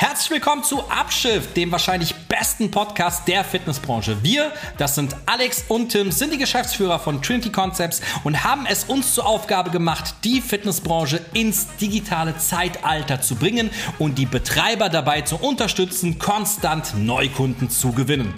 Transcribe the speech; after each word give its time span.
Herzlich 0.00 0.30
willkommen 0.30 0.64
zu 0.64 0.80
Abschiff, 0.88 1.52
dem 1.52 1.70
wahrscheinlich 1.70 2.14
besten 2.26 2.70
Podcast 2.70 3.28
der 3.28 3.44
Fitnessbranche. 3.44 4.22
Wir, 4.22 4.50
das 4.78 4.94
sind 4.94 5.14
Alex 5.26 5.66
und 5.68 5.90
Tim, 5.90 6.10
sind 6.10 6.32
die 6.32 6.38
Geschäftsführer 6.38 6.98
von 6.98 7.20
Trinity 7.20 7.52
Concepts 7.52 8.00
und 8.24 8.42
haben 8.42 8.64
es 8.64 8.84
uns 8.84 9.14
zur 9.14 9.26
Aufgabe 9.26 9.68
gemacht, 9.68 10.14
die 10.24 10.40
Fitnessbranche 10.40 11.20
ins 11.34 11.76
digitale 11.76 12.34
Zeitalter 12.38 13.20
zu 13.20 13.34
bringen 13.34 13.68
und 13.98 14.16
die 14.16 14.24
Betreiber 14.24 14.88
dabei 14.88 15.20
zu 15.20 15.36
unterstützen, 15.36 16.18
konstant 16.18 16.94
Neukunden 16.96 17.68
zu 17.68 17.92
gewinnen. 17.92 18.32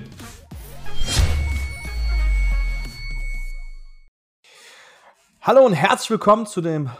Hallo 5.40 5.64
und 5.64 5.74
herzlich 5.74 6.10
willkommen 6.10 6.46
zu 6.46 6.60
dem 6.60 6.90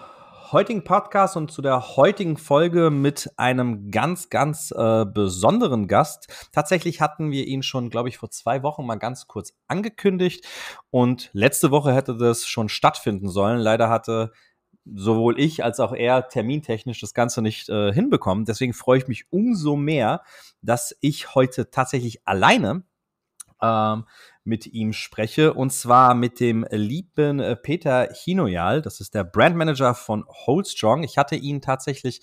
heutigen 0.53 0.85
Podcast 0.85 1.37
und 1.37 1.51
zu 1.51 1.63
der 1.63 1.97
heutigen 1.97 2.37
Folge 2.37 2.91
mit 2.91 3.31
einem 3.39 3.91
ganz, 3.91 4.29
ganz 4.29 4.71
äh, 4.71 5.07
besonderen 5.07 5.89
Gast. 5.89 6.49
Tatsächlich 6.53 7.01
hatten 7.01 7.31
wir 7.31 7.47
ihn 7.47 7.63
schon, 7.63 7.89
glaube 7.89 8.11
ich, 8.11 8.19
vor 8.19 8.31
zwei 8.31 8.63
Wochen 8.63 8.85
mal 8.85 8.97
ganz 8.97 9.27
kurz 9.27 9.55
angekündigt 9.67 10.47
und 10.91 11.31
letzte 11.33 11.71
Woche 11.71 11.95
hätte 11.95 12.19
das 12.19 12.47
schon 12.47 12.69
stattfinden 12.69 13.29
sollen. 13.29 13.59
Leider 13.59 13.89
hatte 13.89 14.33
sowohl 14.85 15.41
ich 15.41 15.65
als 15.65 15.81
auch 15.81 15.95
er 15.95 16.29
termintechnisch 16.29 17.01
das 17.01 17.15
Ganze 17.15 17.41
nicht 17.41 17.71
äh, 17.71 17.93
hinbekommen. 17.93 18.45
Deswegen 18.45 18.75
freue 18.75 18.99
ich 18.99 19.09
mich 19.09 19.25
umso 19.31 19.77
mehr, 19.77 20.23
dass 20.61 20.95
ich 21.01 21.35
heute 21.35 21.71
tatsächlich 21.71 22.27
alleine 22.27 22.85
ähm, 23.63 24.05
mit 24.45 24.67
ihm 24.67 24.93
spreche. 24.93 25.55
Und 25.55 25.73
zwar 25.73 26.15
mit 26.15 26.41
dem 26.41 26.67
lieben 26.71 27.41
äh, 27.41 27.57
Peter 27.57 28.09
Hinoyal. 28.13 28.83
Das 28.83 29.01
ist 29.01 29.15
der 29.15 29.25
Brandmanager 29.25 29.95
von 29.95 30.25
Holdstrong. 30.29 31.05
Ich 31.05 31.19
hatte 31.19 31.37
ihn 31.37 31.61
tatsächlich 31.61 32.21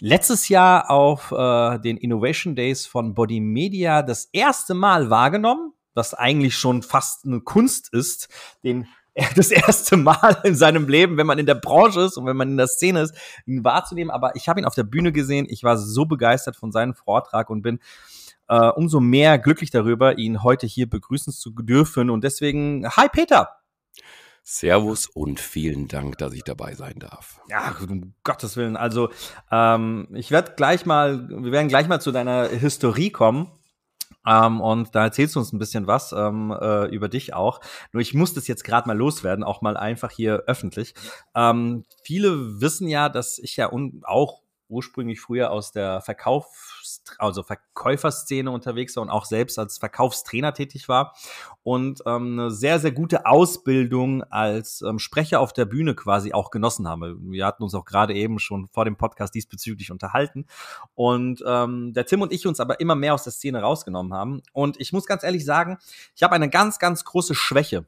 letztes 0.00 0.48
Jahr 0.48 0.90
auf 0.90 1.32
äh, 1.32 1.78
den 1.78 1.96
Innovation 1.96 2.54
Days 2.54 2.86
von 2.86 3.14
Body 3.14 3.40
Media 3.40 4.02
das 4.02 4.26
erste 4.32 4.74
Mal 4.74 5.10
wahrgenommen, 5.10 5.72
was 5.94 6.14
eigentlich 6.14 6.56
schon 6.56 6.82
fast 6.82 7.24
eine 7.24 7.40
Kunst 7.40 7.92
ist, 7.92 8.28
den 8.64 8.86
das 9.36 9.50
erste 9.50 9.96
Mal 9.96 10.38
in 10.44 10.54
seinem 10.54 10.88
Leben, 10.88 11.16
wenn 11.16 11.26
man 11.26 11.38
in 11.38 11.46
der 11.46 11.54
Branche 11.54 12.02
ist 12.02 12.16
und 12.16 12.26
wenn 12.26 12.36
man 12.36 12.50
in 12.50 12.56
der 12.56 12.68
Szene 12.68 13.00
ist, 13.00 13.14
ihn 13.44 13.64
wahrzunehmen. 13.64 14.10
Aber 14.10 14.36
ich 14.36 14.48
habe 14.48 14.60
ihn 14.60 14.66
auf 14.66 14.74
der 14.74 14.84
Bühne 14.84 15.12
gesehen. 15.12 15.46
Ich 15.48 15.64
war 15.64 15.76
so 15.76 16.04
begeistert 16.04 16.56
von 16.56 16.70
seinem 16.70 16.94
Vortrag 16.94 17.50
und 17.50 17.62
bin 17.62 17.80
äh, 18.50 18.68
umso 18.70 19.00
mehr 19.00 19.38
glücklich 19.38 19.70
darüber, 19.70 20.18
ihn 20.18 20.42
heute 20.42 20.66
hier 20.66 20.90
begrüßen 20.90 21.32
zu 21.32 21.52
dürfen. 21.52 22.10
Und 22.10 22.24
deswegen, 22.24 22.86
hi 22.88 23.08
Peter! 23.08 23.56
Servus 24.42 25.06
und 25.06 25.38
vielen 25.38 25.86
Dank, 25.86 26.18
dass 26.18 26.32
ich 26.32 26.42
dabei 26.42 26.74
sein 26.74 26.98
darf. 26.98 27.40
Ja, 27.48 27.76
um 27.88 28.14
Gottes 28.24 28.56
Willen. 28.56 28.76
Also, 28.76 29.10
ähm, 29.52 30.08
ich 30.14 30.32
werde 30.32 30.54
gleich 30.56 30.84
mal, 30.84 31.28
wir 31.28 31.52
werden 31.52 31.68
gleich 31.68 31.86
mal 31.86 32.00
zu 32.00 32.10
deiner 32.10 32.48
Historie 32.48 33.10
kommen. 33.10 33.52
Ähm, 34.26 34.60
und 34.60 34.94
da 34.94 35.04
erzählst 35.04 35.36
du 35.36 35.40
uns 35.40 35.52
ein 35.52 35.58
bisschen 35.58 35.86
was 35.86 36.12
ähm, 36.12 36.54
äh, 36.58 36.86
über 36.86 37.08
dich 37.08 37.32
auch. 37.32 37.60
Nur 37.92 38.00
ich 38.00 38.14
muss 38.14 38.34
das 38.34 38.48
jetzt 38.48 38.64
gerade 38.64 38.88
mal 38.88 38.96
loswerden, 38.98 39.44
auch 39.44 39.62
mal 39.62 39.76
einfach 39.76 40.10
hier 40.10 40.44
öffentlich. 40.46 40.94
Ähm, 41.34 41.84
viele 42.02 42.60
wissen 42.60 42.88
ja, 42.88 43.08
dass 43.08 43.38
ich 43.38 43.56
ja 43.56 43.70
auch 44.02 44.42
ursprünglich 44.68 45.20
früher 45.20 45.50
aus 45.50 45.72
der 45.72 46.00
Verkaufs 46.98 47.18
also 47.18 47.42
Verkäuferszene 47.42 48.50
unterwegs 48.50 48.96
war 48.96 49.02
und 49.02 49.10
auch 49.10 49.24
selbst 49.24 49.58
als 49.58 49.78
Verkaufstrainer 49.78 50.52
tätig 50.52 50.88
war 50.88 51.14
und 51.62 52.02
ähm, 52.06 52.38
eine 52.38 52.50
sehr, 52.50 52.78
sehr 52.78 52.92
gute 52.92 53.26
Ausbildung 53.26 54.22
als 54.24 54.82
ähm, 54.82 54.98
Sprecher 54.98 55.40
auf 55.40 55.52
der 55.52 55.64
Bühne 55.64 55.94
quasi 55.94 56.32
auch 56.32 56.50
genossen 56.50 56.88
habe. 56.88 57.16
Wir 57.20 57.46
hatten 57.46 57.62
uns 57.62 57.74
auch 57.74 57.84
gerade 57.84 58.14
eben 58.14 58.38
schon 58.38 58.68
vor 58.68 58.84
dem 58.84 58.96
Podcast 58.96 59.34
diesbezüglich 59.34 59.90
unterhalten 59.90 60.46
und 60.94 61.42
ähm, 61.46 61.92
der 61.92 62.06
Tim 62.06 62.22
und 62.22 62.32
ich 62.32 62.46
uns 62.46 62.60
aber 62.60 62.80
immer 62.80 62.94
mehr 62.94 63.14
aus 63.14 63.24
der 63.24 63.32
Szene 63.32 63.60
rausgenommen 63.60 64.12
haben. 64.12 64.42
Und 64.52 64.80
ich 64.80 64.92
muss 64.92 65.06
ganz 65.06 65.22
ehrlich 65.22 65.44
sagen, 65.44 65.78
ich 66.16 66.22
habe 66.22 66.34
eine 66.34 66.50
ganz, 66.50 66.78
ganz 66.78 67.04
große 67.04 67.34
Schwäche. 67.34 67.86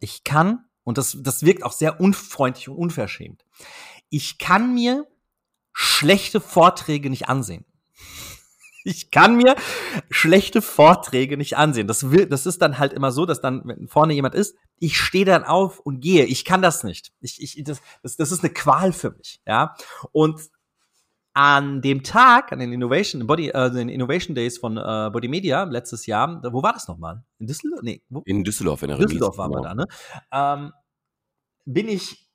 Ich 0.00 0.24
kann, 0.24 0.64
und 0.84 0.98
das, 0.98 1.16
das 1.20 1.44
wirkt 1.44 1.62
auch 1.64 1.72
sehr 1.72 2.00
unfreundlich 2.00 2.68
und 2.68 2.76
unverschämt, 2.76 3.44
ich 4.10 4.38
kann 4.38 4.74
mir 4.74 5.06
schlechte 5.72 6.40
Vorträge 6.40 7.10
nicht 7.10 7.28
ansehen. 7.28 7.64
Ich 8.86 9.10
kann 9.10 9.36
mir 9.36 9.56
schlechte 10.10 10.60
Vorträge 10.60 11.38
nicht 11.38 11.56
ansehen. 11.56 11.86
Das, 11.86 12.10
will, 12.10 12.26
das 12.26 12.44
ist 12.44 12.60
dann 12.60 12.78
halt 12.78 12.92
immer 12.92 13.12
so, 13.12 13.24
dass 13.24 13.40
dann, 13.40 13.62
wenn 13.64 13.88
vorne 13.88 14.12
jemand 14.12 14.34
ist, 14.34 14.56
ich 14.78 14.98
stehe 14.98 15.24
dann 15.24 15.42
auf 15.44 15.80
und 15.80 16.00
gehe. 16.00 16.26
Ich 16.26 16.44
kann 16.44 16.60
das 16.60 16.84
nicht. 16.84 17.12
Ich, 17.20 17.42
ich, 17.42 17.64
das, 17.64 17.80
das, 18.02 18.16
das 18.16 18.30
ist 18.30 18.44
eine 18.44 18.52
Qual 18.52 18.92
für 18.92 19.12
mich. 19.12 19.40
Ja. 19.46 19.74
Und 20.12 20.50
an 21.32 21.82
dem 21.82 22.02
Tag, 22.02 22.52
an 22.52 22.60
den 22.60 22.72
Innovation, 22.72 23.26
Body, 23.26 23.48
äh, 23.48 23.70
den 23.70 23.88
Innovation 23.88 24.34
Days 24.34 24.58
von 24.58 24.76
äh, 24.76 25.10
Body 25.10 25.28
Media 25.28 25.64
letztes 25.64 26.06
Jahr, 26.06 26.40
wo 26.52 26.62
war 26.62 26.74
das 26.74 26.86
nochmal? 26.86 27.24
In 27.38 27.46
Düsseldorf? 27.46 27.82
Nee, 27.82 28.02
wo? 28.08 28.22
In 28.24 28.44
Düsseldorf, 28.44 28.82
in 28.82 28.88
der 28.88 28.98
Düsseldorf 28.98 29.38
waren 29.38 29.50
wir 29.50 29.62
da, 29.62 29.74
ne? 29.74 29.86
Ähm, 30.30 30.72
bin 31.64 31.88
ich 31.88 32.28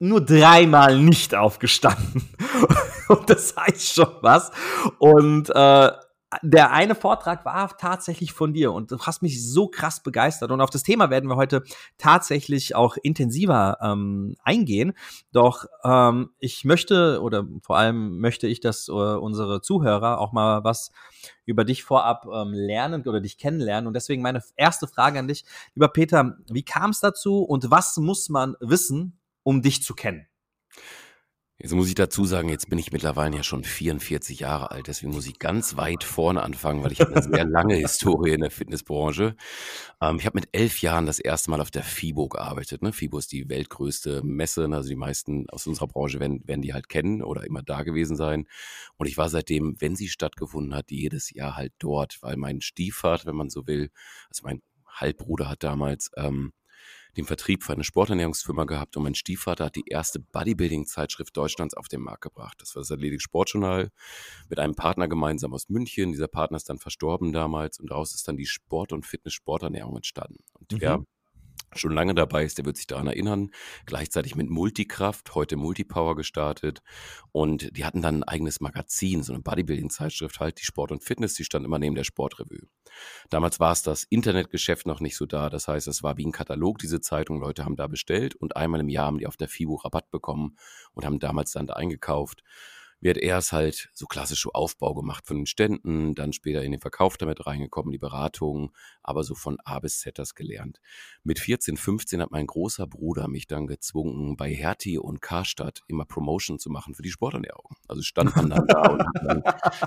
nur 0.00 0.20
dreimal 0.20 0.98
nicht 0.98 1.34
aufgestanden. 1.34 2.28
Und 3.18 3.28
das 3.30 3.54
heißt 3.56 3.94
schon 3.94 4.14
was. 4.22 4.50
Und 4.98 5.50
äh, 5.50 5.90
der 6.42 6.72
eine 6.72 6.94
Vortrag 6.94 7.46
war 7.46 7.74
tatsächlich 7.78 8.32
von 8.32 8.52
dir 8.52 8.72
und 8.72 8.90
du 8.90 8.98
hast 8.98 9.22
mich 9.22 9.50
so 9.50 9.68
krass 9.68 10.02
begeistert. 10.02 10.50
Und 10.50 10.60
auf 10.60 10.68
das 10.68 10.82
Thema 10.82 11.08
werden 11.08 11.30
wir 11.30 11.36
heute 11.36 11.62
tatsächlich 11.96 12.74
auch 12.74 12.98
intensiver 13.02 13.78
ähm, 13.80 14.36
eingehen. 14.42 14.92
Doch 15.32 15.64
ähm, 15.84 16.30
ich 16.38 16.66
möchte 16.66 17.22
oder 17.22 17.46
vor 17.62 17.78
allem 17.78 18.20
möchte 18.20 18.46
ich, 18.46 18.60
dass 18.60 18.88
äh, 18.88 18.92
unsere 18.92 19.62
Zuhörer 19.62 20.20
auch 20.20 20.32
mal 20.32 20.64
was 20.64 20.92
über 21.46 21.64
dich 21.64 21.82
vorab 21.82 22.26
ähm, 22.30 22.52
lernen 22.52 23.08
oder 23.08 23.20
dich 23.22 23.38
kennenlernen. 23.38 23.86
Und 23.86 23.94
deswegen 23.94 24.20
meine 24.20 24.42
erste 24.56 24.86
Frage 24.86 25.18
an 25.18 25.28
dich, 25.28 25.46
lieber 25.74 25.88
Peter, 25.88 26.36
wie 26.50 26.62
kam 26.62 26.90
es 26.90 27.00
dazu 27.00 27.42
und 27.42 27.70
was 27.70 27.96
muss 27.96 28.28
man 28.28 28.54
wissen, 28.60 29.18
um 29.44 29.62
dich 29.62 29.82
zu 29.82 29.94
kennen? 29.94 30.26
Jetzt 31.60 31.74
muss 31.74 31.88
ich 31.88 31.96
dazu 31.96 32.24
sagen, 32.24 32.48
jetzt 32.50 32.70
bin 32.70 32.78
ich 32.78 32.92
mittlerweile 32.92 33.36
ja 33.36 33.42
schon 33.42 33.64
44 33.64 34.38
Jahre 34.38 34.70
alt, 34.70 34.86
deswegen 34.86 35.12
muss 35.12 35.26
ich 35.26 35.40
ganz 35.40 35.76
weit 35.76 36.04
vorne 36.04 36.44
anfangen, 36.44 36.84
weil 36.84 36.92
ich 36.92 37.00
habe 37.00 37.16
eine 37.16 37.22
sehr 37.22 37.44
lange 37.44 37.74
Historie 37.74 38.30
in 38.30 38.42
der 38.42 38.52
Fitnessbranche. 38.52 39.34
Ähm, 40.00 40.18
ich 40.20 40.26
habe 40.26 40.38
mit 40.38 40.50
elf 40.52 40.80
Jahren 40.82 41.04
das 41.04 41.18
erste 41.18 41.50
Mal 41.50 41.60
auf 41.60 41.72
der 41.72 41.82
FIBO 41.82 42.28
gearbeitet. 42.28 42.82
Ne? 42.82 42.92
FIBO 42.92 43.18
ist 43.18 43.32
die 43.32 43.48
weltgrößte 43.48 44.22
Messe, 44.22 44.68
also 44.70 44.88
die 44.88 44.94
meisten 44.94 45.50
aus 45.50 45.66
unserer 45.66 45.88
Branche 45.88 46.20
werden, 46.20 46.46
werden 46.46 46.62
die 46.62 46.74
halt 46.74 46.88
kennen 46.88 47.24
oder 47.24 47.44
immer 47.44 47.64
da 47.64 47.82
gewesen 47.82 48.16
sein. 48.16 48.46
Und 48.96 49.08
ich 49.08 49.16
war 49.16 49.28
seitdem, 49.28 49.80
wenn 49.80 49.96
sie 49.96 50.06
stattgefunden 50.06 50.76
hat, 50.76 50.92
jedes 50.92 51.34
Jahr 51.34 51.56
halt 51.56 51.72
dort, 51.80 52.22
weil 52.22 52.36
mein 52.36 52.60
Stiefvater, 52.60 53.26
wenn 53.26 53.36
man 53.36 53.50
so 53.50 53.66
will, 53.66 53.90
also 54.28 54.42
mein 54.44 54.62
Halbbruder 54.86 55.48
hat 55.48 55.64
damals 55.64 56.12
ähm, 56.16 56.52
den 57.16 57.24
Vertrieb 57.24 57.64
für 57.64 57.72
eine 57.72 57.84
Sporternährungsfirma 57.84 58.64
gehabt 58.64 58.96
und 58.96 59.02
mein 59.02 59.14
Stiefvater 59.14 59.66
hat 59.66 59.76
die 59.76 59.84
erste 59.86 60.20
Bodybuilding-Zeitschrift 60.20 61.36
Deutschlands 61.36 61.74
auf 61.74 61.88
den 61.88 62.00
Markt 62.00 62.22
gebracht. 62.22 62.56
Das 62.60 62.74
war 62.74 62.82
das 62.82 62.90
Athletic 62.90 63.22
Sportjournal 63.22 63.90
mit 64.48 64.58
einem 64.58 64.74
Partner 64.74 65.08
gemeinsam 65.08 65.52
aus 65.54 65.68
München. 65.68 66.12
Dieser 66.12 66.28
Partner 66.28 66.56
ist 66.56 66.68
dann 66.68 66.78
verstorben 66.78 67.32
damals 67.32 67.78
und 67.80 67.90
daraus 67.90 68.14
ist 68.14 68.26
dann 68.28 68.36
die 68.36 68.46
Sport- 68.46 68.92
und 68.92 69.06
Fitness-Sporternährung 69.06 69.96
entstanden. 69.96 70.38
Und 70.52 70.72
mhm. 70.72 70.80
wer 70.80 71.04
schon 71.74 71.92
lange 71.92 72.14
dabei 72.14 72.44
ist, 72.44 72.58
der 72.58 72.64
wird 72.64 72.76
sich 72.76 72.86
daran 72.86 73.06
erinnern. 73.06 73.50
Gleichzeitig 73.86 74.34
mit 74.34 74.50
Multikraft, 74.50 75.34
heute 75.34 75.56
Multipower 75.56 76.16
gestartet. 76.16 76.82
Und 77.32 77.76
die 77.76 77.84
hatten 77.84 78.02
dann 78.02 78.22
ein 78.22 78.24
eigenes 78.24 78.60
Magazin, 78.60 79.22
so 79.22 79.32
eine 79.32 79.42
Bodybuilding-Zeitschrift 79.42 80.40
halt, 80.40 80.60
die 80.60 80.64
Sport 80.64 80.92
und 80.92 81.04
Fitness, 81.04 81.34
die 81.34 81.44
stand 81.44 81.64
immer 81.64 81.78
neben 81.78 81.94
der 81.94 82.04
Sportrevue. 82.04 82.68
Damals 83.30 83.60
war 83.60 83.72
es 83.72 83.82
das 83.82 84.04
Internetgeschäft 84.04 84.86
noch 84.86 85.00
nicht 85.00 85.16
so 85.16 85.26
da. 85.26 85.50
Das 85.50 85.68
heißt, 85.68 85.88
es 85.88 86.02
war 86.02 86.16
wie 86.16 86.26
ein 86.26 86.32
Katalog, 86.32 86.78
diese 86.78 87.00
Zeitung. 87.00 87.40
Leute 87.40 87.64
haben 87.64 87.76
da 87.76 87.86
bestellt 87.86 88.34
und 88.34 88.56
einmal 88.56 88.80
im 88.80 88.88
Jahr 88.88 89.06
haben 89.06 89.18
die 89.18 89.26
auf 89.26 89.36
der 89.36 89.48
FIBO 89.48 89.76
Rabatt 89.76 90.10
bekommen 90.10 90.56
und 90.92 91.04
haben 91.04 91.18
damals 91.18 91.52
dann 91.52 91.66
da 91.66 91.74
eingekauft 91.74 92.42
wird 93.00 93.18
erst 93.18 93.52
halt 93.52 93.90
so 93.94 94.06
klassische 94.06 94.54
Aufbau 94.54 94.94
gemacht 94.94 95.26
von 95.26 95.38
den 95.38 95.46
Ständen, 95.46 96.14
dann 96.14 96.32
später 96.32 96.62
in 96.62 96.72
den 96.72 96.80
Verkauf 96.80 97.16
damit 97.16 97.46
reingekommen, 97.46 97.92
die 97.92 97.98
Beratung, 97.98 98.72
aber 99.02 99.22
so 99.22 99.34
von 99.34 99.58
A 99.64 99.78
bis 99.78 100.00
Z 100.00 100.18
das 100.18 100.34
gelernt. 100.34 100.80
Mit 101.22 101.38
14, 101.38 101.76
15 101.76 102.20
hat 102.20 102.30
mein 102.30 102.46
großer 102.46 102.86
Bruder 102.86 103.28
mich 103.28 103.46
dann 103.46 103.66
gezwungen, 103.66 104.36
bei 104.36 104.52
Hertie 104.52 104.98
und 104.98 105.22
Karstadt 105.22 105.82
immer 105.86 106.04
Promotion 106.04 106.58
zu 106.58 106.70
machen 106.70 106.94
für 106.94 107.02
die 107.02 107.10
Sporternährung. 107.10 107.76
Also 107.86 108.02
stand 108.02 108.34
man 108.34 108.50
dann 108.50 108.66
da 108.66 108.82
und 108.90 109.02
hat 109.02 109.24
dann 109.24 109.42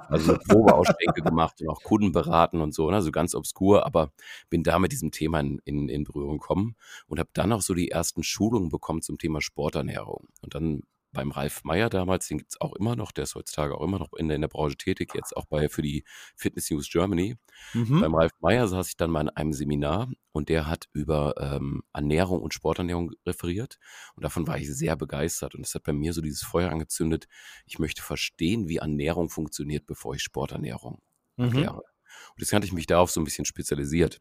also 0.08 0.38
Probeausschenke 0.48 1.22
gemacht 1.22 1.62
und 1.62 1.70
auch 1.70 1.84
Kunden 1.84 2.12
beraten 2.12 2.62
und 2.62 2.74
so, 2.74 2.88
also 2.90 3.12
ganz 3.12 3.36
obskur, 3.36 3.86
aber 3.86 4.12
bin 4.50 4.64
da 4.64 4.80
mit 4.80 4.92
diesem 4.92 5.12
Thema 5.12 5.40
in, 5.42 5.60
in, 5.66 5.90
in 5.90 6.04
Berührung 6.04 6.40
gekommen 6.40 6.76
und 7.08 7.20
habe 7.20 7.30
dann 7.34 7.52
auch 7.52 7.62
so 7.62 7.74
die 7.74 7.92
ersten 7.92 8.24
Schulungen 8.24 8.70
bekommen 8.70 9.02
zum 9.02 9.18
Thema 9.18 9.42
Sporternährung. 9.42 10.28
Und 10.42 10.56
dann 10.56 10.84
beim 11.12 11.32
Ralf 11.32 11.64
Meyer 11.64 11.90
damals, 11.90 12.28
den 12.28 12.38
gibt 12.38 12.52
es 12.52 12.62
auch 12.62 12.74
immer 12.76 12.96
noch, 12.96 13.12
der 13.12 13.26
ist 13.26 13.36
heutzutage 13.36 13.76
auch 13.76 13.84
immer 13.84 14.00
noch 14.00 14.14
in 14.14 14.28
der, 14.28 14.36
in 14.36 14.42
der 14.42 14.48
Branche 14.48 14.78
tätig, 14.78 15.12
jetzt 15.14 15.36
auch 15.36 15.46
bei 15.46 15.70
für 15.70 15.82
die 15.82 16.04
Fitness 16.36 16.70
News 16.72 16.90
Germany. 16.90 17.36
Mhm. 17.74 18.02
Beim 18.02 18.16
Ralf 18.16 18.32
Meyer 18.40 18.68
saß 18.68 18.88
ich 18.90 18.98
dann 18.98 19.12
mal 19.12 19.22
in 19.22 19.30
einem 19.30 19.54
Seminar 19.54 20.10
und 20.32 20.50
der 20.50 20.68
hat 20.68 20.88
über 20.94 21.36
ähm, 21.38 21.84
Ernährung 21.94 22.42
und 22.42 22.54
Sporternährung 22.54 23.12
referiert 23.26 23.78
und 24.16 24.24
davon 24.24 24.48
war 24.48 24.58
ich 24.58 24.74
sehr 24.74 24.96
begeistert 24.96 25.56
und 25.56 25.66
es 25.66 25.76
hat 25.76 25.84
bei 25.84 25.94
mir 25.94 26.14
so 26.14 26.22
dieses 26.22 26.44
Feuer 26.44 26.72
angezündet. 26.72 27.28
Ich 27.66 27.80
möchte 27.80 28.02
verstehen, 28.02 28.68
wie 28.68 28.78
Ernährung 28.78 29.30
funktioniert, 29.30 29.86
bevor 29.86 30.16
ich 30.16 30.24
Sporternährung 30.24 31.02
mhm. 31.38 31.46
erkläre. 31.46 31.84
Und 32.32 32.40
jetzt 32.40 32.54
hatte 32.54 32.66
ich 32.66 32.74
mich 32.74 32.88
darauf 32.88 33.12
so 33.12 33.22
ein 33.22 33.26
bisschen 33.26 33.46
spezialisiert. 33.46 34.20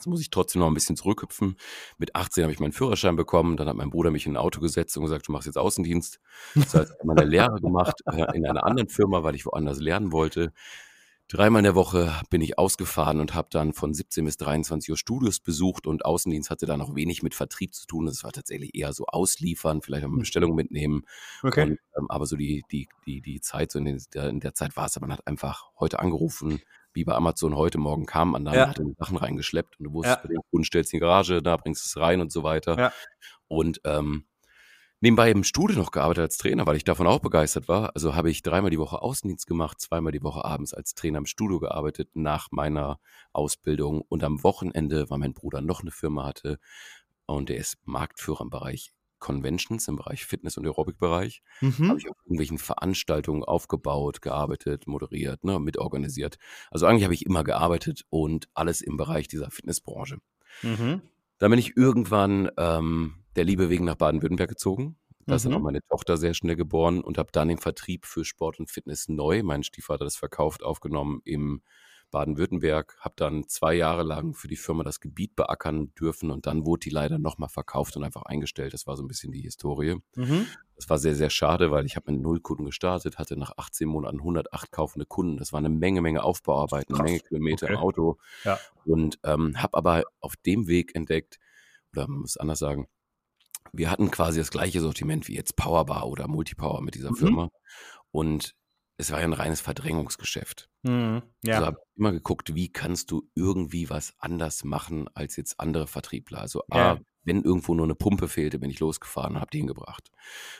Jetzt 0.00 0.06
muss 0.06 0.22
ich 0.22 0.30
trotzdem 0.30 0.60
noch 0.60 0.66
ein 0.66 0.72
bisschen 0.72 0.96
zurückhüpfen. 0.96 1.56
Mit 1.98 2.16
18 2.16 2.42
habe 2.42 2.52
ich 2.54 2.58
meinen 2.58 2.72
Führerschein 2.72 3.16
bekommen. 3.16 3.58
Dann 3.58 3.68
hat 3.68 3.76
mein 3.76 3.90
Bruder 3.90 4.10
mich 4.10 4.24
in 4.24 4.32
ein 4.32 4.36
Auto 4.38 4.58
gesetzt 4.58 4.96
und 4.96 5.02
gesagt, 5.02 5.28
du 5.28 5.32
machst 5.32 5.44
jetzt 5.44 5.58
Außendienst. 5.58 6.20
Das 6.54 6.74
heißt, 6.74 6.92
ich 6.92 6.98
habe 7.00 7.06
meine 7.06 7.24
Lehre 7.24 7.60
gemacht 7.60 8.00
äh, 8.06 8.34
in 8.34 8.46
einer 8.46 8.64
anderen 8.64 8.88
Firma, 8.88 9.22
weil 9.22 9.34
ich 9.34 9.44
woanders 9.44 9.78
lernen 9.78 10.10
wollte. 10.10 10.54
Dreimal 11.28 11.60
in 11.60 11.64
der 11.64 11.74
Woche 11.74 12.14
bin 12.30 12.40
ich 12.40 12.58
ausgefahren 12.58 13.20
und 13.20 13.34
habe 13.34 13.48
dann 13.50 13.74
von 13.74 13.92
17 13.92 14.24
bis 14.24 14.38
23 14.38 14.90
Uhr 14.90 14.96
Studios 14.96 15.38
besucht 15.38 15.86
und 15.86 16.06
Außendienst 16.06 16.48
hatte 16.48 16.64
da 16.64 16.78
noch 16.78 16.94
wenig 16.94 17.22
mit 17.22 17.34
Vertrieb 17.34 17.74
zu 17.74 17.86
tun. 17.86 18.06
Das 18.06 18.24
war 18.24 18.32
tatsächlich 18.32 18.74
eher 18.74 18.94
so 18.94 19.04
ausliefern, 19.04 19.82
vielleicht 19.82 20.04
auch 20.04 20.08
eine 20.08 20.14
hm. 20.14 20.20
Bestellung 20.20 20.54
mitnehmen. 20.54 21.02
Okay. 21.42 21.64
Und, 21.64 21.78
ähm, 21.98 22.06
aber 22.08 22.24
so 22.24 22.36
die, 22.36 22.64
die, 22.72 22.88
die, 23.06 23.20
die 23.20 23.40
Zeit, 23.42 23.70
so 23.70 23.78
in, 23.78 23.84
den, 23.84 24.00
in 24.14 24.40
der 24.40 24.54
Zeit 24.54 24.76
war 24.76 24.86
es, 24.86 24.98
man 24.98 25.12
hat 25.12 25.26
einfach 25.26 25.70
heute 25.78 25.98
angerufen, 25.98 26.62
wie 26.92 27.04
bei 27.04 27.14
Amazon 27.14 27.56
heute 27.56 27.78
Morgen 27.78 28.06
kam 28.06 28.32
man 28.32 28.44
dann, 28.44 28.54
ja. 28.54 28.68
hat 28.68 28.78
die 28.78 28.94
Sachen 28.98 29.16
reingeschleppt 29.16 29.78
und 29.78 29.84
du 29.84 29.92
wusstest, 29.92 30.18
ja. 30.18 30.22
bei 30.22 30.28
dem 30.28 30.42
Kunden 30.50 30.64
stellst 30.64 30.92
in 30.92 30.98
die 30.98 31.00
Garage, 31.00 31.42
da 31.42 31.56
bringst 31.56 31.84
du 31.84 31.86
es 31.86 32.02
rein 32.02 32.20
und 32.20 32.32
so 32.32 32.42
weiter. 32.42 32.78
Ja. 32.78 32.92
Und 33.48 33.80
ähm, 33.84 34.26
nebenbei 35.00 35.30
im 35.30 35.44
Studio 35.44 35.76
noch 35.76 35.92
gearbeitet 35.92 36.22
als 36.22 36.38
Trainer, 36.38 36.66
weil 36.66 36.76
ich 36.76 36.84
davon 36.84 37.06
auch 37.06 37.20
begeistert 37.20 37.68
war. 37.68 37.90
Also 37.94 38.14
habe 38.14 38.30
ich 38.30 38.42
dreimal 38.42 38.70
die 38.70 38.78
Woche 38.78 39.02
Außendienst 39.02 39.46
gemacht, 39.46 39.80
zweimal 39.80 40.12
die 40.12 40.22
Woche 40.22 40.44
abends 40.44 40.74
als 40.74 40.94
Trainer 40.94 41.18
im 41.18 41.26
Studio 41.26 41.60
gearbeitet 41.60 42.10
nach 42.14 42.48
meiner 42.50 43.00
Ausbildung 43.32 44.02
und 44.02 44.22
am 44.22 44.42
Wochenende, 44.42 45.10
weil 45.10 45.18
mein 45.18 45.34
Bruder 45.34 45.60
noch 45.60 45.80
eine 45.80 45.90
Firma 45.90 46.26
hatte 46.26 46.58
und 47.26 47.48
der 47.48 47.56
ist 47.56 47.78
Marktführer 47.84 48.42
im 48.42 48.50
Bereich 48.50 48.92
Conventions 49.20 49.86
im 49.88 49.96
Bereich 49.96 50.24
Fitness- 50.24 50.56
und 50.56 50.66
Aerobic-Bereich. 50.66 51.42
Mhm. 51.60 51.88
Habe 51.88 51.98
ich 51.98 52.10
auf 52.10 52.16
irgendwelchen 52.24 52.58
Veranstaltungen 52.58 53.44
aufgebaut, 53.44 54.22
gearbeitet, 54.22 54.86
moderiert, 54.86 55.44
ne, 55.44 55.60
mitorganisiert. 55.60 56.38
Also 56.70 56.86
eigentlich 56.86 57.04
habe 57.04 57.14
ich 57.14 57.24
immer 57.24 57.44
gearbeitet 57.44 58.04
und 58.10 58.48
alles 58.54 58.80
im 58.80 58.96
Bereich 58.96 59.28
dieser 59.28 59.50
Fitnessbranche. 59.50 60.18
Mhm. 60.62 61.02
Dann 61.38 61.50
bin 61.50 61.58
ich 61.58 61.76
irgendwann 61.76 62.50
ähm, 62.56 63.14
der 63.36 63.44
Liebe 63.44 63.70
wegen 63.70 63.84
nach 63.84 63.94
Baden-Württemberg 63.94 64.50
gezogen. 64.50 64.96
Da 65.26 65.36
ist 65.36 65.44
dann 65.44 65.52
auch 65.54 65.58
mhm. 65.58 65.64
meine 65.64 65.82
Tochter 65.88 66.16
sehr 66.16 66.34
schnell 66.34 66.56
geboren 66.56 67.02
und 67.02 67.16
habe 67.16 67.30
dann 67.30 67.48
den 67.48 67.58
Vertrieb 67.58 68.04
für 68.04 68.24
Sport 68.24 68.58
und 68.58 68.70
Fitness 68.70 69.08
neu, 69.08 69.42
mein 69.44 69.62
Stiefvater 69.62 70.04
das 70.04 70.16
verkauft, 70.16 70.64
aufgenommen 70.64 71.20
im 71.24 71.62
Baden-Württemberg, 72.10 72.96
habe 73.00 73.14
dann 73.16 73.48
zwei 73.48 73.74
Jahre 73.74 74.02
lang 74.02 74.34
für 74.34 74.48
die 74.48 74.56
Firma 74.56 74.82
das 74.82 75.00
Gebiet 75.00 75.36
beackern 75.36 75.92
dürfen 75.94 76.30
und 76.30 76.46
dann 76.46 76.66
wurde 76.66 76.80
die 76.80 76.90
leider 76.90 77.18
nochmal 77.18 77.48
verkauft 77.48 77.96
und 77.96 78.04
einfach 78.04 78.22
eingestellt. 78.22 78.74
Das 78.74 78.86
war 78.86 78.96
so 78.96 79.02
ein 79.02 79.08
bisschen 79.08 79.32
die 79.32 79.40
Historie. 79.40 79.96
Mhm. 80.14 80.46
Das 80.76 80.88
war 80.88 80.98
sehr, 80.98 81.14
sehr 81.14 81.30
schade, 81.30 81.70
weil 81.70 81.86
ich 81.86 81.96
habe 81.96 82.10
mit 82.12 82.20
null 82.20 82.40
Kunden 82.40 82.64
gestartet, 82.64 83.18
hatte 83.18 83.36
nach 83.36 83.52
18 83.56 83.86
Monaten 83.86 84.18
108 84.18 84.72
kaufende 84.72 85.06
Kunden. 85.06 85.36
Das 85.36 85.52
war 85.52 85.58
eine 85.58 85.68
Menge, 85.68 86.00
Menge 86.00 86.22
Aufbauarbeiten, 86.22 86.94
eine 86.94 87.04
Menge 87.04 87.20
Kilometer 87.20 87.66
okay. 87.66 87.74
im 87.74 87.78
Auto. 87.80 88.18
Ja. 88.44 88.58
Und 88.84 89.18
ähm, 89.24 89.60
habe 89.62 89.76
aber 89.76 90.04
auf 90.20 90.36
dem 90.36 90.66
Weg 90.66 90.94
entdeckt, 90.94 91.38
oder 91.92 92.08
man 92.08 92.20
muss 92.20 92.36
anders 92.36 92.58
sagen, 92.58 92.88
wir 93.72 93.90
hatten 93.90 94.10
quasi 94.10 94.38
das 94.38 94.50
gleiche 94.50 94.80
Sortiment 94.80 95.28
wie 95.28 95.34
jetzt 95.34 95.56
Powerbar 95.56 96.08
oder 96.08 96.28
Multipower 96.28 96.80
mit 96.80 96.94
dieser 96.94 97.10
mhm. 97.10 97.16
Firma. 97.16 97.50
Und 98.10 98.54
es 99.00 99.10
war 99.10 99.18
ja 99.18 99.24
ein 99.24 99.32
reines 99.32 99.60
Verdrängungsgeschäft. 99.60 100.68
Mhm, 100.82 101.22
ja. 101.42 101.54
Also 101.54 101.66
habe 101.66 101.78
immer 101.96 102.12
geguckt, 102.12 102.54
wie 102.54 102.70
kannst 102.70 103.10
du 103.10 103.28
irgendwie 103.34 103.90
was 103.90 104.14
anders 104.18 104.64
machen 104.64 105.08
als 105.14 105.36
jetzt 105.36 105.58
andere 105.58 105.86
Vertriebler. 105.86 106.40
Also 106.40 106.62
ja. 106.72 106.92
A, 106.92 107.00
wenn 107.24 107.42
irgendwo 107.42 107.74
nur 107.74 107.86
eine 107.86 107.94
Pumpe 107.94 108.28
fehlte, 108.28 108.58
bin 108.58 108.70
ich 108.70 108.80
losgefahren 108.80 109.34
und 109.34 109.40
habe 109.40 109.50
die 109.50 109.58
hingebracht. 109.58 110.10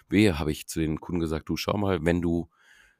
B, 0.09 0.33
habe 0.33 0.53
ich 0.53 0.69
zu 0.69 0.81
den 0.81 1.01
Kunden 1.01 1.21
gesagt, 1.21 1.49
du 1.49 1.57
schau 1.57 1.77
mal, 1.77 2.05
wenn 2.05 2.21
du 2.21 2.49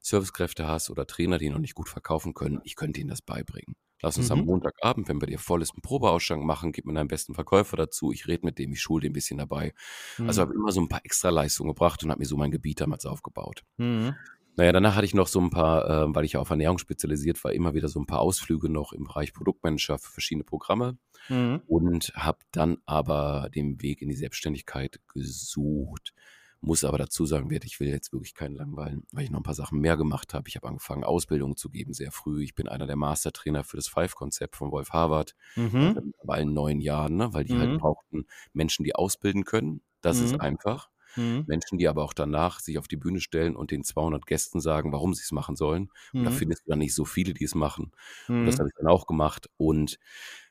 Servicekräfte 0.01 0.67
hast 0.67 0.91
oder 0.91 1.07
Trainer, 1.07 1.39
die 1.39 1.51
noch 1.51 1.59
nicht 1.59 1.75
gut 1.75 1.89
verkaufen 1.89 2.33
können, 2.33 2.61
ich 2.65 2.77
könnte 2.77 3.01
ihnen 3.01 3.11
das 3.11 3.21
beibringen. 3.21 3.77
Lass 4.03 4.17
uns 4.17 4.31
mhm. 4.31 4.39
am 4.39 4.45
Montagabend, 4.47 5.09
wenn 5.09 5.21
wir 5.21 5.27
dir 5.27 5.39
voll 5.39 5.61
ist, 5.61 5.73
einen 5.73 5.83
Probeausschank 5.83 6.43
machen, 6.43 6.73
gib 6.73 6.87
mir 6.87 6.95
deinen 6.95 7.09
besten 7.09 7.35
Verkäufer 7.35 7.77
dazu, 7.77 8.13
ich 8.13 8.27
rede 8.27 8.47
mit 8.47 8.59
dem, 8.59 8.73
ich 8.73 8.81
schule 8.81 9.03
den 9.03 9.11
ein 9.11 9.13
bisschen 9.13 9.37
dabei. 9.37 9.75
Also 10.13 10.23
mhm. 10.23 10.29
Also 10.29 10.41
habe 10.43 10.55
immer 10.55 10.73
so 10.73 10.81
ein 10.81 10.89
paar 10.89 11.05
extra 11.05 11.29
Leistungen 11.29 11.75
gebracht 11.75 12.03
und 12.03 12.11
habe 12.11 12.21
mir 12.21 12.27
so 12.27 12.39
mein 12.39 12.51
Gebiet 12.51 12.81
damals 12.81 13.05
aufgebaut. 13.05 13.63
Mhm. 13.77 14.15
Naja, 14.61 14.73
danach 14.73 14.95
hatte 14.95 15.07
ich 15.07 15.15
noch 15.15 15.27
so 15.27 15.41
ein 15.41 15.49
paar, 15.49 15.89
äh, 15.89 16.15
weil 16.15 16.27
ich 16.27 16.33
ja 16.33 16.41
auf 16.41 16.51
Ernährung 16.51 16.77
spezialisiert 16.77 17.43
war, 17.45 17.55
immer 17.55 17.73
wieder 17.73 17.89
so 17.89 17.99
ein 17.99 18.05
paar 18.05 18.21
Ausflüge 18.21 18.69
noch 18.69 18.93
im 18.93 19.05
Bereich 19.05 19.33
Produktmanager 19.33 19.99
für 19.99 20.13
verschiedene 20.13 20.45
Programme 20.45 20.99
mhm. 21.31 21.63
und 21.67 22.13
habe 22.15 22.41
dann 22.53 22.77
aber 22.85 23.49
den 23.55 23.81
Weg 23.81 24.03
in 24.03 24.11
die 24.11 24.17
Selbstständigkeit 24.17 25.01
gesucht. 25.09 26.13
Muss 26.61 26.85
aber 26.85 26.99
dazu 26.99 27.25
sagen, 27.25 27.49
ich 27.51 27.81
will 27.81 27.89
jetzt 27.89 28.13
wirklich 28.13 28.35
keinen 28.35 28.55
langweilen, 28.55 29.07
weil 29.13 29.25
ich 29.25 29.31
noch 29.31 29.41
ein 29.41 29.45
paar 29.45 29.55
Sachen 29.55 29.81
mehr 29.81 29.97
gemacht 29.97 30.35
habe. 30.35 30.47
Ich 30.49 30.57
habe 30.57 30.69
angefangen, 30.69 31.05
Ausbildung 31.05 31.57
zu 31.57 31.71
geben, 31.71 31.95
sehr 31.95 32.13
früh. 32.13 32.45
Ich 32.45 32.55
bin 32.55 32.69
einer 32.69 32.87
der 32.87 32.97
Mastertrainer 32.97 33.65
für 33.65 33.79
das 33.79 33.89
Five-Konzept 33.89 34.57
von 34.57 34.71
Wolf 34.73 34.91
Harvard. 34.91 35.37
Mhm. 35.57 36.13
Bei 36.23 36.35
allen 36.35 36.53
neun 36.53 36.81
Jahren, 36.81 37.17
ne? 37.17 37.33
weil 37.33 37.45
die 37.45 37.55
halt 37.55 37.65
mhm. 37.65 37.71
halt 37.71 37.81
brauchten 37.81 38.27
Menschen, 38.53 38.85
die 38.85 38.95
ausbilden 38.95 39.45
können. 39.45 39.81
Das 40.03 40.19
mhm. 40.19 40.25
ist 40.27 40.41
einfach. 40.43 40.91
Mhm. 41.17 41.45
Menschen, 41.47 41.79
die 41.79 41.89
aber 41.89 42.03
auch 42.03 42.13
danach 42.13 42.61
sich 42.61 42.79
auf 42.79 42.89
die 42.89 42.97
Bühne 42.97 43.21
stellen 43.21 43.57
und 43.57 43.71
den 43.71 43.85
200 43.85 44.27
Gästen 44.27 44.61
sagen, 44.61 44.93
warum 44.93 45.15
sie 45.15 45.23
es 45.23 45.33
machen 45.33 45.57
sollen. 45.57 45.91
Und 46.13 46.25
da 46.25 46.31
mhm. 46.31 46.35
findest 46.35 46.67
du 46.67 46.71
dann 46.71 46.79
nicht 46.79 46.95
so 46.95 47.05
viele, 47.05 47.35
die 47.35 47.45
es 47.45 47.55
machen. 47.55 47.93
Und 48.29 48.47
das 48.47 48.57
mhm. 48.57 48.61
habe 48.61 48.69
ich 48.69 48.75
dann 48.77 48.87
auch 48.87 49.07
gemacht. 49.07 49.49
Und 49.57 49.99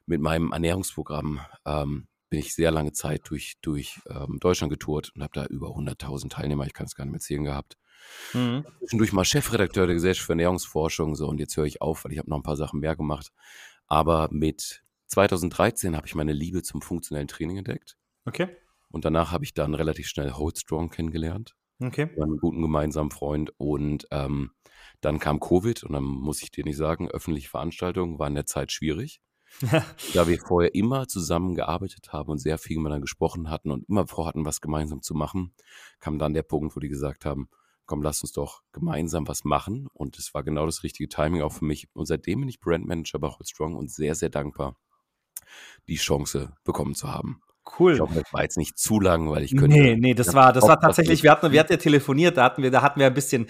mit 0.05 0.21
meinem 0.21 0.51
Ernährungsprogramm 0.51 1.39
ähm, 1.65 2.07
bin 2.29 2.39
ich 2.39 2.53
sehr 2.53 2.71
lange 2.71 2.91
Zeit 2.91 3.21
durch, 3.29 3.55
durch 3.61 3.99
ähm, 4.09 4.37
Deutschland 4.39 4.71
getourt 4.71 5.11
und 5.15 5.23
habe 5.23 5.33
da 5.33 5.45
über 5.45 5.69
100.000 5.69 6.29
Teilnehmer, 6.29 6.65
ich 6.65 6.73
kann 6.73 6.85
es 6.85 6.95
gar 6.95 7.05
nicht 7.05 7.11
mehr 7.11 7.19
zählen 7.19 7.43
gehabt. 7.43 7.77
Mhm. 8.33 8.65
Zwischendurch 8.79 9.13
mal 9.13 9.25
Chefredakteur 9.25 9.87
der 9.87 9.95
Gesellschaft 9.95 10.27
für 10.27 10.33
Ernährungsforschung, 10.33 11.15
so 11.15 11.27
und 11.27 11.39
jetzt 11.39 11.57
höre 11.57 11.65
ich 11.65 11.81
auf, 11.81 12.05
weil 12.05 12.11
ich 12.11 12.19
habe 12.19 12.29
noch 12.29 12.37
ein 12.37 12.43
paar 12.43 12.55
Sachen 12.55 12.79
mehr 12.79 12.95
gemacht. 12.95 13.31
Aber 13.87 14.29
mit 14.31 14.83
2013 15.07 15.95
habe 15.95 16.07
ich 16.07 16.15
meine 16.15 16.33
Liebe 16.33 16.61
zum 16.61 16.81
funktionellen 16.81 17.27
Training 17.27 17.57
entdeckt. 17.57 17.97
Okay. 18.25 18.55
Und 18.89 19.05
danach 19.05 19.31
habe 19.31 19.43
ich 19.43 19.53
dann 19.53 19.75
relativ 19.75 20.07
schnell 20.07 20.31
Hold 20.31 20.57
Strong 20.57 20.89
kennengelernt. 20.89 21.55
Okay. 21.81 22.09
Einen 22.21 22.37
guten 22.37 22.61
gemeinsamen 22.61 23.11
Freund. 23.11 23.53
Und 23.57 24.07
ähm, 24.11 24.51
dann 25.01 25.19
kam 25.19 25.39
Covid 25.39 25.83
und 25.83 25.93
dann 25.93 26.03
muss 26.03 26.41
ich 26.41 26.51
dir 26.51 26.63
nicht 26.63 26.77
sagen, 26.77 27.09
öffentliche 27.09 27.49
Veranstaltungen 27.49 28.19
waren 28.19 28.33
in 28.33 28.35
der 28.35 28.45
Zeit 28.45 28.71
schwierig. 28.71 29.21
da 30.13 30.27
wir 30.27 30.39
vorher 30.39 30.75
immer 30.75 31.07
zusammen 31.07 31.55
gearbeitet 31.55 32.13
haben 32.13 32.29
und 32.29 32.37
sehr 32.37 32.57
viel 32.59 32.77
miteinander 32.77 33.01
gesprochen 33.01 33.49
hatten 33.49 33.71
und 33.71 33.89
immer 33.89 34.07
vorhatten, 34.07 34.45
was 34.45 34.61
gemeinsam 34.61 35.01
zu 35.01 35.15
machen, 35.15 35.53
kam 35.99 36.19
dann 36.19 36.35
der 36.35 36.43
Punkt, 36.43 36.75
wo 36.75 36.79
die 36.79 36.87
gesagt 36.87 37.25
haben, 37.25 37.49
komm, 37.85 38.03
lass 38.03 38.21
uns 38.21 38.31
doch 38.31 38.61
gemeinsam 38.71 39.27
was 39.27 39.43
machen. 39.43 39.87
Und 39.93 40.19
es 40.19 40.33
war 40.33 40.43
genau 40.43 40.65
das 40.65 40.83
richtige 40.83 41.09
Timing 41.09 41.41
auch 41.41 41.53
für 41.53 41.65
mich. 41.65 41.87
Und 41.93 42.05
seitdem 42.05 42.41
bin 42.41 42.49
ich 42.49 42.59
Brandmanager 42.59 43.17
bei 43.19 43.27
Hold 43.27 43.49
Strong 43.49 43.75
und 43.75 43.91
sehr, 43.91 44.13
sehr 44.13 44.29
dankbar, 44.29 44.77
die 45.87 45.95
Chance 45.95 46.53
bekommen 46.63 46.93
zu 46.93 47.11
haben. 47.11 47.41
Cool. 47.77 47.93
Ich 47.93 47.99
hoffe, 47.99 48.15
das 48.15 48.33
war 48.33 48.43
jetzt 48.43 48.57
nicht 48.57 48.77
zu 48.77 48.99
lang, 48.99 49.29
weil 49.29 49.43
ich 49.43 49.55
könnte. 49.55 49.77
Nee, 49.77 49.95
nee, 49.95 50.13
das 50.13 50.33
war, 50.33 50.53
das 50.53 50.67
war 50.67 50.79
tatsächlich, 50.79 51.23
wir 51.23 51.31
hatten, 51.31 51.51
wir 51.51 51.59
hatten 51.59 51.73
ja 51.73 51.77
telefoniert, 51.77 52.37
da 52.37 52.43
hatten 52.43 52.63
wir, 52.63 52.71
da 52.71 52.81
hatten 52.81 52.99
wir 52.99 53.07
ein 53.07 53.13
bisschen, 53.13 53.47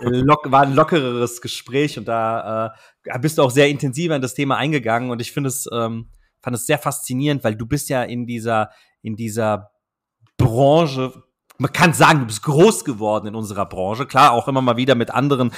lock, 0.00 0.50
war 0.50 0.62
ein 0.62 0.74
lockereres 0.74 1.40
Gespräch 1.40 1.98
und 1.98 2.08
da 2.08 2.74
äh, 3.04 3.18
bist 3.18 3.38
du 3.38 3.42
auch 3.42 3.50
sehr 3.50 3.68
intensiver 3.68 4.16
in 4.16 4.22
das 4.22 4.34
Thema 4.34 4.56
eingegangen 4.56 5.10
und 5.10 5.20
ich 5.20 5.32
finde 5.32 5.48
es, 5.48 5.68
ähm, 5.72 6.10
fand 6.42 6.56
es 6.56 6.66
sehr 6.66 6.78
faszinierend, 6.78 7.44
weil 7.44 7.56
du 7.56 7.66
bist 7.66 7.88
ja 7.88 8.02
in 8.02 8.26
dieser, 8.26 8.70
in 9.02 9.16
dieser 9.16 9.70
Branche 10.36 11.12
man 11.60 11.72
kann 11.74 11.92
sagen, 11.92 12.20
du 12.20 12.26
bist 12.26 12.42
groß 12.42 12.86
geworden 12.86 13.26
in 13.26 13.34
unserer 13.34 13.66
Branche. 13.66 14.06
Klar, 14.06 14.32
auch 14.32 14.48
immer 14.48 14.62
mal 14.62 14.78
wieder 14.78 14.94
mit 14.94 15.10
anderen 15.10 15.52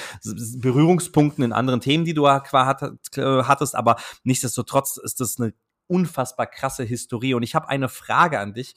Berührungspunkten 0.59 1.45
in 1.45 1.52
anderen 1.52 1.81
Themen, 1.81 2.04
die 2.04 2.12
du 2.12 2.28
hattest, 2.28 3.76
aber 3.76 3.97
nichtsdestotrotz 4.25 4.97
ist 4.97 5.21
das 5.21 5.38
eine 5.38 5.54
unfassbar 5.86 6.46
krasse 6.46 6.84
Historie. 6.84 7.34
Und 7.34 7.42
ich 7.42 7.54
habe 7.54 7.68
eine 7.68 7.88
Frage 7.88 8.38
an 8.38 8.54
dich, 8.54 8.74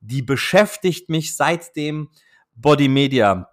die 0.00 0.22
beschäftigt 0.22 1.08
mich 1.08 1.36
seit 1.36 1.74
dem 1.76 2.10
Body 2.54 2.88
Media 2.88 3.50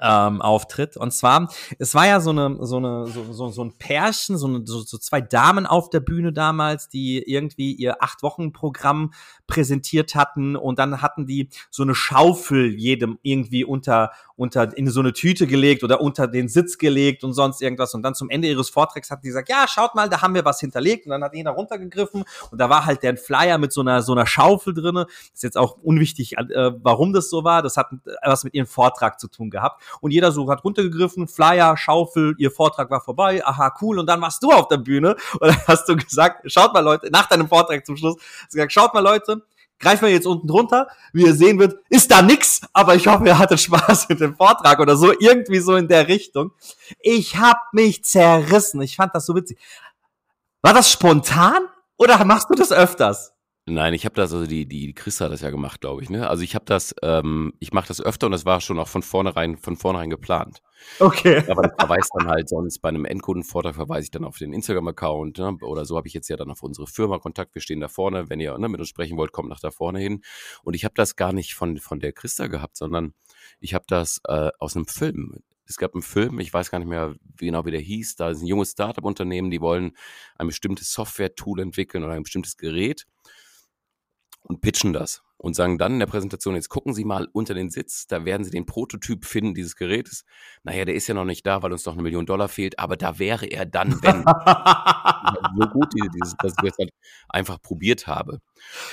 ähm, 0.00 0.40
Auftritt. 0.42 0.96
Und 0.96 1.12
zwar, 1.12 1.50
es 1.78 1.94
war 1.94 2.06
ja 2.06 2.20
so 2.20 2.30
eine, 2.30 2.58
so 2.60 2.76
eine, 2.76 3.06
so, 3.06 3.32
so, 3.32 3.48
so 3.48 3.64
ein 3.64 3.78
Pärchen, 3.78 4.36
so, 4.36 4.46
eine, 4.46 4.62
so, 4.64 4.80
so 4.80 4.98
zwei 4.98 5.20
Damen 5.20 5.66
auf 5.66 5.90
der 5.90 6.00
Bühne 6.00 6.32
damals, 6.32 6.88
die 6.88 7.18
irgendwie 7.18 7.72
ihr 7.72 8.02
acht 8.02 8.22
Wochen 8.22 8.52
Programm 8.52 9.12
präsentiert 9.46 10.14
hatten 10.14 10.56
und 10.56 10.78
dann 10.78 11.02
hatten 11.02 11.26
die 11.26 11.48
so 11.70 11.82
eine 11.82 11.94
Schaufel 11.94 12.74
jedem 12.74 13.18
irgendwie 13.22 13.64
unter 13.64 14.12
unter 14.38 14.76
in 14.76 14.88
so 14.88 15.00
eine 15.00 15.12
Tüte 15.12 15.46
gelegt 15.46 15.82
oder 15.82 16.00
unter 16.00 16.28
den 16.28 16.48
Sitz 16.48 16.78
gelegt 16.78 17.24
und 17.24 17.32
sonst 17.32 17.60
irgendwas. 17.60 17.92
Und 17.92 18.02
dann 18.02 18.14
zum 18.14 18.30
Ende 18.30 18.48
ihres 18.48 18.70
Vortrags 18.70 19.10
hat 19.10 19.24
die 19.24 19.28
gesagt, 19.28 19.48
ja, 19.48 19.66
schaut 19.68 19.96
mal, 19.96 20.08
da 20.08 20.22
haben 20.22 20.34
wir 20.34 20.44
was 20.44 20.60
hinterlegt. 20.60 21.06
Und 21.06 21.10
dann 21.10 21.24
hat 21.24 21.34
jeder 21.34 21.50
runtergegriffen 21.50 22.24
und 22.50 22.58
da 22.58 22.70
war 22.70 22.86
halt 22.86 23.02
der 23.02 23.16
Flyer 23.16 23.58
mit 23.58 23.72
so 23.72 23.80
einer 23.80 24.00
so 24.02 24.12
einer 24.12 24.26
Schaufel 24.26 24.74
drinne. 24.74 25.06
Ist 25.34 25.42
jetzt 25.42 25.58
auch 25.58 25.76
unwichtig, 25.82 26.38
äh, 26.38 26.72
warum 26.82 27.12
das 27.12 27.28
so 27.30 27.42
war. 27.42 27.62
Das 27.62 27.76
hat 27.76 27.88
was 28.22 28.44
mit 28.44 28.54
ihrem 28.54 28.68
Vortrag 28.68 29.18
zu 29.18 29.26
tun 29.26 29.50
gehabt. 29.50 29.82
Und 30.00 30.12
jeder 30.12 30.30
so 30.30 30.48
hat 30.50 30.62
runtergegriffen, 30.64 31.26
Flyer, 31.26 31.76
Schaufel, 31.76 32.36
ihr 32.38 32.52
Vortrag 32.52 32.90
war 32.90 33.00
vorbei. 33.00 33.44
Aha, 33.44 33.74
cool. 33.82 33.98
Und 33.98 34.06
dann 34.06 34.20
warst 34.20 34.42
du 34.42 34.52
auf 34.52 34.68
der 34.68 34.78
Bühne 34.78 35.16
und 35.40 35.48
dann 35.48 35.66
hast 35.66 35.88
du 35.88 35.96
gesagt, 35.96 36.50
schaut 36.50 36.72
mal 36.72 36.80
Leute, 36.80 37.10
nach 37.10 37.28
deinem 37.28 37.48
Vortrag 37.48 37.84
zum 37.84 37.96
Schluss, 37.96 38.16
hast 38.42 38.54
du 38.54 38.56
gesagt, 38.56 38.72
schaut 38.72 38.94
mal 38.94 39.00
Leute, 39.00 39.42
greifen 39.78 40.06
wir 40.06 40.12
jetzt 40.12 40.26
unten 40.26 40.46
drunter, 40.46 40.88
wie 41.12 41.24
ihr 41.24 41.34
sehen 41.34 41.58
wird, 41.58 41.78
ist 41.88 42.10
da 42.10 42.22
nix, 42.22 42.60
aber 42.72 42.94
ich 42.94 43.06
hoffe, 43.06 43.26
ihr 43.26 43.38
hattet 43.38 43.60
Spaß 43.60 44.08
mit 44.08 44.20
dem 44.20 44.36
Vortrag 44.36 44.80
oder 44.80 44.96
so, 44.96 45.12
irgendwie 45.18 45.60
so 45.60 45.76
in 45.76 45.88
der 45.88 46.08
Richtung. 46.08 46.52
Ich 47.00 47.36
hab 47.36 47.72
mich 47.72 48.04
zerrissen. 48.04 48.80
Ich 48.82 48.96
fand 48.96 49.14
das 49.14 49.26
so 49.26 49.34
witzig. 49.34 49.58
War 50.62 50.74
das 50.74 50.90
spontan 50.90 51.66
oder 51.96 52.24
machst 52.24 52.50
du 52.50 52.54
das 52.54 52.72
öfters? 52.72 53.32
Nein, 53.68 53.92
ich 53.94 54.04
habe 54.04 54.14
das, 54.14 54.32
also 54.32 54.46
die, 54.46 54.66
die 54.66 54.94
Chris 54.94 55.20
hat 55.20 55.30
das 55.30 55.42
ja 55.42 55.50
gemacht, 55.50 55.80
glaube 55.80 56.02
ich. 56.02 56.10
Ne? 56.10 56.28
Also 56.28 56.42
ich 56.42 56.54
habe 56.54 56.64
das, 56.64 56.94
ähm, 57.02 57.52
ich 57.58 57.72
mache 57.72 57.88
das 57.88 58.00
öfter 58.00 58.26
und 58.26 58.32
das 58.32 58.46
war 58.46 58.60
schon 58.60 58.78
auch 58.78 58.88
von 58.88 59.02
vornherein, 59.02 59.56
von 59.56 59.76
vornherein 59.76 60.10
geplant. 60.10 60.62
Okay. 61.00 61.42
Aber 61.48 61.62
das 61.62 61.72
verweist 61.78 62.10
dann 62.14 62.28
halt 62.28 62.48
sonst 62.48 62.78
bei 62.80 62.88
einem 62.88 63.04
Endkundenvortrag 63.04 63.74
verweise 63.74 64.04
ich 64.04 64.10
dann 64.10 64.24
auf 64.24 64.38
den 64.38 64.52
Instagram-Account 64.52 65.38
ne? 65.38 65.58
oder 65.62 65.84
so 65.84 65.96
habe 65.96 66.08
ich 66.08 66.14
jetzt 66.14 66.28
ja 66.28 66.36
dann 66.36 66.50
auf 66.50 66.62
unsere 66.62 66.86
Firma 66.86 67.18
Kontakt. 67.18 67.54
Wir 67.54 67.62
stehen 67.62 67.80
da 67.80 67.88
vorne. 67.88 68.28
Wenn 68.30 68.40
ihr 68.40 68.56
ne, 68.58 68.68
mit 68.68 68.80
uns 68.80 68.88
sprechen 68.88 69.16
wollt, 69.16 69.32
kommt 69.32 69.48
nach 69.48 69.60
da 69.60 69.70
vorne 69.70 69.98
hin. 69.98 70.22
Und 70.62 70.74
ich 70.74 70.84
habe 70.84 70.94
das 70.96 71.16
gar 71.16 71.32
nicht 71.32 71.54
von, 71.54 71.78
von 71.78 72.00
der 72.00 72.12
Christa 72.12 72.46
gehabt, 72.46 72.76
sondern 72.76 73.14
ich 73.60 73.74
habe 73.74 73.84
das 73.88 74.20
äh, 74.26 74.50
aus 74.58 74.76
einem 74.76 74.86
Film. 74.86 75.42
Es 75.66 75.76
gab 75.76 75.94
einen 75.94 76.02
Film, 76.02 76.40
ich 76.40 76.54
weiß 76.54 76.70
gar 76.70 76.78
nicht 76.78 76.88
mehr 76.88 77.14
wie 77.36 77.46
genau, 77.46 77.66
wie 77.66 77.70
der 77.70 77.80
hieß. 77.80 78.16
Da 78.16 78.30
ist 78.30 78.40
ein 78.40 78.46
junges 78.46 78.70
Startup-Unternehmen, 78.70 79.50
die 79.50 79.60
wollen 79.60 79.92
ein 80.38 80.46
bestimmtes 80.46 80.92
Software-Tool 80.92 81.60
entwickeln 81.60 82.04
oder 82.04 82.14
ein 82.14 82.22
bestimmtes 82.22 82.56
Gerät 82.56 83.06
und 84.42 84.60
pitchen 84.60 84.92
das 84.92 85.22
und 85.38 85.54
sagen 85.54 85.78
dann 85.78 85.94
in 85.94 85.98
der 86.00 86.06
Präsentation, 86.06 86.56
jetzt 86.56 86.68
gucken 86.68 86.92
Sie 86.92 87.04
mal 87.04 87.28
unter 87.32 87.54
den 87.54 87.70
Sitz, 87.70 88.06
da 88.08 88.24
werden 88.24 88.44
Sie 88.44 88.50
den 88.50 88.66
Prototyp 88.66 89.24
finden 89.24 89.54
dieses 89.54 89.76
Gerätes. 89.76 90.24
Naja, 90.64 90.84
der 90.84 90.96
ist 90.96 91.06
ja 91.06 91.14
noch 91.14 91.24
nicht 91.24 91.46
da, 91.46 91.62
weil 91.62 91.72
uns 91.72 91.86
noch 91.86 91.92
eine 91.92 92.02
Million 92.02 92.26
Dollar 92.26 92.48
fehlt, 92.48 92.78
aber 92.78 92.96
da 92.96 93.18
wäre 93.18 93.46
er 93.46 93.64
dann, 93.64 94.02
wenn. 94.02 94.24
so 95.60 95.68
gut, 95.68 95.94
dieses, 95.94 96.34
dass 96.38 96.52
ich 96.52 96.68
das 96.68 96.78
halt 96.78 96.90
einfach 97.28 97.62
probiert 97.62 98.06
habe. 98.08 98.40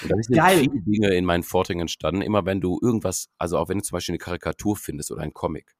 Und 0.03 0.11
da 0.11 0.15
sind 0.21 0.35
Geil. 0.35 0.59
viele 0.59 0.81
Dinge 0.81 1.15
in 1.15 1.25
meinen 1.25 1.43
Vorträgen 1.43 1.81
entstanden, 1.81 2.21
immer 2.21 2.45
wenn 2.45 2.61
du 2.61 2.79
irgendwas, 2.81 3.29
also 3.39 3.57
auch 3.57 3.67
wenn 3.67 3.79
du 3.79 3.83
zum 3.83 3.95
Beispiel 3.95 4.13
eine 4.13 4.19
Karikatur 4.19 4.75
findest 4.75 5.11
oder 5.11 5.23
ein 5.23 5.33
Comic, 5.33 5.75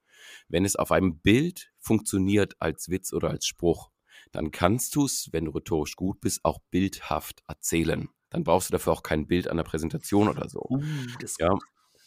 wenn 0.49 0.65
es 0.65 0.75
auf 0.75 0.91
einem 0.91 1.19
Bild 1.19 1.71
funktioniert 1.79 2.55
als 2.59 2.89
Witz 2.89 3.13
oder 3.13 3.29
als 3.29 3.45
Spruch, 3.45 3.91
dann 4.31 4.49
kannst 4.49 4.95
du 4.95 5.05
es, 5.05 5.29
wenn 5.31 5.45
du 5.45 5.51
rhetorisch 5.51 5.95
gut 5.95 6.19
bist, 6.21 6.43
auch 6.43 6.59
bildhaft 6.71 7.43
erzählen 7.47 8.09
dann 8.35 8.43
brauchst 8.43 8.69
du 8.69 8.73
dafür 8.73 8.93
auch 8.93 9.03
kein 9.03 9.27
Bild 9.27 9.47
an 9.47 9.57
der 9.57 9.63
Präsentation 9.63 10.27
oder 10.27 10.49
so. 10.49 10.65
Uh, 10.69 10.83
ja. 11.39 11.57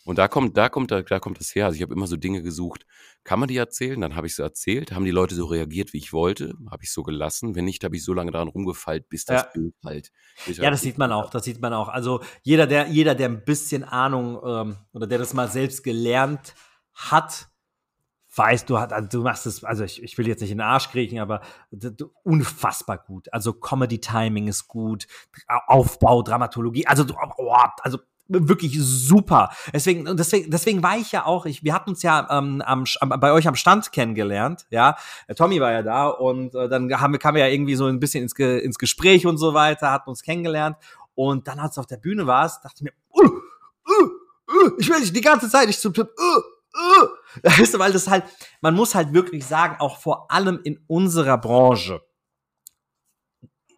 Und 0.04 0.16
da 0.16 0.28
kommt, 0.28 0.56
da 0.56 0.68
kommt, 0.68 0.90
da, 0.90 1.02
da 1.02 1.20
kommt 1.20 1.38
das 1.38 1.54
her. 1.54 1.66
Also 1.66 1.76
ich 1.76 1.82
habe 1.82 1.92
immer 1.92 2.06
so 2.06 2.16
Dinge 2.16 2.42
gesucht, 2.42 2.86
kann 3.24 3.40
man 3.40 3.48
die 3.48 3.56
erzählen? 3.56 4.00
Dann 4.00 4.14
habe 4.14 4.26
ich 4.26 4.36
sie 4.36 4.42
erzählt. 4.42 4.92
Haben 4.92 5.04
die 5.04 5.10
Leute 5.10 5.34
so 5.34 5.44
reagiert, 5.46 5.92
wie 5.92 5.98
ich 5.98 6.12
wollte? 6.12 6.54
Habe 6.70 6.84
ich 6.84 6.92
so 6.92 7.02
gelassen? 7.02 7.54
Wenn 7.54 7.66
nicht, 7.66 7.84
habe 7.84 7.96
ich 7.96 8.04
so 8.04 8.14
lange 8.14 8.30
daran 8.30 8.48
rumgefeilt, 8.48 9.08
bis 9.08 9.24
das 9.24 9.42
ja. 9.42 9.48
Bild 9.52 9.74
halt. 9.84 10.10
Ja, 10.46 10.70
das 10.70 10.80
sieht 10.80 10.96
man 10.96 11.12
auch. 11.12 11.30
Das 11.30 11.44
sieht 11.44 11.60
man 11.60 11.74
auch. 11.74 11.88
Also 11.88 12.22
jeder, 12.42 12.66
der, 12.66 12.88
jeder, 12.88 13.14
der 13.14 13.28
ein 13.28 13.44
bisschen 13.44 13.84
Ahnung 13.84 14.40
ähm, 14.44 14.76
oder 14.92 15.06
der 15.06 15.18
das 15.18 15.34
mal 15.34 15.48
selbst 15.48 15.84
gelernt 15.84 16.54
hat, 16.94 17.48
weißt, 18.38 18.70
du, 18.70 18.76
also 18.76 19.08
du 19.08 19.22
machst 19.22 19.46
es, 19.46 19.64
also 19.64 19.84
ich, 19.84 20.02
ich 20.02 20.16
will 20.16 20.28
jetzt 20.28 20.40
nicht 20.40 20.50
in 20.50 20.58
den 20.58 20.66
Arsch 20.66 20.90
kriechen, 20.90 21.18
aber 21.18 21.40
du, 21.70 22.10
unfassbar 22.22 22.98
gut. 22.98 23.32
Also 23.32 23.52
Comedy-Timing 23.52 24.46
ist 24.46 24.68
gut, 24.68 25.06
Aufbau, 25.66 26.22
Dramatologie, 26.22 26.86
also, 26.86 27.04
oh, 27.36 27.52
also 27.82 27.98
wirklich 28.28 28.78
super. 28.78 29.50
Deswegen, 29.72 30.16
deswegen, 30.16 30.50
deswegen 30.50 30.82
war 30.82 30.98
ich 30.98 31.12
ja 31.12 31.24
auch, 31.24 31.46
ich, 31.46 31.64
wir 31.64 31.74
hatten 31.74 31.90
uns 31.90 32.02
ja 32.02 32.28
ähm, 32.30 32.62
am, 32.64 32.84
am, 33.00 33.08
bei 33.20 33.32
euch 33.32 33.48
am 33.48 33.54
Stand 33.54 33.90
kennengelernt, 33.90 34.66
ja. 34.70 34.96
Tommy 35.34 35.60
war 35.60 35.72
ja 35.72 35.82
da 35.82 36.08
und 36.08 36.54
äh, 36.54 36.68
dann 36.68 36.92
haben 37.00 37.12
wir, 37.12 37.18
kamen 37.18 37.36
wir 37.36 37.46
ja 37.46 37.52
irgendwie 37.52 37.74
so 37.74 37.86
ein 37.86 38.00
bisschen 38.00 38.22
ins, 38.22 38.34
Ge, 38.34 38.58
ins 38.58 38.78
Gespräch 38.78 39.26
und 39.26 39.38
so 39.38 39.54
weiter, 39.54 39.90
hatten 39.90 40.10
uns 40.10 40.22
kennengelernt 40.22 40.76
und 41.14 41.48
dann, 41.48 41.58
als 41.58 41.74
du 41.74 41.80
auf 41.80 41.86
der 41.86 41.96
Bühne 41.96 42.26
warst, 42.26 42.64
dachte 42.64 42.76
ich 42.76 42.82
mir, 42.82 42.92
uh, 43.14 43.28
uh, 43.28 44.66
uh, 44.66 44.70
ich 44.78 44.88
will 44.88 45.00
dich 45.00 45.12
die 45.12 45.20
ganze 45.20 45.48
Zeit 45.48 45.66
nicht 45.66 45.80
zum 45.80 45.94
Tipp, 45.94 46.08
uh, 46.08 46.42
Weißt 47.42 47.74
du, 47.74 47.78
weil 47.78 47.92
das 47.92 48.08
halt, 48.08 48.24
man 48.60 48.74
muss 48.74 48.94
halt 48.94 49.12
wirklich 49.12 49.44
sagen, 49.46 49.76
auch 49.80 49.98
vor 49.98 50.30
allem 50.30 50.60
in 50.64 50.78
unserer 50.86 51.38
Branche 51.38 52.00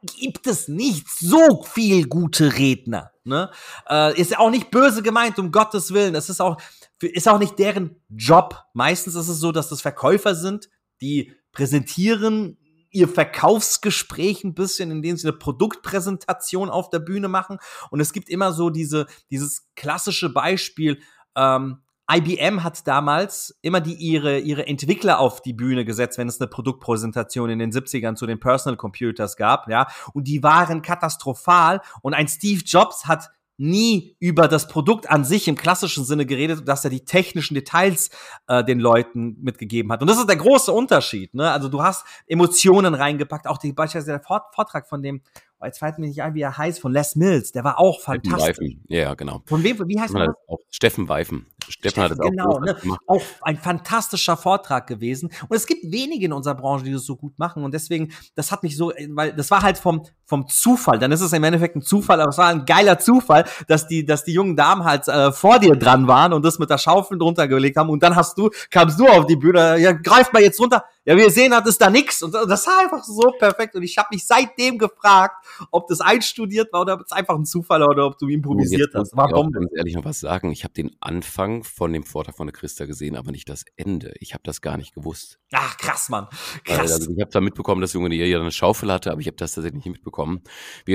gibt 0.03 0.47
es 0.47 0.69
nicht 0.69 1.07
so 1.09 1.63
viel 1.63 2.07
gute 2.07 2.57
Redner. 2.57 3.13
Ne? 3.25 3.51
Äh, 3.89 4.19
ist 4.19 4.31
ja 4.31 4.39
auch 4.39 4.51
nicht 4.51 4.71
böse 4.71 5.03
gemeint, 5.03 5.39
um 5.39 5.53
Gottes 5.53 5.93
Willen. 5.93 6.15
Es 6.15 6.31
ist 6.31 6.41
auch, 6.41 6.61
ist 7.01 7.29
auch 7.29 7.39
nicht 7.39 7.59
deren 7.59 8.03
Job. 8.09 8.57
Meistens 8.73 9.15
ist 9.15 9.29
es 9.29 9.39
so, 9.41 9.53
dass 9.53 9.69
das 9.69 9.83
Verkäufer 9.83 10.35
sind, 10.35 10.71
die 11.01 11.35
präsentieren 11.53 12.57
ihr 12.93 13.09
Verkaufsgespräch 13.09 14.43
ein 14.43 14.55
bisschen, 14.55 14.91
indem 14.91 15.17
sie 15.17 15.29
eine 15.29 15.37
Produktpräsentation 15.37 16.71
auf 16.71 16.91
der 16.91 16.99
Bühne 16.99 17.29
machen. 17.29 17.59
Und 17.91 18.01
es 18.01 18.13
gibt 18.13 18.29
immer 18.29 18.53
so 18.53 18.71
diese, 18.71 19.07
dieses 19.31 19.69
klassische 19.77 20.31
Beispiel, 20.31 21.01
ähm, 21.37 21.83
IBM 22.13 22.65
hat 22.65 22.87
damals 22.87 23.57
immer 23.63 23.81
die 23.81 23.95
ihre, 23.95 24.39
ihre 24.39 24.67
Entwickler 24.67 25.21
auf 25.21 25.43
die 25.43 25.53
Bühne 25.53 25.85
gesetzt, 25.85 26.19
wenn 26.19 26.29
es 26.29 26.41
eine 26.41 26.49
Produktpräsentation 26.49 27.51
in 27.51 27.59
den 27.59 27.71
70ern 27.71 28.17
zu 28.17 28.27
den 28.27 28.41
Personal 28.41 28.77
Computers 28.77 29.37
gab, 29.37 29.69
ja. 29.69 29.87
Und 30.13 30.25
die 30.27 30.43
waren 30.43 30.83
katastrophal. 30.83 31.81
Und 32.03 32.15
ein 32.15 32.29
Steve 32.29 32.63
Jobs 32.65 33.07
hat 33.07 33.31
nie 33.61 34.17
über 34.21 34.49
das 34.49 34.69
Produkt 34.69 35.11
an 35.11 35.23
sich 35.23 35.47
im 35.47 35.55
klassischen 35.55 36.07
Sinne 36.07 36.25
geredet, 36.25 36.67
dass 36.67 36.83
er 36.83 36.91
die 36.91 37.05
technischen 37.05 37.55
Details 37.55 38.09
äh, 38.47 38.65
den 38.65 38.81
Leuten 38.81 39.37
mitgegeben 39.43 39.93
hat. 39.93 40.01
Und 40.01 40.09
das 40.09 40.19
ist 40.19 40.31
der 40.31 40.37
große 40.37 40.73
Unterschied. 40.73 41.35
Ne? 41.35 41.51
Also 41.51 41.69
du 41.69 41.83
hast 41.83 42.07
Emotionen 42.27 42.95
reingepackt, 42.95 43.47
auch 43.47 43.59
die, 43.59 43.75
beispielsweise 43.75 44.13
der 44.13 44.23
Vortrag 44.23 44.89
von 44.89 45.03
dem 45.03 45.21
jetzt 45.67 45.79
fällt 45.79 45.99
mir 45.99 46.07
nicht 46.07 46.23
ein, 46.23 46.35
wie 46.35 46.43
er 46.43 46.57
heißt, 46.57 46.81
von 46.81 46.93
Les 46.93 47.17
Mills, 47.17 47.53
der 47.53 47.65
war 47.65 47.79
auch 47.79 48.01
fantastisch. 48.01 48.59
Weifen. 48.59 48.85
Ja, 48.89 49.15
genau. 49.15 49.43
Von 49.47 49.63
wem, 49.63 49.79
wie 49.87 50.01
heißt 50.01 50.15
er? 50.15 50.35
Steffen 50.71 51.09
Weifen. 51.09 51.47
Steffen, 51.69 52.03
hat 52.03 52.13
es 52.13 52.21
auch 52.21 52.31
genau, 52.31 52.59
ne? 52.59 52.77
Auch 53.07 53.23
ein 53.43 53.57
fantastischer 53.57 54.37
Vortrag 54.37 54.87
gewesen. 54.87 55.31
Und 55.49 55.57
es 55.57 55.67
gibt 55.67 55.91
wenige 55.91 56.27
in 56.27 56.33
unserer 56.33 56.55
Branche, 56.55 56.85
die 56.85 56.93
das 56.93 57.05
so 57.05 57.17
gut 57.17 57.39
machen. 57.39 57.63
Und 57.63 57.73
deswegen, 57.73 58.13
das 58.35 58.51
hat 58.51 58.63
mich 58.63 58.77
so, 58.77 58.93
weil 59.11 59.33
das 59.33 59.51
war 59.51 59.63
halt 59.63 59.79
vom, 59.79 60.05
vom 60.25 60.49
Zufall. 60.49 60.99
Dann 60.99 61.13
ist 61.13 61.21
es 61.21 61.33
im 61.33 61.45
Endeffekt 61.45 61.77
ein 61.77 61.83
Zufall, 61.83 62.21
aber 62.21 62.31
es 62.31 62.39
war 62.39 62.49
ein 62.49 62.65
geiler 62.65 62.99
Zufall, 62.99 63.45
dass 63.69 63.87
die, 63.87 64.05
dass 64.05 64.25
die 64.25 64.33
jungen 64.33 64.57
Damen 64.57 64.85
halt 64.85 65.07
äh, 65.09 65.33
vor 65.33 65.59
dir 65.59 65.77
dran 65.77 66.09
waren 66.09 66.33
und 66.33 66.45
das 66.45 66.59
mit 66.59 66.71
der 66.71 66.79
Schaufel 66.79 67.19
drunter 67.19 67.47
gelegt 67.47 67.77
haben. 67.77 67.91
Und 67.91 68.03
dann 68.03 68.17
hast 68.17 68.37
du, 68.39 68.51
kamst 68.71 68.99
du 68.99 69.07
auf 69.07 69.27
die 69.27 69.37
Bühne, 69.37 69.79
ja, 69.79 69.93
greift 69.93 70.33
mal 70.33 70.43
jetzt 70.43 70.61
runter 70.61 70.85
ja, 71.07 71.17
wir 71.17 71.31
sehen, 71.31 71.55
hat 71.55 71.67
es 71.67 71.79
da 71.79 71.89
nichts. 71.89 72.23
Und 72.23 72.35
das 72.35 72.67
war 72.67 72.81
einfach 72.81 73.03
so 73.05 73.33
perfekt. 73.39 73.75
Und 73.75 73.83
ich 73.83 73.97
habe 73.97 74.09
mich 74.13 74.27
seitdem 74.27 74.77
gefragt, 74.77 75.47
ob 75.71 75.89
das 75.89 76.01
einstudiert 76.01 76.73
war 76.73 76.83
oder 76.83 76.95
ob 76.95 77.01
es 77.01 77.13
einfach 77.13 77.37
ein 77.37 77.47
Zufall 77.47 77.81
war 77.81 77.89
oder 77.89 78.07
ob 78.07 78.19
du 78.19 78.29
improvisiert 78.29 78.93
hast. 78.95 79.17
War 79.17 79.29
ich 79.29 79.53
ganz 79.53 79.71
ehrlich 79.75 79.95
noch 79.95 80.05
was 80.05 80.21
sagen. 80.21 80.51
Ich 80.51 80.63
habe 80.65 80.75
den 80.75 80.95
Anfang 81.01 81.65
von 81.65 81.93
dem 81.93 82.03
Vortrag 82.03 82.37
von 82.37 82.47
der 82.47 82.53
Christa 82.53 82.85
gesehen, 82.85 83.17
aber 83.17 83.33
nicht 83.33 83.49
das 83.49 83.65
Ende. 83.77 84.13
Ich 84.21 84.35
habe 84.35 84.43
das 84.45 84.61
gar 84.61 84.77
nicht 84.77 84.95
gewusst. 84.95 85.39
Ach, 85.53 85.77
krass, 85.79 86.11
Mann. 86.11 86.29
Krass. 86.65 86.93
Also 86.93 87.11
ich 87.11 87.21
habe 87.21 87.31
da 87.31 87.41
mitbekommen, 87.41 87.81
dass 87.81 87.95
Junge 87.95 88.15
hier 88.15 88.39
eine 88.39 88.53
Schaufel 88.53 88.93
hatte, 88.93 89.11
aber 89.11 89.23
ich 89.23 89.27
habe 89.27 89.39
das 89.39 89.53
tatsächlich 89.53 89.85
nicht 89.85 89.95
mitbekommen. 89.95 90.43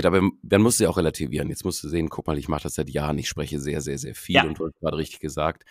Aber 0.03 0.29
dann 0.43 0.61
musst 0.61 0.79
du 0.79 0.83
ja 0.83 0.89
auch 0.91 0.97
relativieren. 0.97 1.49
Jetzt 1.49 1.65
musst 1.65 1.83
du 1.83 1.89
sehen, 1.89 2.09
guck 2.09 2.27
mal, 2.27 2.37
ich 2.37 2.47
mache 2.47 2.63
das 2.63 2.75
seit 2.75 2.89
Jahren. 2.91 3.17
Ich 3.17 3.27
spreche 3.27 3.59
sehr, 3.59 3.81
sehr, 3.81 3.97
sehr 3.97 4.13
viel. 4.13 4.35
Ja. 4.35 4.43
Und 4.43 4.59
du 4.59 4.65
hast 4.67 4.79
gerade 4.79 4.97
richtig 4.97 5.19
gesagt, 5.19 5.63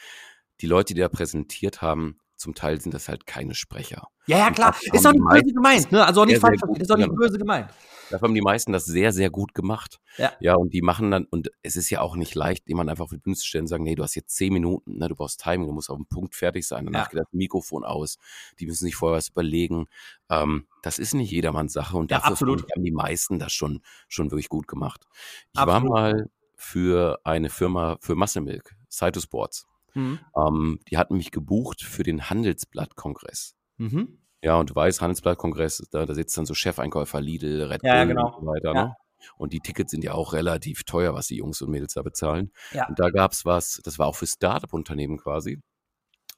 die 0.60 0.66
Leute, 0.66 0.94
die 0.94 1.00
da 1.00 1.08
präsentiert 1.08 1.82
haben, 1.82 2.18
zum 2.44 2.54
Teil 2.54 2.80
sind 2.80 2.92
das 2.92 3.08
halt 3.08 3.26
keine 3.26 3.54
Sprecher. 3.54 4.08
Ja, 4.26 4.38
ja, 4.38 4.50
klar. 4.50 4.76
Ist 4.92 5.06
auch 5.06 5.12
nicht 5.12 5.24
böse 5.26 5.54
gemeint, 5.54 5.90
ne? 5.90 6.04
Also 6.04 6.20
auch 6.20 6.26
nicht 6.26 6.40
falsch 6.40 6.58
verstehen, 6.58 6.82
ist 6.82 6.92
auch 6.92 6.96
nicht 6.96 7.14
böse 7.14 7.38
gemeint. 7.38 7.70
Dafür 8.10 8.28
haben 8.28 8.34
die 8.34 8.42
meisten 8.42 8.70
das 8.72 8.84
sehr, 8.84 9.12
sehr 9.14 9.30
gut 9.30 9.54
gemacht. 9.54 9.98
Ja. 10.18 10.32
Ja, 10.38 10.54
und 10.56 10.74
die 10.74 10.82
machen 10.82 11.10
dann, 11.10 11.24
und 11.24 11.50
es 11.62 11.74
ist 11.74 11.88
ja 11.88 12.02
auch 12.02 12.16
nicht 12.16 12.34
leicht, 12.34 12.68
jemand 12.68 12.90
einfach 12.90 13.04
auf 13.04 13.10
die 13.10 13.18
Bühne 13.18 13.34
zu 13.34 13.46
stellen 13.46 13.62
und 13.62 13.68
sagen, 13.68 13.84
nee, 13.84 13.94
du 13.94 14.02
hast 14.02 14.14
jetzt 14.14 14.36
zehn 14.36 14.52
Minuten, 14.52 14.98
ne, 14.98 15.08
du 15.08 15.14
brauchst 15.14 15.40
Timing, 15.40 15.66
du 15.66 15.72
musst 15.72 15.88
auf 15.88 15.96
dem 15.96 16.06
Punkt 16.06 16.34
fertig 16.34 16.66
sein, 16.66 16.84
danach 16.84 17.06
ja. 17.06 17.08
geht 17.08 17.20
das 17.20 17.32
Mikrofon 17.32 17.82
aus, 17.82 18.18
die 18.60 18.66
müssen 18.66 18.84
sich 18.84 18.94
vorher 18.94 19.16
was 19.16 19.28
überlegen. 19.28 19.86
Ähm, 20.28 20.66
das 20.82 20.98
ist 20.98 21.14
nicht 21.14 21.30
jedermanns 21.30 21.72
Sache 21.72 21.96
und 21.96 22.10
dafür 22.10 22.32
absolut. 22.32 22.70
haben 22.74 22.84
die 22.84 22.92
meisten 22.92 23.38
das 23.38 23.54
schon, 23.54 23.80
schon 24.08 24.30
wirklich 24.30 24.50
gut 24.50 24.68
gemacht. 24.68 25.06
Ich 25.54 25.58
absolut. 25.58 25.90
war 25.90 25.90
mal 25.90 26.30
für 26.56 27.20
eine 27.24 27.48
Firma, 27.48 27.96
für 28.02 28.14
Muscle 28.14 28.42
Milk, 28.42 28.76
Cytosports. 28.90 29.66
Mhm. 29.94 30.18
Ähm, 30.36 30.80
die 30.90 30.98
hatten 30.98 31.16
mich 31.16 31.30
gebucht 31.30 31.82
für 31.82 32.02
den 32.02 32.28
Handelsblatt-Kongress. 32.28 33.54
Mhm. 33.78 34.18
Ja, 34.42 34.56
und 34.56 34.70
du 34.70 34.74
weißt, 34.74 35.00
Handelsblatt-Kongress, 35.00 35.88
da, 35.90 36.04
da 36.04 36.14
sitzt 36.14 36.36
dann 36.36 36.46
so 36.46 36.54
Chefeinkäufer 36.54 37.20
Lidl, 37.20 37.62
Red 37.62 37.80
Bull 37.80 37.90
ja, 37.90 38.04
genau. 38.04 38.26
und 38.26 38.40
so 38.40 38.46
weiter. 38.46 38.74
Ja. 38.74 38.84
Ne? 38.84 38.96
Und 39.36 39.52
die 39.54 39.60
Tickets 39.60 39.90
sind 39.90 40.04
ja 40.04 40.12
auch 40.12 40.34
relativ 40.34 40.84
teuer, 40.84 41.14
was 41.14 41.28
die 41.28 41.36
Jungs 41.36 41.62
und 41.62 41.70
Mädels 41.70 41.94
da 41.94 42.02
bezahlen. 42.02 42.52
Ja. 42.72 42.86
Und 42.88 42.98
da 42.98 43.08
gab 43.10 43.32
es 43.32 43.44
was, 43.46 43.80
das 43.82 43.98
war 43.98 44.06
auch 44.06 44.16
für 44.16 44.26
Startup-Unternehmen 44.26 45.16
quasi. 45.16 45.60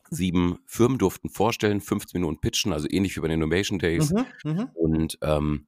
sieben 0.09 0.61
Firmen 0.67 0.99
durften 0.99 1.31
vorstellen, 1.31 1.81
15 1.81 2.21
Minuten 2.21 2.41
pitchen, 2.41 2.73
also 2.73 2.87
ähnlich 2.89 3.17
wie 3.17 3.21
bei 3.21 3.29
den 3.29 3.41
Innovation 3.43 3.81
Days. 3.81 4.13
Mhm, 4.13 4.27
mhm. 4.45 4.71
Und 4.75 5.19
ähm, 5.23 5.67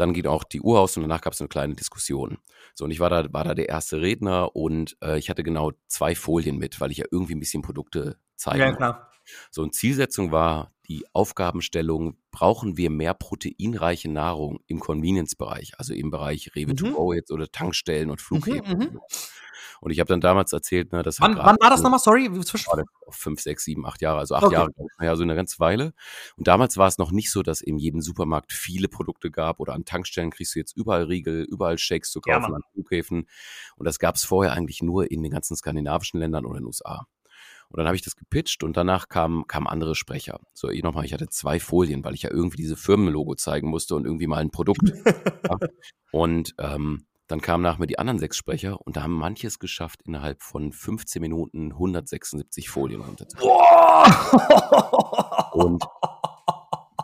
dann 0.00 0.14
geht 0.14 0.26
auch 0.26 0.44
die 0.44 0.60
Uhr 0.60 0.80
aus 0.80 0.96
und 0.96 1.02
danach 1.02 1.20
gab 1.20 1.32
es 1.32 1.40
eine 1.40 1.48
kleine 1.48 1.74
Diskussion. 1.74 2.38
So, 2.74 2.84
und 2.84 2.90
ich 2.90 3.00
war 3.00 3.10
da, 3.10 3.32
war 3.32 3.44
da 3.44 3.54
der 3.54 3.68
erste 3.68 4.00
Redner 4.00 4.56
und 4.56 4.96
äh, 5.02 5.18
ich 5.18 5.30
hatte 5.30 5.42
genau 5.42 5.72
zwei 5.86 6.14
Folien 6.14 6.56
mit, 6.58 6.80
weil 6.80 6.90
ich 6.90 6.98
ja 6.98 7.04
irgendwie 7.10 7.34
ein 7.34 7.40
bisschen 7.40 7.62
Produkte 7.62 8.16
zeigen 8.36 8.60
Ja, 8.60 8.72
klar. 8.72 9.09
So, 9.50 9.62
und 9.62 9.74
Zielsetzung 9.74 10.32
war 10.32 10.72
die 10.88 11.04
Aufgabenstellung, 11.12 12.16
brauchen 12.32 12.76
wir 12.76 12.90
mehr 12.90 13.14
proteinreiche 13.14 14.10
Nahrung 14.10 14.60
im 14.66 14.80
Convenience-Bereich, 14.80 15.74
also 15.78 15.94
im 15.94 16.10
Bereich 16.10 16.54
Rewe 16.56 16.74
to 16.74 16.86
Mhm. 16.86 16.92
go 16.94 17.12
jetzt 17.12 17.30
oder 17.30 17.50
Tankstellen 17.50 18.10
und 18.10 18.20
Flughäfen. 18.20 18.78
Mhm, 18.78 19.00
und 19.80 19.90
ich 19.90 20.00
habe 20.00 20.08
dann 20.08 20.20
damals 20.20 20.52
erzählt, 20.52 20.92
ne, 20.92 21.02
das 21.02 21.20
Wann, 21.20 21.36
wann 21.36 21.56
war 21.60 21.70
das 21.70 21.82
nochmal? 21.82 22.00
Sorry, 22.00 22.30
zwischen. 22.44 22.70
fünf, 23.10 23.40
sechs, 23.40 23.64
sieben, 23.64 23.86
acht 23.86 24.00
Jahre, 24.02 24.18
also 24.20 24.34
acht 24.36 24.44
Okay. 24.44 24.54
Jahre, 24.54 24.70
ja, 25.00 25.16
so 25.16 25.22
eine 25.22 25.34
ganze 25.34 25.58
Weile. 25.58 25.92
Und 26.36 26.46
damals 26.48 26.76
war 26.76 26.86
es 26.88 26.98
noch 26.98 27.10
nicht 27.12 27.30
so, 27.30 27.42
dass 27.42 27.60
in 27.60 27.78
jedem 27.78 28.00
Supermarkt 28.00 28.52
viele 28.52 28.88
Produkte 28.88 29.30
gab 29.30 29.60
oder 29.60 29.74
an 29.74 29.84
Tankstellen 29.84 30.30
kriegst 30.30 30.54
du 30.54 30.58
jetzt 30.60 30.76
überall 30.76 31.04
Riegel, 31.04 31.42
überall 31.44 31.78
Shakes 31.78 32.10
zu 32.12 32.20
Ja, 32.24 32.34
kaufen, 32.34 32.52
Mann. 32.52 32.54
an 32.54 32.62
Flughäfen. 32.72 33.26
Und 33.76 33.84
das 33.86 33.98
gab 33.98 34.14
es 34.16 34.24
vorher 34.24 34.52
eigentlich 34.52 34.82
nur 34.82 35.10
in 35.10 35.22
den 35.22 35.32
ganzen 35.32 35.56
skandinavischen 35.56 36.20
Ländern 36.20 36.44
oder 36.46 36.58
in 36.58 36.62
den 36.64 36.68
USA. 36.68 37.06
Und 37.70 37.78
dann 37.78 37.86
habe 37.86 37.96
ich 37.96 38.02
das 38.02 38.16
gepitcht 38.16 38.64
und 38.64 38.76
danach 38.76 39.08
kamen 39.08 39.46
kamen 39.46 39.68
andere 39.68 39.94
Sprecher. 39.94 40.40
So, 40.52 40.68
ich 40.68 40.82
nochmal, 40.82 41.04
ich 41.04 41.12
hatte 41.12 41.28
zwei 41.28 41.60
Folien, 41.60 42.04
weil 42.04 42.14
ich 42.14 42.22
ja 42.22 42.30
irgendwie 42.30 42.56
diese 42.56 42.76
Firmenlogo 42.76 43.36
zeigen 43.36 43.68
musste 43.68 43.94
und 43.94 44.04
irgendwie 44.04 44.26
mal 44.26 44.38
ein 44.38 44.50
Produkt. 44.50 44.82
ja. 45.48 45.58
Und 46.10 46.54
ähm, 46.58 47.06
dann 47.28 47.40
kamen 47.40 47.62
nach 47.62 47.78
mir 47.78 47.86
die 47.86 47.98
anderen 47.98 48.18
sechs 48.18 48.36
Sprecher 48.36 48.80
und 48.84 48.96
da 48.96 49.04
haben 49.04 49.12
manches 49.12 49.60
geschafft, 49.60 50.02
innerhalb 50.04 50.42
von 50.42 50.72
15 50.72 51.22
Minuten 51.22 51.70
176 51.70 52.68
Folien 52.68 53.02
runterzubringen. 53.02 53.54
Boah! 53.54 55.50
Und 55.52 55.84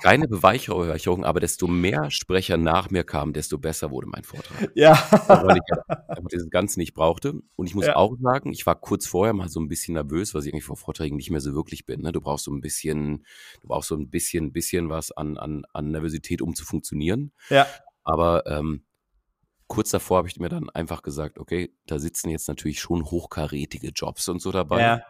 keine 0.02 0.28
Beweicherung, 0.28 1.24
aber 1.24 1.40
desto 1.40 1.66
mehr 1.66 2.10
Sprecher 2.10 2.56
nach 2.56 2.90
mir 2.90 3.04
kamen, 3.04 3.32
desto 3.32 3.58
besser 3.58 3.90
wurde 3.90 4.06
mein 4.08 4.24
Vortrag. 4.24 4.70
ja. 4.74 4.92
Weil 5.28 5.56
ich 5.56 5.62
ja 5.68 5.96
einfach 6.08 6.28
dieses 6.30 6.50
Ganze 6.50 6.78
nicht 6.78 6.94
brauchte. 6.94 7.34
Und 7.56 7.66
ich 7.66 7.74
muss 7.74 7.86
Ja. 7.86 7.96
auch 7.96 8.16
sagen, 8.20 8.52
ich 8.52 8.66
war 8.66 8.80
kurz 8.80 9.06
vorher 9.06 9.32
mal 9.34 9.48
so 9.48 9.60
ein 9.60 9.68
bisschen 9.68 9.94
nervös, 9.94 10.34
was 10.34 10.46
ich 10.46 10.52
eigentlich 10.52 10.64
vor 10.64 10.76
Vorträgen 10.76 11.16
nicht 11.16 11.30
mehr 11.30 11.40
so 11.40 11.54
wirklich 11.54 11.86
bin. 11.86 12.02
Ne? 12.02 12.12
Du 12.12 12.20
brauchst 12.20 12.44
so 12.44 12.52
ein 12.52 12.60
bisschen, 12.60 13.24
du 13.62 13.68
brauchst 13.68 13.88
so 13.88 13.96
ein 13.96 14.10
bisschen, 14.10 14.52
bisschen 14.52 14.88
was 14.90 15.12
an, 15.12 15.36
an, 15.36 15.64
an 15.72 15.90
Nervosität, 15.90 16.42
um 16.42 16.54
zu 16.54 16.64
funktionieren. 16.64 17.32
Ja. 17.50 17.66
Aber 18.04 18.46
ähm, 18.46 18.84
kurz 19.66 19.90
davor 19.90 20.18
habe 20.18 20.28
ich 20.28 20.38
mir 20.38 20.48
dann 20.48 20.70
einfach 20.70 21.02
gesagt, 21.02 21.38
okay, 21.38 21.74
da 21.86 21.98
sitzen 21.98 22.30
jetzt 22.30 22.48
natürlich 22.48 22.80
schon 22.80 23.04
hochkarätige 23.04 23.88
Jobs 23.88 24.28
und 24.28 24.40
so 24.40 24.52
dabei. 24.52 24.80
Ja, 24.80 25.02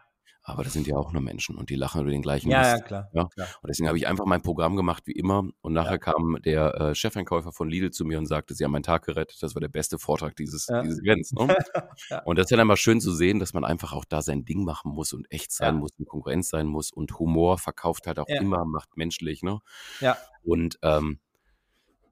Aber 0.48 0.62
das 0.62 0.74
sind 0.74 0.86
ja 0.86 0.94
auch 0.96 1.12
nur 1.12 1.20
Menschen 1.22 1.56
und 1.56 1.70
die 1.70 1.74
lachen 1.74 2.02
über 2.02 2.10
den 2.12 2.22
gleichen 2.22 2.50
ja, 2.50 2.60
Mist. 2.60 2.70
ja, 2.70 2.80
klar. 2.80 3.10
Ja. 3.12 3.24
klar. 3.26 3.48
Und 3.62 3.68
deswegen 3.68 3.88
habe 3.88 3.98
ich 3.98 4.06
einfach 4.06 4.26
mein 4.26 4.42
Programm 4.42 4.76
gemacht 4.76 5.02
wie 5.06 5.12
immer. 5.12 5.42
Und 5.60 5.72
nachher 5.72 5.92
Ja. 5.94 5.98
kam 5.98 6.38
der 6.44 6.74
äh, 6.76 6.94
Chefeinkäufer 6.94 7.50
von 7.50 7.68
Lidl 7.68 7.90
zu 7.90 8.04
mir 8.04 8.16
und 8.18 8.26
sagte, 8.26 8.54
sie 8.54 8.62
haben 8.62 8.70
meinen 8.70 8.84
Tag 8.84 9.04
gerettet. 9.06 9.42
Das 9.42 9.56
war 9.56 9.60
der 9.60 9.68
beste 9.68 9.98
Vortrag 9.98 10.36
dieses, 10.36 10.68
Ja. 10.68 10.82
dieses 10.82 11.00
Events. 11.02 11.32
Ne? 11.32 11.48
Und 12.24 12.38
das 12.38 12.44
ist 12.46 12.50
ja 12.52 12.56
dann 12.58 12.68
mal 12.68 12.76
schön 12.76 13.00
zu 13.00 13.12
sehen, 13.12 13.40
dass 13.40 13.54
man 13.54 13.64
einfach 13.64 13.92
auch 13.92 14.04
da 14.04 14.22
sein 14.22 14.44
Ding 14.44 14.64
machen 14.64 14.92
muss 14.92 15.12
und 15.12 15.26
echt 15.32 15.50
sein 15.50 15.76
muss 15.78 15.90
und 15.98 16.06
Konkurrenz 16.06 16.48
sein 16.48 16.68
muss. 16.68 16.92
Und 16.92 17.18
Humor 17.18 17.58
verkauft 17.58 18.06
halt 18.06 18.20
auch 18.20 18.28
immer, 18.28 18.64
macht 18.64 18.96
menschlich. 18.96 19.42
Ne? 19.42 19.58
Ja. 20.00 20.16
Und 20.44 20.78
ähm, 20.82 21.18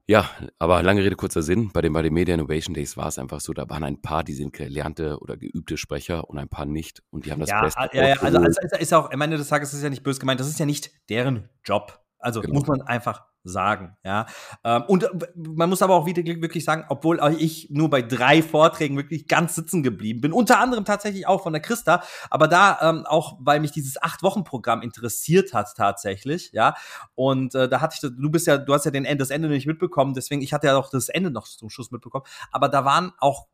ja, 0.07 0.29
aber 0.59 0.83
lange 0.83 1.03
Rede, 1.03 1.15
kurzer 1.15 1.41
Sinn. 1.41 1.71
Bei 1.73 1.81
den, 1.81 1.93
bei 1.93 2.01
den 2.01 2.13
Media 2.13 2.35
Innovation 2.35 2.73
Days 2.73 2.95
war 2.97 3.07
es 3.07 3.17
einfach 3.17 3.39
so, 3.41 3.53
da 3.53 3.67
waren 3.69 3.83
ein 3.83 4.01
paar, 4.01 4.23
die 4.23 4.33
sind 4.33 4.53
gelernte 4.53 5.17
oder 5.19 5.35
geübte 5.37 5.77
Sprecher 5.77 6.29
und 6.29 6.37
ein 6.37 6.49
paar 6.49 6.65
nicht. 6.65 7.01
Und 7.09 7.25
die 7.25 7.31
haben 7.31 7.39
das 7.39 7.49
Ja, 7.49 7.61
Beste 7.61 7.89
ja, 7.93 8.07
ja, 8.09 8.15
also, 8.21 8.37
also 8.37 8.61
ist, 8.61 8.77
ist 8.77 8.93
auch, 8.93 9.11
am 9.11 9.21
Ende 9.21 9.37
des 9.37 9.47
Tages 9.47 9.69
ist 9.69 9.77
es 9.77 9.83
ja 9.83 9.89
nicht 9.89 10.03
böse 10.03 10.19
gemeint, 10.19 10.39
das 10.39 10.47
ist 10.47 10.59
ja 10.59 10.65
nicht 10.65 10.91
deren 11.09 11.49
Job. 11.63 11.99
Also 12.19 12.41
Genau. 12.41 12.53
muss 12.55 12.67
man 12.67 12.81
einfach 12.81 13.25
sagen, 13.49 13.95
ja. 14.03 14.25
Ähm, 14.63 14.83
und 14.87 15.03
äh, 15.03 15.09
man 15.35 15.69
muss 15.69 15.81
aber 15.81 15.95
auch 15.95 16.05
wieder 16.05 16.23
wirklich 16.23 16.65
sagen, 16.65 16.85
obwohl 16.89 17.19
ich 17.37 17.69
nur 17.69 17.89
bei 17.89 18.01
drei 18.01 18.41
Vorträgen 18.41 18.97
wirklich 18.97 19.27
ganz 19.27 19.55
sitzen 19.55 19.83
geblieben 19.83 20.21
bin, 20.21 20.33
unter 20.33 20.59
anderem 20.59 20.85
tatsächlich 20.85 21.27
auch 21.27 21.43
von 21.43 21.53
der 21.53 21.61
Christa, 21.61 22.03
aber 22.29 22.47
da 22.47 22.77
ähm, 22.81 23.05
auch, 23.05 23.37
weil 23.39 23.59
mich 23.59 23.71
dieses 23.71 24.01
Acht-Wochen-Programm 24.01 24.81
interessiert 24.81 25.53
hat 25.53 25.73
tatsächlich, 25.75 26.51
ja. 26.51 26.75
Und 27.15 27.55
äh, 27.55 27.69
da 27.69 27.81
hatte 27.81 27.95
ich, 27.95 28.01
du 28.01 28.29
bist 28.29 28.47
ja, 28.47 28.57
du 28.57 28.73
hast 28.73 28.85
ja 28.85 28.91
den 28.91 29.05
End, 29.05 29.21
das 29.21 29.29
Ende 29.29 29.47
nicht 29.47 29.67
mitbekommen, 29.67 30.13
deswegen, 30.13 30.41
ich 30.41 30.53
hatte 30.53 30.67
ja 30.67 30.77
auch 30.77 30.89
das 30.89 31.09
Ende 31.09 31.31
noch 31.31 31.47
zum 31.47 31.69
Schluss 31.69 31.91
mitbekommen, 31.91 32.25
aber 32.51 32.69
da 32.69 32.85
waren 32.85 33.13
auch, 33.19 33.47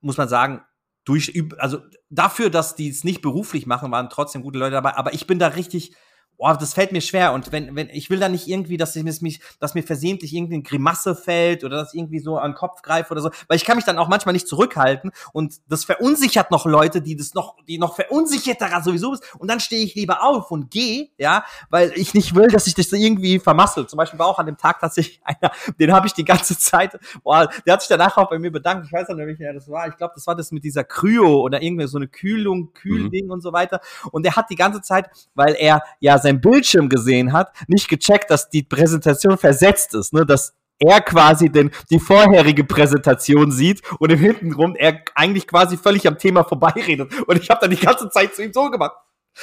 muss 0.00 0.16
man 0.16 0.28
sagen, 0.28 0.62
durch, 1.04 1.32
also 1.56 1.78
dafür, 2.10 2.50
dass 2.50 2.74
die 2.74 2.90
es 2.90 3.02
nicht 3.02 3.22
beruflich 3.22 3.66
machen, 3.66 3.90
waren 3.90 4.10
trotzdem 4.10 4.42
gute 4.42 4.58
Leute 4.58 4.72
dabei, 4.72 4.94
aber 4.94 5.14
ich 5.14 5.26
bin 5.26 5.38
da 5.38 5.48
richtig, 5.48 5.96
oh, 6.38 6.52
das 6.58 6.74
fällt 6.74 6.92
mir 6.92 7.00
schwer 7.00 7.32
und 7.32 7.52
wenn, 7.52 7.74
wenn, 7.76 7.90
ich 7.90 8.10
will 8.10 8.20
da 8.20 8.28
nicht 8.28 8.48
irgendwie, 8.48 8.76
dass 8.76 8.96
ich 8.96 9.04
mich, 9.20 9.40
dass 9.58 9.74
mir 9.74 9.82
versehentlich 9.82 10.32
irgendeine 10.32 10.62
Grimasse 10.62 11.14
fällt 11.14 11.64
oder 11.64 11.76
dass 11.76 11.92
ich 11.92 11.98
irgendwie 11.98 12.20
so 12.20 12.38
an 12.38 12.52
den 12.52 12.56
Kopf 12.56 12.82
greife 12.82 13.12
oder 13.12 13.20
so, 13.20 13.30
weil 13.48 13.56
ich 13.56 13.64
kann 13.64 13.76
mich 13.76 13.84
dann 13.84 13.98
auch 13.98 14.08
manchmal 14.08 14.32
nicht 14.32 14.48
zurückhalten 14.48 15.10
und 15.32 15.56
das 15.68 15.84
verunsichert 15.84 16.50
noch 16.50 16.64
Leute, 16.64 17.02
die 17.02 17.16
das 17.16 17.34
noch, 17.34 17.56
die 17.66 17.78
noch 17.78 17.96
verunsicherter 17.96 18.82
sowieso 18.82 19.14
ist 19.14 19.34
und 19.38 19.48
dann 19.48 19.60
stehe 19.60 19.84
ich 19.84 19.94
lieber 19.94 20.22
auf 20.22 20.50
und 20.50 20.70
gehe, 20.70 21.08
ja, 21.18 21.44
weil 21.70 21.92
ich 21.96 22.14
nicht 22.14 22.34
will, 22.34 22.48
dass 22.48 22.66
ich 22.66 22.74
das 22.74 22.92
irgendwie 22.92 23.38
vermassel. 23.38 23.86
Zum 23.86 23.96
Beispiel 23.96 24.18
war 24.18 24.26
auch 24.26 24.38
an 24.38 24.46
dem 24.46 24.56
Tag 24.56 24.80
tatsächlich 24.80 25.20
einer, 25.24 25.52
den 25.78 25.92
habe 25.92 26.06
ich 26.06 26.12
die 26.12 26.24
ganze 26.24 26.56
Zeit, 26.58 26.98
boah, 27.22 27.48
der 27.66 27.74
hat 27.74 27.82
sich 27.82 27.88
danach 27.88 28.16
auch 28.16 28.30
bei 28.30 28.38
mir 28.38 28.52
bedankt. 28.52 28.86
Ich 28.86 28.92
weiß 28.92 29.08
nicht, 29.08 29.38
wer 29.38 29.52
das 29.52 29.68
war. 29.68 29.88
Ich 29.88 29.96
glaube, 29.96 30.12
das 30.14 30.26
war 30.26 30.36
das 30.36 30.52
mit 30.52 30.64
dieser 30.64 30.84
Kryo 30.84 31.40
oder 31.40 31.62
irgendwie 31.62 31.86
so 31.86 31.98
eine 31.98 32.08
Kühlung, 32.08 32.72
Kühlding 32.72 33.30
und 33.30 33.40
so 33.40 33.52
weiter. 33.52 33.80
Und 34.12 34.24
der 34.24 34.36
hat 34.36 34.50
die 34.50 34.56
ganze 34.56 34.82
Zeit, 34.82 35.08
weil 35.34 35.54
er 35.58 35.82
ja 36.00 36.18
sein 36.18 36.27
Bildschirm 36.32 36.88
gesehen 36.88 37.32
hat, 37.32 37.52
nicht 37.66 37.88
gecheckt, 37.88 38.30
dass 38.30 38.48
die 38.48 38.62
Präsentation 38.62 39.38
versetzt 39.38 39.94
ist, 39.94 40.12
ne, 40.12 40.24
dass 40.26 40.54
er 40.78 41.00
quasi 41.00 41.50
den, 41.50 41.70
die 41.90 41.98
vorherige 41.98 42.64
Präsentation 42.64 43.50
sieht 43.50 43.82
und 43.98 44.10
im 44.12 44.18
Hintergrund 44.18 44.76
er 44.78 45.02
eigentlich 45.14 45.46
quasi 45.46 45.76
völlig 45.76 46.06
am 46.06 46.18
Thema 46.18 46.44
vorbeiredet. 46.44 47.12
Und 47.26 47.40
ich 47.40 47.50
habe 47.50 47.60
dann 47.60 47.70
die 47.70 47.80
ganze 47.80 48.08
Zeit 48.10 48.34
zu 48.34 48.44
ihm 48.44 48.52
so 48.52 48.70
gemacht. 48.70 48.96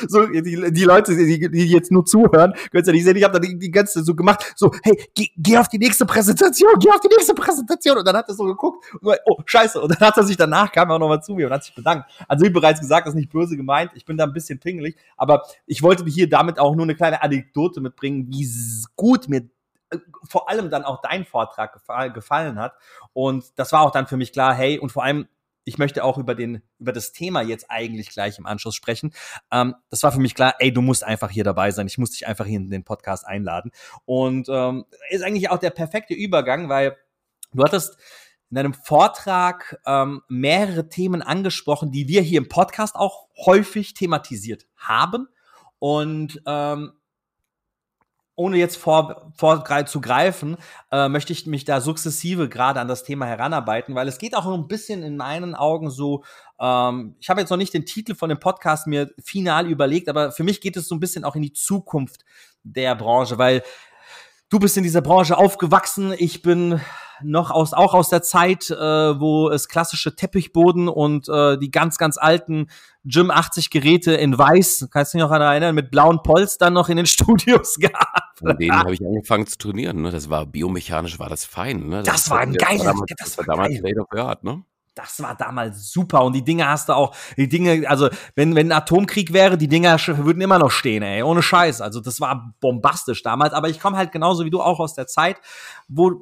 So, 0.08 0.26
die, 0.26 0.72
die 0.72 0.84
Leute, 0.84 1.16
die, 1.16 1.50
die 1.50 1.66
jetzt 1.68 1.92
nur 1.92 2.06
zuhören, 2.06 2.54
können 2.54 2.82
es 2.82 2.88
ja 2.88 2.94
nicht 2.94 3.04
sehen, 3.04 3.16
ich 3.16 3.24
habe 3.24 3.40
dann 3.40 3.42
die, 3.42 3.58
die 3.58 3.72
ganze 3.72 4.04
so 4.04 4.16
gemacht, 4.16 4.54
so, 4.56 4.72
hey, 4.84 4.98
geh, 5.14 5.28
geh 5.38 5.58
auf 5.58 5.68
die 5.68 5.78
nächste 5.78 6.06
Präsentation, 6.06 6.72
geh 6.80 6.90
auf 6.90 7.00
die 7.00 7.08
nächste 7.08 7.34
Präsentation. 7.34 7.98
Und 7.98 8.08
dann 8.08 8.16
hat 8.16 8.28
er 8.28 8.36
so 8.36 8.44
geguckt, 8.44 8.86
und 8.94 9.04
so, 9.04 9.14
oh, 9.26 9.38
scheiße. 9.46 9.82
Und 9.82 9.92
dann 9.92 10.08
hat 10.08 10.18
er 10.18 10.24
sich 10.24 10.38
danach, 10.38 10.72
kam 10.72 10.90
er 10.90 10.96
auch 10.96 11.00
nochmal 11.00 11.22
zu 11.22 11.34
mir 11.34 11.48
und 11.48 11.54
hat 11.54 11.64
sich 11.64 11.76
bedankt. 11.76 12.10
Also 12.28 12.46
wie 12.46 12.50
bereits 12.50 12.80
gesagt, 12.80 13.08
das 13.08 13.14
ist 13.14 13.20
nicht 13.20 13.32
böse 13.32 13.56
gemeint, 13.56 13.92
ich 13.96 14.06
bin 14.06 14.18
da 14.18 14.26
ein 14.26 14.34
bisschen 14.34 14.60
pingelig, 14.60 14.98
aber 15.18 15.44
ich 15.66 15.82
wollte 15.82 16.06
hier 16.06 16.30
damit 16.30 16.60
auch 16.60 16.76
nur 16.76 16.84
eine 16.84 16.96
kleine 16.96 17.22
Anekdote 17.22 17.82
mitbringen, 17.82 18.28
wie 18.30 18.48
gut 18.96 19.28
mir 19.30 19.50
äh, 19.90 19.98
vor 20.28 20.50
allem 20.50 20.70
dann 20.70 20.84
auch 20.84 21.02
dein 21.02 21.26
Vortrag 21.26 21.74
gefa 21.74 22.08
gefallen 22.08 22.60
hat. 22.60 22.74
Und 23.14 23.58
das 23.58 23.72
war 23.72 23.82
auch 23.82 23.92
dann 23.92 24.08
für 24.08 24.18
mich 24.18 24.34
klar, 24.34 24.54
hey, 24.54 24.80
und 24.80 24.92
vor 24.92 25.04
allem, 25.04 25.28
ich 25.66 25.78
möchte 25.78 26.04
auch 26.04 26.18
über 26.18 26.36
den, 26.36 26.62
über 26.80 26.94
das 26.94 27.12
Thema 27.12 27.42
jetzt 27.42 27.66
eigentlich 27.70 28.10
gleich 28.10 28.38
im 28.38 28.46
Anschluss 28.46 28.76
sprechen. 28.76 29.14
Ähm, 29.52 29.76
das 29.90 30.04
war 30.04 30.12
für 30.12 30.20
mich 30.20 30.36
klar, 30.36 30.56
ey, 30.60 30.72
du 30.72 30.82
musst 30.82 31.04
einfach 31.04 31.32
hier 31.32 31.44
dabei 31.44 31.72
sein. 31.72 31.88
Ich 31.88 31.98
muss 31.98 32.12
dich 32.12 32.28
einfach 32.28 32.46
hier 32.46 32.60
in 32.60 32.70
den 32.70 32.84
Podcast 32.84 33.26
einladen. 33.26 33.72
Und 34.06 34.48
ähm, 34.50 34.86
ist 35.10 35.24
eigentlich 35.24 35.50
auch 35.50 35.58
der 35.58 35.72
perfekte 35.72 36.14
Übergang, 36.14 36.70
weil 36.70 36.96
du 37.52 37.64
hattest 37.64 37.98
in 38.52 38.56
deinem 38.56 38.74
Vortrag 38.76 39.82
ähm, 39.86 40.22
mehrere 40.28 40.88
Themen 40.88 41.24
angesprochen, 41.24 41.92
die 41.92 42.08
wir 42.08 42.22
hier 42.22 42.38
im 42.38 42.48
Podcast 42.48 42.96
auch 42.96 43.28
häufig 43.46 43.96
thematisiert 43.96 44.68
haben. 44.78 45.28
Und 45.80 46.42
ähm, 46.46 46.94
ohne 48.36 48.58
jetzt 48.58 48.78
vor, 48.78 49.32
vor 49.36 49.64
zu 49.86 50.02
greifen, 50.02 50.58
äh, 50.92 51.08
möchte 51.08 51.34
ich 51.34 51.46
mich 51.46 51.64
da 51.66 51.80
sukzessive 51.80 52.50
gerade 52.50 52.80
an 52.80 52.88
das 52.88 53.04
Thema 53.04 53.26
heranarbeiten, 53.26 53.96
weil 53.96 54.08
es 54.08 54.18
geht 54.18 54.36
auch 54.36 54.46
ein 54.46 54.68
bisschen 54.68 55.04
in 55.04 55.18
meinen 55.18 55.56
Augen 55.56 55.90
so, 55.90 56.24
ähm, 56.60 57.16
ich 57.20 57.30
habe 57.30 57.40
jetzt 57.40 57.50
noch 57.50 57.58
nicht 57.58 57.74
den 57.74 57.86
Titel 57.86 58.16
von 58.16 58.30
dem 58.30 58.40
Podcast 58.40 58.88
mir 58.88 59.10
final 59.24 59.68
überlegt, 59.68 60.10
aber 60.10 60.32
für 60.32 60.44
mich 60.44 60.62
geht 60.62 60.76
es 60.78 60.88
so 60.88 60.96
ein 60.96 61.00
bisschen 61.00 61.24
auch 61.24 61.36
in 61.36 61.42
die 61.42 61.54
Zukunft 61.54 62.26
der 62.64 62.96
Branche, 62.96 63.38
weil 63.38 63.64
du 64.50 64.60
bist 64.60 64.78
in 64.78 64.84
dieser 64.84 65.02
Branche 65.02 65.38
aufgewachsen, 65.38 66.14
ich 66.18 66.42
bin 66.42 66.82
noch 67.24 67.52
aus, 67.52 67.74
auch 67.74 67.94
aus 67.94 68.10
der 68.10 68.22
Zeit, 68.22 68.70
äh, 68.70 68.76
wo 69.20 69.50
es 69.50 69.70
klassische 69.70 70.16
Teppichboden 70.16 70.90
und 70.90 71.30
äh, 71.30 71.58
die 71.58 71.72
ganz, 71.72 71.98
ganz 71.98 72.18
alten 72.18 72.68
Gym 73.04 73.32
80 73.32 73.70
Geräte 73.70 74.14
in 74.14 74.38
weiß, 74.38 74.90
kannst 74.92 75.14
du 75.14 75.18
dich 75.18 75.24
noch 75.24 75.32
daran 75.32 75.52
erinnern, 75.52 75.76
mit 75.76 75.92
blauen 75.92 76.22
Polstern 76.24 76.74
noch 76.74 76.90
in 76.90 76.98
den 76.98 77.06
Studios 77.06 77.78
gab. 77.80 78.25
Von 78.36 78.58
denen 78.60 78.78
habe 78.78 78.94
ich 78.94 79.02
angefangen 79.06 79.48
zu 79.48 79.58
trainieren. 79.58 80.02
Ne? 80.02 80.12
Das 80.12 80.30
war 80.30 80.46
biomechanisch, 80.46 81.20
war 81.20 81.30
das 81.30 81.46
fein. 81.46 81.88
Ne? 81.88 82.04
Das 82.04 82.30
war 82.30 82.40
ein 82.40 82.54
das 82.54 82.68
geiles- 82.68 82.84
damals, 82.84 83.12
das 83.18 83.36
das 83.36 83.38
war 83.38 83.46
damals 83.46 83.82
geil. 83.82 84.00
Of 84.00 84.08
the 84.12 84.20
Art, 84.20 84.44
ne? 84.44 84.64
Das 84.94 85.22
war 85.22 85.36
damals 85.36 85.92
super 85.92 86.24
und 86.24 86.32
die 86.32 86.44
Dinge 86.44 86.70
hast 86.70 86.88
du 86.88 86.94
auch, 86.94 87.14
die 87.36 87.50
Dinge, 87.50 87.84
also 87.90 88.08
wenn, 88.36 88.56
wenn 88.56 88.70
ein 88.72 88.78
Atomkrieg 88.78 89.34
wäre, 89.34 89.58
die 89.58 89.68
Dinger 89.68 89.98
würden 90.08 90.40
immer 90.40 90.58
noch 90.58 90.72
stehen, 90.72 91.04
ey, 91.04 91.22
ohne 91.22 91.42
Scheiß. 91.44 91.82
Also 91.82 92.00
das 92.00 92.22
war 92.22 92.54
bombastisch 92.62 93.22
damals, 93.22 93.52
aber 93.54 93.68
ich 93.68 93.82
komme 93.82 93.98
halt 93.98 94.14
genauso 94.14 94.46
wie 94.46 94.50
du 94.50 94.62
auch 94.62 94.80
aus 94.80 94.94
der 94.94 95.06
Zeit, 95.08 95.42
wo 95.90 96.14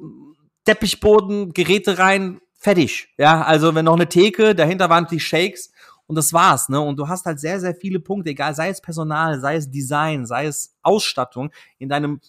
Teppichboden, 0.64 1.52
Geräte 1.52 1.98
rein, 1.98 2.40
fertig. 2.58 3.08
Ja, 3.16 3.42
also 3.42 3.74
wenn 3.76 3.84
noch 3.84 3.94
eine 3.94 4.08
Theke, 4.08 4.56
dahinter 4.56 4.90
waren 4.90 5.06
die 5.08 5.20
Shakes 5.20 5.70
und 6.06 6.16
das 6.16 6.32
war's, 6.32 6.68
ne? 6.68 6.80
Und 6.80 6.98
du 6.98 7.08
hast 7.08 7.24
halt 7.26 7.40
sehr, 7.40 7.60
sehr 7.60 7.74
viele 7.74 8.00
Punkte, 8.00 8.30
egal, 8.30 8.54
sei 8.54 8.68
es 8.68 8.80
Personal, 8.80 9.40
sei 9.40 9.56
es 9.56 9.70
Design, 9.70 10.26
sei 10.26 10.46
es 10.46 10.76
Ausstattung, 10.82 11.50
in 11.78 11.88
deinem 11.88 12.20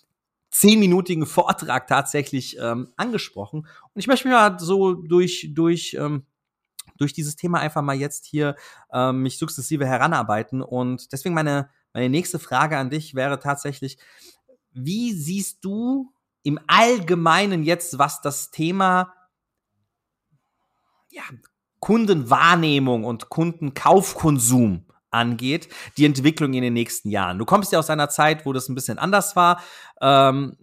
zehnminütigen 0.50 1.26
Vortrag 1.26 1.88
tatsächlich 1.88 2.58
ähm, 2.60 2.94
angesprochen. 2.96 3.60
Und 3.60 4.00
ich 4.00 4.08
möchte 4.08 4.28
mich 4.28 4.36
mal 4.36 4.58
so 4.58 4.94
durch, 4.94 5.52
durch, 5.54 5.96
ähm, 6.00 6.26
durch 6.98 7.12
dieses 7.12 7.36
Thema 7.36 7.60
einfach 7.60 7.82
mal 7.82 7.96
jetzt 7.96 8.26
hier 8.26 8.56
ähm, 8.94 9.24
mich 9.24 9.38
sukzessive 9.38 9.86
heranarbeiten. 9.86 10.62
Und 10.62 11.12
deswegen 11.12 11.36
meine, 11.36 11.70
meine 11.94 12.10
nächste 12.10 12.40
Frage 12.40 12.78
an 12.78 12.90
dich 12.90 13.16
wäre 13.16 13.40
tatsächlich, 13.40 13.98
wie 14.72 15.12
siehst 15.12 15.66
du 15.66 16.14
im 16.44 16.60
Allgemeinen 16.68 17.64
jetzt, 17.64 17.98
was 17.98 18.22
das 18.22 18.52
Thema 18.52 19.14
ja, 21.16 21.24
Kundenwahrnehmung 21.86 23.04
und 23.04 23.30
Kundenkaufkonsum 23.30 24.86
angeht, 25.12 25.70
die 25.98 26.06
Entwicklung 26.06 26.56
in 26.56 26.64
den 26.64 26.74
nächsten 26.74 27.12
Jahren. 27.12 27.38
Du 27.38 27.46
kommst 27.46 27.72
ja 27.72 27.78
aus 27.78 27.92
einer 27.92 28.10
Zeit, 28.10 28.44
wo 28.44 28.54
das 28.54 28.70
ein 28.70 28.74
bisschen 28.74 28.98
anders 28.98 29.36
war. 29.36 29.62
Ähm, 30.02 30.58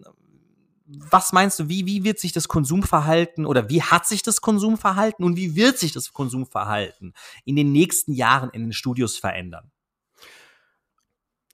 was 0.84 1.32
meinst 1.32 1.60
du, 1.60 1.68
wie, 1.68 1.86
wie 1.86 2.02
wird 2.02 2.18
sich 2.18 2.32
das 2.32 2.48
Konsumverhalten 2.48 3.46
oder 3.46 3.70
wie 3.70 3.82
hat 3.82 4.04
sich 4.04 4.24
das 4.24 4.40
Konsumverhalten 4.40 5.24
und 5.24 5.36
wie 5.36 5.54
wird 5.54 5.78
sich 5.78 5.92
das 5.92 6.12
Konsumverhalten 6.12 7.14
in 7.44 7.54
den 7.54 7.70
nächsten 7.70 8.14
Jahren 8.14 8.50
in 8.50 8.62
den 8.62 8.72
Studios 8.72 9.16
verändern? 9.16 9.70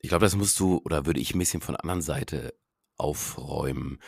Ich 0.01 0.09
glaube, 0.09 0.25
das 0.25 0.35
musst 0.35 0.59
du 0.59 0.81
oder 0.83 1.05
würde 1.05 1.21
ich 1.21 1.35
ein 1.35 1.39
bisschen 1.39 1.61
von 1.61 1.75
der 1.75 1.85
anderen 1.85 2.01
Seite 2.01 2.55
aufräumen. 2.97 3.99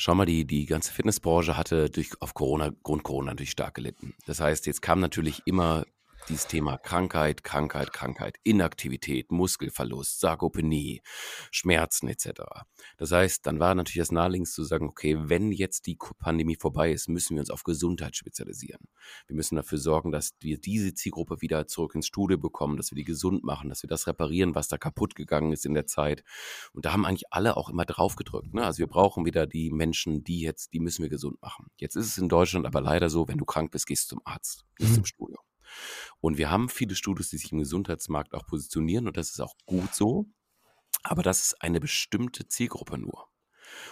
Schau 0.00 0.14
mal, 0.14 0.26
die, 0.26 0.44
die 0.44 0.66
ganze 0.66 0.92
Fitnessbranche 0.92 1.56
hatte 1.56 1.90
durch, 1.90 2.10
auf 2.20 2.32
Corona, 2.32 2.70
Grund 2.84 3.02
Corona 3.02 3.32
natürlich 3.32 3.50
stark 3.50 3.74
gelitten. 3.74 4.14
Das 4.26 4.40
heißt, 4.40 4.66
jetzt 4.66 4.80
kam 4.80 5.00
natürlich 5.00 5.42
immer 5.44 5.84
dieses 6.28 6.46
Thema 6.46 6.78
Krankheit, 6.78 7.42
Krankheit, 7.44 7.92
Krankheit, 7.92 8.36
Inaktivität, 8.44 9.30
Muskelverlust, 9.30 10.20
Sarkopenie, 10.20 11.00
Schmerzen 11.50 12.08
etc. 12.08 12.42
Das 12.96 13.12
heißt, 13.12 13.46
dann 13.46 13.60
war 13.60 13.74
natürlich 13.74 13.98
das 14.06 14.12
naheliegendste 14.12 14.56
zu 14.56 14.64
sagen, 14.64 14.88
okay, 14.88 15.16
wenn 15.18 15.52
jetzt 15.52 15.86
die 15.86 15.96
Pandemie 16.18 16.56
vorbei 16.56 16.92
ist, 16.92 17.08
müssen 17.08 17.36
wir 17.36 17.40
uns 17.40 17.50
auf 17.50 17.64
Gesundheit 17.64 18.16
spezialisieren. 18.16 18.88
Wir 19.26 19.36
müssen 19.36 19.56
dafür 19.56 19.78
sorgen, 19.78 20.12
dass 20.12 20.32
wir 20.40 20.58
diese 20.58 20.94
Zielgruppe 20.94 21.40
wieder 21.40 21.66
zurück 21.66 21.94
ins 21.94 22.06
Studio 22.06 22.38
bekommen, 22.38 22.76
dass 22.76 22.90
wir 22.90 22.96
die 22.96 23.04
gesund 23.04 23.44
machen, 23.44 23.68
dass 23.68 23.82
wir 23.82 23.88
das 23.88 24.06
reparieren, 24.06 24.54
was 24.54 24.68
da 24.68 24.78
kaputt 24.78 25.14
gegangen 25.14 25.52
ist 25.52 25.64
in 25.64 25.74
der 25.74 25.86
Zeit. 25.86 26.24
Und 26.72 26.84
da 26.84 26.92
haben 26.92 27.06
eigentlich 27.06 27.32
alle 27.32 27.56
auch 27.56 27.70
immer 27.70 27.84
drauf 27.84 28.16
gedrückt. 28.16 28.52
Ne? 28.54 28.64
Also 28.64 28.78
wir 28.78 28.86
brauchen 28.86 29.24
wieder 29.24 29.46
die 29.46 29.70
Menschen, 29.70 30.24
die 30.24 30.40
jetzt, 30.40 30.72
die 30.72 30.80
müssen 30.80 31.02
wir 31.02 31.08
gesund 31.08 31.40
machen. 31.40 31.66
Jetzt 31.76 31.96
ist 31.96 32.06
es 32.06 32.18
in 32.18 32.28
Deutschland 32.28 32.66
aber 32.66 32.80
leider 32.80 33.08
so, 33.08 33.28
wenn 33.28 33.38
du 33.38 33.44
krank 33.44 33.70
bist, 33.70 33.86
gehst 33.86 34.10
du 34.10 34.16
zum 34.16 34.22
Arzt, 34.24 34.64
nicht 34.78 34.90
mhm. 34.90 34.94
zum 34.94 35.04
Studio. 35.04 35.38
Und 36.20 36.38
wir 36.38 36.50
haben 36.50 36.68
viele 36.68 36.94
Studios, 36.94 37.30
die 37.30 37.38
sich 37.38 37.52
im 37.52 37.58
Gesundheitsmarkt 37.58 38.34
auch 38.34 38.46
positionieren 38.46 39.06
und 39.06 39.16
das 39.16 39.30
ist 39.30 39.40
auch 39.40 39.54
gut 39.66 39.94
so. 39.94 40.26
Aber 41.02 41.22
das 41.22 41.42
ist 41.42 41.62
eine 41.62 41.80
bestimmte 41.80 42.48
Zielgruppe 42.48 42.98
nur. 42.98 43.28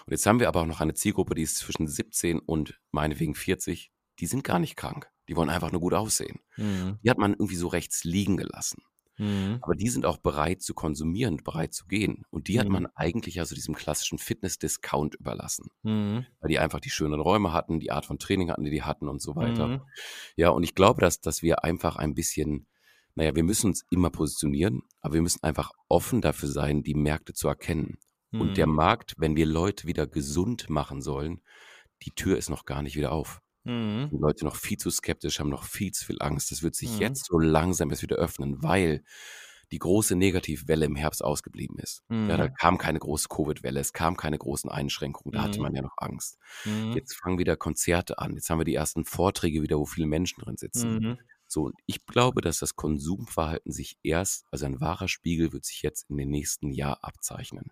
Und 0.07 0.13
jetzt 0.13 0.27
haben 0.27 0.41
wir 0.41 0.49
aber 0.49 0.63
auch 0.63 0.67
noch 0.67 0.81
eine 0.81 0.95
Zielgruppe, 0.95 1.35
die 1.35 1.43
ist 1.43 1.57
zwischen 1.57 1.87
17 1.87 2.39
und 2.41 2.81
meinetwegen 2.91 3.35
40. 3.35 3.93
Die 4.19 4.27
sind 4.27 4.45
gar 4.45 4.59
nicht 4.59 4.77
krank. 4.77 5.11
Die 5.29 5.37
wollen 5.37 5.51
einfach 5.51 5.73
nur 5.73 5.81
gut 5.81 5.95
aussehen. 5.95 6.41
Mhm. 6.57 6.99
Die 7.03 7.11
hat 7.11 7.19
man 7.19 7.33
irgendwie 7.33 7.57
so 7.57 7.69
rechts 7.69 8.05
liegen 8.05 8.37
gelassen. 8.37 8.83
Mhm. 9.19 9.59
Aber 9.63 9.75
die 9.75 9.89
sind 9.89 10.07
auch 10.07 10.19
bereit 10.19 10.63
zu 10.63 10.75
konsumieren, 10.75 11.39
bereit 11.39 11.75
zu 11.75 11.87
gehen. 11.87 12.25
Und 12.31 12.49
die 12.49 12.61
hat 12.61 12.69
man 12.69 12.85
mhm. 12.85 12.89
eigentlich 12.95 13.39
also 13.41 13.55
diesem 13.55 13.75
klassischen 13.75 14.19
Fitness-Discount 14.19 15.15
überlassen. 15.15 15.69
Mhm. 15.83 16.27
Weil 16.41 16.49
die 16.49 16.59
einfach 16.59 16.81
die 16.81 16.91
schönen 16.91 17.21
Räume 17.21 17.53
hatten, 17.53 17.81
die 17.81 17.91
Art 17.91 18.07
von 18.07 18.19
Training 18.19 18.51
hatten, 18.51 18.65
die 18.65 18.71
die 18.71 18.83
hatten 18.83 19.09
und 19.09 19.23
so 19.23 19.37
weiter. 19.37 19.69
Mhm. 19.69 19.81
Ja, 20.37 20.51
und 20.51 20.63
ich 20.63 20.75
glaube, 20.75 21.01
dass, 21.01 21.21
dass 21.21 21.43
wir 21.43 21.65
einfach 21.65 21.97
ein 21.97 22.15
bisschen, 22.15 22.67
naja, 23.15 23.35
wir 23.35 23.45
müssen 23.45 23.69
uns 23.69 23.85
immer 23.91 24.11
positionieren, 24.11 24.83
aber 25.01 25.15
wir 25.15 25.23
müssen 25.23 25.43
einfach 25.43 25.71
offen 25.89 26.21
dafür 26.21 26.49
sein, 26.49 26.83
die 26.83 26.95
Märkte 26.95 27.33
zu 27.33 27.49
erkennen. 27.49 27.99
Und 28.33 28.57
der 28.57 28.67
mhm. 28.67 28.75
Markt, 28.75 29.15
wenn 29.17 29.37
wir 29.37 29.47
Leute 29.47 29.87
wieder 29.87 30.07
gesund 30.07 30.69
machen 30.69 31.01
sollen, 31.01 31.41
die 32.03 32.11
Tür 32.11 32.37
ist 32.37 32.51
noch 32.51 32.67
gar 32.67 32.83
nicht 32.83 32.97
wieder 32.97 33.13
auf. 33.13 33.41
Mhm. 33.67 34.09
Die 34.11 34.19
Leute 34.19 34.45
noch 34.45 34.57
viel 34.57 34.79
zu 34.79 34.91
skeptisch, 34.91 35.41
haben 35.41 35.51
noch 35.51 35.65
viel 35.65 35.93
zu 35.93 36.05
viel 36.05 36.17
Angst. 36.21 36.51
Das 36.51 36.63
wird 36.63 36.75
sich 36.75 36.93
mhm. 36.93 37.01
jetzt 37.01 37.27
so 37.27 37.39
langsam 37.39 37.91
erst 37.91 38.03
wieder 38.03 38.17
öffnen, 38.17 38.63
weil 38.63 39.03
die 39.73 39.79
große 39.79 40.15
Negativwelle 40.15 40.87
im 40.87 40.95
Herbst 40.95 41.25
ausgeblieben 41.25 41.79
ist. 41.79 42.03
Mhm. 42.09 42.31
Ja, 42.31 42.37
da 42.37 42.45
mhm. 42.45 42.55
kam 42.55 42.79
keine 42.79 43.01
große 43.01 43.29
Covid-Welle, 43.29 43.81
es 43.81 43.93
kam 43.93 44.17
keine 44.17 44.39
großen 44.39 44.71
Einschränkungen, 44.71 45.33
da 45.33 45.43
hatte 45.43 45.61
man 45.61 45.73
mhm. 45.73 45.77
ja 45.77 45.83
noch 45.83 45.97
Angst. 45.97 46.39
Mhm. 46.65 46.93
Jetzt 46.93 47.17
fangen 47.17 47.39
wieder 47.39 47.57
Konzerte 47.57 48.19
an, 48.19 48.35
jetzt 48.35 48.49
haben 48.49 48.61
wir 48.61 48.65
die 48.65 48.75
ersten 48.75 49.05
Vorträge 49.05 49.63
wieder, 49.63 49.79
wo 49.79 49.87
viele 49.87 50.07
Menschen 50.07 50.43
drin 50.43 50.57
sitzen. 50.57 51.19
So, 51.49 51.67
und 51.67 51.75
ich 51.87 52.05
glaube, 52.07 52.41
dass 52.41 52.59
das 52.59 52.75
Konsumverhalten 52.75 53.71
sich 53.71 53.99
erst, 54.03 54.45
also 54.51 54.67
ein 54.67 54.81
wahrer 54.81 55.07
Spiegel 55.07 55.53
wird 55.53 55.65
sich 55.65 55.83
jetzt 55.83 56.11
in 56.11 56.17
den 56.17 56.29
nächsten 56.29 56.73
Jahr 56.73 56.99
abzeichnen. 57.03 57.71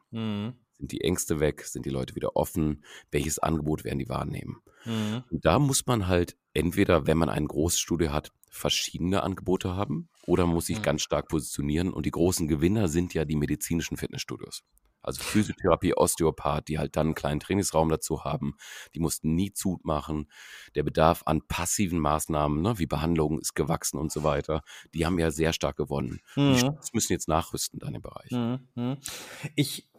Sind 0.79 0.93
die 0.93 1.03
Ängste 1.03 1.41
weg? 1.41 1.63
Sind 1.63 1.87
die 1.87 1.91
Leute 1.91 2.15
wieder 2.15 2.37
offen? 2.37 2.85
Welches 3.11 3.39
Angebot 3.39 3.85
werden 3.85 3.99
die 3.99 4.09
wahrnehmen? 4.09 4.59
Mhm. 4.85 5.25
Und 5.31 5.45
da 5.45 5.59
muss 5.59 5.87
man 5.87 6.09
halt 6.09 6.37
entweder, 6.53 7.07
wenn 7.07 7.19
man 7.19 7.29
ein 7.29 7.47
großes 7.47 7.79
Studio 7.79 8.13
hat, 8.13 8.33
verschiedene 8.51 9.23
Angebote 9.23 9.75
haben 9.75 10.09
oder 10.27 10.47
muss 10.47 10.67
sich 10.67 10.79
mhm. 10.79 10.83
ganz 10.83 11.03
stark 11.03 11.29
positionieren. 11.29 11.93
Und 11.93 12.07
die 12.07 12.11
großen 12.11 12.49
Gewinner 12.49 12.89
sind 12.89 13.15
ja 13.15 13.25
die 13.25 13.37
medizinischen 13.37 13.97
Fitnessstudios. 13.97 14.63
Also 15.05 15.23
Physiotherapie, 15.23 15.95
Osteopath, 15.95 16.67
die 16.69 16.79
halt 16.79 16.97
dann 16.97 17.09
einen 17.09 17.15
kleinen 17.15 17.41
Trainingsraum 17.41 17.91
dazu 17.91 18.25
haben. 18.25 18.57
Die 18.95 19.01
mussten 19.01 19.35
nie 19.35 19.53
zumachen. 19.53 20.31
Der 20.75 20.83
Bedarf 20.83 21.23
an 21.27 21.47
passiven 21.47 21.99
Maßnahmen, 21.99 22.63
ne, 22.63 22.79
wie 22.79 22.87
Behandlungen 22.87 23.39
ist 23.39 23.55
gewachsen 23.55 23.99
und 23.99 24.11
so 24.11 24.23
weiter, 24.23 24.63
die 24.95 25.05
haben 25.05 25.19
ja 25.19 25.31
sehr 25.31 25.53
stark 25.53 25.77
gewonnen. 25.77 26.21
Mhm. 26.37 26.57
Die 26.57 26.91
müssen 26.95 27.13
jetzt 27.13 27.29
nachrüsten 27.29 27.81
dann 27.81 27.95
im 27.95 28.01
Bereich. 28.01 28.31
Mhm. 28.31 28.69
mhm. 28.75 28.97
Ich 29.57 29.91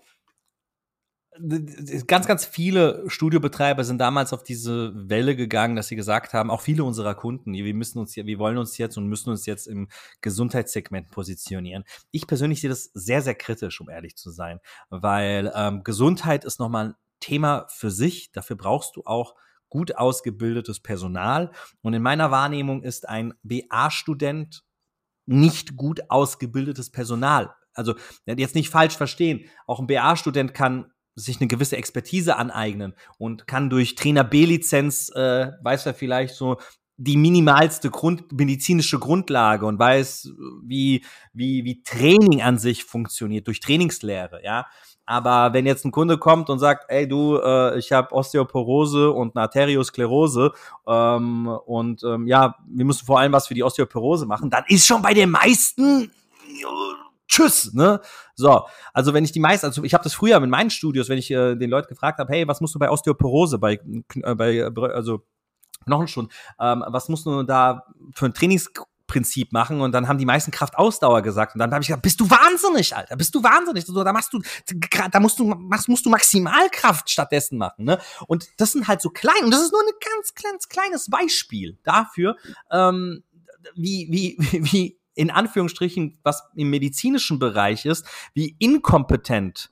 ganz, 2.07 2.27
ganz 2.27 2.45
viele 2.45 3.03
Studiobetreiber 3.07 3.83
sind 3.83 3.99
damals 3.99 4.33
auf 4.33 4.43
diese 4.43 4.93
Welle 4.95 5.35
gegangen, 5.35 5.75
dass 5.75 5.87
sie 5.87 5.95
gesagt 5.95 6.33
haben, 6.33 6.49
auch 6.49 6.61
viele 6.61 6.83
unserer 6.83 7.15
Kunden, 7.15 7.53
wir 7.53 7.73
müssen 7.73 7.99
uns 7.99 8.15
wir 8.15 8.39
wollen 8.39 8.57
uns 8.57 8.77
jetzt 8.77 8.97
und 8.97 9.07
müssen 9.07 9.29
uns 9.29 9.45
jetzt 9.45 9.67
im 9.67 9.87
Gesundheitssegment 10.21 11.11
positionieren. 11.11 11.83
Ich 12.11 12.27
persönlich 12.27 12.61
sehe 12.61 12.69
das 12.69 12.91
sehr, 12.93 13.21
sehr 13.21 13.35
kritisch, 13.35 13.81
um 13.81 13.89
ehrlich 13.89 14.15
zu 14.15 14.31
sein, 14.31 14.59
weil 14.89 15.51
ähm, 15.55 15.83
Gesundheit 15.83 16.45
ist 16.45 16.59
nochmal 16.59 16.89
ein 16.89 16.95
Thema 17.19 17.65
für 17.69 17.91
sich. 17.91 18.31
Dafür 18.31 18.55
brauchst 18.55 18.95
du 18.95 19.03
auch 19.05 19.35
gut 19.69 19.97
ausgebildetes 19.97 20.79
Personal. 20.79 21.51
Und 21.81 21.93
in 21.93 22.01
meiner 22.01 22.31
Wahrnehmung 22.31 22.83
ist 22.83 23.09
ein 23.09 23.33
BA-Student 23.43 24.63
nicht 25.25 25.75
gut 25.75 26.09
ausgebildetes 26.09 26.91
Personal. 26.91 27.53
Also 27.73 27.95
jetzt 28.25 28.55
nicht 28.55 28.69
falsch 28.69 28.95
verstehen. 28.95 29.49
Auch 29.67 29.79
ein 29.79 29.87
BA-Student 29.87 30.53
kann 30.53 30.91
sich 31.15 31.39
eine 31.39 31.47
gewisse 31.47 31.77
Expertise 31.77 32.35
aneignen 32.37 32.93
und 33.17 33.47
kann 33.47 33.69
durch 33.69 33.95
Trainer 33.95 34.23
B-Lizenz, 34.23 35.09
äh, 35.15 35.51
weiß 35.61 35.85
er 35.85 35.93
vielleicht 35.93 36.35
so 36.35 36.57
die 36.97 37.17
minimalste 37.17 37.89
Grund, 37.89 38.31
medizinische 38.31 38.99
Grundlage 38.99 39.65
und 39.65 39.79
weiß, 39.79 40.31
wie, 40.63 41.03
wie, 41.33 41.65
wie 41.65 41.83
Training 41.83 42.41
an 42.41 42.57
sich 42.57 42.85
funktioniert, 42.85 43.47
durch 43.47 43.59
Trainingslehre, 43.59 44.41
ja. 44.43 44.65
Aber 45.07 45.53
wenn 45.53 45.67
jetzt 45.67 45.85
ein 45.85 45.91
Kunde 45.91 46.17
kommt 46.17 46.49
und 46.49 46.57
sagt, 46.57 46.85
ey 46.89 47.07
du, 47.07 47.37
äh, 47.37 47.77
ich 47.77 47.91
habe 47.91 48.11
Osteoporose 48.11 49.11
und 49.11 49.35
eine 49.35 49.43
Arteriosklerose 49.43 50.51
ähm, 50.87 51.47
und 51.65 52.03
ähm, 52.03 52.25
ja, 52.27 52.55
wir 52.67 52.85
müssen 52.85 53.05
vor 53.05 53.19
allem 53.19 53.31
was 53.31 53.47
für 53.47 53.53
die 53.53 53.63
Osteoporose 53.63 54.25
machen, 54.25 54.49
dann 54.49 54.63
ist 54.67 54.87
schon 54.87 55.03
bei 55.03 55.13
den 55.13 55.29
meisten 55.29 56.11
tschüss, 57.27 57.73
ne? 57.73 58.01
So, 58.35 58.65
also 58.93 59.13
wenn 59.13 59.23
ich 59.23 59.31
die 59.31 59.39
meisten, 59.39 59.65
also 59.65 59.83
ich 59.83 59.93
habe 59.93 60.03
das 60.03 60.13
früher 60.13 60.39
mit 60.39 60.49
meinen 60.49 60.69
Studios, 60.69 61.09
wenn 61.09 61.17
ich 61.17 61.31
äh, 61.31 61.55
den 61.55 61.69
Leuten 61.69 61.87
gefragt 61.87 62.19
habe, 62.19 62.31
hey, 62.31 62.47
was 62.47 62.61
musst 62.61 62.75
du 62.75 62.79
bei 62.79 62.89
Osteoporose, 62.89 63.57
bei, 63.57 63.79
äh, 64.23 64.35
bei 64.35 64.63
also 64.63 65.25
Knochenschwund, 65.85 66.31
ähm, 66.59 66.83
was 66.87 67.09
musst 67.09 67.25
du 67.25 67.43
da 67.43 67.83
für 68.13 68.25
ein 68.25 68.33
Trainingsprinzip 68.33 69.53
machen 69.53 69.81
und 69.81 69.91
dann 69.91 70.07
haben 70.07 70.17
die 70.17 70.25
meisten 70.25 70.51
Kraftausdauer 70.51 71.21
gesagt 71.21 71.55
und 71.55 71.59
dann 71.59 71.71
habe 71.71 71.81
ich 71.81 71.87
gesagt, 71.87 72.03
bist 72.03 72.19
du 72.19 72.29
wahnsinnig, 72.29 72.95
Alter, 72.95 73.15
bist 73.15 73.33
du 73.35 73.43
wahnsinnig, 73.43 73.85
da 73.85 74.13
machst 74.13 74.33
du, 74.33 74.41
da 75.11 75.19
musst 75.19 75.39
du, 75.39 75.45
machst, 75.45 75.87
musst 75.87 76.05
du 76.05 76.09
Maximalkraft 76.09 77.09
stattdessen 77.09 77.57
machen, 77.57 77.85
ne? 77.85 77.99
Und 78.27 78.47
das 78.57 78.71
sind 78.71 78.87
halt 78.87 79.01
so 79.01 79.09
klein 79.09 79.43
und 79.43 79.51
das 79.51 79.61
ist 79.61 79.71
nur 79.71 79.81
ein 79.81 79.93
ganz, 80.13 80.33
ganz 80.33 80.67
kleines 80.67 81.09
Beispiel 81.09 81.77
dafür, 81.83 82.35
ähm, 82.71 83.23
wie, 83.75 84.07
wie, 84.09 84.37
wie 84.71 84.99
in 85.15 85.31
Anführungsstrichen, 85.31 86.19
was 86.23 86.43
im 86.55 86.69
medizinischen 86.69 87.39
Bereich 87.39 87.85
ist, 87.85 88.05
wie 88.33 88.55
inkompetent 88.59 89.71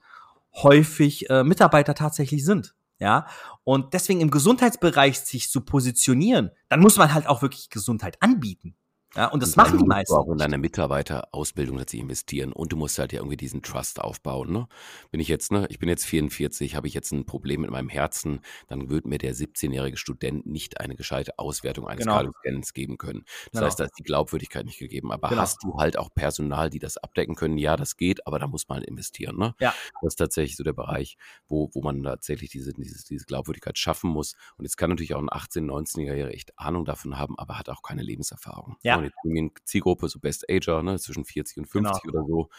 häufig 0.56 1.30
äh, 1.30 1.44
Mitarbeiter 1.44 1.96
tatsächlich 1.96 2.44
sind. 2.46 2.76
Ja, 3.00 3.28
und 3.64 3.94
deswegen 3.94 4.22
im 4.22 4.32
Gesundheitsbereich 4.32 5.20
sich 5.20 5.50
zu 5.50 5.62
positionieren, 5.62 6.52
dann 6.70 6.80
muss 6.80 6.98
man 6.98 7.14
halt 7.14 7.28
auch 7.28 7.42
wirklich 7.42 7.70
Gesundheit 7.70 8.22
anbieten. 8.22 8.76
Ja, 9.16 9.28
und 9.28 9.44
das 9.44 9.52
und 9.52 9.58
machen 9.58 9.78
die 9.78 9.86
meisten. 9.86 10.14
Du 10.14 10.20
auch 10.20 10.32
in 10.32 10.38
deine 10.38 10.58
Mitarbeiterausbildung 10.58 11.78
letztlich 11.78 12.02
investieren 12.02 12.52
und 12.52 12.72
du 12.72 12.78
musst 12.78 12.98
halt 12.98 13.14
ja 13.14 13.20
irgendwie 13.20 13.38
diesen 13.38 13.62
Trust 13.62 14.02
aufbauen. 14.02 14.52
Ne? 14.52 14.68
Bin 15.12 15.20
ich 15.20 15.28
jetzt, 15.28 15.52
ne, 15.52 15.68
ich 15.70 15.78
bin 15.78 15.88
jetzt 15.88 16.06
44, 16.06 16.76
habe 16.76 16.88
ich 16.88 16.94
jetzt 16.94 17.12
ein 17.12 17.26
Problem 17.26 17.62
mit 17.62 17.70
meinem 17.70 17.90
Herzen, 17.90 18.42
dann 18.68 18.90
wird 18.90 19.06
mir 19.06 19.20
der 19.20 19.36
17-jährige 19.36 19.98
Student 19.98 20.48
nicht 20.48 20.80
eine 20.80 20.96
gescheite 20.96 21.38
Auswertung 21.38 21.88
eines 21.88 22.06
genau. 22.06 22.32
Geben 22.74 22.98
können. 22.98 23.24
Das 23.26 23.52
genau. 23.52 23.66
heißt, 23.66 23.80
da 23.80 23.84
ist 23.86 23.98
die 24.00 24.04
Glaubwürdigkeit 24.04 24.66
nicht 24.66 24.80
gegeben. 24.80 25.12
Aber 25.12 25.30
genau. 25.30 25.42
hast 25.42 25.64
du 25.64 25.78
halt 25.78 25.98
auch 25.98 26.10
Personal, 26.14 26.70
die 26.70 26.80
das 26.80 26.98
abdecken 26.98 27.36
können? 27.36 27.58
Ja, 27.58 27.78
das 27.78 27.98
geht, 27.98 28.26
aber 28.26 28.40
da 28.40 28.48
muss 28.48 28.68
man 28.68 28.80
halt 28.80 28.88
investieren. 28.88 29.38
Ne? 29.38 29.54
Ja. 29.60 29.74
Das 30.02 30.14
ist 30.14 30.16
tatsächlich 30.16 30.56
so 30.56 30.64
der 30.64 30.74
Bereich, 30.74 31.18
wo, 31.48 31.70
wo 31.74 31.82
man 31.82 32.02
tatsächlich 32.02 32.50
diese, 32.50 32.74
diese, 32.74 33.06
diese 33.06 33.26
Glaubwürdigkeit 33.26 33.78
schaffen 33.78 34.10
muss. 34.10 34.36
Und 34.58 34.66
jetzt 34.66 34.78
kann 34.78 34.90
natürlich 34.90 35.14
auch 35.14 35.22
ein 35.22 35.30
18-, 35.30 35.66
19-Jähriger 35.66 36.30
echt 36.30 36.58
Ahnung 36.58 36.86
davon 36.86 37.20
haben, 37.20 37.38
aber 37.38 37.60
hat 37.60 37.70
auch 37.70 37.84
keine 37.84 38.02
Lebenserfahrung. 38.02 38.78
Ja 38.82 39.03
eine 39.24 39.52
Zielgruppe, 39.64 40.08
so 40.08 40.20
Best 40.20 40.50
Ager, 40.50 40.84
ne, 40.84 41.00
zwischen 41.00 41.26
40 41.26 41.58
und 41.58 41.66
50 41.66 42.04
genau. 42.04 42.14
oder 42.14 42.28
so. 42.28 42.50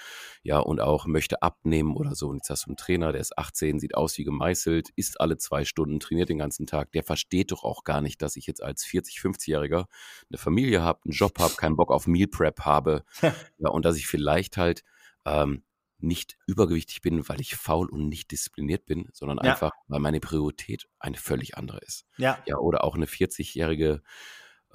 Ja, 0.42 0.59
und 0.59 0.80
auch 0.80 1.07
möchte 1.07 1.42
abnehmen 1.42 1.96
oder 1.96 2.14
so. 2.14 2.28
Und 2.28 2.37
jetzt 2.37 2.50
hast 2.50 2.66
du 2.66 2.70
einen 2.70 2.76
Trainer, 2.76 3.12
der 3.12 3.20
ist 3.20 3.38
18, 3.38 3.78
sieht 3.78 3.94
aus 3.94 4.16
wie 4.18 4.24
gemeißelt, 4.24 4.90
isst 4.96 5.20
alle 5.20 5.37
zwei 5.38 5.64
Stunden, 5.64 6.00
trainiert 6.00 6.28
den 6.28 6.38
ganzen 6.38 6.66
Tag. 6.66 6.92
Der 6.92 7.02
versteht 7.02 7.52
doch 7.52 7.64
auch 7.64 7.85
gar 7.85 8.00
nicht, 8.00 8.22
dass 8.22 8.37
ich 8.37 8.46
jetzt 8.46 8.62
als 8.62 8.85
40, 8.85 9.18
50-Jähriger 9.18 9.87
eine 10.30 10.38
Familie 10.38 10.83
habe, 10.83 11.00
einen 11.04 11.12
Job 11.12 11.38
habe, 11.38 11.54
keinen 11.54 11.76
Bock 11.76 11.90
auf 11.90 12.07
Meal 12.07 12.28
Prep 12.28 12.61
habe. 12.61 13.04
ja, 13.59 13.68
und 13.70 13.85
dass 13.85 13.96
ich 13.96 14.07
vielleicht 14.07 14.57
halt 14.57 14.85
ähm, 15.24 15.62
nicht 16.04 16.37
übergewichtig 16.46 17.00
bin, 17.00 17.28
weil 17.28 17.40
ich 17.40 17.57
faul 17.57 17.88
und 17.88 18.09
nicht 18.09 18.30
diszipliniert 18.30 18.87
bin, 18.87 19.09
sondern 19.12 19.38
ja. 19.38 19.52
einfach, 19.52 19.72
weil 19.88 20.00
meine 20.00 20.20
Priorität 20.20 20.88
eine 20.98 21.16
völlig 21.16 21.57
andere 21.57 21.78
ist. 21.78 22.07
Ja. 22.16 22.38
Ja, 22.46 22.57
oder 22.59 22.85
auch 22.85 22.94
eine 22.94 23.07
40-jährige 23.07 23.94
äh, 23.94 24.00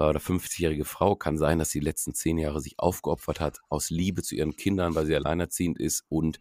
oder 0.07 0.19
50-jährige 0.19 0.85
Frau 0.85 1.15
kann 1.15 1.37
sein, 1.37 1.59
dass 1.59 1.71
sie 1.71 1.79
die 1.79 1.85
letzten 1.85 2.13
zehn 2.13 2.37
Jahre 2.37 2.61
sich 2.61 2.79
aufgeopfert 2.79 3.39
hat 3.39 3.59
aus 3.69 3.89
Liebe 3.89 4.21
zu 4.21 4.35
ihren 4.35 4.55
Kindern, 4.55 4.95
weil 4.95 5.05
sie 5.05 5.15
alleinerziehend 5.15 5.79
ist 5.79 6.05
und 6.07 6.39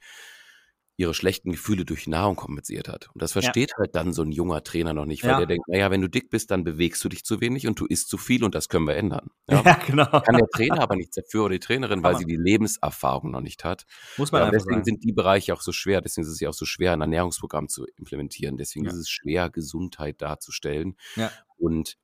ihre 0.99 1.14
schlechten 1.14 1.53
Gefühle 1.53 1.85
durch 1.85 2.09
Nahrung 2.09 2.35
kompensiert 2.35 2.88
hat. 2.88 3.09
Und 3.14 3.23
das 3.23 3.33
versteht 3.33 3.71
ja. 3.71 3.77
halt 3.79 3.94
dann 3.94 4.12
so 4.12 4.23
ein 4.23 4.33
junger 4.33 4.64
Trainer 4.64 4.92
noch 4.92 5.07
nicht, 5.07 5.23
weil 5.23 5.31
ja. 5.31 5.38
der 5.38 5.47
denkt, 5.47 5.68
naja, 5.68 5.92
wenn 5.92 6.01
du 6.01 6.09
dick 6.09 6.29
bist, 6.29 6.51
dann 6.51 6.64
bewegst 6.64 7.03
du 7.05 7.09
dich 7.09 7.25
zu 7.25 7.40
wenig 7.40 7.68
und 7.68 7.79
du 7.79 7.87
isst 7.87 8.09
zu 8.09 8.18
viel 8.18 8.42
und 8.42 8.57
das 8.57 8.68
können 8.68 8.87
wir 8.87 8.97
ändern. 8.97 9.31
Ja, 9.51 9.62
ja 9.62 9.75
genau. 9.87 10.11
Kann 10.11 10.37
der 10.37 10.49
Trainer 10.49 10.83
aber 10.83 10.97
nichts 10.97 11.14
dafür 11.14 11.44
oder 11.44 11.55
die 11.55 11.61
Trainerin, 11.61 12.03
weil 12.03 12.16
sie 12.16 12.27
die 12.27 12.37
Lebenserfahrung 12.37 13.31
noch 13.31 13.40
nicht 13.40 13.64
hat. 13.64 13.87
Muss 14.18 14.31
man 14.31 14.42
ja, 14.42 14.51
Deswegen 14.51 14.75
sagen. 14.75 14.85
sind 14.85 15.05
die 15.05 15.12
Bereiche 15.12 15.55
auch 15.55 15.62
so 15.62 15.73
schwer, 15.73 16.03
deswegen 16.03 16.27
ist 16.27 16.33
es 16.33 16.40
ja 16.40 16.51
auch 16.51 16.55
so 16.55 16.66
schwer, 16.66 16.92
ein 16.92 17.01
Ernährungsprogramm 17.01 17.68
zu 17.68 17.87
implementieren. 17.97 18.59
Deswegen 18.59 18.87
ist 18.87 18.97
es 18.97 19.09
schwer, 19.09 19.49
Gesundheit 19.49 20.21
darzustellen. 20.21 20.97
Ja. 21.16 21.31
Und 21.57 21.97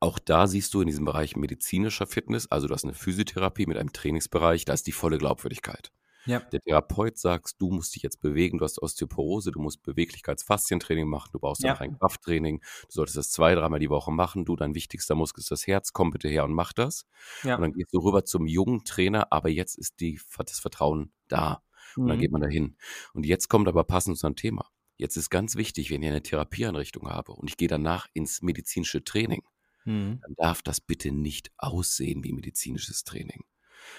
auch 0.00 0.18
da 0.18 0.46
siehst 0.46 0.74
du 0.74 0.80
in 0.80 0.88
diesem 0.88 1.04
Bereich 1.04 1.36
medizinischer 1.36 2.06
Fitness, 2.06 2.50
also 2.50 2.66
du 2.66 2.74
hast 2.74 2.84
eine 2.84 2.94
Physiotherapie 2.94 3.66
mit 3.66 3.76
einem 3.76 3.92
Trainingsbereich, 3.92 4.64
da 4.64 4.72
ist 4.72 4.86
die 4.86 4.92
volle 4.92 5.18
Glaubwürdigkeit. 5.18 5.92
Ja. 6.24 6.38
Der 6.38 6.60
Therapeut 6.60 7.18
sagt, 7.18 7.60
du 7.60 7.70
musst 7.70 7.94
dich 7.96 8.02
jetzt 8.02 8.20
bewegen, 8.20 8.58
du 8.58 8.64
hast 8.64 8.80
Osteoporose, 8.80 9.50
du 9.50 9.60
musst 9.60 9.82
Beweglichkeitsfaszientraining 9.82 11.08
machen, 11.08 11.30
du 11.32 11.40
brauchst 11.40 11.62
ja. 11.62 11.76
ein 11.78 11.98
Krafttraining, 11.98 12.60
du 12.60 12.86
solltest 12.88 13.16
das 13.16 13.30
zwei, 13.30 13.54
dreimal 13.54 13.80
die 13.80 13.90
Woche 13.90 14.12
machen, 14.12 14.44
du, 14.44 14.54
dein 14.54 14.74
wichtigster 14.74 15.14
Muskel 15.14 15.40
ist 15.40 15.50
das 15.50 15.66
Herz, 15.66 15.92
komm 15.92 16.10
bitte 16.10 16.28
her 16.28 16.44
und 16.44 16.52
mach 16.52 16.72
das. 16.72 17.06
Ja. 17.42 17.56
Und 17.56 17.62
dann 17.62 17.72
gehst 17.72 17.92
du 17.92 17.98
rüber 17.98 18.24
zum 18.24 18.46
jungen 18.46 18.84
Trainer, 18.84 19.32
aber 19.32 19.48
jetzt 19.48 19.76
ist 19.76 20.00
die, 20.00 20.20
das 20.38 20.60
Vertrauen 20.60 21.12
da. 21.28 21.62
Und 21.96 22.06
dann 22.06 22.16
mhm. 22.16 22.20
geht 22.20 22.32
man 22.32 22.40
dahin. 22.40 22.76
Und 23.12 23.26
jetzt 23.26 23.48
kommt 23.48 23.68
aber 23.68 23.84
passend 23.84 24.16
zu 24.16 24.26
einem 24.26 24.36
Thema. 24.36 24.70
Jetzt 24.96 25.16
ist 25.16 25.30
ganz 25.30 25.56
wichtig, 25.56 25.90
wenn 25.90 26.02
ich 26.02 26.08
eine 26.08 26.22
Therapieeinrichtung 26.22 27.08
habe 27.08 27.32
und 27.32 27.48
ich 27.48 27.56
gehe 27.56 27.68
danach 27.68 28.06
ins 28.14 28.42
medizinische 28.42 29.02
Training, 29.02 29.42
mhm. 29.84 30.20
dann 30.22 30.34
darf 30.36 30.62
das 30.62 30.80
bitte 30.80 31.12
nicht 31.12 31.50
aussehen 31.56 32.24
wie 32.24 32.32
medizinisches 32.32 33.04
Training. 33.04 33.44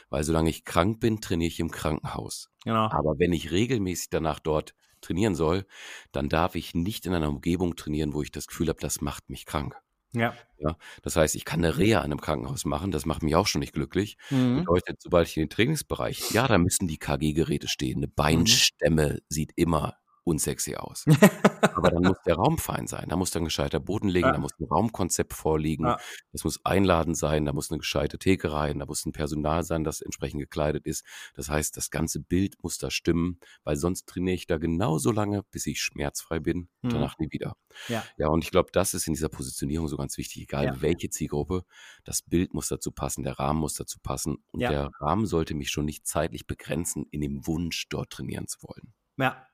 Weil 0.10 0.24
solange 0.24 0.50
ich 0.50 0.63
krank 0.63 1.00
bin, 1.00 1.22
trainiere 1.22 1.50
ich 1.50 1.60
im 1.60 1.72
Krankenhaus. 1.72 2.50
Genau. 2.63 2.89
Aber 2.89 3.19
wenn 3.19 3.34
ich 3.34 3.52
regelmäßig 3.52 4.10
danach 4.10 4.39
dort 4.39 4.74
trainieren 5.02 5.36
soll, 5.36 5.65
dann 6.12 6.30
darf 6.30 6.56
ich 6.56 6.74
nicht 6.74 7.06
in 7.06 7.13
einer 7.13 7.30
Umgebung 7.30 7.76
trainieren, 7.76 8.13
wo 8.13 8.22
ich 8.22 8.32
das 8.32 8.48
Gefühl 8.48 8.69
habe, 8.69 8.80
das 8.80 9.02
macht 9.02 9.30
mich 9.30 9.46
krank. 9.46 9.76
Ja. 10.13 10.34
ja. 10.60 10.78
Das 11.02 11.15
heißt, 11.15 11.36
ich 11.36 11.43
kann 11.43 11.60
eine 11.60 11.78
Reha 11.78 12.00
in 12.00 12.06
einem 12.06 12.22
Krankenhaus 12.22 12.65
machen, 12.65 12.91
das 12.91 13.06
macht 13.06 13.24
mich 13.24 13.36
auch 13.36 13.48
schon 13.48 13.60
nicht 13.60 13.74
glücklich. 13.74 14.17
Mhm. 14.30 14.60
Bedeutet, 14.60 15.02
sobald 15.02 15.28
ich 15.28 15.38
in 15.38 15.43
den 15.43 15.50
Trainingsbereich, 15.50 16.32
ja, 16.32 16.48
da 16.48 16.58
müssen 16.58 16.88
die 16.88 16.98
KG-Geräte 16.98 17.67
stehen. 17.67 17.98
Eine 17.98 18.08
mhm. 18.08 18.13
Beinstämme 18.15 19.13
mhm. 19.13 19.19
sieht 19.28 19.52
immer 19.56 19.98
unsexy 20.23 20.75
aus. 20.75 21.05
Aber 21.75 21.91
dann 21.91 22.03
muss 22.03 22.17
der 22.25 22.36
Raum 22.36 22.57
fein 22.57 22.88
sein. 22.88 23.09
Da 23.09 23.15
muss 23.15 23.31
dann 23.31 23.43
ein 23.43 23.45
gescheiter 23.45 23.79
Boden 23.79 24.07
liegen, 24.07 24.27
ja. 24.27 24.33
da 24.33 24.38
muss 24.38 24.51
ein 24.59 24.65
Raumkonzept 24.65 25.33
vorliegen, 25.33 25.86
ja. 25.86 25.97
das 26.31 26.43
muss 26.43 26.63
einladend 26.65 27.17
sein, 27.17 27.45
da 27.45 27.53
muss 27.53 27.71
eine 27.71 27.79
gescheite 27.79 28.17
Theke 28.17 28.51
rein, 28.51 28.79
da 28.79 28.86
muss 28.86 29.05
ein 29.05 29.12
Personal 29.12 29.63
sein, 29.63 29.83
das 29.83 30.01
entsprechend 30.01 30.39
gekleidet 30.39 30.86
ist. 30.86 31.05
Das 31.33 31.49
heißt, 31.49 31.75
das 31.77 31.89
ganze 31.89 32.19
Bild 32.19 32.55
muss 32.63 32.77
da 32.77 32.89
stimmen, 32.91 33.39
weil 33.63 33.75
sonst 33.75 34.07
trainiere 34.07 34.36
ich 34.36 34.47
da 34.47 34.57
genauso 34.57 35.12
lange, 35.12 35.43
bis 35.51 35.65
ich 35.65 35.81
schmerzfrei 35.81 36.39
bin 36.39 36.69
und 36.81 36.89
mhm. 36.89 36.93
danach 36.93 37.17
nie 37.17 37.31
wieder. 37.31 37.55
Ja. 37.88 38.03
ja, 38.17 38.27
und 38.27 38.43
ich 38.43 38.51
glaube, 38.51 38.69
das 38.71 38.93
ist 38.93 39.07
in 39.07 39.13
dieser 39.13 39.29
Positionierung 39.29 39.88
so 39.88 39.97
ganz 39.97 40.17
wichtig, 40.17 40.43
egal 40.43 40.65
ja. 40.65 40.81
welche 40.81 41.09
Zielgruppe, 41.09 41.65
das 42.03 42.21
Bild 42.21 42.53
muss 42.53 42.67
dazu 42.67 42.91
passen, 42.91 43.23
der 43.23 43.39
Rahmen 43.39 43.59
muss 43.59 43.73
dazu 43.73 43.99
passen 43.99 44.38
und 44.51 44.62
der 44.62 44.91
Rahmen 44.99 45.25
sollte 45.25 45.55
mich 45.55 45.69
schon 45.69 45.86
nicht 45.86 46.05
zeitlich 46.05 46.47
begrenzen 46.47 47.05
in 47.12 47.21
dem 47.21 47.45
Wunsch, 47.47 47.88
dort 47.89 48.12
trainieren 48.12 48.47
zu 48.47 48.59
wollen. 48.63 48.93
Ja. 49.17 49.47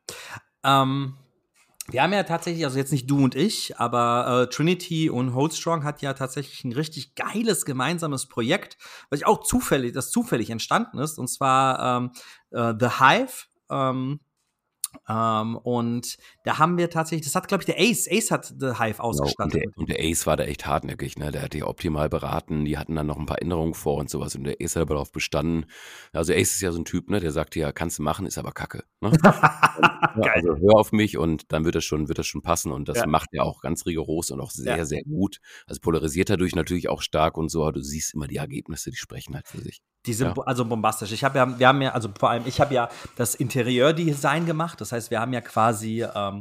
Ähm, 0.63 1.15
wir 1.91 2.03
haben 2.03 2.13
ja 2.13 2.23
tatsächlich, 2.23 2.65
also 2.65 2.77
jetzt 2.77 2.91
nicht 2.91 3.09
du 3.09 3.23
und 3.23 3.35
ich, 3.35 3.79
aber 3.79 4.43
äh, 4.43 4.49
Trinity 4.53 5.09
und 5.09 5.33
Holdstrong 5.33 5.83
hat 5.83 6.01
ja 6.01 6.13
tatsächlich 6.13 6.63
ein 6.63 6.73
richtig 6.73 7.15
geiles 7.15 7.65
gemeinsames 7.65 8.27
Projekt, 8.27 8.77
was 9.09 9.19
ich 9.19 9.25
auch 9.25 9.43
zufällig, 9.43 9.93
das 9.93 10.11
zufällig 10.11 10.51
entstanden 10.51 10.99
ist, 10.99 11.17
und 11.17 11.27
zwar 11.27 11.97
ähm, 11.97 12.11
äh, 12.51 12.73
The 12.79 12.99
Hive. 12.99 13.45
Ähm, 13.71 14.19
ähm, 15.07 15.57
und 15.57 16.17
da 16.49 16.57
haben 16.57 16.79
wir 16.79 16.89
tatsächlich, 16.89 17.27
das 17.27 17.35
hat, 17.35 17.47
glaube 17.47 17.61
ich, 17.61 17.67
der 17.67 17.79
Ace, 17.79 18.07
Ace 18.09 18.31
hat 18.31 18.55
The 18.57 18.79
Hive 18.79 18.99
ausgestattet. 18.99 19.53
Genau, 19.53 19.71
und, 19.75 19.77
der, 19.77 19.77
und, 19.77 19.89
der, 19.91 19.99
Ace 19.99 20.25
war 20.25 20.35
da 20.35 20.45
echt 20.45 20.65
hartnäckig, 20.65 21.15
ne? 21.19 21.29
Der 21.29 21.43
hat 21.43 21.53
die 21.53 21.61
optimal 21.61 22.09
beraten, 22.09 22.65
die 22.65 22.75
hatten 22.75 22.95
dann 22.95 23.05
noch 23.05 23.19
ein 23.19 23.27
paar 23.27 23.39
Änderungen 23.39 23.75
vor 23.75 23.97
und 23.97 24.09
sowas. 24.09 24.33
Und 24.33 24.45
der 24.45 24.55
Ace 24.59 24.75
hat 24.75 24.81
aber 24.81 24.95
darauf 24.95 25.11
bestanden. 25.11 25.67
Also 26.11 26.33
Ace 26.33 26.55
ist 26.55 26.61
ja 26.61 26.71
so 26.71 26.79
ein 26.79 26.85
Typ, 26.85 27.11
ne, 27.11 27.19
der 27.19 27.31
sagt 27.31 27.55
ja, 27.55 27.71
kannst 27.71 27.99
du 27.99 28.03
machen, 28.03 28.25
ist 28.25 28.39
aber 28.39 28.51
Kacke. 28.51 28.83
Ne? 28.99 29.11
und, 30.15 30.27
also 30.27 30.57
hör 30.57 30.79
auf 30.79 30.91
mich 30.91 31.19
und 31.19 31.51
dann 31.51 31.65
wird 31.65 31.75
das 31.75 31.85
schon, 31.85 32.07
wird 32.07 32.17
das 32.17 32.25
schon 32.25 32.41
passen. 32.41 32.71
Und 32.71 32.89
das 32.89 32.97
ja. 32.97 33.05
macht 33.05 33.29
er 33.31 33.43
auch 33.43 33.61
ganz 33.61 33.85
rigoros 33.85 34.31
und 34.31 34.41
auch 34.41 34.49
sehr, 34.49 34.77
ja. 34.77 34.85
sehr 34.85 35.03
gut. 35.03 35.37
Also 35.67 35.81
polarisiert 35.81 36.31
dadurch 36.31 36.55
natürlich 36.55 36.89
auch 36.89 37.03
stark 37.03 37.37
und 37.37 37.49
so, 37.49 37.61
aber 37.61 37.73
du 37.73 37.83
siehst 37.83 38.15
immer 38.15 38.25
die 38.25 38.37
Ergebnisse, 38.37 38.89
die 38.89 38.97
sprechen 38.97 39.35
halt 39.35 39.47
für 39.47 39.61
sich. 39.61 39.83
Die 40.05 40.13
sind 40.13 40.35
ja. 40.35 40.43
also 40.43 40.65
bombastisch. 40.65 41.11
Ich 41.11 41.23
habe 41.23 41.37
ja, 41.37 41.59
wir 41.59 41.67
haben 41.67 41.81
ja, 41.81 41.91
also 41.91 42.09
vor 42.17 42.29
allem, 42.29 42.43
ich 42.47 42.61
habe 42.61 42.73
ja 42.73 42.89
das 43.17 43.35
Interieurdesign 43.35 44.45
gemacht. 44.45 44.79
Das 44.79 44.93
heißt, 44.93 45.11
wir 45.11 45.19
haben 45.19 45.33
ja 45.33 45.41
quasi 45.41 46.03
ähm, 46.03 46.38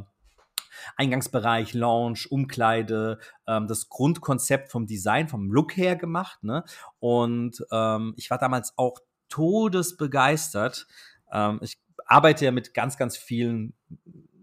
Eingangsbereich, 0.97 1.73
Lounge, 1.73 2.25
Umkleide, 2.29 3.19
ähm, 3.47 3.67
das 3.67 3.89
Grundkonzept 3.89 4.71
vom 4.71 4.85
Design, 4.85 5.27
vom 5.27 5.51
Look 5.51 5.75
her 5.77 5.95
gemacht. 5.95 6.43
Ne? 6.43 6.63
Und 6.99 7.63
ähm, 7.71 8.13
ich 8.17 8.29
war 8.29 8.37
damals 8.37 8.73
auch 8.77 8.99
todesbegeistert. 9.29 10.87
Ähm, 11.31 11.59
ich 11.61 11.79
arbeite 12.05 12.45
ja 12.45 12.51
mit 12.51 12.73
ganz, 12.73 12.97
ganz 12.97 13.17
vielen 13.17 13.73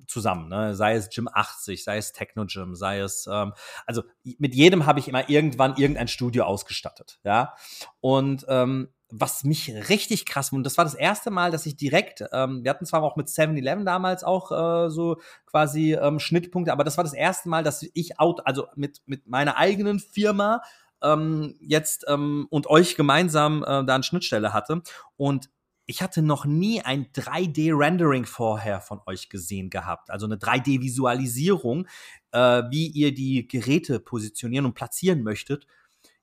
zusammen, 0.07 0.49
ne? 0.49 0.75
sei 0.75 0.95
es 0.95 1.09
Gym 1.11 1.29
80, 1.33 1.83
sei 1.83 1.97
es 1.99 2.13
Techno 2.13 2.47
Gym, 2.47 2.75
sei 2.75 3.01
es, 3.01 3.29
ähm, 3.31 3.53
also 3.87 4.03
mit 4.39 4.55
jedem 4.55 4.87
habe 4.87 5.01
ich 5.01 5.09
immer 5.09 5.29
irgendwann 5.29 5.77
irgendein 5.77 6.09
Studio 6.09 6.45
ausgestattet, 6.45 7.19
ja. 7.25 7.55
Und 8.01 8.47
ähm, 8.49 8.89
was 9.11 9.45
mich 9.45 9.73
richtig 9.88 10.27
krass 10.27 10.53
und 10.53 10.64
das 10.64 10.77
war 10.79 10.85
das 10.85 10.95
erste 10.95 11.31
Mal, 11.31 11.51
dass 11.51 11.66
ich 11.66 11.77
direkt, 11.77 12.25
ähm, 12.33 12.64
wir 12.64 12.71
hatten 12.71 12.87
zwar 12.87 13.03
auch 13.03 13.16
mit 13.16 13.29
7-Eleven 13.29 13.85
damals 13.85 14.25
auch 14.25 14.51
äh, 14.51 14.90
so 14.90 15.21
quasi 15.47 15.95
ähm, 15.95 16.19
Schnittpunkte, 16.19 16.73
aber 16.73 16.85
das 16.85 16.97
war 16.97 17.05
das 17.05 17.14
erste 17.14 17.49
Mal, 17.49 17.62
dass 17.62 17.87
ich 17.95 18.19
out, 18.19 18.40
also 18.45 18.66
mit, 18.75 19.03
mit 19.07 19.27
meiner 19.29 19.57
eigenen 19.57 20.01
Firma 20.01 20.62
ähm, 21.03 21.55
jetzt 21.61 22.05
ähm, 22.09 22.47
und 22.51 22.66
euch 22.66 22.97
gemeinsam 22.97 23.62
äh, 23.62 23.85
da 23.85 23.95
eine 23.95 24.03
Schnittstelle 24.03 24.53
hatte. 24.53 24.83
Und 25.16 25.51
ich 25.87 26.03
hatte 26.03 26.21
noch 26.21 26.45
nie 26.45 26.81
ein 26.83 27.07
3D-Rendering 27.12 28.25
vorher 28.25 28.81
von 28.81 29.01
euch 29.07 29.29
gesehen 29.29 29.71
gehabt. 29.71 30.11
Also 30.11 30.27
eine 30.27 30.37
3D-Visualisierung, 30.37 31.87
äh, 32.33 32.62
wie 32.71 32.88
ihr 32.88 33.14
die 33.14 33.47
Geräte 33.47 34.01
positionieren 34.01 34.66
und 34.66 34.75
platzieren 34.75 35.23
möchtet 35.23 35.66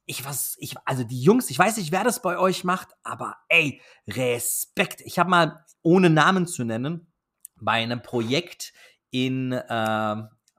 ich 0.06 0.26
was, 0.26 0.56
ich, 0.60 0.76
also 0.86 1.04
die 1.04 1.22
Jungs, 1.22 1.50
ich 1.50 1.58
weiß 1.58 1.78
nicht, 1.78 1.92
wer 1.92 2.04
das 2.04 2.22
bei 2.22 2.38
euch 2.38 2.64
macht, 2.64 2.90
aber 3.04 3.38
ey, 3.50 3.82
Respekt. 4.08 5.02
Ich 5.02 5.20
habe 5.20 5.30
mal, 5.30 5.66
ohne 5.82 6.10
Namen 6.10 6.48
zu 6.48 6.64
nennen, 6.64 7.08
bei 7.60 7.74
einem 7.74 8.02
Projekt 8.02 8.74
in 9.12 9.52
äh, 9.52 10.16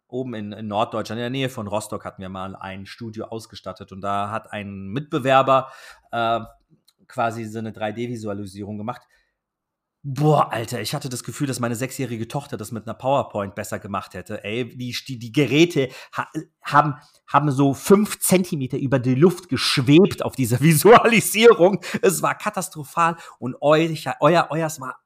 oben 0.09 0.35
in, 0.35 0.52
in, 0.52 0.68
Norddeutschland, 0.68 1.18
in 1.18 1.24
der 1.24 1.30
Nähe 1.30 1.48
von 1.48 1.66
Rostock, 1.66 2.04
hatten 2.04 2.22
wir 2.22 2.28
mal 2.28 2.57
ein 2.57 2.87
Studio 2.87 3.26
ausgestattet 3.26 3.92
und 3.92 4.00
da 4.00 4.30
hat 4.30 4.52
ein 4.52 4.88
Mitbewerber 4.88 5.72
äh, 6.12 6.40
quasi 7.09 7.44
so 7.44 7.59
eine 7.59 7.72
3D-Visualisierung 7.72 8.78
gemacht. 8.78 9.02
Boah, 10.06 10.52
Alter, 10.52 10.82
ich 10.82 10.94
hatte 10.94 11.08
das 11.08 11.24
Gefühl, 11.24 11.46
dass 11.46 11.60
meine 11.60 11.76
sechsjährige 11.76 12.28
Tochter 12.28 12.58
das 12.58 12.72
mit 12.72 12.86
einer 12.86 12.92
PowerPoint 12.92 13.54
besser 13.54 13.78
gemacht 13.78 14.12
hätte. 14.12 14.44
Ey, 14.44 14.68
die, 14.76 14.94
die, 15.08 15.18
die 15.18 15.32
Geräte 15.32 15.88
ha 16.12 16.28
haben, 16.62 16.96
haben 17.26 17.50
so 17.50 17.72
fünf 17.72 18.20
Zentimeter 18.20 18.76
über 18.76 18.98
die 18.98 19.14
Luft 19.14 19.48
geschwebt 19.48 20.22
auf 20.22 20.36
dieser 20.36 20.60
Visualisierung. 20.60 21.80
Es 22.02 22.20
war 22.20 22.36
katastrophal 22.36 23.16
und 23.38 23.56
euer, 23.62 23.88
euer, 24.20 24.48
euers 24.50 24.78
war 24.78 25.03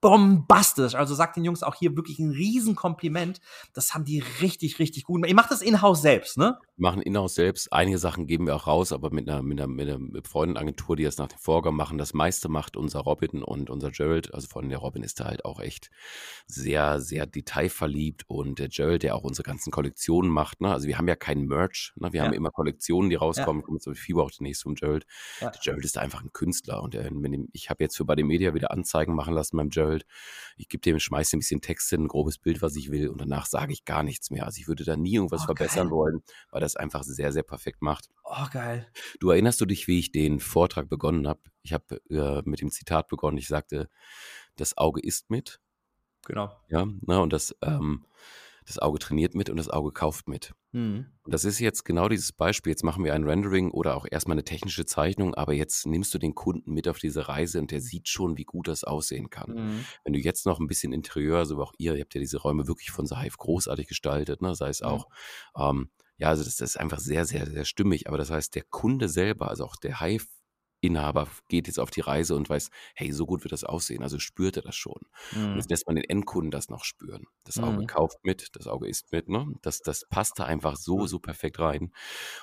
bombastisch. 0.00 0.94
Also 0.94 1.14
sagt 1.14 1.36
den 1.36 1.44
Jungs 1.44 1.62
auch 1.62 1.74
hier 1.74 1.96
wirklich 1.96 2.18
ein 2.18 2.30
Riesenkompliment. 2.30 3.40
Das 3.72 3.94
haben 3.94 4.04
die 4.04 4.22
richtig, 4.40 4.78
richtig 4.78 5.04
gut. 5.04 5.26
Ihr 5.26 5.34
macht 5.34 5.50
das 5.50 5.62
in-house 5.62 6.02
selbst, 6.02 6.38
ne? 6.38 6.58
Wir 6.76 6.90
machen 6.90 7.02
in-house 7.02 7.34
selbst. 7.34 7.72
Einige 7.72 7.98
Sachen 7.98 8.26
geben 8.26 8.46
wir 8.46 8.54
auch 8.54 8.66
raus, 8.66 8.92
aber 8.92 9.10
mit 9.10 9.28
einer, 9.28 9.42
mit 9.42 9.60
einer, 9.60 9.68
mit 9.68 9.88
einer 9.88 10.22
Freundenagentur, 10.24 10.96
die 10.96 11.04
das 11.04 11.18
nach 11.18 11.28
dem 11.28 11.38
Vorgang 11.38 11.74
machen. 11.74 11.98
Das 11.98 12.14
meiste 12.14 12.48
macht 12.48 12.76
unser 12.76 13.00
Robin 13.00 13.42
und 13.42 13.70
unser 13.70 13.90
Gerald. 13.90 14.32
Also 14.34 14.46
von 14.48 14.68
der 14.68 14.78
Robin 14.78 15.02
ist 15.02 15.20
da 15.20 15.24
halt 15.24 15.44
auch 15.44 15.60
echt 15.60 15.90
sehr, 16.46 17.00
sehr 17.00 17.26
detailverliebt 17.26 18.24
und 18.28 18.58
der 18.58 18.68
Gerald, 18.68 19.02
der 19.02 19.16
auch 19.16 19.24
unsere 19.24 19.44
ganzen 19.44 19.70
Kollektionen 19.70 20.30
macht. 20.30 20.60
Ne? 20.60 20.72
Also 20.72 20.86
wir 20.86 20.98
haben 20.98 21.08
ja 21.08 21.16
keinen 21.16 21.46
Merch. 21.46 21.92
Ne? 21.96 22.12
Wir 22.12 22.18
ja. 22.18 22.26
haben 22.26 22.32
immer 22.32 22.50
Kollektionen, 22.50 23.10
die 23.10 23.16
rauskommen. 23.16 23.62
Ja. 23.62 23.66
Kommt 23.66 23.82
zum 23.82 23.94
Fieber 23.94 24.22
auch 24.22 24.30
demnächst 24.30 24.62
vom 24.62 24.74
Gerald. 24.74 25.04
Ja. 25.40 25.50
Der 25.50 25.60
Gerald 25.60 25.84
ist 25.84 25.98
einfach 25.98 26.22
ein 26.22 26.32
Künstler 26.32 26.82
und 26.82 26.94
der, 26.94 27.10
ich 27.52 27.70
habe 27.70 27.82
jetzt 27.82 27.96
für 27.96 28.04
bei 28.04 28.14
den 28.14 28.26
Media 28.26 28.54
wieder 28.54 28.70
Anzeigen 28.70 29.14
machen 29.14 29.34
lassen 29.34 29.56
beim 29.56 29.70
Gerald. 29.70 29.77
Ich 30.56 30.68
gebe 30.68 30.80
dem, 30.80 30.98
schmeiße 30.98 31.36
ein 31.36 31.40
bisschen 31.40 31.60
Text 31.60 31.90
hin, 31.90 32.04
ein 32.04 32.08
grobes 32.08 32.38
Bild, 32.38 32.62
was 32.62 32.76
ich 32.76 32.90
will 32.90 33.08
und 33.08 33.20
danach 33.20 33.46
sage 33.46 33.72
ich 33.72 33.84
gar 33.84 34.02
nichts 34.02 34.30
mehr. 34.30 34.44
Also 34.44 34.60
ich 34.60 34.68
würde 34.68 34.84
da 34.84 34.96
nie 34.96 35.14
irgendwas 35.14 35.42
oh, 35.42 35.46
verbessern 35.46 35.88
geil. 35.88 35.96
wollen, 35.96 36.22
weil 36.50 36.60
das 36.60 36.76
einfach 36.76 37.02
sehr, 37.04 37.32
sehr 37.32 37.42
perfekt 37.42 37.82
macht. 37.82 38.08
Oh, 38.24 38.46
geil. 38.50 38.86
Du 39.20 39.30
erinnerst 39.30 39.60
du 39.60 39.66
dich, 39.66 39.86
wie 39.86 39.98
ich 39.98 40.12
den 40.12 40.40
Vortrag 40.40 40.88
begonnen 40.88 41.28
habe? 41.28 41.40
Ich 41.62 41.72
habe 41.72 42.00
äh, 42.10 42.42
mit 42.44 42.60
dem 42.60 42.70
Zitat 42.70 43.08
begonnen. 43.08 43.38
Ich 43.38 43.48
sagte, 43.48 43.88
das 44.56 44.76
Auge 44.76 45.00
isst 45.00 45.30
mit. 45.30 45.60
Genau. 46.26 46.50
Ja, 46.68 46.86
na, 47.02 47.18
und 47.18 47.32
das, 47.32 47.54
ähm, 47.62 48.04
das 48.66 48.78
Auge 48.78 48.98
trainiert 48.98 49.34
mit 49.34 49.50
und 49.50 49.56
das 49.56 49.68
Auge 49.68 49.92
kauft 49.92 50.28
mit. 50.28 50.52
Mhm. 50.72 51.06
Und 51.22 51.34
das 51.34 51.44
ist 51.44 51.58
jetzt 51.58 51.84
genau 51.84 52.08
dieses 52.08 52.32
Beispiel. 52.32 52.70
Jetzt 52.70 52.84
machen 52.84 53.04
wir 53.04 53.14
ein 53.14 53.24
Rendering 53.24 53.70
oder 53.70 53.96
auch 53.96 54.06
erstmal 54.10 54.34
eine 54.34 54.44
technische 54.44 54.86
Zeichnung, 54.86 55.34
aber 55.34 55.54
jetzt 55.54 55.86
nimmst 55.86 56.12
du 56.14 56.18
den 56.18 56.34
Kunden 56.34 56.72
mit 56.72 56.88
auf 56.88 56.98
diese 56.98 57.28
Reise 57.28 57.58
und 57.58 57.70
der 57.70 57.80
sieht 57.80 58.08
schon, 58.08 58.36
wie 58.36 58.44
gut 58.44 58.68
das 58.68 58.84
aussehen 58.84 59.30
kann. 59.30 59.50
Mhm. 59.52 59.84
Wenn 60.04 60.12
du 60.12 60.18
jetzt 60.18 60.46
noch 60.46 60.60
ein 60.60 60.66
bisschen 60.66 60.92
Interieur, 60.92 61.46
so 61.46 61.54
also 61.54 61.62
auch 61.62 61.72
ihr, 61.78 61.94
ihr 61.94 62.02
habt 62.02 62.14
ja 62.14 62.20
diese 62.20 62.38
Räume 62.38 62.68
wirklich 62.68 62.90
von 62.90 63.06
Hive 63.06 63.36
großartig 63.36 63.88
gestaltet, 63.88 64.42
ne? 64.42 64.54
sei 64.54 64.68
es 64.68 64.80
mhm. 64.80 64.86
auch, 64.86 65.08
ähm, 65.56 65.90
ja, 66.18 66.28
also 66.28 66.42
das, 66.42 66.56
das, 66.56 66.70
ist 66.70 66.76
einfach 66.76 66.98
sehr, 66.98 67.24
sehr, 67.24 67.46
sehr 67.46 67.64
stimmig. 67.64 68.08
Aber 68.08 68.18
das 68.18 68.30
heißt, 68.30 68.54
der 68.54 68.64
Kunde 68.64 69.08
selber, 69.08 69.48
also 69.48 69.64
auch 69.64 69.76
der 69.76 70.00
Hive 70.00 70.26
Inhaber 70.80 71.28
geht 71.48 71.66
jetzt 71.66 71.78
auf 71.78 71.90
die 71.90 72.00
Reise 72.00 72.36
und 72.36 72.48
weiß, 72.48 72.70
hey, 72.94 73.12
so 73.12 73.26
gut 73.26 73.44
wird 73.44 73.52
das 73.52 73.64
aussehen. 73.64 74.02
Also 74.02 74.18
spürt 74.18 74.56
er 74.56 74.62
das 74.62 74.76
schon. 74.76 75.00
Mhm. 75.32 75.52
Und 75.52 75.56
jetzt 75.56 75.70
lässt 75.70 75.86
man 75.86 75.96
den 75.96 76.04
Endkunden 76.04 76.50
das 76.50 76.68
noch 76.68 76.84
spüren. 76.84 77.26
Das 77.44 77.58
Auge 77.58 77.82
mhm. 77.82 77.86
kauft 77.86 78.18
mit, 78.24 78.54
das 78.56 78.66
Auge 78.66 78.88
isst 78.88 79.10
mit. 79.12 79.28
Ne? 79.28 79.46
Das, 79.62 79.80
das 79.80 80.06
passt 80.08 80.38
da 80.38 80.44
einfach 80.44 80.76
so, 80.76 81.06
so 81.06 81.18
perfekt 81.18 81.58
rein. 81.58 81.92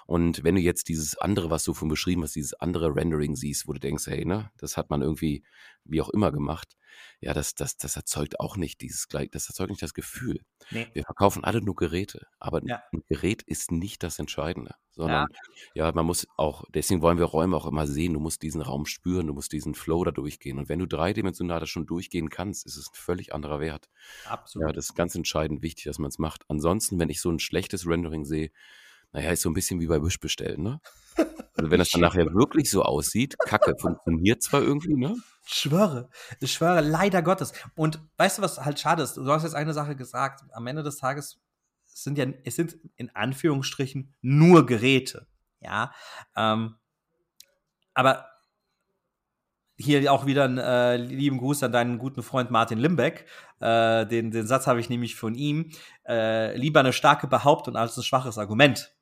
Und 0.06 0.44
wenn 0.44 0.56
du 0.56 0.62
jetzt 0.62 0.90
dieses 0.90 1.18
andere, 1.18 1.50
was 1.50 1.64
du 1.64 1.74
von 1.74 1.88
beschrieben 1.88 2.24
hast, 2.24 2.36
dieses 2.36 2.54
andere 2.54 2.96
Rendering 2.96 3.36
siehst, 3.36 3.68
wo 3.68 3.74
du 3.74 3.80
denkst, 3.80 4.08
hey, 4.08 4.26
ne, 4.26 4.52
das 4.58 4.78
hat 4.78 4.90
man 4.90 5.02
irgendwie 5.02 5.44
wie 5.86 6.02
auch 6.02 6.10
immer 6.10 6.32
gemacht, 6.32 6.76
ja, 7.20 7.34
das, 7.34 7.56
das, 7.56 7.78
das 7.78 7.96
erzeugt 7.96 8.40
auch 8.40 8.58
nicht 8.58 8.82
dieses 8.82 9.08
gleich, 9.08 9.30
das 9.32 9.48
erzeugt 9.48 9.70
nicht 9.70 9.82
das 9.82 9.94
Gefühl. 9.94 10.42
Nee. 10.72 10.88
Wir 10.94 11.04
verkaufen 11.04 11.44
alle 11.44 11.62
nur 11.62 11.76
Geräte, 11.76 12.28
aber 12.40 12.62
ja. 12.66 12.82
ein 12.92 13.04
Gerät 13.08 13.44
ist 13.44 13.72
nicht 13.72 14.04
das 14.04 14.20
Entscheidende, 14.20 14.76
sondern 14.92 15.28
ja. 15.74 15.86
ja. 15.86 15.92
man 15.92 16.06
muss 16.06 16.28
auch, 16.38 16.64
deswegen 16.70 17.02
wollen 17.02 17.18
wir 17.18 17.26
Räume 17.26 17.56
auch 17.58 17.66
immer 17.66 17.88
sehen, 17.88 18.14
du 18.14 18.20
musst 18.20 18.42
diesen 18.42 18.62
Raum 18.62 18.86
spüren, 18.86 19.28
du 19.28 19.34
musst 19.34 19.52
diesen 19.52 19.76
Flow 19.76 20.04
da 20.04 20.12
durchgehen. 20.12 20.58
Und 20.58 20.70
wenn 20.70 20.80
du 20.80 20.88
dreidimensional 20.88 21.60
das 21.60 21.70
schon 21.70 21.86
durchgehen 21.86 22.30
kannst, 22.30 22.66
ist 22.66 22.78
es 22.78 22.88
ein 22.88 22.96
völlig 22.96 23.34
anderer 23.34 23.60
Wert. 23.60 23.90
Absolut. 24.26 24.68
Ja, 24.68 24.74
das 24.74 24.86
ist 24.86 24.96
ganz 24.96 25.16
entscheidend 25.16 25.62
wichtig, 25.62 25.86
dass 25.86 26.00
man 26.00 26.10
es 26.10 26.20
macht. 26.20 26.44
Ansonsten, 26.48 27.00
wenn 27.00 27.10
ich 27.10 27.22
so 27.22 27.30
ein 27.30 27.40
schlechtes 27.40 27.86
Rendering 27.86 28.26
sehe, 28.26 28.52
naja, 29.16 29.32
ist 29.32 29.44
so 29.44 29.50
ein 29.50 29.54
bisschen 29.54 29.80
wie 29.80 29.88
bei 29.88 30.02
Wish 30.04 30.20
bestellen, 30.20 30.62
ne? 30.62 30.82
Also 31.58 31.72
wenn 31.72 31.80
das 31.80 31.90
dann 31.90 32.02
nachher 32.02 32.26
wirklich 32.34 32.70
so 32.70 32.84
aussieht, 32.84 33.38
Kacke, 33.40 33.76
funktioniert 33.80 34.44
zwar 34.44 34.62
irgendwie, 34.62 34.98
ne? 34.98 35.16
Ich 35.48 35.54
schwöre, 35.54 36.10
ich 36.42 36.52
schwöre, 36.52 36.82
leider 36.82 37.22
Gottes. 37.22 37.54
Und 37.76 38.02
weißt 38.18 38.38
du, 38.38 38.42
was 38.42 38.66
halt 38.66 38.78
schade 38.78 39.04
ist? 39.04 39.16
Du 39.16 39.26
hast 39.32 39.44
jetzt 39.44 39.56
eine 39.56 39.74
Sache 39.74 39.96
gesagt. 39.96 40.44
Am 40.52 40.68
Ende 40.68 40.84
des 40.84 40.98
Tages 40.98 41.40
sind 41.86 42.18
ja, 42.18 42.26
es 42.44 42.58
sind 42.58 42.76
in 42.98 43.10
Anführungsstrichen 43.16 44.14
nur 44.22 44.66
Geräte. 44.66 45.28
Ja. 45.62 45.94
Ähm, 46.36 46.76
aber 47.94 48.26
hier 49.78 50.12
auch 50.12 50.26
wieder 50.26 50.44
einen 50.44 50.58
äh, 50.58 50.98
lieben 50.98 51.38
Gruß 51.38 51.64
an 51.64 51.72
deinen 51.72 52.00
guten 52.00 52.22
Freund 52.22 52.52
Martin 52.52 52.80
Limbeck. 52.80 53.28
Äh, 53.62 54.06
den, 54.08 54.32
den 54.32 54.46
Satz 54.46 54.68
habe 54.68 54.82
ich 54.82 54.90
nämlich 54.90 55.16
von 55.16 55.36
ihm. 55.36 55.72
Äh, 56.06 56.58
lieber 56.58 56.82
eine 56.82 56.92
starke 56.92 57.28
Behauptung 57.28 57.78
als 57.78 57.96
ein 57.96 58.04
schwaches 58.04 58.38
Argument. 58.38 58.95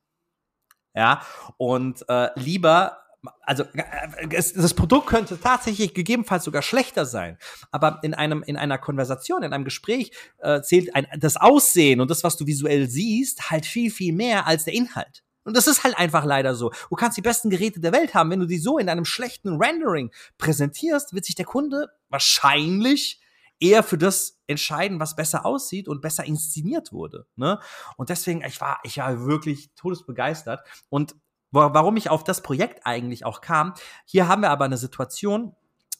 Ja, 0.96 1.22
und 1.58 2.08
äh, 2.08 2.30
lieber 2.36 3.04
also 3.42 3.64
äh, 3.64 4.28
es, 4.32 4.54
das 4.54 4.74
Produkt 4.74 5.08
könnte 5.08 5.40
tatsächlich 5.40 5.94
gegebenenfalls 5.94 6.44
sogar 6.44 6.62
schlechter 6.62 7.06
sein, 7.06 7.38
aber 7.72 8.00
in 8.04 8.14
einem 8.14 8.44
in 8.44 8.58
einer 8.58 8.78
Konversation, 8.78 9.44
in 9.44 9.54
einem 9.54 9.64
Gespräch 9.64 10.12
äh, 10.40 10.62
zählt 10.62 10.94
ein, 10.96 11.08
das 11.18 11.38
Aussehen 11.38 12.02
und 12.02 12.12
das, 12.12 12.24
was 12.24 12.38
du 12.38 12.46
visuell 12.46 12.90
siehst, 12.90 13.50
halt 13.50 13.66
viel 13.66 13.92
viel 13.92 14.14
mehr 14.14 14.48
als 14.48 14.66
der 14.66 14.74
Inhalt. 14.74 15.24
Und 15.46 15.58
das 15.58 15.68
ist 15.68 15.84
halt 15.84 15.98
einfach 15.98 16.24
leider 16.24 16.56
so. 16.56 16.72
Du 16.90 16.96
kannst 16.96 17.18
die 17.18 17.22
besten 17.22 17.50
Geräte 17.50 17.82
der 17.82 17.92
Welt 17.92 18.14
haben, 18.14 18.30
wenn 18.30 18.40
du 18.40 18.46
die 18.46 18.58
so 18.58 18.78
in 18.78 18.88
einem 18.88 19.06
schlechten 19.06 19.58
Rendering 19.58 20.12
präsentierst, 20.38 21.14
wird 21.14 21.26
sich 21.26 21.36
der 21.36 21.46
Kunde 21.46 21.90
wahrscheinlich 22.10 23.20
eher 23.64 23.82
für 23.82 23.98
das 23.98 24.42
entscheiden, 24.46 25.00
was 25.00 25.16
besser 25.16 25.46
aussieht 25.46 25.88
und 25.88 26.02
besser 26.02 26.26
inszeniert 26.26 26.92
wurde. 26.92 27.26
Ne? 27.36 27.60
Und 27.96 28.10
deswegen, 28.10 28.44
ich 28.44 28.60
war, 28.60 28.80
ich 28.84 28.98
war 28.98 29.26
wirklich 29.26 29.74
todesbegeistert. 29.76 30.62
Und 30.90 31.16
warum 31.52 31.96
ich 31.96 32.10
auf 32.10 32.26
das 32.26 32.42
Projekt 32.42 32.86
eigentlich 32.86 33.26
auch 33.26 33.40
kam, 33.40 33.74
hier 34.06 34.28
haben 34.28 34.42
wir 34.42 34.50
aber 34.50 34.66
eine 34.66 34.78
Situation, 34.78 35.56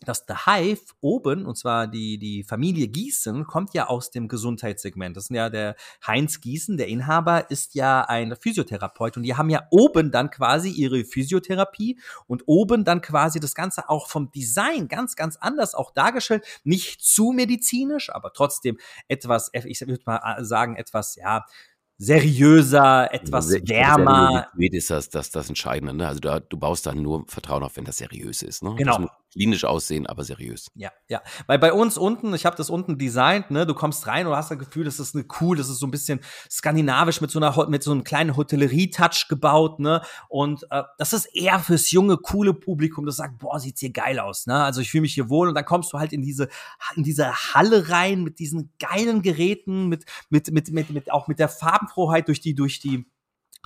dass 0.08 0.26
The 0.28 0.36
Hive 0.46 0.82
oben, 1.02 1.46
und 1.46 1.58
zwar 1.58 1.88
die, 1.88 2.18
die 2.18 2.44
Familie 2.44 2.88
Gießen, 2.88 3.46
kommt 3.46 3.74
ja 3.74 3.88
aus 3.88 4.12
dem 4.12 4.28
Gesundheitssegment. 4.28 5.18
Das 5.18 5.26
ist 5.26 5.30
ja 5.32 5.50
der 5.50 5.76
Heinz 6.06 6.42
Gießen, 6.42 6.78
der 6.78 6.88
Inhaber, 6.88 7.50
ist 7.50 7.76
ja 7.76 8.02
ein 8.02 8.36
Physiotherapeut 8.36 9.18
und 9.18 9.24
die 9.24 9.36
haben 9.36 9.50
ja 9.50 9.64
oben 9.72 10.12
dann 10.12 10.30
quasi 10.30 10.70
ihre 10.70 11.04
Physiotherapie 11.04 12.00
und 12.28 12.44
oben 12.46 12.84
dann 12.84 13.02
quasi 13.02 13.40
das 13.40 13.56
Ganze 13.56 13.90
auch 13.90 14.08
vom 14.08 14.32
Design 14.32 14.88
ganz, 14.88 15.16
ganz 15.16 15.38
anders 15.38 15.76
auch 15.76 15.92
dargestellt. 15.92 16.46
Nicht 16.64 17.02
zu 17.02 17.32
medizinisch, 17.32 18.10
aber 18.14 18.34
trotzdem 18.34 18.78
etwas, 19.08 19.50
ich 19.54 19.82
würde 19.82 20.04
mal 20.06 20.44
sagen, 20.44 20.76
etwas, 20.76 21.16
ja, 21.16 21.46
seriöser, 21.98 23.14
etwas 23.14 23.48
Sehr, 23.48 23.68
wärmer. 23.68 24.48
Seriosität 24.54 24.74
ist 24.74 24.90
das, 24.90 25.10
das, 25.10 25.32
das 25.32 25.50
Entscheidende. 25.50 25.94
Ne? 25.94 26.08
Also 26.08 26.20
du, 26.20 26.42
du 26.50 26.58
baust 26.58 26.86
dann 26.86 27.02
nur 27.02 27.26
Vertrauen 27.28 27.64
auf, 27.64 27.78
wenn 27.78 27.86
das 27.86 27.98
seriös 27.98 28.42
ist. 28.42 28.64
Ne? 28.64 28.76
Genau 28.76 29.08
klinisch 29.34 29.66
aussehen, 29.66 30.08
aber 30.08 30.24
seriös. 30.24 30.68
Ja, 30.76 30.92
ja. 31.10 31.22
Weil 31.48 31.60
bei 31.60 31.74
uns 31.74 31.98
unten, 31.98 32.34
ich 32.34 32.46
habe 32.46 32.56
das 32.56 32.70
unten 32.70 32.98
designt, 32.98 33.52
ne, 33.52 33.66
du 33.66 33.74
kommst 33.74 34.08
rein 34.08 34.28
und 34.28 34.36
hast 34.36 34.52
das 34.52 34.60
Gefühl, 34.60 34.86
das 34.86 35.00
ist 35.00 35.16
eine 35.16 35.26
cool, 35.42 35.58
das 35.58 35.70
ist 35.70 35.80
so 35.80 35.88
ein 35.88 35.92
bisschen 35.92 36.20
skandinavisch 36.50 37.20
mit 37.20 37.32
so 37.32 37.40
einer 37.40 37.68
mit 37.70 37.84
so 37.84 37.92
einem 37.92 38.04
kleinen 38.04 38.38
Hotellerie-Touch 38.38 39.28
gebaut, 39.28 39.80
ne? 39.80 40.02
Und 40.30 40.66
äh, 40.70 40.84
das 40.98 41.14
ist 41.14 41.26
eher 41.26 41.60
fürs 41.60 41.92
junge, 41.92 42.18
coole 42.18 42.54
Publikum, 42.54 43.06
das 43.06 43.18
sagt, 43.18 43.40
boah, 43.40 43.60
sieht's 43.60 43.80
hier 43.80 43.92
geil 43.92 44.20
aus, 44.20 44.46
ne? 44.46 44.64
Also 44.64 44.82
ich 44.82 44.92
fühle 44.92 45.02
mich 45.02 45.14
hier 45.14 45.30
wohl 45.30 45.48
und 45.48 45.56
dann 45.56 45.66
kommst 45.66 45.92
du 45.94 46.00
halt 46.00 46.14
in 46.14 46.22
diese 46.22 46.48
in 46.96 47.04
diese 47.04 47.34
Halle 47.54 47.90
rein 47.90 48.24
mit 48.24 48.40
diesen 48.40 48.72
geilen 48.80 49.22
Geräten, 49.22 49.88
mit 49.88 50.06
mit 50.30 50.52
mit 50.52 50.72
mit, 50.72 50.90
mit 50.92 51.12
auch 51.12 51.28
mit 51.28 51.40
der 51.40 51.50
Farbenfroheit 51.50 52.28
durch 52.28 52.40
die 52.40 52.56
durch 52.56 52.80
die 52.80 53.06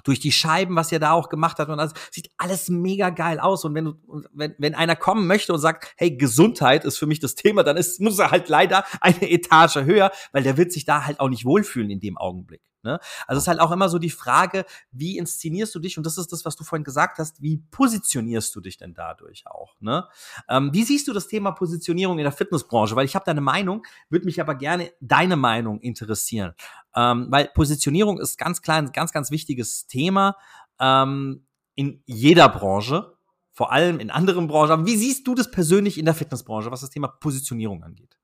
durch 0.04 0.20
die 0.20 0.32
Scheiben, 0.32 0.76
was 0.76 0.92
ihr 0.92 1.00
da 1.00 1.12
auch 1.12 1.30
gemacht 1.30 1.60
habt 1.60 1.70
und 1.70 1.78
das 1.78 1.94
sieht 2.12 2.30
alles 2.38 2.70
mega 2.70 3.10
geil 3.10 3.40
aus 3.40 3.66
und 3.66 3.76
wenn 3.76 3.86
du 3.86 3.94
wenn, 4.34 4.56
wenn 4.58 4.76
einer 4.76 4.96
kommen 4.96 5.28
möchte 5.28 5.54
und 5.54 5.60
sagt, 5.60 5.94
hey, 5.98 6.16
Gesundheit 6.16 6.86
ist 6.86 6.98
für 6.98 7.08
mich 7.08 7.20
das 7.20 7.36
Thema, 7.36 7.64
dann 7.64 7.78
ist 7.78 8.00
muss 8.00 8.20
er 8.20 8.32
halt 8.32 8.50
leider 8.50 8.86
eine 9.02 9.30
Etage 9.30 9.78
höher, 9.78 10.12
weil 10.32 10.44
der 10.44 10.58
wird 10.58 10.72
sich 10.72 10.86
da 10.86 11.06
halt 11.06 11.20
auch 11.20 11.30
nicht 11.30 11.46
wohlfühlen 11.46 11.90
in 11.90 12.00
dem 12.00 12.18
Augenblick. 12.18 12.62
Ne? 12.88 13.00
Also 13.28 13.38
es 13.38 13.44
ist 13.44 13.48
halt 13.50 13.60
auch 13.60 13.72
immer 13.72 13.90
so 13.90 14.00
die 14.00 14.10
Frage, 14.10 14.66
wie 14.92 15.18
inszenierst 15.18 15.76
du 15.76 15.80
dich? 15.80 15.98
Und 15.98 16.06
das 16.06 16.18
ist 16.18 16.32
das, 16.32 16.46
was 16.46 16.56
du 16.56 16.64
vorhin 16.64 16.86
gesagt 16.86 17.20
hast, 17.20 17.42
wie 17.42 17.58
positionierst 17.70 18.56
du 18.56 18.62
dich 18.62 18.78
denn 18.78 18.94
dadurch 18.94 19.46
auch? 19.46 19.76
Ne? 19.82 20.08
Ähm, 20.48 20.74
wie 20.74 20.84
siehst 20.84 21.08
du 21.10 21.14
das 21.14 21.28
Thema 21.28 21.52
Positionierung 21.52 22.18
in 22.18 22.24
der 22.24 22.32
Fitnessbranche? 22.32 22.96
Weil 22.96 23.06
ich 23.06 23.14
habe 23.14 23.26
deine 23.26 23.42
Meinung, 23.42 23.86
würde 24.10 24.26
mich 24.26 24.40
aber 24.40 24.56
gerne 24.56 24.94
deine 25.02 25.36
Meinung 25.36 25.82
interessieren. 25.82 26.54
Ähm, 26.96 27.28
weil 27.30 27.50
Positionierung 27.54 28.20
ist 28.20 28.38
ganz 28.38 28.62
klar 28.62 28.78
ein 28.78 28.94
ganz, 28.94 29.12
ganz 29.12 29.32
wichtiges 29.32 29.88
Thema 29.88 30.38
ähm, 30.80 31.46
in 31.76 32.02
jeder 32.06 32.48
Branche, 32.48 33.18
vor 33.52 33.74
allem 33.74 34.00
in 34.00 34.12
anderen 34.12 34.48
Branchen. 34.48 34.72
Aber 34.72 34.86
wie 34.86 34.96
siehst 34.96 35.28
du 35.28 35.36
das 35.36 35.52
persönlich 35.52 35.98
in 35.98 36.06
der 36.06 36.14
Fitnessbranche, 36.14 36.72
was 36.72 36.82
das 36.82 36.90
Thema 36.90 37.10
Positionierung 37.10 37.84
angeht? 37.84 38.18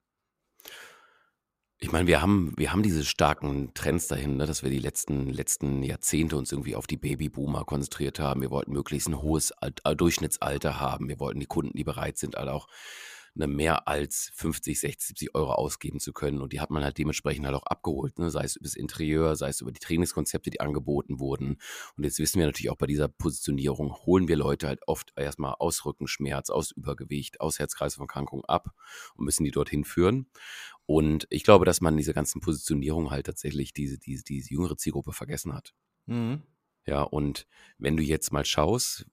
Ich 1.84 1.92
meine, 1.92 2.08
wir 2.08 2.22
haben, 2.22 2.54
wir 2.56 2.72
haben 2.72 2.82
diese 2.82 3.04
starken 3.04 3.74
Trends 3.74 4.08
dahin, 4.08 4.38
ne, 4.38 4.46
dass 4.46 4.64
wir 4.64 4.70
die 4.70 4.80
letzten, 4.80 5.28
letzten 5.28 5.84
Jahrzehnte 5.84 6.38
uns 6.38 6.50
irgendwie 6.54 6.78
auf 6.78 6.88
die 6.88 6.96
Babyboomer 6.96 7.66
konzentriert 7.66 8.20
haben. 8.20 8.40
Wir 8.40 8.52
wollten 8.52 8.72
möglichst 8.72 9.10
ein 9.10 9.22
hohes 9.22 9.52
Alt, 9.52 9.82
äh, 9.84 9.94
Durchschnittsalter 9.94 10.80
haben. 10.80 11.10
Wir 11.10 11.20
wollten 11.20 11.42
die 11.42 11.46
Kunden, 11.46 11.76
die 11.76 11.84
bereit 11.84 12.18
sind, 12.18 12.38
alle 12.38 12.54
auch 12.54 12.70
ne, 13.36 13.48
mehr 13.48 13.88
als 13.88 14.32
50, 14.36 14.80
60, 14.80 15.08
70 15.08 15.36
Euro 15.36 15.54
ausgeben 15.54 16.00
zu 16.00 16.14
können. 16.14 16.42
Und 16.42 16.54
die 16.54 16.60
hat 16.60 16.70
man 16.70 16.84
halt 16.84 16.98
dementsprechend 16.98 17.46
halt 17.46 17.56
auch 17.56 17.66
abgeholt, 17.66 18.20
ne? 18.20 18.30
sei 18.30 18.44
es 18.44 18.56
über 18.56 18.66
das 18.66 18.76
Interieur, 18.76 19.36
sei 19.36 19.50
es 19.50 19.62
über 19.62 19.72
die 19.72 19.80
Trainingskonzepte, 19.80 20.50
die 20.50 20.62
angeboten 20.62 21.20
wurden. 21.20 21.58
Und 21.98 22.04
jetzt 22.04 22.20
wissen 22.20 22.40
wir 22.40 22.46
natürlich 22.46 22.70
auch 22.70 22.78
bei 22.78 22.88
dieser 22.88 23.08
Positionierung, 23.08 23.94
holen 24.06 24.28
wir 24.28 24.36
Leute 24.36 24.68
halt 24.68 24.82
oft 24.88 25.14
erstmal 25.16 25.56
aus 25.60 25.86
Rückenschmerz, 25.86 26.50
aus 26.50 26.72
Übergewicht, 26.72 27.42
aus 27.42 27.60
Herz-Kreislauf-Erkrankungen 27.60 28.46
ab 28.46 28.74
und 29.16 29.26
müssen 29.26 29.44
die 29.44 29.52
dorthin 29.52 29.84
führen. 29.84 30.28
Und 30.86 31.28
ich 31.30 31.44
glaube, 31.44 31.66
dass 31.66 31.82
man 31.82 31.98
diese 31.98 32.14
ganzen 32.14 32.42
Positionierungen 32.42 33.10
halt 33.10 33.26
tatsächlich 33.26 33.74
diese, 33.74 33.98
diese, 33.98 34.24
diese 34.24 34.52
jüngere 34.52 34.78
Zielgruppe 34.78 35.14
vergessen 35.14 35.54
hat. 35.54 35.74
Mhm. 36.06 36.42
Ja, 36.86 37.04
und 37.04 37.48
wenn 37.78 37.96
du 37.96 38.04
jetzt 38.04 38.34
mal 38.34 38.44
schaust, 38.44 39.06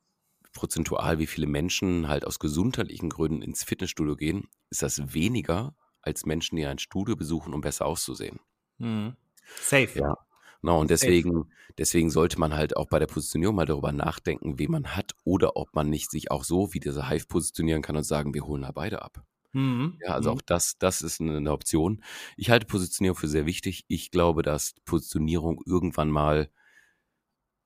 prozentual, 0.52 1.18
wie 1.18 1.26
viele 1.26 1.46
Menschen 1.46 2.08
halt 2.08 2.26
aus 2.26 2.38
gesundheitlichen 2.38 3.08
Gründen 3.08 3.42
ins 3.42 3.64
Fitnessstudio 3.64 4.16
gehen, 4.16 4.48
ist 4.70 4.82
das 4.82 5.14
weniger 5.14 5.74
als 6.02 6.26
Menschen, 6.26 6.56
die 6.56 6.66
ein 6.66 6.78
Studio 6.78 7.16
besuchen, 7.16 7.54
um 7.54 7.60
besser 7.60 7.86
auszusehen. 7.86 8.40
Mhm. 8.78 9.16
Safe. 9.60 9.98
Ja. 9.98 10.16
No, 10.62 10.78
und 10.78 10.90
deswegen, 10.90 11.50
deswegen 11.78 12.10
sollte 12.10 12.38
man 12.38 12.54
halt 12.54 12.76
auch 12.76 12.86
bei 12.86 12.98
der 12.98 13.06
Positionierung 13.06 13.56
mal 13.56 13.66
darüber 13.66 13.92
nachdenken, 13.92 14.58
wen 14.58 14.70
man 14.70 14.94
hat 14.94 15.14
oder 15.24 15.56
ob 15.56 15.74
man 15.74 15.88
nicht 15.88 16.10
sich 16.10 16.30
auch 16.30 16.44
so 16.44 16.74
wie 16.74 16.80
dieser 16.80 17.08
Hive 17.08 17.26
positionieren 17.26 17.82
kann 17.82 17.96
und 17.96 18.04
sagen, 18.04 18.34
wir 18.34 18.44
holen 18.44 18.62
da 18.62 18.72
beide 18.72 19.02
ab. 19.02 19.24
Mhm. 19.52 19.98
Ja, 20.00 20.14
also 20.14 20.30
mhm. 20.30 20.36
auch 20.36 20.42
das, 20.42 20.76
das 20.78 21.00
ist 21.02 21.20
eine, 21.20 21.38
eine 21.38 21.52
Option. 21.52 22.02
Ich 22.36 22.50
halte 22.50 22.66
Positionierung 22.66 23.16
für 23.16 23.28
sehr 23.28 23.46
wichtig. 23.46 23.84
Ich 23.88 24.10
glaube, 24.10 24.42
dass 24.42 24.74
Positionierung 24.84 25.60
irgendwann 25.64 26.10
mal 26.10 26.50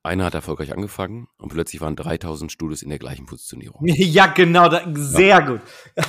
einer 0.05 0.25
hat 0.25 0.35
erfolgreich 0.35 0.73
angefangen 0.73 1.29
und 1.39 1.49
plötzlich 1.49 1.81
waren 1.81 1.97
3000 1.97 2.53
Studios 2.53 2.83
in 2.83 2.91
der 2.91 2.99
gleichen 2.99 3.27
Positionierung. 3.27 3.81
Ja, 4.05 4.27
genau, 4.27 4.69
da, 4.69 4.83
sehr 4.95 5.27
ja. 5.27 5.41
gut. 5.41 5.61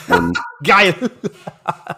Geil. 0.63 0.95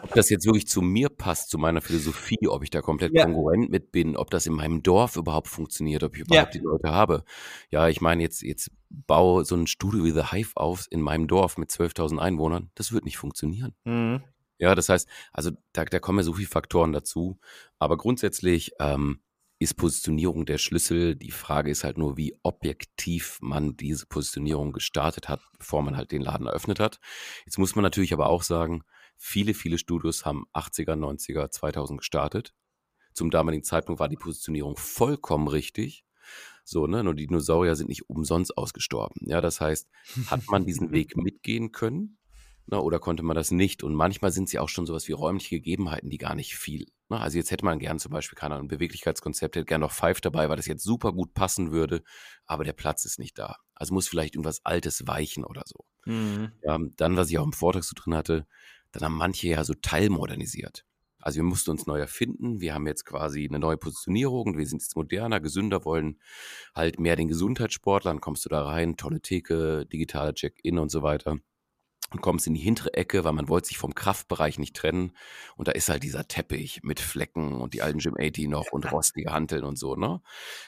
Ob 0.04 0.14
das 0.14 0.30
jetzt 0.30 0.46
wirklich 0.46 0.68
zu 0.68 0.82
mir 0.82 1.10
passt, 1.10 1.50
zu 1.50 1.58
meiner 1.58 1.82
Philosophie, 1.82 2.48
ob 2.48 2.64
ich 2.64 2.70
da 2.70 2.82
komplett 2.82 3.14
ja. 3.14 3.26
kongruent 3.26 3.70
mit 3.70 3.92
bin, 3.92 4.16
ob 4.16 4.30
das 4.30 4.46
in 4.46 4.54
meinem 4.54 4.84
Dorf 4.84 5.16
überhaupt 5.16 5.48
funktioniert, 5.48 6.04
ob 6.04 6.16
ich 6.16 6.22
überhaupt 6.22 6.54
ja. 6.54 6.60
die 6.60 6.66
Leute 6.66 6.92
habe. 6.92 7.24
Ja, 7.72 7.88
ich 7.88 8.00
meine, 8.00 8.22
jetzt, 8.22 8.42
jetzt 8.42 8.72
baue 8.90 9.44
so 9.44 9.56
ein 9.56 9.68
Studio 9.68 10.04
wie 10.04 10.12
The 10.12 10.32
Hive 10.32 10.52
auf 10.56 10.86
in 10.92 11.02
meinem 11.02 11.28
Dorf 11.28 11.58
mit 11.58 11.72
12.000 11.72 12.20
Einwohnern. 12.20 12.70
Das 12.76 12.92
wird 12.92 13.06
nicht 13.06 13.18
funktionieren. 13.18 13.74
Mhm. 13.86 14.22
Ja, 14.60 14.76
das 14.76 14.90
heißt, 14.90 15.08
also 15.34 15.52
da, 15.74 15.86
da 15.86 16.00
kommen 16.00 16.20
ja 16.20 16.24
so 16.24 16.34
viele 16.34 16.48
Faktoren 16.48 16.92
dazu. 16.92 17.40
Aber 17.80 17.98
grundsätzlich, 17.98 18.72
ähm, 18.80 19.20
ist 19.60 19.76
Positionierung 19.76 20.46
der 20.46 20.58
Schlüssel. 20.58 21.16
Die 21.16 21.32
Frage 21.32 21.72
ist 21.72 21.84
halt 21.84 21.98
nur, 21.98 22.18
wie 22.18 22.38
objektiv 22.44 23.40
man 23.42 23.76
diese 23.76 24.06
Positionierung 24.06 24.72
gestartet 24.72 25.30
hat, 25.30 25.42
bevor 25.58 25.82
man 25.82 25.98
halt 25.98 26.12
den 26.12 26.22
Laden 26.22 26.48
eröffnet 26.48 26.80
hat. 26.80 27.00
Jetzt 27.46 27.58
muss 27.58 27.76
man 27.76 27.84
natürlich 27.84 28.14
aber 28.14 28.28
auch 28.28 28.44
sagen, 28.44 28.84
viele, 29.16 29.54
viele 29.54 29.78
Studios 29.78 30.26
haben 30.26 30.46
80er, 30.54 30.96
90er, 30.96 31.50
2000 31.50 32.00
gestartet. 32.00 32.54
Zum 33.14 33.32
damaligen 33.32 33.64
Zeitpunkt 33.64 34.00
war 34.00 34.10
die 34.10 34.16
Positionierung 34.16 34.78
vollkommen 34.78 35.48
richtig. 35.48 36.06
So, 36.64 36.86
ne, 36.86 37.04
nur 37.04 37.16
die 37.16 37.26
Dinosaurier 37.26 37.76
sind 37.76 37.88
nicht 37.90 38.10
umsonst 38.10 38.58
ausgestorben. 38.58 39.22
Ja, 39.28 39.42
das 39.42 39.60
heißt, 39.60 39.90
hat 40.28 40.42
man 40.50 40.66
diesen 40.66 40.92
Weg 40.92 41.18
mitgehen 41.18 41.72
können? 41.72 42.18
Ne, 42.70 42.82
oder 42.82 43.00
konnte 43.00 43.24
man 43.24 43.36
das 43.36 43.50
nicht? 43.50 43.82
Und 43.82 43.96
manchmal 43.96 44.32
sind 44.34 44.50
sie 44.50 44.60
auch 44.60 44.68
schon 44.68 44.86
sowas 44.86 45.08
wie 45.08 45.14
räumliche 45.14 45.56
Gegebenheiten, 45.56 46.10
die 46.10 46.18
gar 46.18 46.36
nicht 46.36 46.58
viel. 46.58 46.88
Ne? 47.08 47.18
Also 47.18 47.38
jetzt 47.38 47.50
hätte 47.50 47.64
man 47.64 47.80
gern 47.80 47.98
zum 47.98 48.12
Beispiel, 48.12 48.36
keine 48.38 48.56
Ahnung, 48.56 48.66
ein 48.66 48.70
Beweglichkeitskonzept, 48.70 49.56
hätte 49.56 49.66
gern 49.66 49.80
noch 49.80 49.94
Five 49.94 50.20
dabei, 50.20 50.50
weil 50.50 50.58
das 50.58 50.66
jetzt 50.66 50.84
super 50.84 51.14
gut 51.14 51.34
passen 51.34 51.72
würde, 51.72 52.04
aber 52.46 52.66
der 52.66 52.74
Platz 52.74 53.06
ist 53.06 53.20
nicht 53.20 53.40
da. 53.40 53.56
Also 53.74 53.94
muss 53.94 54.10
vielleicht 54.10 54.36
irgendwas 54.36 54.66
Altes 54.66 55.08
weichen 55.08 55.46
oder 55.46 55.64
so. 55.66 55.86
Mhm. 56.06 56.52
Ja, 56.62 56.78
dann, 56.98 57.16
was 57.16 57.30
ich 57.30 57.40
auch 57.40 57.46
im 57.46 57.54
Vortrag 57.54 57.86
so 57.86 57.94
drin 57.96 58.16
hatte, 58.16 58.46
dann 58.92 59.04
haben 59.04 59.16
manche 59.16 59.48
ja 59.48 59.64
so 59.64 59.74
teilmodernisiert. 59.74 60.84
Also 61.20 61.38
wir 61.38 61.44
mussten 61.44 61.72
uns 61.72 61.88
neu 61.88 62.00
erfinden. 62.00 62.60
Wir 62.60 62.74
haben 62.74 62.86
jetzt 62.86 63.06
quasi 63.06 63.46
eine 63.48 63.60
neue 63.60 63.78
Positionierung. 63.78 64.58
Wir 64.58 64.66
sind 64.68 64.82
jetzt 64.82 64.96
moderner, 64.98 65.40
gesünder, 65.40 65.86
wollen 65.86 66.20
halt 66.76 67.00
mehr 67.00 67.16
den 67.16 67.30
Gesundheitssportler. 67.30 68.12
Dann 68.12 68.22
kommst 68.22 68.44
du 68.44 68.50
da 68.50 68.64
rein, 68.66 68.98
tolle 68.98 69.22
Theke, 69.22 69.86
digitaler 69.86 70.34
Check-in 70.34 70.78
und 70.80 70.90
so 70.90 71.02
weiter 71.02 71.38
und 72.10 72.22
kommst 72.22 72.48
in 72.48 72.54
die 72.54 72.62
hintere 72.62 72.94
Ecke, 72.94 73.24
weil 73.24 73.34
man 73.34 73.50
wollte 73.50 73.68
sich 73.68 73.78
vom 73.78 73.94
Kraftbereich 73.94 74.60
nicht 74.60 74.76
trennen. 74.76 75.12
Und 75.56 75.68
da 75.68 75.74
ist 75.74 75.90
halt 75.90 76.04
dieser 76.04 76.28
Teppich 76.28 76.82
mit 76.84 77.00
Flecken 77.00 77.60
und 77.60 77.74
die 77.74 77.82
alten 77.82 78.00
Gym 78.00 78.16
80 78.18 78.48
noch 78.48 78.72
und 78.72 78.92
rostige 78.92 79.32
Hanteln 79.32 79.64
und 79.64 79.78
so, 79.78 79.96
ne? 79.96 80.22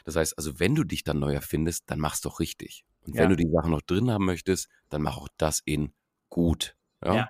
Das 0.04 0.16
heißt, 0.16 0.38
also 0.38 0.60
wenn 0.60 0.76
du 0.76 0.84
dich 0.84 1.04
dann 1.04 1.20
neu 1.20 1.34
erfindest, 1.34 1.84
dann 1.88 2.00
mach's 2.00 2.22
doch 2.22 2.40
richtig. 2.40 2.86
Und 3.02 3.16
ja. 3.16 3.24
wenn 3.24 3.30
du 3.30 3.36
die 3.36 3.50
Sachen 3.50 3.72
noch 3.72 3.82
drin 3.82 4.12
haben 4.12 4.26
möchtest, 4.26 4.70
dann 4.90 5.02
mach 5.02 5.18
auch 5.18 5.30
das 5.38 5.62
in 5.64 5.94
gut. 6.30 6.76
Ja. 7.04 7.16
ja. 7.16 7.30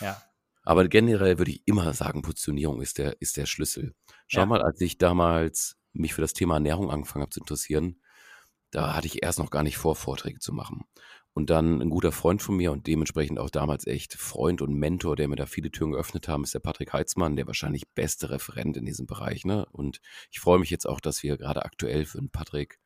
ja. 0.00 0.22
Aber 0.62 0.88
generell 0.88 1.38
würde 1.38 1.52
ich 1.52 1.62
immer 1.66 1.94
sagen, 1.94 2.22
Positionierung 2.22 2.80
ist 2.80 2.98
der, 2.98 3.20
ist 3.20 3.36
der 3.36 3.46
Schlüssel. 3.46 3.94
Schau 4.26 4.40
ja. 4.40 4.46
mal, 4.46 4.62
als 4.62 4.80
ich 4.80 4.98
damals 4.98 5.76
mich 5.92 6.12
für 6.12 6.22
das 6.22 6.32
Thema 6.32 6.54
Ernährung 6.54 6.90
angefangen 6.90 7.22
habe 7.22 7.30
zu 7.30 7.40
interessieren, 7.40 8.00
da 8.70 8.94
hatte 8.94 9.06
ich 9.06 9.22
erst 9.22 9.38
noch 9.38 9.50
gar 9.50 9.62
nicht 9.62 9.76
vor, 9.76 9.94
Vorträge 9.94 10.40
zu 10.40 10.52
machen. 10.52 10.84
Und 11.36 11.50
dann 11.50 11.82
ein 11.82 11.90
guter 11.90 12.12
Freund 12.12 12.40
von 12.40 12.56
mir 12.56 12.72
und 12.72 12.86
dementsprechend 12.86 13.38
auch 13.38 13.50
damals 13.50 13.86
echt 13.86 14.14
Freund 14.14 14.62
und 14.62 14.72
Mentor, 14.72 15.16
der 15.16 15.28
mir 15.28 15.36
da 15.36 15.44
viele 15.44 15.70
Türen 15.70 15.92
geöffnet 15.92 16.28
haben, 16.28 16.44
ist 16.44 16.54
der 16.54 16.60
Patrick 16.60 16.94
Heitzmann, 16.94 17.36
der 17.36 17.46
wahrscheinlich 17.46 17.86
beste 17.94 18.30
Referent 18.30 18.78
in 18.78 18.86
diesem 18.86 19.06
Bereich. 19.06 19.44
Ne? 19.44 19.66
Und 19.70 20.00
ich 20.30 20.40
freue 20.40 20.58
mich 20.58 20.70
jetzt 20.70 20.88
auch, 20.88 20.98
dass 20.98 21.22
wir 21.22 21.36
gerade 21.36 21.66
aktuell 21.66 22.06
für 22.06 22.16
den 22.16 22.30
Patrick 22.30 22.78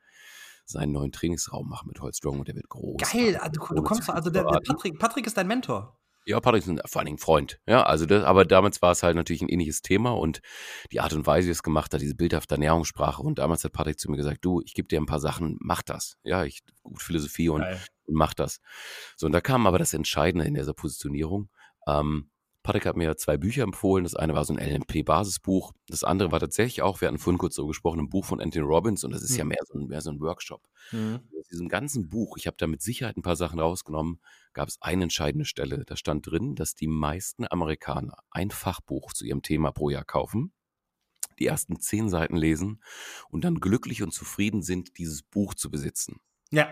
seinen 0.65 0.91
neuen 0.91 1.13
Trainingsraum 1.13 1.69
machen 1.69 1.87
mit 1.87 2.01
Holzstrong 2.01 2.41
und 2.41 2.49
der 2.49 2.57
wird 2.57 2.69
groß. 2.69 3.01
Geil, 3.13 3.37
also, 3.37 3.53
du, 3.53 3.75
du 3.75 3.83
kommst 3.85 4.11
also 4.11 4.31
der, 4.31 4.43
der 4.43 4.61
Patrick, 4.67 4.99
Patrick 4.99 5.29
ist 5.29 5.37
dein 5.37 5.47
Mentor. 5.47 6.00
Ja, 6.27 6.39
Patrick 6.41 6.67
ist 6.67 6.91
vor 6.91 7.01
allen 7.01 7.07
Dingen 7.07 7.19
Freund. 7.19 7.61
Ja, 7.67 7.83
also 7.83 8.07
das, 8.07 8.25
aber 8.25 8.45
damals 8.45 8.83
war 8.83 8.93
es 8.93 9.03
halt 9.03 9.17
natürlich 9.17 9.43
ein 9.43 9.49
ähnliches 9.49 9.83
Thema 9.83 10.11
und 10.11 10.41
die 10.93 11.01
Art 11.01 11.13
und 11.13 11.27
Weise, 11.27 11.49
wie 11.49 11.53
es 11.53 11.63
gemacht 11.63 11.93
hat, 11.95 12.01
diese 12.01 12.15
bildhafte 12.15 12.55
Ernährungssprache. 12.55 13.23
Und 13.23 13.39
damals 13.39 13.65
hat 13.65 13.73
Patrick 13.73 13.99
zu 13.99 14.11
mir 14.11 14.17
gesagt, 14.17 14.45
du, 14.45 14.61
ich 14.65 14.75
gebe 14.75 14.89
dir 14.89 15.01
ein 15.01 15.07
paar 15.07 15.21
Sachen, 15.21 15.57
mach 15.61 15.83
das. 15.83 16.19
Ja, 16.23 16.45
ich 16.45 16.61
gut 16.83 17.01
Philosophie 17.01 17.49
und, 17.49 17.63
und 17.63 18.15
mach 18.15 18.35
das. 18.35 18.61
So, 19.17 19.27
und 19.27 19.33
da 19.33 19.41
kam 19.41 19.67
aber 19.67 19.79
das 19.79 19.95
Entscheidende 19.95 20.47
in 20.47 20.55
dieser 20.55 20.75
Positionierung. 20.75 21.49
Ähm, 21.87 22.31
Patrick 22.63 22.85
hat 22.85 22.97
mir 22.97 23.17
zwei 23.17 23.39
Bücher 23.39 23.63
empfohlen. 23.63 24.05
Das 24.05 24.15
eine 24.15 24.35
war 24.35 24.45
so 24.45 24.55
ein 24.55 24.59
LMP-Basisbuch. 24.59 25.73
Das 25.87 26.05
andere 26.05 26.31
war 26.31 26.41
tatsächlich 26.41 26.83
auch, 26.83 27.01
wir 27.01 27.09
hatten 27.09 27.19
vorhin 27.19 27.39
kurz 27.39 27.55
so 27.55 27.67
gesprochen, 27.67 28.01
ein 28.01 28.11
Buch 28.11 28.27
von 28.27 28.41
Anthony 28.41 28.65
Robbins 28.65 29.03
und 29.03 29.13
das 29.13 29.23
ist 29.23 29.33
mhm. 29.33 29.39
ja 29.39 29.45
mehr 29.45 29.63
so 29.67 29.79
ein, 29.79 29.87
mehr 29.87 30.01
so 30.03 30.11
ein 30.11 30.21
Workshop. 30.21 30.69
Mhm. 30.93 31.21
Aus 31.39 31.49
diesem 31.49 31.69
ganzen 31.69 32.09
Buch, 32.09 32.37
ich 32.37 32.47
habe 32.47 32.57
da 32.59 32.67
mit 32.67 32.83
Sicherheit 32.83 33.17
ein 33.17 33.23
paar 33.23 33.37
Sachen 33.37 33.59
rausgenommen, 33.59 34.21
gab 34.53 34.69
es 34.69 34.77
eine 34.83 35.05
entscheidende 35.05 35.47
Stelle. 35.47 35.85
Da 35.87 35.97
stand 35.97 36.27
drin, 36.27 36.55
dass 36.55 36.75
die 36.75 36.87
meisten 36.87 37.47
Amerikaner 37.51 38.19
ein 38.31 38.51
Fachbuch 38.51 39.15
zu 39.15 39.25
ihrem 39.25 39.43
Thema 39.43 39.73
pro 39.73 39.89
Jahr 39.89 40.05
kaufen, 40.05 40.53
die 41.39 41.47
ersten 41.47 41.81
zehn 41.81 42.11
Seiten 42.11 42.37
lesen 42.37 42.83
und 43.31 43.45
dann 43.45 43.55
glücklich 43.55 44.03
und 44.03 44.13
zufrieden 44.13 44.63
sind, 44.63 44.99
dieses 44.99 45.23
Buch 45.23 45.55
zu 45.55 45.71
besitzen. 45.71 46.21
Ja. 46.51 46.69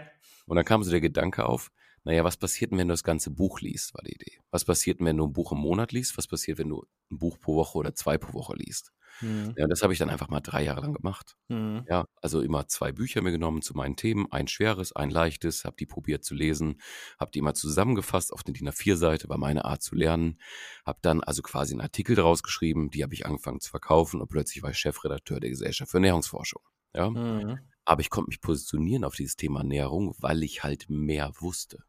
Und 0.47 0.57
dann 0.57 0.65
kam 0.65 0.83
so 0.83 0.91
der 0.91 1.01
Gedanke 1.01 1.47
auf, 1.47 1.71
naja, 2.09 2.25
was 2.25 2.39
passiert 2.39 2.71
denn, 2.71 2.79
wenn 2.79 2.89
du 2.89 2.95
das 2.95 3.05
ganze 3.05 3.31
Buch 3.31 3.61
liest, 3.61 3.93
war 3.93 4.03
die 4.03 4.15
Idee. 4.15 4.39
Was 4.51 4.65
passiert 4.65 4.99
denn, 4.99 5.07
wenn 5.07 5.19
du 5.19 5.27
ein 5.27 5.35
Buch 5.35 5.53
im 5.53 5.59
Monat 5.59 5.93
liest? 5.93 6.17
Was 6.17 6.27
passiert, 6.27 6.57
wenn 6.57 6.71
du 6.71 6.87
ein 7.11 7.19
Buch 7.19 7.39
pro 7.39 7.55
Woche 7.55 7.77
oder 7.77 7.95
zwei 7.95 8.17
pro 8.17 8.33
Woche 8.33 8.57
liest? 8.57 8.95
Mhm. 9.21 9.53
Ja, 9.59 9.67
das 9.67 9.83
habe 9.83 9.93
ich 9.93 9.99
dann 9.99 10.09
einfach 10.09 10.31
mal 10.31 10.41
drei 10.41 10.65
Jahre 10.65 10.81
lang 10.81 10.95
gemacht. 10.95 11.37
Mhm. 11.49 11.85
Ja, 11.87 12.07
also 12.23 12.41
immer 12.41 12.67
zwei 12.67 12.93
Bücher 12.93 13.21
mir 13.21 13.31
genommen 13.31 13.61
zu 13.61 13.77
meinen 13.77 13.97
Themen, 13.97 14.27
ein 14.33 14.49
schweres, 14.49 14.97
ein 14.97 15.11
leichtes, 15.11 15.67
habe 15.67 15.77
die 15.79 15.85
probiert 15.85 16.25
zu 16.25 16.35
lesen, 16.35 16.81
habe 17.21 17.31
die 17.31 17.41
immer 17.41 17.53
zusammengefasst 17.53 18.33
auf 18.33 18.41
eine 18.47 18.55
DIN 18.55 18.71
A4-Seite, 18.71 19.29
war 19.29 19.37
meine 19.37 19.67
Art 19.67 19.83
zu 19.83 19.95
lernen, 19.95 20.41
habe 20.87 21.01
dann 21.03 21.23
also 21.23 21.43
quasi 21.43 21.75
einen 21.75 21.83
Artikel 21.83 22.17
daraus 22.17 22.43
geschrieben, 22.43 22.89
die 22.89 23.03
habe 23.03 23.13
ich 23.13 23.27
angefangen 23.27 23.61
zu 23.61 23.69
verkaufen 23.69 24.23
und 24.23 24.29
plötzlich 24.29 24.63
war 24.63 24.71
ich 24.71 24.79
Chefredakteur 24.79 25.41
der 25.41 25.51
Gesellschaft 25.51 25.91
für 25.91 25.99
Ernährungsforschung. 25.99 26.63
Ja, 26.95 27.11
mhm. 27.11 27.59
aber 27.85 28.01
ich 28.01 28.09
konnte 28.09 28.31
mich 28.31 28.41
positionieren 28.41 29.05
auf 29.05 29.15
dieses 29.15 29.37
Thema 29.37 29.61
Ernährung, 29.61 30.15
weil 30.21 30.43
ich 30.43 30.63
halt 30.63 30.87
mehr 30.89 31.33
wusste. 31.39 31.85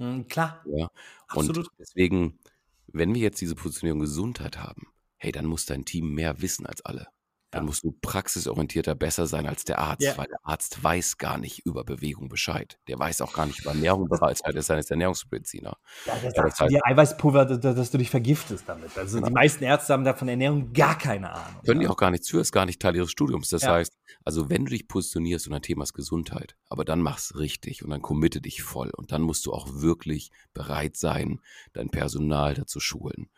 Mhm, 0.00 0.28
klar. 0.28 0.62
Ja. 0.64 0.90
Absolut. 1.28 1.68
Und 1.68 1.78
deswegen, 1.78 2.38
wenn 2.86 3.14
wir 3.14 3.20
jetzt 3.20 3.40
diese 3.40 3.54
Positionierung 3.54 4.00
Gesundheit 4.00 4.58
haben, 4.58 4.88
hey, 5.18 5.30
dann 5.30 5.44
muss 5.44 5.66
dein 5.66 5.84
Team 5.84 6.14
mehr 6.14 6.40
wissen 6.40 6.64
als 6.66 6.80
alle. 6.84 7.08
Dann 7.50 7.64
musst 7.64 7.82
du 7.82 7.92
praxisorientierter 7.92 8.94
besser 8.94 9.26
sein 9.26 9.46
als 9.46 9.64
der 9.64 9.78
Arzt, 9.78 10.02
ja. 10.02 10.16
weil 10.16 10.26
der 10.26 10.38
Arzt 10.44 10.82
weiß 10.82 11.18
gar 11.18 11.36
nicht 11.36 11.66
über 11.66 11.82
Bewegung 11.84 12.28
Bescheid. 12.28 12.78
Der 12.86 12.98
weiß 12.98 13.20
auch 13.22 13.32
gar 13.32 13.46
nicht 13.46 13.60
über 13.60 13.70
Ernährung 13.70 14.08
bereits, 14.08 14.42
weil 14.44 14.54
er 14.54 14.78
ist 14.78 14.90
Ernährungsmediziner. 14.90 15.76
Ja, 16.06 16.16
der 16.16 16.30
sagt 16.32 16.60
ja, 16.60 16.66
dir 16.68 16.80
Eiweißpulver, 16.84 17.44
dass, 17.46 17.90
du 17.90 17.98
dich 17.98 18.10
vergiftest 18.10 18.68
damit. 18.68 18.96
Also 18.96 19.16
genau. 19.16 19.28
die 19.28 19.32
meisten 19.32 19.64
Ärzte 19.64 19.92
haben 19.92 20.04
da 20.04 20.14
von 20.14 20.28
Ernährung 20.28 20.72
gar 20.72 20.96
keine 20.96 21.32
Ahnung. 21.32 21.62
Können 21.64 21.80
ja. 21.80 21.88
die 21.88 21.92
auch 21.92 21.96
gar 21.96 22.10
nichts 22.10 22.28
für, 22.28 22.40
ist 22.40 22.52
gar 22.52 22.66
nicht 22.66 22.80
Teil 22.80 22.94
ihres 22.94 23.10
Studiums. 23.10 23.48
Das 23.48 23.62
ja. 23.62 23.72
heißt, 23.72 23.96
also 24.24 24.48
wenn 24.48 24.64
du 24.64 24.70
dich 24.70 24.86
positionierst 24.86 25.46
und 25.46 25.52
dein 25.52 25.62
Thema 25.62 25.82
ist 25.82 25.94
Gesundheit, 25.94 26.56
aber 26.68 26.84
dann 26.84 27.00
mach's 27.00 27.36
richtig 27.36 27.84
und 27.84 27.90
dann 27.90 28.02
committe 28.02 28.40
dich 28.40 28.62
voll 28.62 28.90
und 28.96 29.10
dann 29.12 29.22
musst 29.22 29.46
du 29.46 29.52
auch 29.52 29.66
wirklich 29.72 30.30
bereit 30.54 30.96
sein, 30.96 31.40
dein 31.72 31.90
Personal 31.90 32.54
dazu 32.54 32.78
schulen. 32.78 33.28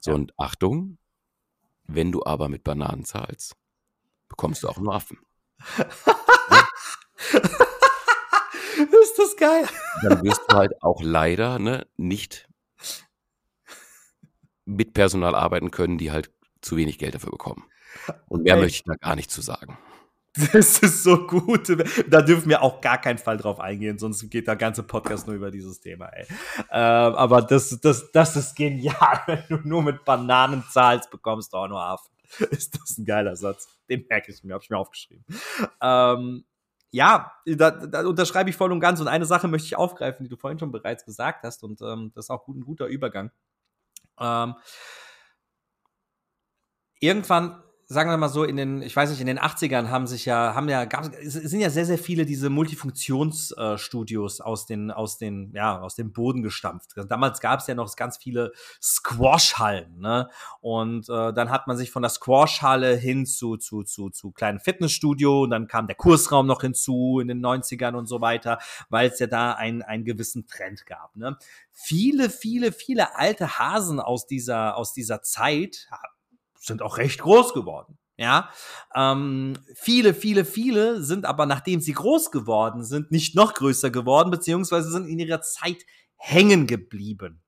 So 0.00 0.12
und 0.12 0.32
Achtung, 0.38 0.98
wenn 1.86 2.12
du 2.12 2.24
aber 2.24 2.48
mit 2.48 2.64
Bananen 2.64 3.04
zahlst, 3.04 3.56
bekommst 4.28 4.62
du 4.62 4.68
auch 4.68 4.78
nur 4.78 4.94
Affen. 4.94 5.18
Ist 8.76 9.18
das 9.18 9.36
geil? 9.36 9.66
Dann 10.02 10.22
wirst 10.22 10.42
du 10.48 10.56
halt 10.56 10.82
auch 10.82 11.00
leider 11.02 11.58
ne, 11.58 11.86
nicht 11.96 12.48
mit 14.66 14.92
Personal 14.92 15.34
arbeiten 15.34 15.70
können, 15.70 15.96
die 15.96 16.10
halt 16.10 16.30
zu 16.60 16.76
wenig 16.76 16.98
Geld 16.98 17.14
dafür 17.14 17.30
bekommen. 17.30 17.64
Und 18.28 18.42
mehr 18.42 18.56
Ey. 18.56 18.60
möchte 18.60 18.76
ich 18.76 18.84
da 18.84 18.94
gar 18.94 19.16
nicht 19.16 19.30
zu 19.30 19.40
sagen. 19.40 19.78
Das 20.52 20.78
ist 20.78 21.02
so 21.02 21.26
gut. 21.26 21.68
Da 22.08 22.22
dürfen 22.22 22.48
wir 22.48 22.62
auch 22.62 22.80
gar 22.80 23.00
keinen 23.00 23.18
Fall 23.18 23.36
drauf 23.36 23.60
eingehen, 23.60 23.98
sonst 23.98 24.28
geht 24.30 24.46
der 24.46 24.56
ganze 24.56 24.82
Podcast 24.82 25.26
nur 25.26 25.36
über 25.36 25.50
dieses 25.50 25.80
Thema, 25.80 26.06
ey. 26.06 26.26
Ähm, 26.70 27.14
aber 27.14 27.42
das, 27.42 27.78
das, 27.80 28.10
das 28.12 28.36
ist 28.36 28.54
genial. 28.54 29.22
Wenn 29.26 29.42
du 29.48 29.56
nur 29.68 29.82
mit 29.82 30.04
Bananen 30.04 30.62
zahlst, 30.70 31.10
bekommst 31.10 31.52
du 31.52 31.56
auch 31.56 31.68
nur 31.68 31.82
Affen. 31.82 32.10
Ist 32.50 32.78
das 32.78 32.98
ein 32.98 33.04
geiler 33.04 33.36
Satz? 33.36 33.68
Den 33.88 34.04
merke 34.08 34.32
ich 34.32 34.42
mir, 34.42 34.54
habe 34.54 34.62
ich 34.62 34.70
mir 34.70 34.78
aufgeschrieben. 34.78 35.24
Ähm, 35.80 36.44
ja, 36.90 37.32
da, 37.46 37.70
da 37.70 38.06
unterschreibe 38.06 38.50
ich 38.50 38.56
voll 38.56 38.72
und 38.72 38.80
ganz. 38.80 39.00
Und 39.00 39.08
eine 39.08 39.26
Sache 39.26 39.48
möchte 39.48 39.66
ich 39.66 39.76
aufgreifen, 39.76 40.24
die 40.24 40.30
du 40.30 40.36
vorhin 40.36 40.58
schon 40.58 40.72
bereits 40.72 41.04
gesagt 41.04 41.44
hast. 41.44 41.62
Und 41.62 41.80
ähm, 41.82 42.10
das 42.14 42.26
ist 42.26 42.30
auch 42.30 42.44
gut, 42.44 42.56
ein 42.56 42.64
guter 42.64 42.86
Übergang. 42.86 43.30
Ähm, 44.18 44.54
irgendwann 47.00 47.62
sagen 47.88 48.10
wir 48.10 48.16
mal 48.16 48.28
so, 48.28 48.42
in 48.42 48.56
den, 48.56 48.82
ich 48.82 48.96
weiß 48.96 49.10
nicht, 49.10 49.20
in 49.20 49.28
den 49.28 49.38
80ern 49.38 49.90
haben 49.90 50.08
sich 50.08 50.24
ja, 50.24 50.54
haben 50.54 50.68
ja, 50.68 50.86
gab, 50.86 51.04
sind 51.22 51.60
ja 51.60 51.70
sehr, 51.70 51.86
sehr 51.86 51.98
viele 51.98 52.26
diese 52.26 52.50
Multifunktionsstudios 52.50 54.40
aus 54.40 54.66
den, 54.66 54.90
aus 54.90 55.18
den, 55.18 55.52
ja, 55.54 55.80
aus 55.80 55.94
dem 55.94 56.12
Boden 56.12 56.42
gestampft. 56.42 56.94
Damals 57.08 57.40
gab 57.40 57.60
es 57.60 57.68
ja 57.68 57.76
noch 57.76 57.94
ganz 57.94 58.16
viele 58.16 58.52
Squash-Hallen, 58.82 60.00
ne? 60.00 60.28
Und 60.60 61.08
äh, 61.08 61.32
dann 61.32 61.50
hat 61.50 61.68
man 61.68 61.76
sich 61.76 61.92
von 61.92 62.02
der 62.02 62.10
Squash-Halle 62.10 62.96
hin 62.96 63.24
zu, 63.24 63.56
zu, 63.56 63.84
zu, 63.84 64.10
zu 64.10 64.32
kleinen 64.32 64.58
Fitnessstudio 64.58 65.44
und 65.44 65.50
dann 65.50 65.68
kam 65.68 65.86
der 65.86 65.96
Kursraum 65.96 66.48
noch 66.48 66.62
hinzu 66.62 67.20
in 67.20 67.28
den 67.28 67.40
90ern 67.40 67.94
und 67.94 68.06
so 68.06 68.20
weiter, 68.20 68.58
weil 68.88 69.10
es 69.10 69.20
ja 69.20 69.28
da 69.28 69.52
einen, 69.52 69.82
einen 69.82 70.04
gewissen 70.04 70.48
Trend 70.48 70.86
gab, 70.86 71.14
ne? 71.14 71.36
Viele, 71.70 72.30
viele, 72.30 72.72
viele 72.72 73.16
alte 73.16 73.58
Hasen 73.58 74.00
aus 74.00 74.26
dieser, 74.26 74.76
aus 74.76 74.92
dieser 74.94 75.20
Zeit 75.22 75.88
sind 76.66 76.82
auch 76.82 76.98
recht 76.98 77.20
groß 77.20 77.54
geworden. 77.54 77.98
Ja, 78.18 78.48
ähm, 78.94 79.58
viele, 79.74 80.14
viele, 80.14 80.46
viele 80.46 81.02
sind 81.02 81.26
aber, 81.26 81.44
nachdem 81.44 81.80
sie 81.80 81.92
groß 81.92 82.30
geworden 82.30 82.82
sind, 82.82 83.10
nicht 83.10 83.34
noch 83.34 83.52
größer 83.52 83.90
geworden, 83.90 84.30
beziehungsweise 84.30 84.90
sind 84.90 85.06
in 85.06 85.18
ihrer 85.18 85.42
Zeit 85.42 85.84
hängen 86.16 86.66
geblieben. 86.66 87.42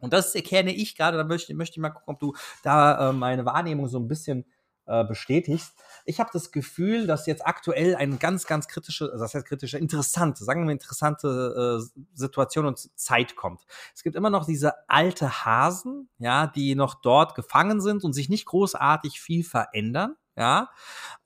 Und 0.00 0.14
das 0.14 0.34
erkenne 0.34 0.74
ich 0.74 0.96
gerade, 0.96 1.18
da 1.18 1.24
möchte, 1.24 1.54
möchte 1.54 1.74
ich 1.74 1.82
mal 1.82 1.90
gucken, 1.90 2.14
ob 2.14 2.20
du 2.20 2.34
da 2.62 3.10
äh, 3.10 3.12
meine 3.12 3.44
Wahrnehmung 3.44 3.88
so 3.88 3.98
ein 3.98 4.08
bisschen 4.08 4.46
äh, 4.88 5.04
bestätigst. 5.04 5.74
Ich 6.04 6.18
habe 6.18 6.30
das 6.32 6.50
Gefühl, 6.50 7.06
dass 7.06 7.26
jetzt 7.26 7.46
aktuell 7.46 7.94
eine 7.94 8.16
ganz, 8.16 8.46
ganz 8.46 8.68
kritische, 8.68 9.12
das 9.16 9.34
heißt 9.34 9.46
kritische, 9.46 9.78
interessante, 9.78 10.44
sagen 10.44 10.66
wir 10.66 10.72
interessante 10.72 11.82
äh, 11.82 12.00
Situation 12.14 12.66
und 12.66 12.78
Zeit 12.98 13.36
kommt. 13.36 13.60
Es 13.94 14.02
gibt 14.02 14.16
immer 14.16 14.30
noch 14.30 14.46
diese 14.46 14.88
alte 14.88 15.44
Hasen, 15.44 16.08
ja, 16.18 16.46
die 16.46 16.74
noch 16.74 16.94
dort 16.94 17.34
gefangen 17.34 17.80
sind 17.80 18.04
und 18.04 18.14
sich 18.14 18.28
nicht 18.28 18.46
großartig 18.46 19.20
viel 19.20 19.44
verändern. 19.44 20.16
Ja, 20.36 20.70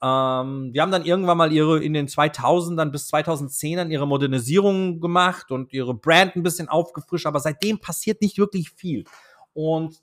ähm, 0.02 0.72
die 0.72 0.80
haben 0.80 0.90
dann 0.90 1.04
irgendwann 1.04 1.36
mal 1.36 1.52
ihre 1.52 1.84
in 1.84 1.92
den 1.92 2.08
2000ern 2.08 2.90
bis 2.90 3.12
2010ern 3.12 3.90
ihre 3.90 4.08
Modernisierung 4.08 5.00
gemacht 5.00 5.50
und 5.50 5.74
ihre 5.74 5.92
Brand 5.92 6.34
ein 6.34 6.42
bisschen 6.42 6.70
aufgefrischt, 6.70 7.26
aber 7.26 7.38
seitdem 7.38 7.78
passiert 7.78 8.22
nicht 8.22 8.38
wirklich 8.38 8.70
viel. 8.70 9.04
Und 9.52 10.02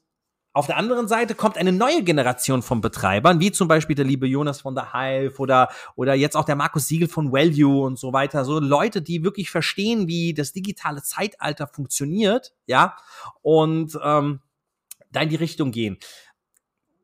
auf 0.54 0.66
der 0.66 0.78
anderen 0.78 1.08
Seite 1.08 1.36
kommt 1.36 1.58
eine 1.58 1.72
neue 1.72 2.04
Generation 2.04 2.62
von 2.64 2.82
Betreibern, 2.82 3.40
wie 3.40 3.52
zum 3.52 3.68
Beispiel 3.68 3.96
der 3.96 4.06
liebe 4.06 4.28
Jonas 4.28 4.62
von 4.62 4.74
der 4.74 4.94
Hive 4.94 5.38
oder, 5.38 5.70
oder 5.96 6.16
jetzt 6.16 6.36
auch 6.36 6.46
der 6.46 6.56
Markus 6.56 6.88
Siegel 6.88 7.08
von 7.08 7.32
Value 7.32 7.86
und 7.86 8.00
so 8.00 8.14
weiter. 8.14 8.44
So 8.46 8.60
Leute, 8.60 9.02
die 9.02 9.24
wirklich 9.24 9.52
verstehen, 9.52 10.08
wie 10.08 10.34
das 10.34 10.52
digitale 10.52 11.04
Zeitalter 11.04 11.68
funktioniert, 11.68 12.54
ja, 12.66 12.96
und 13.42 13.98
ähm, 14.04 14.40
da 15.12 15.22
in 15.22 15.30
die 15.30 15.36
Richtung 15.36 15.72
gehen. 15.72 15.98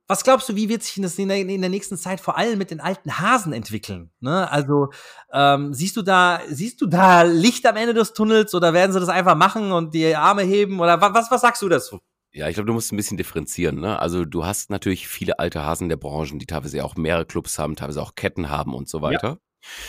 Was 0.07 0.23
glaubst 0.23 0.47
du, 0.49 0.55
wie 0.55 0.69
wird 0.69 0.83
sich 0.83 1.01
das 1.01 1.17
in 1.17 1.29
der, 1.29 1.37
in 1.37 1.61
der 1.61 1.69
nächsten 1.69 1.97
Zeit 1.97 2.19
vor 2.19 2.37
allem 2.37 2.59
mit 2.59 2.69
den 2.69 2.79
alten 2.79 3.19
Hasen 3.19 3.53
entwickeln? 3.53 4.11
Ne? 4.19 4.51
Also 4.51 4.89
ähm, 5.33 5.73
siehst 5.73 5.97
du 5.97 6.03
da, 6.03 6.41
siehst 6.47 6.79
du 6.81 6.85
da 6.85 7.23
Licht 7.23 7.65
am 7.65 7.75
Ende 7.75 7.95
des 7.95 8.13
Tunnels 8.13 8.53
oder 8.53 8.73
werden 8.73 8.91
sie 8.91 8.99
das 8.99 9.09
einfach 9.09 9.35
machen 9.35 9.71
und 9.71 9.95
die 9.95 10.15
Arme 10.15 10.43
heben 10.43 10.79
oder 10.79 11.01
was, 11.01 11.31
was 11.31 11.41
sagst 11.41 11.63
du 11.63 11.69
dazu? 11.69 12.01
Ja, 12.35 12.49
ich 12.49 12.55
glaube, 12.55 12.67
du 12.67 12.73
musst 12.73 12.91
ein 12.91 12.97
bisschen 12.97 13.15
differenzieren. 13.15 13.79
Ne? 13.79 13.97
Also 13.97 14.25
du 14.25 14.45
hast 14.45 14.69
natürlich 14.69 15.07
viele 15.07 15.39
alte 15.39 15.63
Hasen 15.63 15.87
der 15.87 15.95
Branchen, 15.95 16.37
die 16.37 16.45
teilweise 16.45 16.83
auch 16.83 16.97
mehrere 16.97 17.25
Clubs 17.25 17.57
haben, 17.57 17.77
teilweise 17.77 18.01
auch 18.01 18.15
Ketten 18.15 18.49
haben 18.49 18.73
und 18.73 18.89
so 18.89 19.01
weiter, 19.01 19.39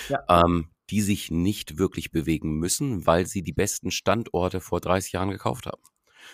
Ja. 0.09 0.23
Ähm, 0.29 0.69
die 0.89 1.01
sich 1.01 1.33
nicht 1.33 1.79
wirklich 1.79 2.13
bewegen 2.13 2.53
müssen, 2.61 3.05
weil 3.05 3.27
sie 3.27 3.43
die 3.43 3.53
besten 3.53 3.91
Standorte 3.91 4.61
vor 4.61 4.81
30 4.81 5.11
Jahren 5.11 5.31
gekauft 5.31 5.67
haben. 5.67 5.83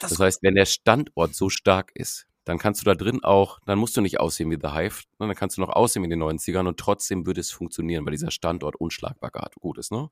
Das, 0.00 0.10
Das 0.10 0.20
heißt, 0.20 0.42
wenn 0.42 0.54
der 0.54 0.66
Standort 0.66 1.34
so 1.34 1.48
stark 1.48 1.92
ist, 1.94 2.26
dann 2.44 2.58
kannst 2.58 2.82
du 2.82 2.84
da 2.84 2.94
drin 2.94 3.24
auch, 3.24 3.58
dann 3.64 3.78
musst 3.78 3.96
du 3.96 4.02
nicht 4.02 4.20
aussehen 4.20 4.50
wie 4.50 4.58
The 4.60 4.74
Hive, 4.74 5.04
ne? 5.18 5.28
dann 5.28 5.34
kannst 5.34 5.56
du 5.56 5.62
noch 5.62 5.70
aussehen 5.70 6.02
wie 6.02 6.06
in 6.06 6.10
den 6.10 6.22
90ern 6.22 6.68
und 6.68 6.78
trotzdem 6.78 7.24
würde 7.24 7.40
es 7.40 7.52
funktionieren, 7.52 8.04
weil 8.04 8.10
dieser 8.10 8.30
Standort 8.30 8.76
unschlagbar 8.76 9.30
gut 9.60 9.78
ist. 9.78 9.92
Ne? 9.92 10.10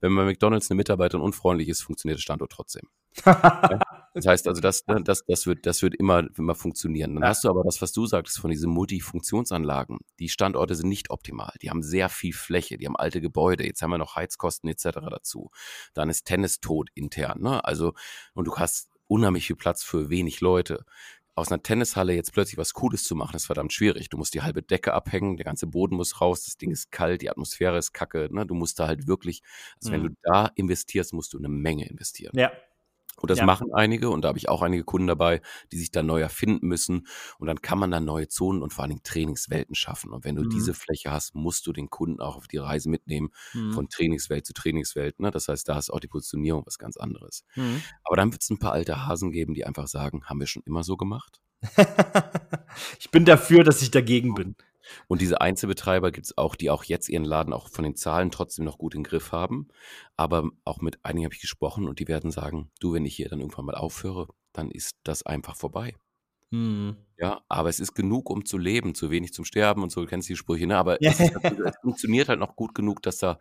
Wenn 0.00 0.16
bei 0.16 0.24
McDonalds 0.24 0.70
eine 0.70 0.78
Mitarbeiterin 0.78 1.22
unfreundlich 1.22 1.68
ist, 1.68 1.82
funktioniert 1.82 2.18
der 2.18 2.22
Standort 2.22 2.52
trotzdem. 2.52 2.88
Das 4.14 4.26
heißt 4.26 4.46
also, 4.48 4.60
das, 4.60 4.86
ne, 4.86 5.02
das, 5.02 5.24
das, 5.26 5.46
wird, 5.46 5.64
das 5.64 5.80
wird 5.82 5.94
immer, 5.94 6.24
immer 6.36 6.54
funktionieren. 6.54 7.14
Dann 7.14 7.24
hast 7.24 7.44
du 7.44 7.48
aber 7.48 7.62
das, 7.64 7.80
was 7.80 7.92
du 7.92 8.04
sagtest 8.06 8.38
von 8.38 8.50
diesen 8.50 8.70
Multifunktionsanlagen. 8.70 9.98
Die 10.18 10.28
Standorte 10.28 10.74
sind 10.74 10.88
nicht 10.88 11.10
optimal. 11.10 11.52
Die 11.62 11.70
haben 11.70 11.82
sehr 11.82 12.08
viel 12.08 12.32
Fläche, 12.32 12.76
die 12.78 12.86
haben 12.86 12.96
alte 12.96 13.20
Gebäude. 13.20 13.64
Jetzt 13.64 13.82
haben 13.82 13.90
wir 13.90 13.98
noch 13.98 14.16
Heizkosten 14.16 14.68
etc. 14.68 14.84
dazu. 15.10 15.50
Dann 15.94 16.10
ist 16.10 16.24
Tennis 16.26 16.60
tot 16.60 16.90
intern. 16.94 17.40
Ne? 17.40 17.64
Also, 17.64 17.94
und 18.34 18.46
du 18.46 18.56
hast 18.56 18.90
unheimlich 19.08 19.46
viel 19.46 19.56
Platz 19.56 19.82
für 19.82 20.10
wenig 20.10 20.40
Leute. 20.40 20.84
Aus 21.34 21.50
einer 21.50 21.62
Tennishalle 21.62 22.12
jetzt 22.14 22.34
plötzlich 22.34 22.58
was 22.58 22.74
Cooles 22.74 23.04
zu 23.04 23.14
machen, 23.16 23.36
ist 23.36 23.46
verdammt 23.46 23.72
schwierig. 23.72 24.10
Du 24.10 24.18
musst 24.18 24.34
die 24.34 24.42
halbe 24.42 24.62
Decke 24.62 24.92
abhängen, 24.92 25.38
der 25.38 25.44
ganze 25.46 25.66
Boden 25.66 25.96
muss 25.96 26.20
raus, 26.20 26.44
das 26.44 26.58
Ding 26.58 26.70
ist 26.70 26.92
kalt, 26.92 27.22
die 27.22 27.30
Atmosphäre 27.30 27.78
ist 27.78 27.92
kacke. 27.94 28.28
Ne? 28.30 28.44
Du 28.44 28.54
musst 28.54 28.78
da 28.78 28.86
halt 28.86 29.06
wirklich, 29.06 29.42
also 29.80 29.92
wenn 29.92 30.02
Mhm. 30.02 30.08
du 30.08 30.14
da 30.24 30.50
investierst, 30.56 31.14
musst 31.14 31.32
du 31.32 31.38
eine 31.38 31.48
Menge 31.48 31.88
investieren. 31.88 32.32
ja. 32.38 32.50
Und 33.22 33.30
das 33.30 33.38
Ja. 33.38 33.46
machen 33.46 33.72
einige 33.72 34.10
und 34.10 34.22
da 34.22 34.28
habe 34.28 34.38
ich 34.38 34.48
auch 34.48 34.62
einige 34.62 34.84
Kunden 34.84 35.06
dabei, 35.06 35.40
die 35.72 35.78
sich 35.78 35.90
dann 35.90 36.06
neu 36.06 36.20
erfinden 36.20 36.66
müssen. 36.66 37.06
Und 37.38 37.46
dann 37.46 37.62
kann 37.62 37.78
man 37.78 37.90
dann 37.90 38.04
neue 38.04 38.28
Zonen 38.28 38.62
und 38.62 38.72
vor 38.72 38.82
allen 38.82 38.90
Dingen 38.90 39.02
Trainingswelten 39.04 39.74
schaffen. 39.74 40.10
Und 40.12 40.24
wenn 40.24 40.34
du 40.34 40.42
Mhm. 40.42 40.50
diese 40.50 40.74
Fläche 40.74 41.10
hast, 41.12 41.34
musst 41.34 41.66
du 41.66 41.72
den 41.72 41.88
Kunden 41.88 42.20
auch 42.20 42.36
auf 42.36 42.48
die 42.48 42.58
Reise 42.58 42.90
mitnehmen, 42.90 43.30
Mhm. 43.54 43.72
von 43.72 43.88
Trainingswelt 43.88 44.44
zu 44.44 44.52
Trainingswelt. 44.52 45.20
Ne? 45.20 45.30
Das 45.30 45.48
heißt, 45.48 45.68
da 45.68 45.78
ist 45.78 45.90
auch 45.90 46.00
die 46.00 46.08
Positionierung 46.08 46.66
was 46.66 46.78
ganz 46.78 46.96
anderes. 46.96 47.44
Mhm. 47.54 47.80
Aber 48.04 48.16
dann 48.16 48.32
wird 48.32 48.42
es 48.42 48.50
ein 48.50 48.58
paar 48.58 48.72
alte 48.72 49.06
Hasen 49.06 49.30
geben, 49.30 49.54
die 49.54 49.64
einfach 49.64 49.86
sagen, 49.86 50.24
haben 50.26 50.40
wir 50.40 50.46
schon 50.48 50.62
immer 50.66 50.82
so 50.82 50.96
gemacht? 50.96 51.40
ich 52.98 53.10
bin 53.10 53.24
dafür, 53.24 53.64
dass 53.64 53.82
ich 53.82 53.90
dagegen 53.90 54.34
bin. 54.34 54.56
Und 55.08 55.20
diese 55.20 55.40
Einzelbetreiber 55.40 56.10
gibt 56.12 56.26
es 56.26 56.38
auch, 56.38 56.56
die 56.56 56.70
auch 56.70 56.84
jetzt 56.84 57.08
ihren 57.08 57.24
Laden 57.24 57.52
auch 57.52 57.68
von 57.68 57.84
den 57.84 57.96
Zahlen 57.96 58.30
trotzdem 58.30 58.64
noch 58.64 58.78
gut 58.78 58.94
im 58.94 59.02
Griff 59.02 59.32
haben. 59.32 59.68
Aber 60.16 60.48
auch 60.64 60.80
mit 60.80 61.04
einigen 61.04 61.24
habe 61.24 61.34
ich 61.34 61.40
gesprochen 61.40 61.88
und 61.88 61.98
die 61.98 62.08
werden 62.08 62.30
sagen, 62.30 62.70
du, 62.80 62.92
wenn 62.94 63.04
ich 63.06 63.16
hier 63.16 63.28
dann 63.28 63.40
irgendwann 63.40 63.64
mal 63.66 63.74
aufhöre, 63.74 64.28
dann 64.52 64.70
ist 64.70 64.96
das 65.04 65.24
einfach 65.24 65.56
vorbei. 65.56 65.94
Mhm. 66.50 66.96
Ja, 67.16 67.42
aber 67.48 67.68
es 67.68 67.80
ist 67.80 67.94
genug, 67.94 68.28
um 68.28 68.44
zu 68.44 68.58
leben, 68.58 68.94
zu 68.94 69.10
wenig 69.10 69.32
zum 69.32 69.44
Sterben 69.44 69.82
und 69.82 69.90
so, 69.90 70.02
du 70.02 70.06
kennst 70.06 70.28
die 70.28 70.36
Sprüche, 70.36 70.66
ne? 70.66 70.76
Aber 70.76 71.02
Ja. 71.02 71.10
es, 71.12 71.20
ist, 71.20 71.34
halt- 71.34 71.58
es 71.60 71.76
funktioniert 71.80 72.28
halt 72.28 72.40
noch 72.40 72.56
gut 72.56 72.74
genug, 72.74 73.00
dass 73.02 73.18
da 73.18 73.38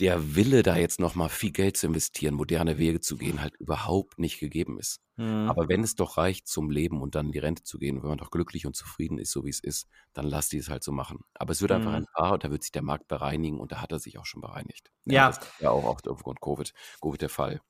der 0.00 0.34
Wille, 0.34 0.62
da 0.62 0.76
jetzt 0.76 0.98
nochmal 1.00 1.28
viel 1.28 1.52
Geld 1.52 1.76
zu 1.76 1.86
investieren, 1.86 2.34
moderne 2.34 2.78
Wege 2.78 3.00
zu 3.00 3.16
gehen, 3.16 3.40
halt 3.40 3.54
überhaupt 3.60 4.18
nicht 4.18 4.40
gegeben 4.40 4.78
ist. 4.78 5.00
Mhm. 5.16 5.48
Aber 5.48 5.68
wenn 5.68 5.82
es 5.82 5.94
doch 5.94 6.16
reicht 6.16 6.48
zum 6.48 6.70
Leben 6.70 7.02
und 7.02 7.14
dann 7.14 7.26
in 7.26 7.32
die 7.32 7.38
Rente 7.38 7.62
zu 7.62 7.78
gehen, 7.78 8.02
wenn 8.02 8.08
man 8.08 8.18
doch 8.18 8.30
glücklich 8.30 8.66
und 8.66 8.74
zufrieden 8.74 9.18
ist, 9.18 9.30
so 9.30 9.44
wie 9.44 9.50
es 9.50 9.60
ist, 9.60 9.88
dann 10.14 10.26
lass 10.26 10.48
die 10.48 10.58
es 10.58 10.70
halt 10.70 10.82
so 10.82 10.92
machen. 10.92 11.20
Aber 11.34 11.52
es 11.52 11.60
wird 11.60 11.72
einfach 11.72 11.90
Mhm. 11.90 11.96
ein 11.96 12.06
paar 12.14 12.32
und 12.32 12.44
da 12.44 12.50
wird 12.50 12.62
sich 12.62 12.72
der 12.72 12.82
Markt 12.82 13.08
bereinigen 13.08 13.60
und 13.60 13.72
da 13.72 13.80
hat 13.82 13.92
er 13.92 13.98
sich 13.98 14.18
auch 14.18 14.26
schon 14.26 14.40
bereinigt. 14.40 14.90
Ja. 15.04 15.28
Das 15.28 15.38
ist 15.38 15.60
ja 15.60 15.70
auch 15.70 15.84
oft 15.84 16.08
aufgrund 16.08 16.40
Covid, 16.40 16.72
Covid 17.02 17.22
der 17.22 17.28
Fall. 17.28 17.60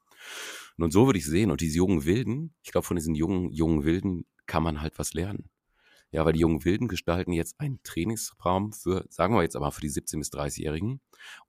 Und 0.78 0.92
so 0.92 1.06
würde 1.06 1.18
ich 1.18 1.26
sehen. 1.26 1.50
Und 1.50 1.60
diese 1.60 1.76
jungen 1.78 2.04
Wilden, 2.04 2.54
ich 2.62 2.72
glaube, 2.72 2.86
von 2.86 2.96
diesen 2.96 3.14
jungen, 3.14 3.50
jungen 3.52 3.84
Wilden 3.84 4.26
kann 4.46 4.62
man 4.62 4.80
halt 4.80 4.98
was 4.98 5.14
lernen. 5.14 5.50
Ja, 6.12 6.24
weil 6.24 6.32
die 6.32 6.40
jungen 6.40 6.64
Wilden 6.64 6.88
gestalten 6.88 7.32
jetzt 7.32 7.60
einen 7.60 7.80
Trainingsraum 7.84 8.72
für, 8.72 9.04
sagen 9.10 9.34
wir 9.34 9.42
jetzt 9.42 9.54
aber 9.56 9.70
für 9.70 9.80
die 9.80 9.90
17- 9.90 10.18
bis 10.18 10.30
30-Jährigen. 10.32 10.92
Und 10.92 11.00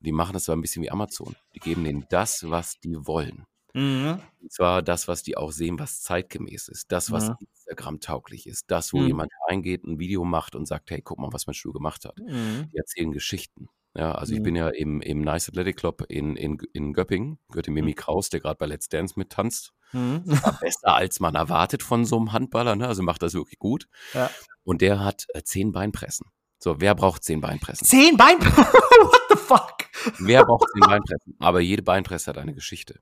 die 0.05 0.11
machen 0.11 0.33
das 0.33 0.43
so 0.45 0.51
ein 0.51 0.61
bisschen 0.61 0.83
wie 0.83 0.91
Amazon. 0.91 1.35
Die 1.55 1.59
geben 1.59 1.83
denen 1.83 2.05
das, 2.09 2.49
was 2.49 2.79
die 2.79 2.95
wollen. 3.07 3.45
Mhm. 3.73 4.19
Und 4.41 4.51
zwar 4.51 4.81
das, 4.81 5.07
was 5.07 5.23
die 5.23 5.37
auch 5.37 5.51
sehen, 5.51 5.79
was 5.79 6.01
zeitgemäß 6.01 6.67
ist. 6.67 6.91
Das, 6.91 7.11
was 7.11 7.29
Mhm. 7.29 7.35
Instagram 7.55 7.99
tauglich 8.01 8.45
ist. 8.47 8.65
Das, 8.69 8.93
wo 8.93 8.97
Mhm. 8.99 9.07
jemand 9.07 9.31
reingeht, 9.49 9.83
ein 9.85 9.97
Video 9.97 10.25
macht 10.25 10.55
und 10.55 10.67
sagt, 10.67 10.91
hey, 10.91 11.01
guck 11.01 11.17
mal, 11.19 11.31
was 11.33 11.47
mein 11.47 11.53
Stuhl 11.53 11.73
gemacht 11.73 12.05
hat. 12.05 12.19
Mhm. 12.19 12.69
Die 12.71 12.77
erzählen 12.77 13.11
Geschichten. 13.11 13.69
Ja, 13.93 14.13
also 14.13 14.33
ich 14.33 14.39
Mhm. 14.39 14.43
bin 14.43 14.55
ja 14.55 14.69
im, 14.69 15.01
im 15.01 15.21
Nice 15.21 15.49
Athletic 15.49 15.77
Club 15.77 16.03
in, 16.07 16.35
in, 16.37 16.57
in 16.73 16.93
Göppingen, 16.93 17.39
gehört 17.49 17.67
dem 17.67 17.73
Mimi 17.73 17.93
Kraus, 17.93 18.29
der 18.29 18.39
gerade 18.39 18.57
bei 18.57 18.65
Let's 18.65 18.87
Dance 18.87 19.15
mittanzt. 19.17 19.73
Mhm. 19.91 20.21
War 20.25 20.57
besser, 20.61 20.95
als 20.95 21.19
man 21.19 21.35
erwartet 21.35 21.83
von 21.83 22.05
so 22.05 22.17
einem 22.17 22.31
Handballer, 22.31 22.75
ne? 22.77 22.87
also 22.87 23.03
macht 23.03 23.21
das 23.21 23.33
wirklich 23.33 23.59
gut. 23.59 23.87
Ja. 24.13 24.29
Und 24.63 24.81
der 24.81 25.03
hat 25.03 25.25
äh, 25.33 25.41
zehn 25.43 25.71
Beinpressen. 25.71 26.27
So, 26.59 26.79
wer 26.79 26.93
braucht 26.93 27.23
zehn 27.23 27.41
Beinpressen? 27.41 27.85
Zehn 27.87 28.15
Bein. 28.15 28.39
What 28.39 29.21
the 29.29 29.35
fuck? 29.35 29.75
Wer 30.19 30.45
braucht 30.45 30.67
zehn 30.73 30.81
Beinpressen? 30.87 31.35
Aber 31.39 31.59
jede 31.61 31.81
Beinpresse 31.81 32.29
hat 32.29 32.37
eine 32.37 32.53
Geschichte. 32.53 32.99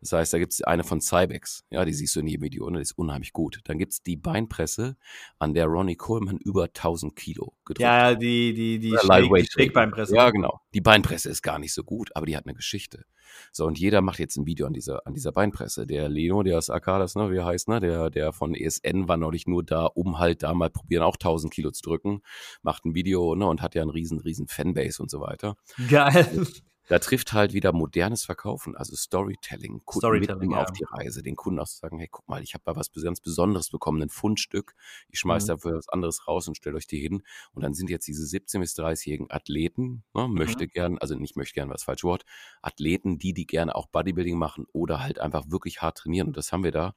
Das 0.00 0.12
heißt, 0.12 0.32
da 0.32 0.38
gibt 0.38 0.52
es 0.52 0.62
eine 0.62 0.84
von 0.84 1.00
Cybex, 1.00 1.64
ja, 1.70 1.84
die 1.84 1.92
siehst 1.92 2.16
du 2.16 2.20
in 2.20 2.26
jedem 2.26 2.42
Video, 2.42 2.68
ne? 2.70 2.78
die 2.78 2.82
ist 2.82 2.98
unheimlich 2.98 3.32
gut. 3.32 3.60
Dann 3.64 3.78
gibt 3.78 3.92
es 3.92 4.02
die 4.02 4.16
Beinpresse, 4.16 4.96
an 5.38 5.54
der 5.54 5.66
Ronnie 5.66 5.96
Coleman 5.96 6.38
über 6.38 6.64
1000 6.64 7.16
Kilo 7.16 7.54
gedrückt 7.64 7.80
Ja, 7.80 8.10
ja, 8.10 8.14
die, 8.14 8.54
die, 8.54 8.78
die, 8.78 8.96
Schräg. 8.98 9.50
Schrägbeinpresse. 9.50 10.14
Ja, 10.14 10.30
genau. 10.30 10.60
Die 10.74 10.80
Beinpresse 10.80 11.30
ist 11.30 11.42
gar 11.42 11.58
nicht 11.58 11.72
so 11.72 11.84
gut, 11.84 12.10
aber 12.14 12.26
die 12.26 12.36
hat 12.36 12.46
eine 12.46 12.54
Geschichte. 12.54 13.04
So, 13.52 13.66
und 13.66 13.78
jeder 13.78 14.00
macht 14.00 14.18
jetzt 14.18 14.36
ein 14.36 14.46
Video 14.46 14.66
an 14.66 14.72
dieser, 14.72 15.06
an 15.06 15.14
dieser 15.14 15.32
Beinpresse. 15.32 15.86
Der 15.86 16.08
Leno, 16.08 16.42
der 16.42 16.58
ist 16.58 16.70
Arcades, 16.70 17.14
ne, 17.14 17.30
wie 17.30 17.36
er 17.36 17.46
heißt, 17.46 17.68
ne, 17.68 17.80
der, 17.80 18.10
der 18.10 18.32
von 18.32 18.54
ESN 18.54 19.08
war 19.08 19.16
neulich 19.16 19.46
nur 19.46 19.64
da, 19.64 19.86
um 19.86 20.18
halt 20.18 20.42
da 20.42 20.54
mal 20.54 20.70
probieren, 20.70 21.02
auch 21.02 21.16
1000 21.16 21.52
Kilo 21.52 21.70
zu 21.70 21.82
drücken, 21.82 22.22
macht 22.62 22.84
ein 22.84 22.94
Video, 22.94 23.34
ne, 23.34 23.46
und 23.46 23.62
hat 23.62 23.74
ja 23.74 23.82
einen 23.82 23.90
riesen, 23.90 24.20
riesen 24.20 24.46
Fanbase 24.46 25.02
und 25.02 25.10
so 25.10 25.20
weiter. 25.20 25.56
Geil. 25.88 26.46
Da 26.88 26.98
trifft 26.98 27.32
halt 27.32 27.54
wieder 27.54 27.72
modernes 27.72 28.24
Verkaufen, 28.24 28.76
also 28.76 28.94
Storytelling, 28.94 29.80
Kunden 29.84 30.00
Storytelling, 30.00 30.38
mitnehmen 30.40 30.52
ja. 30.52 30.62
auf 30.62 30.72
die 30.72 30.84
Reise, 30.84 31.22
den 31.22 31.34
Kunden 31.34 31.58
auch 31.58 31.66
zu 31.66 31.78
sagen, 31.78 31.98
hey, 31.98 32.08
guck 32.10 32.28
mal, 32.28 32.42
ich 32.42 32.52
habe 32.54 32.62
da 32.66 32.76
was 32.76 32.92
ganz 32.92 33.20
Besonderes 33.20 33.70
bekommen, 33.70 34.02
ein 34.02 34.10
Fundstück, 34.10 34.74
ich 35.08 35.18
schmeiß 35.18 35.44
Mhm. 35.44 35.48
dafür 35.48 35.76
was 35.76 35.88
anderes 35.88 36.28
raus 36.28 36.46
und 36.46 36.56
stelle 36.56 36.76
euch 36.76 36.86
die 36.86 36.98
hin. 37.00 37.22
Und 37.52 37.62
dann 37.62 37.72
sind 37.74 37.88
jetzt 37.88 38.06
diese 38.06 38.26
17- 38.26 38.60
bis 38.60 38.74
30-jährigen 38.74 39.30
Athleten, 39.30 40.04
ne, 40.14 40.28
Mhm. 40.28 40.34
möchte 40.34 40.68
gern, 40.68 40.98
also 40.98 41.14
nicht 41.14 41.36
möchte 41.36 41.54
gern, 41.54 41.68
was 41.70 41.76
das 41.76 41.84
falsche 41.84 42.06
Wort, 42.06 42.24
Athleten, 42.60 43.18
die, 43.18 43.32
die 43.32 43.46
gerne 43.46 43.74
auch 43.74 43.86
Bodybuilding 43.86 44.36
machen 44.38 44.66
oder 44.72 45.00
halt 45.02 45.18
einfach 45.20 45.50
wirklich 45.50 45.80
hart 45.80 45.98
trainieren. 45.98 46.28
Und 46.28 46.36
das 46.36 46.52
haben 46.52 46.64
wir 46.64 46.72
da. 46.72 46.94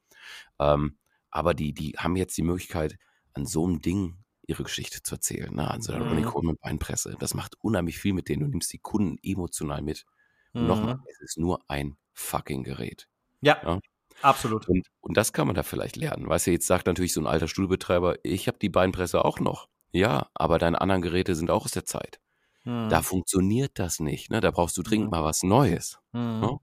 Ähm, 0.59 0.97
aber 1.29 1.53
die, 1.53 1.73
die 1.73 1.93
haben 1.97 2.15
jetzt 2.15 2.37
die 2.37 2.43
Möglichkeit, 2.43 2.97
an 3.33 3.45
so 3.45 3.65
einem 3.65 3.81
Ding 3.81 4.17
ihre 4.47 4.63
Geschichte 4.63 5.03
zu 5.03 5.15
erzählen, 5.15 5.53
ne? 5.53 5.69
an 5.69 5.81
so 5.81 5.93
einer 5.93 6.05
Mhm. 6.05 6.23
Coleman 6.23 6.57
Beinpresse. 6.61 7.15
Das 7.19 7.33
macht 7.33 7.55
unheimlich 7.61 7.99
viel 7.99 8.13
mit 8.13 8.29
denen. 8.29 8.41
Du 8.43 8.47
nimmst 8.47 8.73
die 8.73 8.79
Kunden 8.79 9.17
emotional 9.23 9.81
mit. 9.81 10.05
Und 10.53 10.67
nochmal, 10.67 10.95
Mhm. 10.95 11.03
es 11.11 11.21
ist 11.21 11.37
nur 11.37 11.59
ein 11.69 11.97
fucking 12.13 12.63
Gerät. 12.63 13.07
Ja, 13.41 13.61
Ja. 13.63 13.79
absolut. 14.21 14.67
Und, 14.67 14.87
und 15.01 15.17
das 15.17 15.33
kann 15.33 15.47
man 15.47 15.55
da 15.55 15.63
vielleicht 15.63 15.95
lernen. 15.97 16.27
Weißt 16.27 16.47
du, 16.47 16.51
jetzt 16.51 16.67
sagt 16.67 16.87
natürlich 16.87 17.13
so 17.13 17.21
ein 17.21 17.27
alter 17.27 17.47
Studiobetreiber, 17.47 18.15
ich 18.23 18.47
habe 18.47 18.57
die 18.59 18.69
Beinpresse 18.69 19.23
auch 19.25 19.39
noch. 19.39 19.67
Ja, 19.91 20.29
aber 20.33 20.59
deine 20.59 20.81
anderen 20.81 21.01
Geräte 21.01 21.35
sind 21.35 21.51
auch 21.51 21.65
aus 21.65 21.71
der 21.71 21.85
Zeit. 21.85 22.19
Mhm. 22.65 22.89
Da 22.89 23.01
funktioniert 23.01 23.79
das 23.79 23.99
nicht. 23.99 24.29
Ne? 24.31 24.41
Da 24.41 24.51
brauchst 24.51 24.77
du 24.77 24.83
dringend 24.83 25.07
Mhm. 25.07 25.11
mal 25.11 25.23
was 25.23 25.43
Neues. 25.43 25.99
Mhm. 26.13 26.39
Ne? 26.41 26.57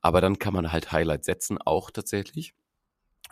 Aber 0.00 0.20
dann 0.20 0.38
kann 0.38 0.52
man 0.54 0.72
halt 0.72 0.92
Highlights 0.92 1.26
setzen, 1.26 1.58
auch 1.58 1.90
tatsächlich 1.90 2.54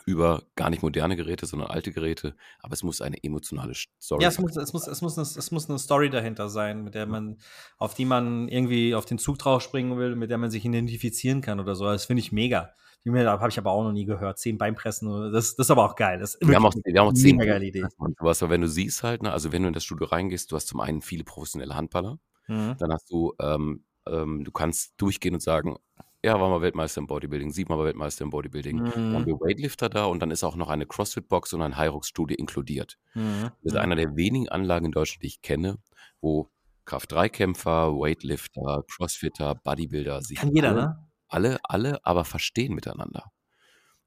über 0.05 0.43
gar 0.55 0.69
nicht 0.69 0.83
moderne 0.83 1.15
Geräte, 1.15 1.45
sondern 1.45 1.69
alte 1.69 1.91
Geräte. 1.91 2.35
Aber 2.59 2.73
es 2.73 2.83
muss 2.83 3.01
eine 3.01 3.23
emotionale 3.23 3.73
Story 4.01 4.21
Ja, 4.23 4.29
es 4.29 4.39
muss, 4.39 4.55
es, 4.55 4.73
muss, 4.73 4.87
es, 4.87 5.01
muss 5.01 5.17
eine, 5.17 5.23
es 5.25 5.51
muss 5.51 5.69
eine 5.69 5.79
Story 5.79 6.09
dahinter 6.09 6.49
sein, 6.49 6.83
mit 6.83 6.95
der 6.95 7.05
man, 7.05 7.37
auf 7.77 7.93
die 7.93 8.05
man 8.05 8.47
irgendwie 8.47 8.95
auf 8.95 9.05
den 9.05 9.17
Zug 9.17 9.37
drauf 9.39 9.61
springen 9.61 9.97
will, 9.97 10.15
mit 10.15 10.29
der 10.29 10.37
man 10.37 10.51
sich 10.51 10.65
identifizieren 10.65 11.41
kann 11.41 11.59
oder 11.59 11.75
so. 11.75 11.85
Das 11.85 12.05
finde 12.05 12.21
ich 12.21 12.31
mega. 12.31 12.71
Habe 13.07 13.49
ich 13.49 13.59
aber 13.59 13.69
auch 13.71 13.83
noch 13.83 13.91
nie 13.91 14.05
gehört. 14.05 14.39
Zehn 14.39 14.57
Beinpressen, 14.57 15.31
das, 15.31 15.55
das 15.55 15.67
ist 15.67 15.71
aber 15.71 15.85
auch 15.85 15.95
geil. 15.95 16.17
Das 16.19 16.35
ist 16.35 16.47
Wir 16.47 16.55
haben 16.55 16.65
auch, 16.65 16.73
wir 16.83 16.99
haben 16.99 17.09
auch 17.09 17.13
zehn 17.13 17.37
geile 17.37 17.63
Idee. 17.65 17.85
und 17.97 18.17
sowas. 18.17 18.41
Aber 18.41 18.51
wenn 18.51 18.61
du 18.61 18.67
siehst 18.67 19.03
halt, 19.03 19.21
ne, 19.21 19.31
also 19.31 19.51
wenn 19.51 19.61
du 19.61 19.67
in 19.67 19.73
das 19.75 19.83
Studio 19.83 20.07
reingehst, 20.07 20.51
du 20.51 20.55
hast 20.55 20.67
zum 20.67 20.79
einen 20.79 21.01
viele 21.01 21.23
professionelle 21.23 21.75
Handballer, 21.75 22.19
Mhm. 22.47 22.75
dann 22.77 22.91
hast 22.91 23.09
du, 23.09 23.33
ähm, 23.39 23.83
ähm, 24.07 24.43
du 24.43 24.51
kannst 24.51 24.93
durchgehen 24.97 25.33
und 25.33 25.41
sagen, 25.41 25.77
ja, 26.25 26.39
war 26.39 26.49
mal 26.49 26.61
Weltmeister 26.61 26.99
im 27.01 27.07
Bodybuilding, 27.07 27.51
siebenmal 27.51 27.85
Weltmeister 27.85 28.23
im 28.23 28.31
Bodybuilding. 28.31 28.77
Dann 28.83 29.13
haben 29.13 29.21
Mhm. 29.21 29.25
wir 29.27 29.35
Weightlifter 29.39 29.89
da 29.89 30.05
und 30.05 30.19
dann 30.21 30.31
ist 30.31 30.43
auch 30.43 30.55
noch 30.55 30.69
eine 30.69 30.87
CrossFit-Box 30.87 31.53
und 31.53 31.61
ein 31.61 31.77
Hyrox-Studio 31.77 32.35
inkludiert. 32.37 32.97
Mhm. 33.13 33.51
Das 33.63 33.73
ist 33.73 33.75
einer 33.77 33.95
der 33.95 34.15
wenigen 34.15 34.49
Anlagen 34.49 34.85
in 34.87 34.91
Deutschland, 34.91 35.21
die 35.23 35.27
ich 35.27 35.41
kenne, 35.43 35.77
wo 36.21 36.49
Kraft-3-Kämpfer, 36.85 37.93
Weightlifter, 37.93 38.83
Crossfitter, 38.89 39.53
Bodybuilder 39.55 40.21
sich 40.23 40.39
Kann 40.39 40.53
jeder, 40.55 40.69
alle, 40.69 40.81
ne? 40.81 41.07
alle, 41.27 41.59
alle 41.63 42.05
aber 42.05 42.25
verstehen 42.25 42.73
miteinander. 42.73 43.31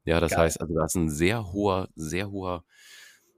Ja, 0.04 0.18
das 0.20 0.32
Geil. 0.32 0.40
heißt, 0.40 0.60
also 0.60 0.74
da 0.74 0.84
ist 0.86 0.96
ein 0.96 1.10
sehr 1.10 1.52
hoher, 1.52 1.88
sehr 1.94 2.30
hoher, 2.30 2.64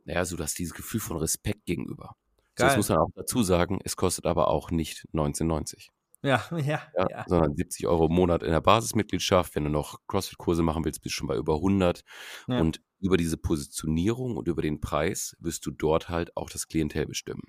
naja, 0.07 0.25
so 0.25 0.37
dass 0.37 0.55
dieses 0.55 0.73
Gefühl 0.75 1.01
von 1.01 1.19
Respekt 1.19 1.67
gegenüber. 1.67 2.17
So, 2.57 2.65
das 2.65 2.77
muss 2.77 2.89
man 2.89 2.99
auch 2.99 3.11
dazu 3.15 3.43
sagen, 3.43 3.79
es 3.85 3.97
kostet 3.97 4.27
aber 4.27 4.49
auch 4.49 4.71
nicht 4.71 5.07
19,90, 5.13 5.89
Ja, 6.23 6.45
ja, 6.53 6.83
ja, 6.97 7.07
ja. 7.11 7.25
sondern 7.27 7.55
70 7.57 7.87
Euro 7.87 8.07
im 8.07 8.13
Monat 8.13 8.43
in 8.43 8.51
der 8.51 8.61
Basismitgliedschaft. 8.61 9.55
Wenn 9.55 9.65
du 9.65 9.71
noch 9.71 9.99
CrossFit-Kurse 10.07 10.63
machen 10.63 10.85
willst, 10.85 11.03
bist 11.03 11.15
du 11.15 11.19
schon 11.19 11.29
bei 11.29 11.37
über 11.37 11.57
100. 11.57 12.03
Ja. 12.49 12.61
Und 12.61 12.81
über 13.01 13.17
diese 13.17 13.39
Positionierung 13.39 14.37
und 14.37 14.47
über 14.49 14.61
den 14.63 14.81
Preis 14.81 15.35
wirst 15.41 15.65
du 15.65 15.71
dort 15.71 16.09
halt 16.11 16.37
auch 16.37 16.51
das 16.51 16.69
Klientel 16.69 17.07
bestimmen. 17.07 17.43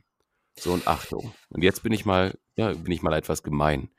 So 0.57 0.71
und 0.73 0.87
Achtung. 0.87 1.33
Und 1.49 1.63
jetzt 1.63 1.83
bin 1.83 1.91
ich 1.91 2.05
mal, 2.05 2.37
ja, 2.55 2.73
bin 2.73 2.91
ich 2.91 3.01
mal 3.01 3.13
etwas 3.13 3.43
gemein. 3.43 3.89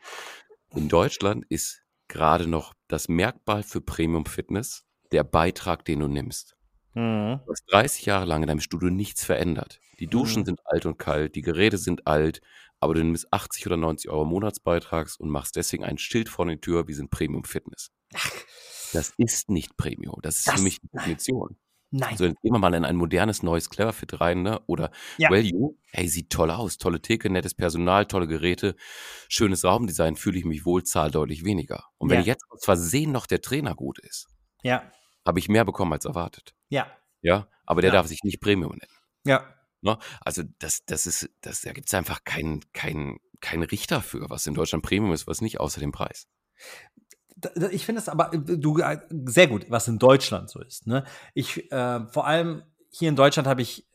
In 0.75 0.89
Deutschland 0.89 1.45
ist 1.49 1.83
gerade 2.09 2.47
noch 2.47 2.75
das 2.89 3.09
Merkmal 3.09 3.62
für 3.62 3.81
Premium 3.81 4.27
Fitness 4.27 4.87
der 5.12 5.25
Beitrag, 5.25 5.85
den 5.85 6.01
du 6.01 6.09
nimmst. 6.09 6.57
Mhm. 6.95 7.41
Du 7.45 7.51
hast 7.53 7.64
30 7.70 8.07
Jahre 8.07 8.25
lang 8.27 8.43
in 8.43 8.49
deinem 8.49 8.61
Studio 8.61 8.91
nichts 8.91 9.25
verändert. 9.25 9.81
Die 9.99 10.07
Duschen 10.07 10.43
Mhm. 10.43 10.47
sind 10.47 10.61
alt 10.64 10.87
und 10.87 10.99
kalt, 10.99 11.35
die 11.35 11.43
Geräte 11.43 11.79
sind 11.79 12.07
alt, 12.07 12.41
aber 12.83 12.95
du 12.95 13.05
nimmst 13.05 13.33
80 13.33 13.66
oder 13.66 13.76
90 13.76 14.11
Euro 14.11 14.24
Monatsbeitrags 14.24 15.16
und 15.16 15.30
machst 15.30 15.57
deswegen 15.57 15.85
ein 15.85 15.99
Schild 15.99 16.28
vor 16.28 16.47
die 16.47 16.59
Tür, 16.61 16.89
wir 16.89 16.95
sind 16.97 17.11
Premium 17.11 17.45
Fitness. 17.45 17.91
Das 18.93 19.12
ist 19.16 19.49
nicht 19.49 19.76
Premium. 19.76 20.16
Das 20.22 20.39
ist 20.39 20.49
Das- 20.49 20.55
für 20.57 20.62
mich 20.62 20.80
die 20.80 20.89
Definition. 20.89 21.57
Nein. 21.95 22.16
So, 22.16 22.24
jetzt 22.24 22.41
gehen 22.41 22.53
wir 22.55 22.59
mal 22.59 22.72
in 22.74 22.85
ein 22.87 22.97
modernes, 22.97 23.43
neues 23.43 23.68
Cleverfit 23.68 24.18
rein, 24.20 24.43
ne? 24.43 24.61
Oder 24.66 24.91
Ja. 25.18 25.28
Value. 25.30 25.76
Hey, 25.93 26.09
sieht 26.09 26.30
toll 26.30 26.51
aus. 26.51 26.78
Tolle 26.78 27.03
Theke, 27.03 27.28
nettes 27.30 27.55
Personal, 27.55 28.07
tolle 28.07 28.26
Geräte, 28.26 28.76
schönes 29.28 29.62
Raumdesign, 29.64 30.16
fühle 30.16 30.39
ich 30.39 30.47
mich 30.47 30.64
wohl, 30.64 30.85
zahl 30.85 31.11
deutlich 31.11 31.45
weniger. 31.45 31.85
Und 31.99 32.09
wenn 32.11 32.20
Ja. 32.20 32.24
jetzt 32.26 32.45
aus 32.49 32.64
Versehen 32.64 33.12
noch 33.12 33.26
der 33.26 33.43
Trainer 33.43 33.74
gut 33.74 33.99
ist, 33.99 34.26
Ja, 34.62 34.91
habe 35.26 35.39
ich 35.39 35.49
mehr 35.51 35.64
bekommen 35.66 35.93
als 35.93 36.05
erwartet. 36.07 36.55
ja, 36.70 36.87
Ja, 37.20 37.47
aber 37.66 37.83
der 37.83 37.91
Ja. 37.91 37.95
darf 37.97 38.07
sich 38.09 38.22
nicht 38.24 38.41
Premium 38.41 38.72
nennen. 38.72 38.93
ja. 39.24 39.55
Ne? 39.83 39.99
Also 40.20 40.43
das, 40.59 40.85
das 40.87 41.07
ist, 41.07 41.28
das, 41.41 41.62
da 41.62 41.72
gibt 41.72 41.89
es 41.89 41.95
einfach 41.95 42.24
keinen 42.24 42.61
keinen 42.72 43.18
keinen 43.41 43.64
Richter 43.64 44.01
für, 44.01 44.30
was 44.30 44.47
in 44.47 44.55
Deutschland 44.55 44.85
Premium 44.85 45.12
ist, 45.12 45.26
was 45.26 45.41
nicht, 45.41 45.61
außer 45.61 45.80
dem 45.80 45.93
Preis. 45.93 46.28
Ich 47.70 47.85
finde 47.85 48.01
es 48.01 48.09
aber 48.09 48.33
äh, 48.33 48.39
du 48.39 48.78
äh, 48.78 48.99
sehr 49.26 49.49
gut, 49.49 49.66
was 49.68 49.89
in 49.89 49.99
Deutschland 49.99 50.49
so 50.49 50.61
ist. 50.61 50.87
Ne? 50.87 51.05
Ich 51.35 51.70
äh, 51.72 52.07
vor 52.07 52.26
allem 52.26 52.62
hier 52.91 53.09
in 53.09 53.16
Deutschland 53.16 53.49
habe 53.49 53.62
ich, 53.62 53.89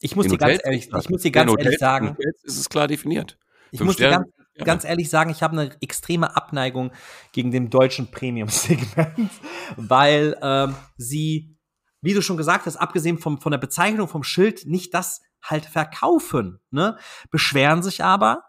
ich 0.00 0.16
muss 0.16 0.26
In 0.26 0.32
dir 0.32 0.38
ganz 0.38 0.54
Hotels 0.54 0.64
ehrlich, 0.64 0.90
ich 1.04 1.10
muss 1.10 1.22
dir 1.22 1.30
ganz 1.30 1.52
in 1.52 1.58
ehrlich 1.58 1.66
Hotels- 1.66 1.74
in 1.74 1.78
sagen, 1.78 2.08
Hotels 2.10 2.44
ist 2.44 2.58
es 2.58 2.68
klar 2.68 2.88
definiert. 2.88 3.38
ich 3.70 3.78
Fünf 3.78 3.88
muss 3.88 3.96
dir 3.96 4.10
ganz, 4.10 4.26
ja. 4.56 4.64
ganz 4.64 4.84
ehrlich 4.84 5.08
sagen, 5.08 5.30
ich 5.30 5.42
habe 5.42 5.60
eine 5.60 5.80
extreme 5.80 6.34
Abneigung 6.34 6.90
gegen 7.30 7.52
den 7.52 7.70
deutschen 7.70 8.10
Premium-Segment, 8.10 9.30
weil 9.76 10.36
ähm, 10.42 10.74
sie, 10.96 11.56
wie 12.02 12.14
du 12.14 12.20
schon 12.20 12.36
gesagt 12.36 12.66
hast, 12.66 12.76
abgesehen 12.76 13.18
vom, 13.18 13.40
von 13.40 13.52
der 13.52 13.58
Bezeichnung 13.58 14.08
vom 14.08 14.22
Schild, 14.22 14.66
nicht 14.66 14.92
das 14.92 15.22
halt 15.42 15.64
verkaufen. 15.64 16.60
Ne? 16.70 16.98
Beschweren 17.30 17.82
sich 17.82 18.04
aber, 18.04 18.42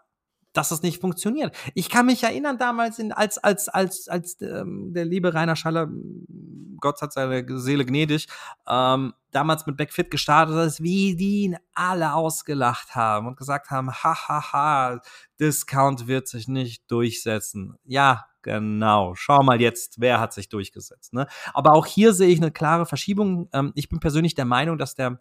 dass 0.52 0.70
es 0.70 0.82
nicht 0.82 1.00
funktioniert. 1.00 1.54
Ich 1.74 1.88
kann 1.88 2.06
mich 2.06 2.22
erinnern 2.22 2.58
damals, 2.58 2.98
in, 2.98 3.12
als 3.12 3.38
als 3.38 3.68
als 3.68 4.08
als 4.08 4.40
ähm, 4.40 4.92
der 4.94 5.04
liebe 5.04 5.34
Rainer 5.34 5.56
Schaller, 5.56 5.82
m, 5.82 6.76
Gott 6.80 7.00
hat 7.02 7.12
seine 7.12 7.44
Seele 7.58 7.84
gnädig, 7.84 8.28
ähm, 8.68 9.14
damals 9.32 9.66
mit 9.66 9.76
Backfit 9.76 10.10
gestartet 10.10 10.56
ist, 10.66 10.82
wie 10.82 11.16
die 11.16 11.42
ihn 11.44 11.56
alle 11.74 12.14
ausgelacht 12.14 12.94
haben 12.94 13.26
und 13.26 13.36
gesagt 13.36 13.70
haben, 13.70 13.90
hahaha, 13.90 15.00
Discount 15.40 16.06
wird 16.06 16.28
sich 16.28 16.46
nicht 16.46 16.88
durchsetzen. 16.90 17.76
Ja, 17.84 18.26
genau. 18.44 19.16
Schau 19.16 19.42
mal 19.42 19.60
jetzt, 19.60 20.00
wer 20.00 20.20
hat 20.20 20.32
sich 20.32 20.48
durchgesetzt. 20.48 21.12
Ne? 21.12 21.26
Aber 21.52 21.72
auch 21.72 21.86
hier 21.86 22.14
sehe 22.14 22.28
ich 22.28 22.40
eine 22.40 22.52
klare 22.52 22.86
Verschiebung. 22.86 23.48
Ähm, 23.52 23.72
ich 23.74 23.88
bin 23.88 23.98
persönlich 23.98 24.36
der 24.36 24.44
Meinung, 24.44 24.78
dass 24.78 24.94
der 24.94 25.20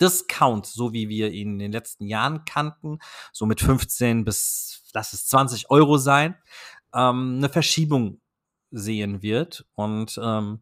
Discount, 0.00 0.64
so 0.64 0.94
wie 0.94 1.10
wir 1.10 1.30
ihn 1.30 1.54
in 1.54 1.58
den 1.58 1.72
letzten 1.72 2.06
Jahren 2.06 2.46
kannten, 2.46 3.00
so 3.32 3.44
mit 3.44 3.60
15 3.60 4.24
bis, 4.24 4.82
lass 4.94 5.12
es 5.12 5.26
20 5.26 5.70
Euro 5.70 5.98
sein, 5.98 6.36
ähm, 6.94 7.34
eine 7.36 7.50
Verschiebung 7.50 8.22
sehen 8.70 9.20
wird. 9.20 9.66
Und, 9.74 10.18
ähm, 10.22 10.60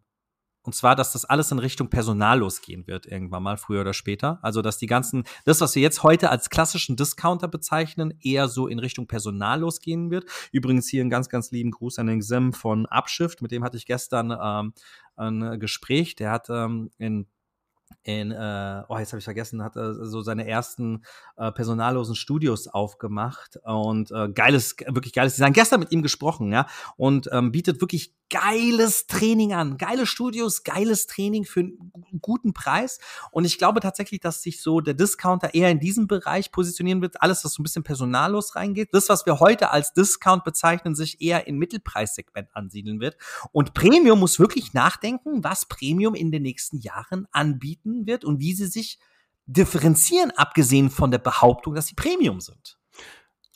und 0.68 0.74
zwar, 0.74 0.94
dass 0.94 1.12
das 1.12 1.24
alles 1.24 1.50
in 1.50 1.58
Richtung 1.58 1.88
Personal 1.88 2.40
losgehen 2.40 2.86
wird, 2.86 3.06
irgendwann 3.06 3.42
mal, 3.42 3.56
früher 3.56 3.80
oder 3.80 3.94
später. 3.94 4.38
Also, 4.42 4.60
dass 4.60 4.76
die 4.76 4.86
ganzen, 4.86 5.24
das, 5.46 5.62
was 5.62 5.74
wir 5.74 5.80
jetzt 5.80 6.02
heute 6.02 6.28
als 6.28 6.50
klassischen 6.50 6.94
Discounter 6.94 7.48
bezeichnen, 7.48 8.12
eher 8.20 8.48
so 8.48 8.66
in 8.66 8.78
Richtung 8.78 9.06
Personal 9.06 9.60
losgehen 9.60 10.10
wird. 10.10 10.26
Übrigens 10.52 10.86
hier 10.86 11.00
einen 11.00 11.08
ganz, 11.08 11.30
ganz 11.30 11.52
lieben 11.52 11.70
Gruß 11.70 11.98
an 11.98 12.06
den 12.06 12.20
Sim 12.20 12.52
von 12.52 12.84
Abschift, 12.84 13.40
mit 13.40 13.50
dem 13.50 13.64
hatte 13.64 13.78
ich 13.78 13.86
gestern 13.86 14.30
ähm, 14.30 14.74
ein 15.16 15.58
Gespräch. 15.58 16.16
Der 16.16 16.32
hat 16.32 16.50
ähm, 16.50 16.90
in 16.98 17.26
in, 18.02 18.30
äh, 18.30 18.82
oh, 18.88 18.98
jetzt 18.98 19.12
habe 19.12 19.18
ich 19.18 19.24
vergessen, 19.24 19.62
hat 19.62 19.76
er 19.76 20.06
so 20.06 20.22
seine 20.22 20.46
ersten 20.46 21.04
äh, 21.36 21.52
personallosen 21.52 22.14
Studios 22.14 22.68
aufgemacht 22.68 23.58
und 23.64 24.10
äh, 24.10 24.28
geiles, 24.30 24.76
wirklich 24.86 25.12
geiles 25.12 25.34
Design. 25.34 25.52
Gestern 25.52 25.80
mit 25.80 25.92
ihm 25.92 26.02
gesprochen, 26.02 26.52
ja, 26.52 26.66
und 26.96 27.28
ähm, 27.32 27.52
bietet 27.52 27.80
wirklich 27.80 28.14
geiles 28.30 29.06
Training 29.06 29.54
an. 29.54 29.78
Geile 29.78 30.06
Studios, 30.06 30.62
geiles 30.62 31.06
Training 31.06 31.44
für 31.44 31.60
einen 31.60 31.92
guten 32.20 32.52
Preis. 32.52 32.98
Und 33.30 33.44
ich 33.44 33.58
glaube 33.58 33.80
tatsächlich, 33.80 34.20
dass 34.20 34.42
sich 34.42 34.60
so 34.60 34.80
der 34.80 34.94
Discounter 34.94 35.54
eher 35.54 35.70
in 35.70 35.80
diesem 35.80 36.06
Bereich 36.06 36.50
positionieren 36.52 37.02
wird. 37.02 37.22
Alles, 37.22 37.44
was 37.44 37.54
so 37.54 37.62
ein 37.62 37.64
bisschen 37.64 37.84
personallos 37.84 38.54
reingeht. 38.56 38.90
Das, 38.92 39.08
was 39.08 39.26
wir 39.26 39.40
heute 39.40 39.70
als 39.70 39.92
Discount 39.92 40.44
bezeichnen, 40.44 40.94
sich 40.94 41.20
eher 41.20 41.46
im 41.46 41.58
Mittelpreissegment 41.58 42.48
ansiedeln 42.54 43.00
wird. 43.00 43.16
Und 43.52 43.74
Premium 43.74 44.20
muss 44.20 44.38
wirklich 44.38 44.74
nachdenken, 44.74 45.44
was 45.44 45.66
Premium 45.66 46.14
in 46.14 46.30
den 46.30 46.42
nächsten 46.42 46.78
Jahren 46.78 47.26
anbieten 47.32 48.06
wird 48.06 48.24
und 48.24 48.40
wie 48.40 48.54
sie 48.54 48.66
sich 48.66 48.98
differenzieren, 49.46 50.30
abgesehen 50.32 50.90
von 50.90 51.10
der 51.10 51.18
Behauptung, 51.18 51.74
dass 51.74 51.86
sie 51.86 51.94
Premium 51.94 52.40
sind. 52.40 52.77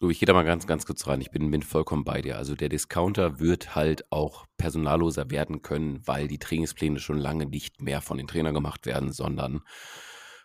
Du, 0.02 0.10
ich 0.10 0.18
gehe 0.18 0.26
da 0.26 0.32
mal 0.32 0.42
ganz, 0.42 0.66
ganz 0.66 0.84
kurz 0.84 1.06
rein. 1.06 1.20
Ich 1.20 1.30
bin, 1.30 1.48
bin 1.52 1.62
vollkommen 1.62 2.02
bei 2.02 2.22
dir. 2.22 2.36
Also 2.36 2.56
der 2.56 2.68
Discounter 2.68 3.38
wird 3.38 3.76
halt 3.76 4.10
auch 4.10 4.46
personalloser 4.56 5.30
werden 5.30 5.62
können, 5.62 6.00
weil 6.04 6.26
die 6.26 6.40
Trainingspläne 6.40 6.98
schon 6.98 7.18
lange 7.18 7.46
nicht 7.46 7.80
mehr 7.80 8.00
von 8.00 8.18
den 8.18 8.26
Trainern 8.26 8.52
gemacht 8.52 8.84
werden, 8.84 9.12
sondern 9.12 9.60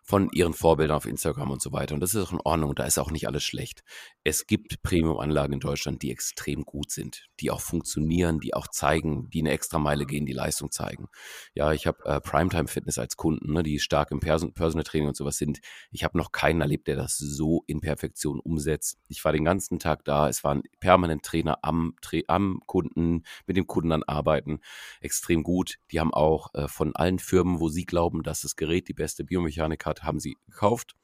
von 0.08 0.30
ihren 0.32 0.54
Vorbildern 0.54 0.96
auf 0.96 1.06
Instagram 1.06 1.52
und 1.52 1.62
so 1.62 1.74
weiter. 1.74 1.94
Und 1.94 2.00
das 2.00 2.16
ist 2.16 2.26
auch 2.26 2.32
in 2.32 2.40
Ordnung. 2.42 2.74
Da 2.76 2.86
ist 2.86 2.98
auch 2.98 3.12
nicht 3.12 3.28
alles 3.28 3.44
schlecht. 3.44 3.84
Es 4.24 4.48
gibt 4.48 4.82
Premium-Anlagen 4.82 5.52
in 5.52 5.60
Deutschland, 5.60 6.02
die 6.02 6.12
extrem 6.12 6.64
gut 6.64 6.92
sind, 6.92 7.28
die 7.42 7.52
auch 7.52 7.60
funktionieren, 7.60 8.40
die 8.40 8.54
auch 8.54 8.70
zeigen, 8.70 9.30
die 9.30 9.42
eine 9.42 9.52
extra 9.52 9.80
Meile 9.80 10.06
gehen, 10.06 10.26
die 10.26 10.32
Leistung 10.32 10.72
zeigen. 10.72 11.10
Ja, 11.54 11.74
ich 11.74 11.88
habe 11.88 12.06
äh, 12.06 12.22
Primetime 12.22 12.70
Fitness 12.70 12.98
als 12.98 13.18
Kunden, 13.18 13.52
ne, 13.52 13.64
die 13.64 13.80
stark 13.80 14.12
im 14.12 14.22
Person 14.22 14.54
Personal 14.54 14.86
Training 14.86 15.10
und 15.10 15.18
sowas 15.18 15.38
sind. 15.38 15.60
Ich 15.92 16.06
habe 16.06 16.18
noch 16.18 16.32
keinen 16.32 16.62
erlebt, 16.62 16.88
der 16.88 16.96
das 16.96 17.18
so 17.18 17.66
in 17.68 17.82
Perfektion 17.82 18.40
umsetzt. 18.40 19.00
Ich 19.10 19.26
war 19.26 19.34
den 19.34 19.44
ganzen 19.44 19.78
Tag 19.78 20.06
da. 20.06 20.30
Es 20.30 20.42
waren 20.46 20.64
permanent 20.80 21.24
Trainer 21.24 21.60
am, 21.64 21.96
am 22.28 22.62
Kunden, 22.66 23.24
mit 23.46 23.58
dem 23.58 23.68
Kunden 23.68 23.92
an 23.92 24.04
arbeiten. 24.04 24.62
Extrem 25.02 25.44
gut. 25.44 25.80
Die 25.92 26.00
haben 26.00 26.14
auch 26.14 26.54
äh, 26.54 26.70
von 26.70 26.96
allen 26.96 27.20
Firmen, 27.20 27.60
wo 27.60 27.68
sie 27.68 27.86
glauben, 27.86 28.24
dass 28.24 28.44
das 28.44 28.56
Gerät 28.56 28.88
die 28.88 28.94
beste 28.94 29.26
Biomechanik 29.26 29.86
hat, 29.86 29.97
hat, 29.98 30.04
haben 30.04 30.20
sie 30.20 30.38
gekauft. 30.48 30.96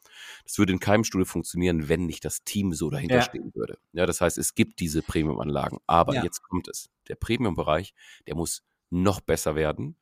Das 0.43 0.57
würde 0.57 0.73
in 0.73 0.79
keinem 0.79 1.03
Studio 1.03 1.25
funktionieren, 1.25 1.89
wenn 1.89 2.05
nicht 2.05 2.23
das 2.23 2.43
Team 2.43 2.73
so 2.73 2.89
dahinter 2.89 3.15
ja. 3.15 3.21
stehen 3.21 3.51
würde. 3.55 3.77
Ja, 3.93 4.05
das 4.05 4.21
heißt, 4.21 4.37
es 4.37 4.55
gibt 4.55 4.79
diese 4.79 5.01
Premium-Anlagen. 5.01 5.79
Aber 5.87 6.13
ja. 6.15 6.23
jetzt 6.23 6.41
kommt 6.43 6.67
es. 6.67 6.89
Der 7.07 7.15
Premium-Bereich, 7.15 7.93
der 8.27 8.35
muss 8.35 8.63
noch 8.89 9.21
besser 9.21 9.55
werden. 9.55 9.97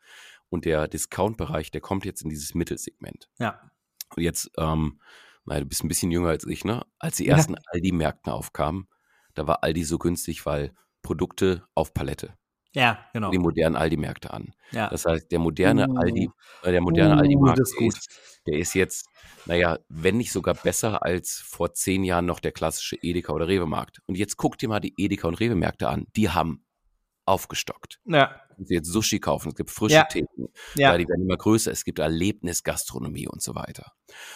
Und 0.50 0.66
der 0.66 0.88
Discount-Bereich, 0.88 1.72
der 1.72 1.82
kommt 1.82 2.06
jetzt 2.06 2.24
in 2.24 2.30
dieses 2.30 2.54
Mittelsegment. 2.54 3.30
Ja. 3.40 3.72
Und 4.16 4.24
jetzt, 4.24 4.52
ähm, 4.58 5.00
naja, 5.46 5.62
du 5.62 5.66
bist 5.68 5.84
ein 5.84 5.88
bisschen 5.88 6.12
jünger 6.12 6.30
als 6.30 6.46
ich, 6.46 6.66
ne? 6.66 6.86
Als 7.00 7.18
die 7.18 7.28
ersten 7.28 7.54
ja. 7.54 7.60
Aldi-Märkten 7.68 8.32
aufkamen, 8.32 8.88
da 9.34 9.48
war 9.48 9.64
Aldi 9.64 9.84
so 9.84 9.98
günstig, 9.98 10.46
weil 10.46 10.74
Produkte 11.02 11.66
auf 11.74 11.94
Palette. 11.94 12.36
Ja, 12.74 13.00
genau. 13.14 13.32
Die 13.32 13.38
modernen 13.38 13.76
Aldi-Märkte 13.76 14.32
an. 14.32 14.54
Ja. 14.72 14.90
Das 14.90 15.06
heißt, 15.06 15.32
der 15.32 15.40
moderne 15.40 15.88
uh. 15.90 15.98
Aldi, 15.98 16.30
äh, 16.64 16.72
der 16.72 16.82
moderne 16.82 17.16
uh, 17.16 17.20
Aldi-Markt 17.20 17.60
ist, 17.60 17.80
ist, 17.80 18.31
der 18.48 18.58
ist 18.58 18.74
jetzt, 18.74 19.08
naja, 19.46 19.80
wenn 19.90 20.18
nicht 20.18 20.32
sogar 20.32 20.56
besser 20.56 21.04
als 21.04 21.40
vor 21.46 21.74
zehn 21.74 22.04
Jahren 22.04 22.26
noch 22.26 22.40
der 22.40 22.52
klassische 22.52 22.98
Edeka 23.02 23.34
oder 23.34 23.48
Rewe-Markt. 23.48 24.02
Und 24.08 24.18
jetzt 24.18 24.38
guck 24.38 24.58
dir 24.58 24.70
mal 24.70 24.80
die 24.80 24.94
Edeka 24.98 25.28
und 25.28 25.40
Rewe-Märkte 25.40 25.88
an. 25.88 26.08
Die 26.16 26.30
haben 26.30 26.66
aufgestockt. 27.26 28.00
Ja. 28.06 28.42
Sie 28.58 28.76
jetzt 28.76 28.92
Sushi 28.92 29.20
kaufen, 29.20 29.50
es 29.50 29.56
gibt 29.56 29.72
frische 29.72 29.96
ja. 29.96 30.04
Theken, 30.04 30.50
ja. 30.76 30.96
die 30.96 31.08
werden 31.08 31.24
immer 31.24 31.38
größer, 31.38 31.72
es 31.72 31.84
gibt 31.84 31.98
Erlebnisgastronomie 31.98 33.28
und 33.28 33.42
so 33.42 33.56
weiter. 33.56 33.94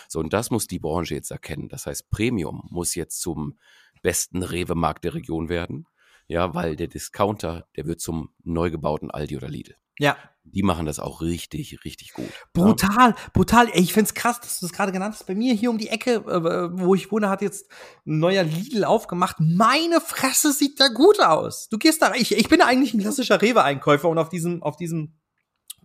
So, 0.07 0.19
und 0.19 0.33
das 0.33 0.49
muss 0.49 0.65
die 0.65 0.79
Branche 0.79 1.13
jetzt 1.13 1.29
erkennen. 1.29 1.69
Das 1.69 1.85
heißt, 1.85 2.09
Premium 2.09 2.67
muss 2.71 2.95
jetzt 2.95 3.21
zum 3.21 3.59
besten 4.01 4.41
Rewe-Markt 4.41 5.03
der 5.03 5.13
Region 5.13 5.49
werden 5.49 5.85
ja, 6.28 6.53
weil 6.53 6.76
der 6.76 6.88
Discounter, 6.88 7.67
der 7.76 7.86
wird 7.86 8.01
zum 8.01 8.30
neu 8.43 8.71
gebauten 8.71 9.11
Aldi 9.11 9.38
oder 9.38 9.49
Lidl. 9.49 9.76
Ja. 9.99 10.17
Die 10.43 10.61
machen 10.61 10.86
das 10.86 10.99
auch 10.99 11.21
richtig, 11.21 11.84
richtig 11.86 12.13
gut. 12.13 12.30
Brutal, 12.53 13.11
ja. 13.11 13.15
brutal. 13.34 13.67
Ey, 13.71 13.82
ich 13.82 13.93
find's 13.93 14.13
krass, 14.13 14.39
dass 14.39 14.59
du 14.59 14.67
das 14.67 14.73
gerade 14.73 14.91
genannt 14.91 15.15
hast. 15.15 15.26
Bei 15.26 15.34
mir 15.34 15.53
hier 15.53 15.71
um 15.71 15.78
die 15.78 15.88
Ecke, 15.88 16.15
äh, 16.15 16.69
wo 16.80 16.93
ich 16.93 17.11
wohne, 17.11 17.30
hat 17.30 17.41
jetzt 17.41 17.67
ein 18.05 18.19
neuer 18.19 18.43
Lidl 18.43 18.84
aufgemacht. 18.84 19.38
Meine 19.39 20.01
Fresse 20.01 20.53
sieht 20.53 20.80
da 20.80 20.89
gut 20.89 21.19
aus. 21.19 21.67
Du 21.69 21.78
gehst 21.78 22.01
da, 22.01 22.13
ich, 22.13 22.38
ich 22.38 22.47
bin 22.47 22.61
eigentlich 22.61 22.93
ein 22.93 22.99
klassischer 22.99 23.41
Rewe-Einkäufer 23.41 24.07
und 24.07 24.19
auf 24.19 24.30
diesem, 24.30 24.61
auf 24.61 24.78
diesem 24.78 25.15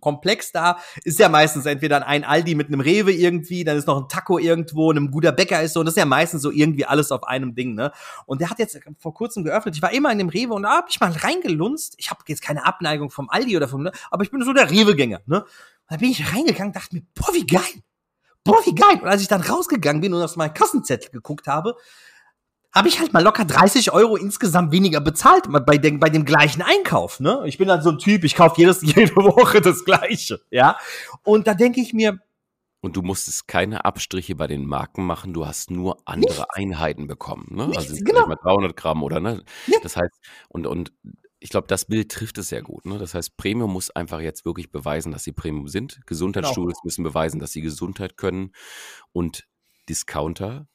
Komplex 0.01 0.51
da 0.51 0.77
ist 1.03 1.19
ja 1.19 1.29
meistens 1.29 1.65
entweder 1.65 2.05
ein 2.05 2.25
Aldi 2.25 2.55
mit 2.55 2.67
einem 2.67 2.81
Rewe 2.81 3.13
irgendwie, 3.13 3.63
dann 3.63 3.77
ist 3.77 3.87
noch 3.87 4.01
ein 4.01 4.09
Taco 4.09 4.37
irgendwo, 4.37 4.91
ein 4.91 5.11
guter 5.11 5.31
Bäcker 5.31 5.61
ist 5.61 5.73
so, 5.73 5.79
und 5.79 5.85
das 5.85 5.93
ist 5.93 5.99
ja 5.99 6.05
meistens 6.05 6.41
so 6.41 6.51
irgendwie 6.51 6.85
alles 6.85 7.11
auf 7.11 7.23
einem 7.23 7.55
Ding, 7.55 7.75
ne? 7.75 7.91
Und 8.25 8.41
der 8.41 8.49
hat 8.49 8.59
jetzt 8.59 8.79
vor 8.97 9.13
kurzem 9.13 9.43
geöffnet. 9.43 9.75
Ich 9.75 9.81
war 9.81 9.93
immer 9.93 10.11
in 10.11 10.17
dem 10.17 10.29
Rewe 10.29 10.53
und 10.53 10.63
da 10.63 10.77
hab 10.77 10.89
ich 10.89 10.99
mal 10.99 11.11
reingelunzt. 11.11 11.95
Ich 11.97 12.09
habe 12.09 12.21
jetzt 12.27 12.41
keine 12.41 12.65
Abneigung 12.65 13.09
vom 13.09 13.29
Aldi 13.29 13.55
oder 13.55 13.67
vom, 13.67 13.83
ne? 13.83 13.91
aber 14.09 14.23
ich 14.23 14.31
bin 14.31 14.43
so 14.43 14.51
der 14.51 14.69
Rewe-Gänger, 14.69 15.21
ne? 15.25 15.45
Da 15.87 15.97
bin 15.97 16.11
ich 16.11 16.33
reingegangen, 16.33 16.73
dachte 16.73 16.95
mir, 16.95 17.03
boah, 17.13 17.33
wie 17.33 17.45
geil! 17.45 17.83
Boah, 18.43 18.57
wie 18.65 18.73
geil! 18.73 18.99
Und 19.01 19.07
als 19.07 19.21
ich 19.21 19.27
dann 19.27 19.41
rausgegangen 19.41 20.01
bin 20.01 20.13
und 20.13 20.21
auf 20.23 20.35
meinen 20.35 20.53
Kassenzettel 20.53 21.11
geguckt 21.11 21.47
habe, 21.47 21.75
habe 22.73 22.87
ich 22.87 22.99
halt 22.99 23.13
mal 23.13 23.23
locker 23.23 23.45
30 23.45 23.91
Euro 23.91 24.15
insgesamt 24.15 24.71
weniger 24.71 25.01
bezahlt 25.01 25.43
bei 25.65 25.77
dem, 25.77 25.99
bei 25.99 26.09
dem 26.09 26.25
gleichen 26.25 26.61
Einkauf. 26.61 27.19
Ne? 27.19 27.43
Ich 27.45 27.57
bin 27.57 27.67
dann 27.67 27.81
so 27.81 27.89
ein 27.89 27.99
Typ, 27.99 28.23
ich 28.23 28.35
kaufe 28.35 28.59
jedes, 28.59 28.81
jede 28.81 29.15
Woche 29.15 29.61
das 29.61 29.83
Gleiche. 29.83 30.41
Ja. 30.49 30.77
Und 31.23 31.47
da 31.47 31.53
denke 31.53 31.81
ich 31.81 31.93
mir. 31.93 32.19
Und 32.79 32.95
du 32.95 33.03
musstest 33.03 33.47
keine 33.47 33.85
Abstriche 33.85 34.35
bei 34.35 34.47
den 34.47 34.65
Marken 34.65 35.05
machen, 35.05 35.33
du 35.33 35.45
hast 35.45 35.69
nur 35.69 35.97
andere 36.05 36.33
nichts, 36.33 36.49
Einheiten 36.49 37.05
bekommen. 37.07 37.47
Ne? 37.51 37.67
Nichts, 37.67 37.89
also 37.89 38.03
genau. 38.03 38.25
mal 38.25 38.37
300 38.41 38.75
Gramm 38.75 39.03
oder 39.03 39.19
ne? 39.19 39.43
Ja. 39.67 39.77
Das 39.83 39.97
heißt, 39.97 40.19
und, 40.49 40.65
und 40.65 40.91
ich 41.39 41.49
glaube, 41.49 41.67
das 41.67 41.85
Bild 41.85 42.11
trifft 42.11 42.37
es 42.37 42.49
sehr 42.49 42.61
gut. 42.61 42.85
Ne? 42.85 42.97
Das 42.97 43.13
heißt, 43.13 43.35
Premium 43.35 43.73
muss 43.73 43.91
einfach 43.91 44.19
jetzt 44.21 44.45
wirklich 44.45 44.71
beweisen, 44.71 45.11
dass 45.11 45.23
sie 45.23 45.31
Premium 45.31 45.67
sind. 45.67 45.99
Gesundheitsstudios 46.07 46.75
genau. 46.75 46.85
müssen 46.85 47.03
beweisen, 47.03 47.39
dass 47.39 47.51
sie 47.51 47.61
Gesundheit 47.61 48.17
können. 48.17 48.51
Und 49.11 49.47
Discounter 49.89 50.67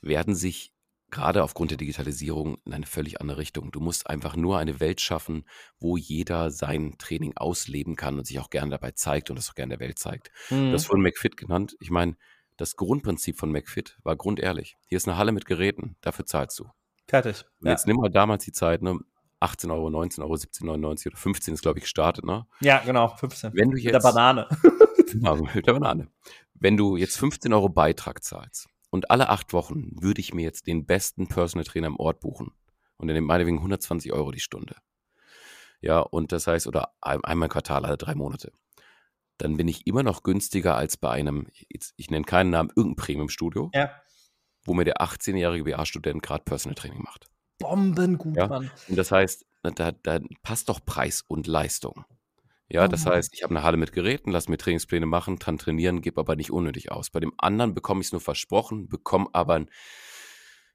werden 0.00 0.34
sich 0.34 0.72
gerade 1.16 1.42
aufgrund 1.42 1.70
der 1.70 1.78
Digitalisierung 1.78 2.58
in 2.64 2.74
eine 2.74 2.86
völlig 2.86 3.20
andere 3.20 3.38
Richtung. 3.38 3.72
Du 3.72 3.80
musst 3.80 4.08
einfach 4.08 4.36
nur 4.36 4.58
eine 4.58 4.78
Welt 4.80 5.00
schaffen, 5.00 5.44
wo 5.80 5.96
jeder 5.96 6.50
sein 6.50 6.96
Training 6.98 7.36
ausleben 7.36 7.96
kann 7.96 8.18
und 8.18 8.26
sich 8.26 8.38
auch 8.38 8.50
gerne 8.50 8.70
dabei 8.70 8.92
zeigt 8.92 9.30
und 9.30 9.36
das 9.36 9.50
auch 9.50 9.54
gerne 9.54 9.76
der 9.76 9.80
Welt 9.80 9.98
zeigt. 9.98 10.30
Mhm. 10.50 10.68
Du 10.68 10.72
hast 10.74 10.86
vorhin 10.86 11.02
McFit 11.02 11.36
genannt. 11.36 11.74
Ich 11.80 11.90
meine, 11.90 12.16
das 12.58 12.76
Grundprinzip 12.76 13.38
von 13.38 13.50
McFit 13.50 13.98
war 14.02 14.14
grundehrlich. 14.16 14.76
Hier 14.86 14.96
ist 14.96 15.08
eine 15.08 15.16
Halle 15.16 15.32
mit 15.32 15.46
Geräten, 15.46 15.96
dafür 16.02 16.26
zahlst 16.26 16.58
du. 16.58 16.70
Fertig. 17.08 17.44
Und 17.60 17.66
ja. 17.66 17.72
jetzt 17.72 17.86
nimm 17.86 17.96
mal 17.96 18.10
damals 18.10 18.44
die 18.44 18.52
Zeit, 18.52 18.82
ne? 18.82 18.98
18 19.40 19.70
Euro, 19.70 19.90
19 19.90 20.22
Euro, 20.24 20.34
17,99 20.34 21.08
oder 21.08 21.16
15 21.16 21.54
ist, 21.54 21.62
glaube 21.62 21.78
ich, 21.78 21.84
gestartet, 21.84 22.24
ne? 22.24 22.46
Ja, 22.60 22.78
genau, 22.78 23.08
15. 23.08 23.52
Wenn 23.54 23.70
du 23.70 23.76
jetzt, 23.76 23.84
mit 23.84 23.94
der 23.94 24.00
Banane. 24.00 24.48
genau, 25.12 25.36
mit 25.36 25.66
der 25.66 25.72
Banane. 25.74 26.08
Wenn 26.54 26.76
du 26.76 26.96
jetzt 26.96 27.18
15 27.18 27.52
Euro 27.52 27.68
Beitrag 27.68 28.24
zahlst, 28.24 28.68
und 28.96 29.10
alle 29.10 29.28
acht 29.28 29.52
Wochen 29.52 29.90
würde 30.00 30.22
ich 30.22 30.32
mir 30.32 30.42
jetzt 30.42 30.66
den 30.66 30.86
besten 30.86 31.26
Personal 31.26 31.64
Trainer 31.64 31.88
im 31.88 32.00
Ort 32.00 32.20
buchen. 32.20 32.52
Und 32.96 33.08
der 33.08 33.14
nimmt 33.14 33.26
meinetwegen 33.26 33.58
120 33.58 34.10
Euro 34.14 34.30
die 34.30 34.40
Stunde. 34.40 34.76
Ja, 35.82 35.98
und 35.98 36.32
das 36.32 36.46
heißt, 36.46 36.66
oder 36.66 36.94
einmal 37.02 37.46
im 37.46 37.52
Quartal, 37.52 37.84
alle 37.84 37.98
drei 37.98 38.14
Monate. 38.14 38.52
Dann 39.36 39.58
bin 39.58 39.68
ich 39.68 39.86
immer 39.86 40.02
noch 40.02 40.22
günstiger 40.22 40.76
als 40.76 40.96
bei 40.96 41.10
einem, 41.10 41.46
ich, 41.68 41.92
ich 41.96 42.10
nenne 42.10 42.24
keinen 42.24 42.48
Namen, 42.48 42.70
irgendein 42.74 42.96
Premium-Studio, 43.04 43.70
ja. 43.74 43.90
wo 44.64 44.72
mir 44.72 44.84
der 44.84 45.02
18-jährige 45.02 45.64
BA-Student 45.64 46.22
gerade 46.22 46.44
Personal 46.44 46.74
Training 46.74 47.02
macht. 47.02 47.26
Bombengut, 47.58 48.34
ja? 48.34 48.46
Mann. 48.46 48.70
Und 48.88 48.96
das 48.96 49.12
heißt, 49.12 49.44
da, 49.62 49.92
da 49.92 50.20
passt 50.42 50.70
doch 50.70 50.80
Preis 50.86 51.22
und 51.28 51.46
Leistung. 51.46 52.06
Ja, 52.68 52.88
das 52.88 53.06
oh. 53.06 53.10
heißt, 53.10 53.32
ich 53.32 53.42
habe 53.42 53.54
eine 53.54 53.62
Halle 53.62 53.76
mit 53.76 53.92
Geräten, 53.92 54.30
lass 54.30 54.48
mir 54.48 54.56
Trainingspläne 54.56 55.06
machen, 55.06 55.38
kann 55.38 55.58
trainieren, 55.58 56.00
gebe 56.00 56.20
aber 56.20 56.34
nicht 56.34 56.50
unnötig 56.50 56.90
aus. 56.90 57.10
Bei 57.10 57.20
dem 57.20 57.32
anderen 57.38 57.74
bekomme 57.74 58.00
ich 58.00 58.08
es 58.08 58.12
nur 58.12 58.20
versprochen, 58.20 58.88
bekomme 58.88 59.28
aber 59.32 59.66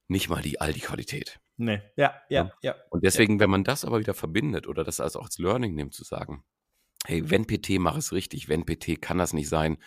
nicht 0.08 0.30
mal 0.30 0.42
die 0.42 0.62
Aldi-Qualität. 0.62 1.40
Nee, 1.58 1.82
ja, 1.96 2.16
ja, 2.30 2.44
ja, 2.44 2.52
ja. 2.62 2.76
Und 2.90 3.04
deswegen, 3.04 3.40
wenn 3.40 3.50
man 3.50 3.64
das 3.64 3.86
aber 3.86 4.00
wieder 4.00 4.14
verbindet 4.14 4.68
oder 4.68 4.84
das 4.84 5.00
also 5.00 5.20
auch 5.20 5.26
als 5.26 5.38
Learning 5.38 5.76
nimmt, 5.76 5.94
zu 5.94 6.04
sagen, 6.04 6.44
hey, 7.06 7.30
wenn 7.30 7.46
PT, 7.46 7.80
mach 7.80 7.98
es 7.98 8.14
richtig, 8.14 8.48
wenn 8.48 8.66
PT, 8.66 9.02
kann 9.02 9.18
das 9.18 9.34
nicht 9.34 9.50
sein. 9.50 9.78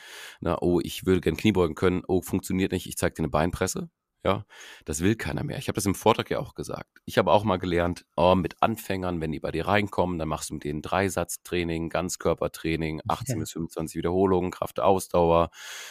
Na, 0.41 0.61
oh, 0.61 0.81
ich 0.83 1.07
würde 1.07 1.21
gern 1.21 1.37
Kniebeugen 1.37 1.75
können, 1.75 2.03
oh, 2.07 2.21
funktioniert 2.21 2.73
nicht, 2.73 2.87
ich 2.87 2.97
zeige 2.97 3.15
dir 3.15 3.21
eine 3.21 3.29
Beinpresse. 3.29 3.89
Ja, 4.25 4.47
das 4.87 5.03
will 5.03 5.17
keiner 5.17 5.45
mehr. 5.45 5.59
Ich 5.59 5.69
habe 5.69 5.75
das 5.75 5.85
im 5.85 5.95
Vortrag 5.95 6.31
ja 6.31 6.39
auch 6.39 6.55
gesagt. 6.55 6.89
Ich 7.05 7.19
habe 7.19 7.31
auch 7.31 7.45
mal 7.45 7.59
gelernt, 7.59 8.07
oh, 8.17 8.35
mit 8.35 8.63
Anfängern, 8.63 9.21
wenn 9.21 9.33
die 9.33 9.41
bei 9.41 9.51
dir 9.51 9.67
reinkommen, 9.67 10.19
dann 10.19 10.29
machst 10.29 10.49
du 10.49 10.55
mit 10.55 10.65
denen 10.65 10.81
Dreisatztraining, 10.81 11.91
Ganzkörpertraining, 11.91 13.03
18 13.07 13.07
ja. 13.37 13.41
bis 13.41 13.53
25 13.53 13.97
Wiederholungen, 13.97 14.51
Kraft 14.51 14.81
Ausdauer, 14.81 15.51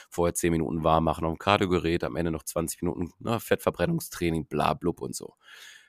vorher 0.09 0.33
10 0.33 0.51
Minuten 0.51 0.83
warm 0.83 1.03
machen 1.03 1.25
auf 1.25 1.33
dem 1.33 1.37
Kardiogerät, 1.37 2.03
am 2.03 2.15
Ende 2.15 2.31
noch 2.31 2.41
20 2.41 2.81
Minuten 2.81 3.11
ne, 3.19 3.39
Fettverbrennungstraining, 3.39 4.47
bla 4.47 4.73
blub 4.73 4.99
und 5.01 5.15
so. 5.15 5.35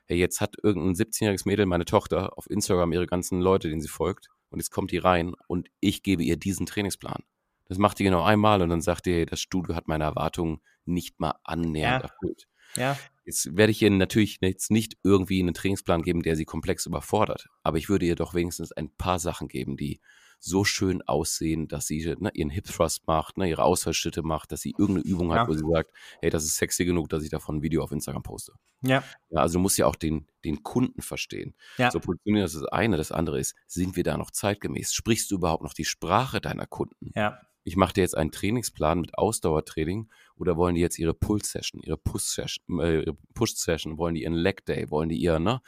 Hey, 0.05 0.19
jetzt 0.19 0.43
hat 0.43 0.57
irgendein 0.63 0.93
17-jähriges 0.95 1.47
Mädel, 1.47 1.65
meine 1.65 1.87
Tochter, 1.87 2.37
auf 2.37 2.51
Instagram 2.51 2.93
ihre 2.93 3.07
ganzen 3.07 3.41
Leute, 3.41 3.71
denen 3.71 3.81
sie 3.81 3.89
folgt, 3.89 4.29
und 4.51 4.61
jetzt 4.61 4.71
kommt 4.71 4.91
die 4.91 4.99
rein 4.99 5.33
und 5.49 5.71
ich 5.81 6.03
gebe 6.03 6.23
ihr 6.23 6.37
diesen 6.37 6.67
Trainingsplan. 6.67 7.23
Das 7.67 7.79
macht 7.79 7.99
die 7.99 8.05
genau 8.05 8.23
einmal 8.23 8.63
und 8.63 8.69
dann 8.69 8.81
sagt 8.81 9.07
ihr, 9.07 9.27
das 9.27 9.41
Studio 9.41 9.75
hat 9.75 9.89
meine 9.89 10.05
Erwartungen 10.05 10.61
nicht 10.85 11.19
mal 11.21 11.35
annähernd 11.45 12.05
ja. 12.05 12.11
erfüllt. 12.11 12.47
Ja. 12.77 12.99
Jetzt 13.25 13.57
werde 13.57 13.71
ich 13.71 13.81
ihr 13.81 13.91
natürlich 13.91 14.39
jetzt 14.43 14.71
nicht 14.71 14.99
irgendwie 15.03 15.41
einen 15.41 15.55
Trainingsplan 15.55 16.03
geben, 16.03 16.23
der 16.23 16.37
sie 16.37 16.45
komplex 16.45 16.85
überfordert. 16.87 17.49
Aber 17.63 17.79
ich 17.79 17.89
würde 17.89 18.05
ihr 18.05 18.17
doch 18.17 18.35
wenigstens 18.35 18.73
ein 18.73 18.91
paar 18.95 19.19
Sachen 19.19 19.49
geben, 19.49 19.77
die 19.77 20.01
so 20.41 20.63
schön 20.65 21.01
aussehen, 21.01 21.69
dass 21.69 21.87
sie 21.87 22.15
ne, 22.19 22.31
ihren 22.35 22.51
Hip 22.51 22.67
Thrust 22.67 23.07
macht, 23.07 23.39
ne, 23.39 23.49
ihre 23.49 23.63
Ausfallschritte 23.63 24.23
macht, 24.23 24.53
dass 24.53 24.61
sie 24.61 24.75
irgendeine 24.77 25.07
Übung 25.07 25.33
hat, 25.33 25.39
Ja. 25.39 25.49
wo 25.49 25.55
sie 25.55 25.65
sagt, 25.67 25.91
hey, 26.21 26.29
das 26.29 26.45
ist 26.45 26.57
sexy 26.57 26.85
genug, 26.85 27.09
dass 27.09 27.23
ich 27.23 27.31
davon 27.31 27.57
ein 27.57 27.63
Video 27.63 27.83
auf 27.83 27.93
Instagram 27.93 28.23
poste. 28.23 28.53
Ja. 28.83 29.03
Ja, 29.31 29.41
also 29.41 29.55
du 29.55 29.61
musst 29.61 29.79
ja 29.79 29.87
auch 29.87 29.97
den, 29.97 30.27
den 30.45 30.63
Kunden 30.63 31.01
verstehen. 31.01 31.55
Ja. 31.79 31.91
So 31.91 31.99
positionieren, 31.99 32.45
das 32.45 32.55
ist 32.55 32.63
das 32.63 32.73
eine. 32.73 32.99
Das 32.99 33.11
andere 33.11 33.41
ist, 33.41 33.55
sind 33.67 33.97
wir 33.97 34.05
da 34.05 34.19
noch 34.19 34.31
zeitgemäß? 34.31 34.93
Sprichst 34.93 35.31
du 35.31 35.37
überhaupt 35.37 35.63
noch 35.63 35.73
die 35.73 35.87
Sprache 35.87 36.43
deiner 36.43 36.67
Kunden? 36.67 37.13
Ja. 37.15 37.41
Ich 37.65 37.77
mache 37.77 37.95
dir 37.95 38.03
jetzt 38.03 38.17
einen 38.17 38.31
Trainingsplan 38.31 39.01
mit 39.01 39.17
Ausdauertraining 39.17 40.11
oder 40.37 40.57
wollen 40.57 40.75
die 40.75 40.83
jetzt 40.83 40.99
ihre 40.99 41.15
Pull-Session, 41.15 41.81
ihre 41.83 41.97
Push-Session, 41.97 42.79
äh, 42.81 43.99
wollen 43.99 44.15
die 44.15 44.23
ihren 44.23 44.35
Leg-Day, 44.35 44.91
wollen 44.91 45.09
die 45.09 45.17
ihr, 45.17 45.39
ne? 45.39 45.63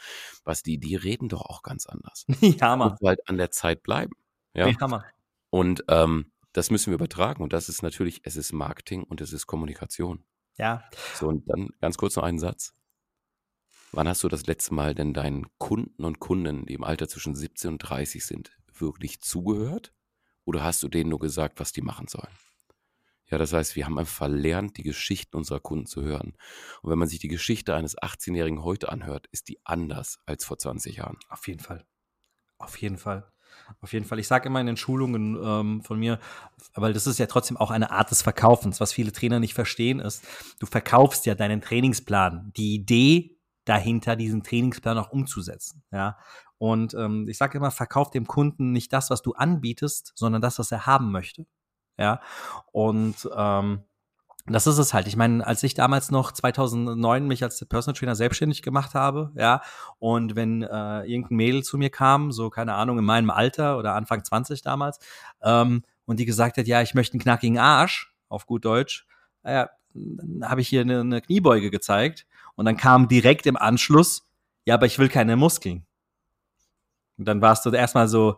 Was 0.45 0.63
die, 0.63 0.79
die 0.79 0.95
reden 0.95 1.29
doch 1.29 1.43
auch 1.43 1.63
ganz 1.63 1.87
anders. 1.87 2.27
Ja, 2.41 2.77
Mann. 2.77 2.91
Muss 2.91 3.09
halt 3.09 3.29
an 3.29 3.39
der 3.39 3.51
Zeit 3.51 3.83
bleiben. 3.83 4.13
Ja. 4.55 4.69
Ja, 4.69 4.89
Mann. 4.89 5.03
Und 5.51 5.85
ähm, 5.89 6.33
das 6.53 6.71
müssen 6.71 6.91
wir 6.91 6.95
übertragen. 6.95 7.43
Und 7.43 7.53
das 7.53 7.69
ist 7.69 7.83
natürlich, 7.83 8.21
es 8.25 8.37
ist 8.37 8.53
Marketing 8.53 9.03
und 9.03 9.21
es 9.21 9.33
ist 9.33 9.47
Kommunikation. 9.47 10.25
Ja. 10.59 10.85
So, 11.15 11.29
und 11.29 11.49
dann 11.49 11.71
ganz 11.81 11.97
kurz 11.97 12.17
noch 12.17 12.25
einen 12.25 12.39
Satz. 12.39 12.75
Wann 13.93 14.09
hast 14.09 14.23
du 14.25 14.29
das 14.29 14.47
letzte 14.47 14.75
Mal 14.75 14.95
denn 14.95 15.15
deinen 15.15 15.47
Kunden 15.59 16.05
und 16.05 16.19
Kunden, 16.19 16.67
die 16.67 16.75
im 16.75 16.85
Alter 16.85 17.09
zwischen 17.09 17.35
17 17.35 17.73
und 17.73 17.79
30 17.79 18.25
sind, 18.25 18.57
wirklich 18.73 19.21
zugehört? 19.21 19.93
Oder 20.47 20.65
hast 20.65 20.83
du 20.83 20.89
denen 20.89 21.11
nur 21.11 21.19
gesagt, 21.19 21.61
was 21.61 21.73
die 21.73 21.83
machen 21.83 22.09
sollen? 22.09 22.33
Ja, 23.29 23.39
das 23.39 23.53
heißt, 23.53 23.75
wir 23.75 23.85
haben 23.85 23.99
einfach 23.99 24.15
verlernt, 24.15 24.77
die 24.77 24.85
Geschichten 24.85 25.37
unserer 25.37 25.59
Kunden 25.59 25.87
zu 25.87 26.03
hören. 26.03 26.37
Und 26.81 26.91
wenn 26.91 26.99
man 26.99 27.09
sich 27.09 27.19
die 27.19 27.29
Geschichte 27.29 27.75
eines 27.75 27.99
18-Jährigen 27.99 28.63
heute 28.63 28.89
anhört, 28.89 29.27
ist 29.33 29.49
die 29.49 29.59
anders 29.65 30.21
als 30.27 30.45
vor 30.45 30.59
20 30.59 30.97
Jahren. 30.97 31.19
Auf 31.29 31.49
jeden 31.49 31.61
Fall. 31.61 31.85
Auf 32.59 32.79
jeden 32.79 32.99
Fall. 32.99 33.31
Auf 33.81 33.93
jeden 33.93 34.05
Fall. 34.05 34.21
Ich 34.21 34.29
sage 34.29 34.49
immer 34.49 34.61
in 34.61 34.67
den 34.67 34.77
Schulungen 34.77 35.37
ähm, 35.43 35.83
von 35.83 35.99
mir, 35.99 36.21
weil 36.75 36.93
das 36.93 37.07
ist 37.07 37.19
ja 37.19 37.27
trotzdem 37.27 37.57
auch 37.57 37.71
eine 37.71 37.91
Art 37.91 38.11
des 38.11 38.23
Verkaufens. 38.23 38.81
Was 38.81 38.93
viele 38.93 39.13
Trainer 39.13 39.41
nicht 39.41 39.55
verstehen, 39.55 39.99
ist, 39.99 40.25
du 40.61 40.67
verkaufst 40.67 41.27
ja 41.27 41.35
deinen 41.35 41.61
Trainingsplan. 41.61 42.53
Die 42.57 42.75
Idee 42.75 43.36
dahinter, 43.67 44.17
diesen 44.17 44.43
Trainingsplan 44.43 44.97
auch 44.97 45.11
umzusetzen. 45.11 45.83
Ja. 45.93 46.17
Und 46.57 46.95
ähm, 46.95 47.29
ich 47.29 47.37
sage 47.37 47.59
immer, 47.59 47.71
verkauf 47.71 48.11
dem 48.11 48.27
Kunden 48.27 48.73
nicht 48.73 48.93
das, 48.93 49.11
was 49.11 49.21
du 49.21 49.35
anbietest, 49.35 50.13
sondern 50.15 50.41
das, 50.41 50.59
was 50.59 50.73
er 50.73 50.87
haben 50.87 51.11
möchte. 51.11 51.47
Ja. 51.99 52.21
Und 52.73 53.29
ähm, 53.37 53.81
das 54.47 54.69
ist 54.69 54.79
es 54.79 54.95
halt. 54.95 55.09
Ich 55.09 55.17
meine, 55.17 55.45
als 55.45 55.63
ich 55.65 55.75
damals 55.75 56.13
noch 56.13 56.31
2009 56.31 57.27
mich 57.27 57.43
als 57.43 57.65
Personal 57.65 57.99
Trainer 57.99 58.15
selbstständig 58.15 58.63
gemacht 58.63 58.95
habe, 58.95 59.33
ja, 59.35 59.61
und 59.99 60.37
wenn 60.37 60.63
äh, 60.63 61.03
irgendein 61.03 61.37
Mädel 61.37 61.65
zu 61.65 61.79
mir 61.79 61.91
kam, 61.91 62.31
so 62.31 62.49
keine 62.49 62.75
Ahnung, 62.75 62.99
in 62.99 63.05
meinem 63.05 63.31
Alter 63.31 63.77
oder 63.77 63.95
Anfang 63.95 64.25
20 64.25 64.63
damals, 64.63 65.01
ähm, 65.43 65.83
und 66.05 66.21
die 66.21 66.27
gesagt 66.27 66.59
hat, 66.59 66.69
ja, 66.69 66.81
ich 66.81 66.95
möchte 66.95 67.15
einen 67.15 67.23
knackigen 67.23 67.59
Arsch, 67.59 68.15
auf 68.29 68.47
gut 68.47 68.65
Deutsch, 68.65 69.07
ja, 69.45 69.71
dann 69.95 70.49
habe 70.49 70.61
ich 70.61 70.69
hier 70.69 70.83
eine, 70.83 71.01
eine 71.01 71.21
Kniebeuge 71.21 71.71
gezeigt 71.71 72.27
und 72.57 72.65
dann 72.65 72.77
kam 72.77 73.09
direkt 73.09 73.47
im 73.47 73.57
Anschluss, 73.57 74.27
ja, 74.65 74.75
aber 74.75 74.87
ich 74.87 74.99
will 74.99 75.09
keine 75.09 75.37
Muskeln. 75.37 75.87
Und 77.19 77.27
dann 77.27 77.41
warst 77.41 77.65
du 77.65 77.71
erstmal 77.71 78.09
so, 78.09 78.37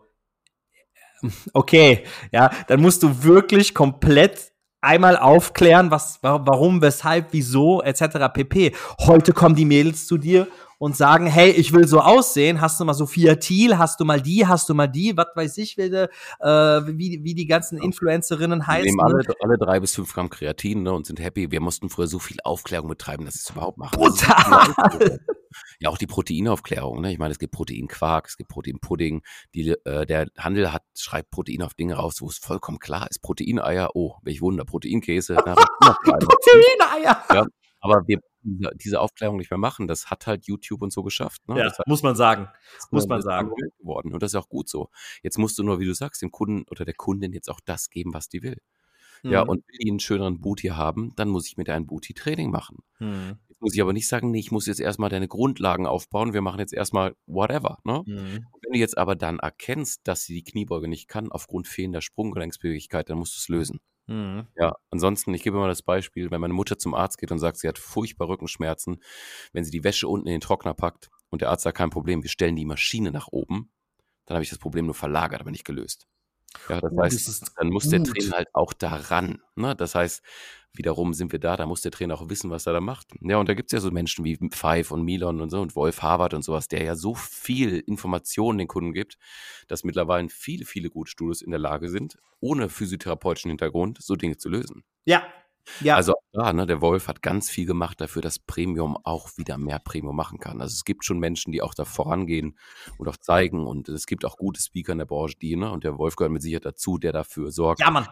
okay, 1.53 2.05
ja, 2.31 2.51
dann 2.69 2.81
musst 2.81 3.03
du 3.03 3.23
wirklich 3.25 3.75
komplett 3.75 4.53
einmal 4.81 5.17
aufklären, 5.17 5.91
was, 5.91 6.23
wa- 6.23 6.41
warum, 6.45 6.81
weshalb, 6.81 7.33
wieso, 7.33 7.83
etc. 7.83 8.29
pp. 8.33 8.75
Heute 9.01 9.33
kommen 9.33 9.57
die 9.57 9.65
Mädels 9.65 10.07
zu 10.07 10.19
dir 10.19 10.47
und 10.79 10.97
sagen, 10.97 11.27
hey, 11.27 11.51
ich 11.51 11.73
will 11.73 11.87
so 11.87 12.01
aussehen, 12.01 12.61
hast 12.61 12.79
du 12.81 12.85
mal 12.85 12.95
Sophia 12.95 13.35
Thiel, 13.35 13.79
hast 13.79 14.01
du 14.01 14.05
mal 14.05 14.21
die, 14.23 14.47
hast 14.47 14.69
du 14.69 14.75
mal 14.75 14.87
die, 14.87 15.17
was 15.17 15.27
weiß 15.35 15.59
ich, 15.59 15.77
wie, 15.77 15.83
äh, 15.83 16.09
wie, 16.41 17.21
wie 17.23 17.35
die 17.35 17.47
ganzen 17.47 17.79
Influencerinnen 17.79 18.61
Wir 18.61 18.67
heißen. 18.67 18.85
nehmen 18.85 19.01
alle, 19.01 19.23
alle 19.41 19.59
drei 19.59 19.81
bis 19.81 19.95
fünf 19.95 20.13
Gramm 20.15 20.31
Kreatin 20.31 20.85
ne, 20.85 20.93
und 20.93 21.07
sind 21.07 21.21
happy. 21.21 21.51
Wir 21.51 21.61
mussten 21.61 21.91
früher 21.91 22.07
so 22.07 22.19
viel 22.19 22.39
Aufklärung 22.45 22.89
betreiben, 22.89 23.25
dass 23.25 23.35
sie 23.35 23.41
es 23.45 23.51
überhaupt 23.51 23.79
machen. 23.79 24.01
Ist 24.01 24.27
Brutal. 24.27 25.21
Ja, 25.81 25.89
auch 25.89 25.99
die 25.99 26.07
Proteinaufklärung. 26.07 27.01
Ne? 27.01 27.13
Ich 27.13 27.19
meine, 27.19 27.33
es 27.33 27.39
gibt 27.39 27.53
Proteinquark, 27.53 28.27
es 28.27 28.37
gibt 28.37 28.51
Proteinpudding. 28.51 29.23
Die, 29.55 29.71
äh, 29.85 30.07
der 30.07 30.27
Handel 30.39 30.73
hat, 30.73 30.83
schreibt 30.95 31.31
Protein 31.31 31.63
auf 31.63 31.75
Dinge 31.75 31.95
raus, 31.95 32.21
wo 32.21 32.29
es 32.29 32.39
vollkommen 32.39 32.79
klar 32.79 33.07
ist. 33.11 33.23
Proteineier, 33.23 33.91
oh, 33.95 34.17
welch 34.23 34.41
Wunder. 34.41 34.65
Proteinkäse. 34.65 35.37
kleiner? 35.37 35.57
Proteineier. 35.81 37.25
ja, 37.33 37.47
aber 37.81 38.03
wir 38.07 38.21
diese- 38.43 38.71
diese 38.77 39.01
Aufklärung 39.01 39.37
nicht 39.37 39.51
mehr 39.51 39.59
machen. 39.59 39.87
Das 39.89 40.11
hat 40.11 40.27
halt 40.27 40.47
YouTube 40.47 40.83
und 40.83 40.93
so 40.93 41.03
geschafft. 41.03 41.47
Ne? 41.49 41.59
Ja, 41.59 41.65
das 41.65 41.79
muss 41.87 42.03
man 42.03 42.15
sagen. 42.17 42.49
muss 42.91 43.03
das 43.05 43.09
man 43.09 43.19
ist 43.19 43.25
sagen. 43.25 43.51
Geworden. 43.79 44.13
Und 44.13 44.23
das 44.23 44.33
ist 44.33 44.37
auch 44.37 44.49
gut 44.49 44.69
so. 44.69 44.91
Jetzt 45.23 45.39
musst 45.39 45.59
du 45.59 45.63
nur, 45.63 45.81
wie 45.81 45.87
du 45.87 45.95
sagst, 45.95 46.23
dem 46.23 46.31
Kunden 46.31 46.65
oder 46.71 46.85
der 46.85 46.95
Kundin 46.95 47.33
jetzt 47.33 47.49
auch 47.51 47.61
das 47.65 47.91
geben, 47.91 48.15
was 48.15 48.29
die 48.29 48.43
will. 48.43 48.59
Ja, 49.25 49.43
Mhm. 49.43 49.51
und 49.51 49.57
will 49.67 49.79
die 49.83 49.91
einen 49.91 49.99
schöneren 49.99 50.41
Booty 50.41 50.69
haben, 50.69 51.13
dann 51.17 51.29
muss 51.29 51.49
ich 51.49 51.57
mit 51.57 51.69
ein 51.69 51.87
Booty-Training 51.87 52.53
machen. 52.53 52.85
Mhm. 53.01 53.39
Jetzt 53.49 53.61
muss 53.61 53.75
ich 53.75 53.81
aber 53.83 53.93
nicht 53.93 54.07
sagen, 54.07 54.31
nee, 54.31 54.39
ich 54.39 54.53
muss 54.53 54.67
jetzt 54.67 54.79
erstmal 54.79 55.11
deine 55.11 55.27
Grundlagen 55.27 55.87
aufbauen, 55.89 56.35
wir 56.35 56.41
machen 56.41 56.61
jetzt 56.61 56.73
erstmal 56.73 57.17
whatever. 57.27 57.79
Ne? 57.83 58.05
Mhm. 58.07 58.47
Wenn 58.63 58.73
du 58.75 58.79
jetzt 58.79 58.97
aber 58.97 59.17
dann 59.17 59.41
erkennst, 59.41 60.03
dass 60.07 60.23
sie 60.23 60.35
die 60.35 60.45
Kniebeuge 60.45 60.87
nicht 60.87 61.09
kann 61.09 61.33
aufgrund 61.33 61.67
fehlender 61.67 62.01
Sprunggelenksbeweglichkeit, 62.01 63.11
dann 63.11 63.19
musst 63.19 63.35
du 63.35 63.39
es 63.41 63.49
lösen. 63.49 63.81
Mhm. 64.09 64.47
Ja, 64.57 64.75
ansonsten, 64.91 65.35
ich 65.35 65.43
gebe 65.43 65.57
immer 65.59 65.69
das 65.69 65.83
Beispiel, 65.83 66.31
wenn 66.31 66.41
meine 66.41 66.55
Mutter 66.55 66.79
zum 66.79 66.95
Arzt 66.95 67.19
geht 67.19 67.31
und 67.31 67.39
sagt, 67.39 67.59
sie 67.59 67.69
hat 67.69 67.79
furchtbar 67.79 68.29
Rückenschmerzen, 68.29 69.03
wenn 69.53 69.65
sie 69.65 69.71
die 69.71 69.85
Wäsche 69.85 70.09
unten 70.09 70.27
in 70.29 70.33
den 70.33 70.41
Trockner 70.41 70.75
packt 70.75 71.11
und 71.31 71.43
der 71.43 71.51
Arzt 71.51 71.65
sagt, 71.65 71.77
kein 71.79 71.91
Problem, 71.91 72.23
wir 72.23 72.31
stellen 72.31 72.57
die 72.57 72.65
Maschine 72.65 73.13
nach 73.13 73.29
oben, 73.29 73.71
dann 74.27 74.37
habe 74.37 74.45
ich 74.45 74.51
das 74.51 74.59
Problem 74.59 74.87
nur 74.87 74.95
verlagert, 74.95 75.41
aber 75.43 75.51
nicht 75.51 75.65
gelöst. 75.67 76.07
Ja, 76.69 76.81
das 76.81 76.93
heißt, 76.97 77.53
dann 77.57 77.69
muss 77.69 77.89
der 77.89 78.01
gut. 78.01 78.09
Trainer 78.09 78.37
halt 78.37 78.49
auch 78.55 78.73
daran. 78.73 79.41
Ne? 79.55 79.75
Das 79.77 79.95
heißt, 79.95 80.23
wiederum 80.73 81.13
sind 81.13 81.33
wir 81.33 81.39
da, 81.39 81.57
da 81.57 81.67
muss 81.67 81.83
der 81.83 81.93
Trainer 81.93 82.15
auch 82.15 82.29
wissen, 82.29 82.51
was 82.51 82.67
er 82.67 82.73
da 82.73 82.81
macht. 82.81 83.09
Ja, 83.21 83.39
und 83.39 83.49
da 83.49 83.55
gibt 83.55 83.71
es 83.71 83.73
ja 83.73 83.81
so 83.81 83.91
Menschen 83.91 84.25
wie 84.25 84.37
Pfeif 84.51 84.91
und 84.91 85.03
Milon 85.03 85.41
und 85.41 85.51
so 85.51 85.61
und 85.61 85.77
Wolf 85.77 86.03
Harvard 86.03 86.35
und 86.35 86.43
sowas, 86.43 86.69
der 86.69 86.83
ja 86.83 86.95
so 86.95 87.15
viel 87.15 87.79
Informationen 87.81 88.59
den 88.59 88.69
Kunden 88.69 88.93
gibt, 88.93 89.19
dass 89.67 89.85
mittlerweile 89.85 90.29
viele, 90.29 90.65
viele 90.65 90.91
gute 90.91 91.11
Studios 91.11 91.43
in 91.43 91.51
der 91.51 91.61
Lage 91.61 91.89
sind, 91.89 92.19
ohne 92.41 92.69
physiotherapeutischen 92.69 93.51
Hintergrund 93.51 93.99
so 94.01 94.17
Dinge 94.17 94.37
zu 94.37 94.49
lösen. 94.49 94.85
Ja. 95.05 95.27
Ja. 95.81 95.97
Also 95.97 96.15
da, 96.33 96.53
ne, 96.53 96.67
der 96.67 96.81
Wolf 96.81 97.09
hat 97.09 97.23
ganz 97.23 97.51
viel 97.51 97.67
gemacht 97.67 98.01
dafür, 98.01 98.23
dass 98.23 98.39
Premium 98.39 98.97
auch 99.05 99.31
wieder 99.37 99.59
mehr 99.59 99.79
Premium 99.79 100.17
machen 100.17 100.39
kann. 100.39 100.61
Also 100.61 100.75
es 100.75 100.85
gibt 100.85 101.05
schon 101.05 101.19
Menschen, 101.19 101.53
die 101.53 101.63
auch 101.63 101.75
da 101.75 101.85
vorangehen 101.85 102.59
und 102.99 103.09
auch 103.09 103.17
zeigen 103.17 103.67
und 103.67 103.89
es 103.89 104.07
gibt 104.07 104.25
auch 104.25 104.37
gute 104.37 104.61
Speaker 104.61 104.93
in 104.93 104.99
der 104.99 105.07
Branche, 105.07 105.37
die, 105.41 105.57
ne, 105.57 105.71
und 105.71 105.85
der 105.85 105.99
Wolf 105.99 106.17
gehört 106.17 106.33
mit 106.33 106.43
Sicherheit 106.43 106.65
dazu, 106.65 106.99
der 106.99 107.13
dafür 107.13 107.51
sorgt. 107.51 107.81
ja, 107.81 107.91
Mann. 107.91 108.09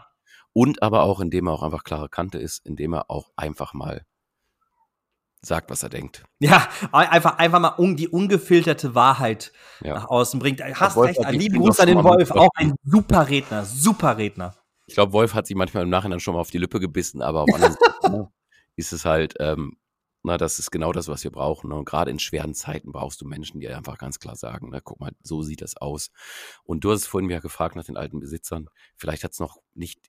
Und 0.52 0.82
aber 0.82 1.02
auch, 1.02 1.20
indem 1.20 1.48
er 1.48 1.52
auch 1.52 1.62
einfach 1.62 1.84
klare 1.84 2.08
Kante 2.08 2.38
ist, 2.38 2.64
indem 2.64 2.94
er 2.94 3.10
auch 3.10 3.30
einfach 3.36 3.74
mal 3.74 4.06
sagt, 5.42 5.70
was 5.70 5.82
er 5.82 5.90
denkt. 5.90 6.24
Ja, 6.38 6.66
einfach, 6.92 7.38
einfach 7.38 7.60
mal 7.60 7.74
un, 7.78 7.96
die 7.96 8.08
ungefilterte 8.08 8.94
Wahrheit 8.94 9.52
Ja. 9.82 9.94
nach 9.94 10.08
außen 10.08 10.40
bringt. 10.40 10.62
Hast 10.62 10.96
Wolf 10.96 11.10
recht, 11.10 11.18
hat 11.20 11.26
einen 11.26 11.38
lieben 11.40 11.58
Gruß 11.58 11.78
an 11.80 11.86
den 11.88 12.02
Wolf, 12.02 12.30
auch 12.30 12.48
ein 12.54 12.74
super 12.84 13.28
Redner, 13.28 13.64
super 13.64 14.16
Redner. 14.16 14.54
Ich 14.86 14.94
glaube, 14.94 15.12
Wolf 15.12 15.34
hat 15.34 15.46
sich 15.46 15.56
manchmal 15.56 15.82
im 15.82 15.90
Nachhinein 15.90 16.20
schon 16.20 16.34
mal 16.34 16.40
auf 16.40 16.50
die 16.50 16.58
Lippe 16.58 16.80
gebissen, 16.80 17.22
aber 17.22 17.42
auf 17.42 17.52
anderen 17.52 17.74
Seite 17.74 18.10
ne, 18.10 18.32
ist 18.76 18.92
es 18.92 19.04
halt, 19.04 19.34
ähm, 19.40 19.76
na, 20.22 20.36
das 20.38 20.58
ist 20.58 20.70
genau 20.70 20.92
das, 20.92 21.08
was 21.08 21.22
wir 21.24 21.30
brauchen. 21.30 21.70
Ne? 21.70 21.76
Und 21.76 21.84
gerade 21.84 22.10
in 22.10 22.18
schweren 22.18 22.54
Zeiten 22.54 22.92
brauchst 22.92 23.20
du 23.20 23.26
Menschen, 23.26 23.60
die 23.60 23.68
einfach 23.68 23.98
ganz 23.98 24.18
klar 24.18 24.34
sagen, 24.36 24.68
na, 24.70 24.80
guck 24.80 24.98
mal, 25.00 25.12
so 25.22 25.42
sieht 25.42 25.60
das 25.62 25.76
aus. 25.76 26.10
Und 26.64 26.82
du 26.84 26.90
hast 26.90 27.02
es 27.02 27.06
vorhin 27.06 27.30
ja 27.30 27.38
gefragt 27.40 27.76
nach 27.76 27.84
den 27.84 27.96
alten 27.96 28.18
Besitzern. 28.20 28.68
Vielleicht 28.96 29.22
hat 29.24 29.32
es 29.32 29.40
noch 29.40 29.58
nicht 29.74 30.00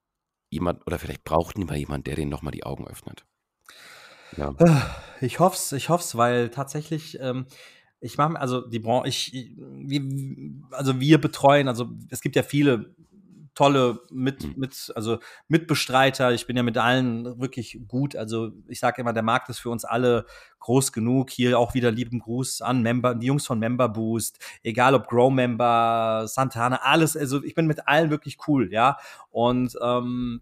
jemand, 0.50 0.86
oder 0.88 0.98
vielleicht 0.98 1.24
braucht 1.24 1.58
nicht 1.58 1.70
mal 1.70 1.78
jemand, 1.78 2.08
der 2.08 2.16
denen 2.16 2.32
nochmal 2.32 2.52
die 2.52 2.64
Augen 2.64 2.88
öffnet. 2.88 3.26
Ja. 4.38 4.56
Ich 5.22 5.40
hoff's, 5.40 5.72
ich 5.72 5.90
hoff's, 5.90 6.16
weil 6.18 6.50
tatsächlich, 6.50 7.18
ähm, 7.20 7.46
ich 8.00 8.18
mache, 8.18 8.40
also 8.40 8.62
die 8.62 8.80
Branche, 8.80 9.10
ich, 9.10 9.34
ich- 9.34 9.56
wir, 9.58 10.02
also 10.72 11.00
wir 11.00 11.20
betreuen, 11.20 11.68
also 11.68 11.90
es 12.10 12.22
gibt 12.22 12.36
ja 12.36 12.44
viele 12.44 12.96
tolle 13.58 14.02
mit, 14.12 14.44
Mhm. 14.44 14.54
mit, 14.56 14.94
also 14.96 15.18
Mitbestreiter. 15.48 16.32
Ich 16.32 16.46
bin 16.46 16.56
ja 16.56 16.62
mit 16.62 16.78
allen 16.78 17.42
wirklich 17.42 17.80
gut. 17.88 18.16
Also 18.16 18.52
ich 18.68 18.80
sage 18.80 19.02
immer, 19.02 19.14
der 19.14 19.24
Markt 19.24 19.50
ist 19.50 19.58
für 19.58 19.72
uns 19.72 19.84
alle 19.84 20.26
groß 20.60 20.92
genug. 20.92 21.32
Hier 21.32 21.58
auch 21.58 21.74
wieder 21.74 21.90
lieben 21.90 22.20
Gruß 22.20 22.62
an 22.62 22.84
Member, 22.84 23.16
die 23.16 23.26
Jungs 23.26 23.48
von 23.48 23.58
Member 23.58 23.90
Boost, 23.90 24.38
egal 24.62 24.94
ob 24.94 25.08
Grow 25.08 25.34
Member, 25.34 26.26
Santana, 26.28 26.82
alles. 26.84 27.18
Also 27.18 27.44
ich 27.44 27.56
bin 27.56 27.66
mit 27.66 27.88
allen 27.88 28.12
wirklich 28.12 28.38
cool, 28.48 28.72
ja. 28.72 28.98
Und 29.32 29.76
ähm, 29.82 30.42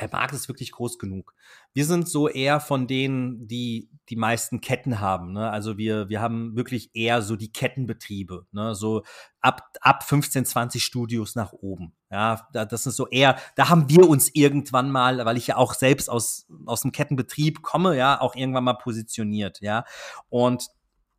der 0.00 0.08
Markt 0.10 0.32
ist 0.32 0.48
wirklich 0.48 0.72
groß 0.72 0.98
genug. 0.98 1.34
Wir 1.74 1.84
sind 1.84 2.08
so 2.08 2.28
eher 2.28 2.60
von 2.60 2.86
denen, 2.86 3.46
die 3.46 3.90
die 4.08 4.16
meisten 4.16 4.62
Ketten 4.62 5.00
haben. 5.00 5.32
Ne? 5.32 5.50
Also 5.50 5.76
wir, 5.76 6.08
wir 6.08 6.22
haben 6.22 6.56
wirklich 6.56 6.90
eher 6.94 7.20
so 7.20 7.36
die 7.36 7.52
Kettenbetriebe, 7.52 8.46
ne? 8.52 8.74
so 8.74 9.02
ab, 9.40 9.64
ab 9.82 10.04
15, 10.04 10.46
20 10.46 10.82
Studios 10.82 11.34
nach 11.34 11.52
oben. 11.52 11.94
Ja, 12.10 12.48
das 12.52 12.86
ist 12.86 12.96
so 12.96 13.06
eher, 13.08 13.36
da 13.54 13.68
haben 13.68 13.90
wir 13.90 14.08
uns 14.08 14.30
irgendwann 14.32 14.90
mal, 14.90 15.24
weil 15.26 15.36
ich 15.36 15.48
ja 15.48 15.56
auch 15.56 15.74
selbst 15.74 16.08
aus, 16.08 16.46
aus 16.64 16.80
dem 16.80 16.92
Kettenbetrieb 16.92 17.60
komme, 17.62 17.96
ja, 17.96 18.18
auch 18.20 18.34
irgendwann 18.34 18.64
mal 18.64 18.74
positioniert, 18.74 19.60
ja. 19.60 19.84
Und 20.30 20.68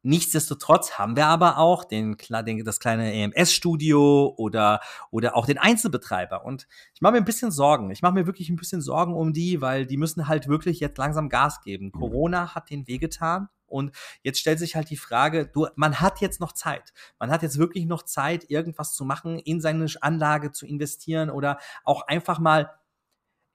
Nichtsdestotrotz 0.01 0.97
haben 0.97 1.17
wir 1.17 1.27
aber 1.27 1.57
auch 1.57 1.83
den, 1.83 2.15
den, 2.45 2.63
das 2.63 2.79
kleine 2.79 3.13
EMS-Studio 3.13 4.33
oder, 4.37 4.79
oder 5.11 5.35
auch 5.35 5.45
den 5.45 5.57
Einzelbetreiber. 5.57 6.45
Und 6.45 6.67
ich 6.93 7.01
mache 7.01 7.13
mir 7.13 7.17
ein 7.17 7.25
bisschen 7.25 7.51
Sorgen. 7.51 7.91
Ich 7.91 8.01
mache 8.01 8.13
mir 8.13 8.25
wirklich 8.25 8.49
ein 8.49 8.55
bisschen 8.55 8.79
Sorgen 8.79 9.13
um 9.13 9.33
die, 9.33 9.59
weil 9.59 9.85
die 9.85 9.97
müssen 9.97 10.29
halt 10.29 10.47
wirklich 10.47 10.79
jetzt 10.79 10.97
langsam 10.97 11.27
Gas 11.27 11.61
geben. 11.61 11.87
Mhm. 11.87 11.91
Corona 11.91 12.55
hat 12.55 12.69
den 12.69 12.87
wehgetan. 12.87 13.49
Und 13.69 13.95
jetzt 14.23 14.39
stellt 14.39 14.59
sich 14.59 14.75
halt 14.75 14.89
die 14.89 14.97
Frage, 14.97 15.47
du, 15.47 15.67
man 15.75 15.99
hat 15.99 16.21
jetzt 16.21 16.39
noch 16.39 16.53
Zeit. 16.53 16.93
Man 17.19 17.31
hat 17.31 17.43
jetzt 17.43 17.57
wirklich 17.57 17.85
noch 17.85 18.03
Zeit, 18.03 18.49
irgendwas 18.49 18.93
zu 18.93 19.05
machen, 19.05 19.39
in 19.39 19.61
seine 19.61 19.85
Anlage 20.01 20.51
zu 20.51 20.65
investieren 20.65 21.29
oder 21.29 21.59
auch 21.83 22.07
einfach 22.07 22.39
mal 22.39 22.69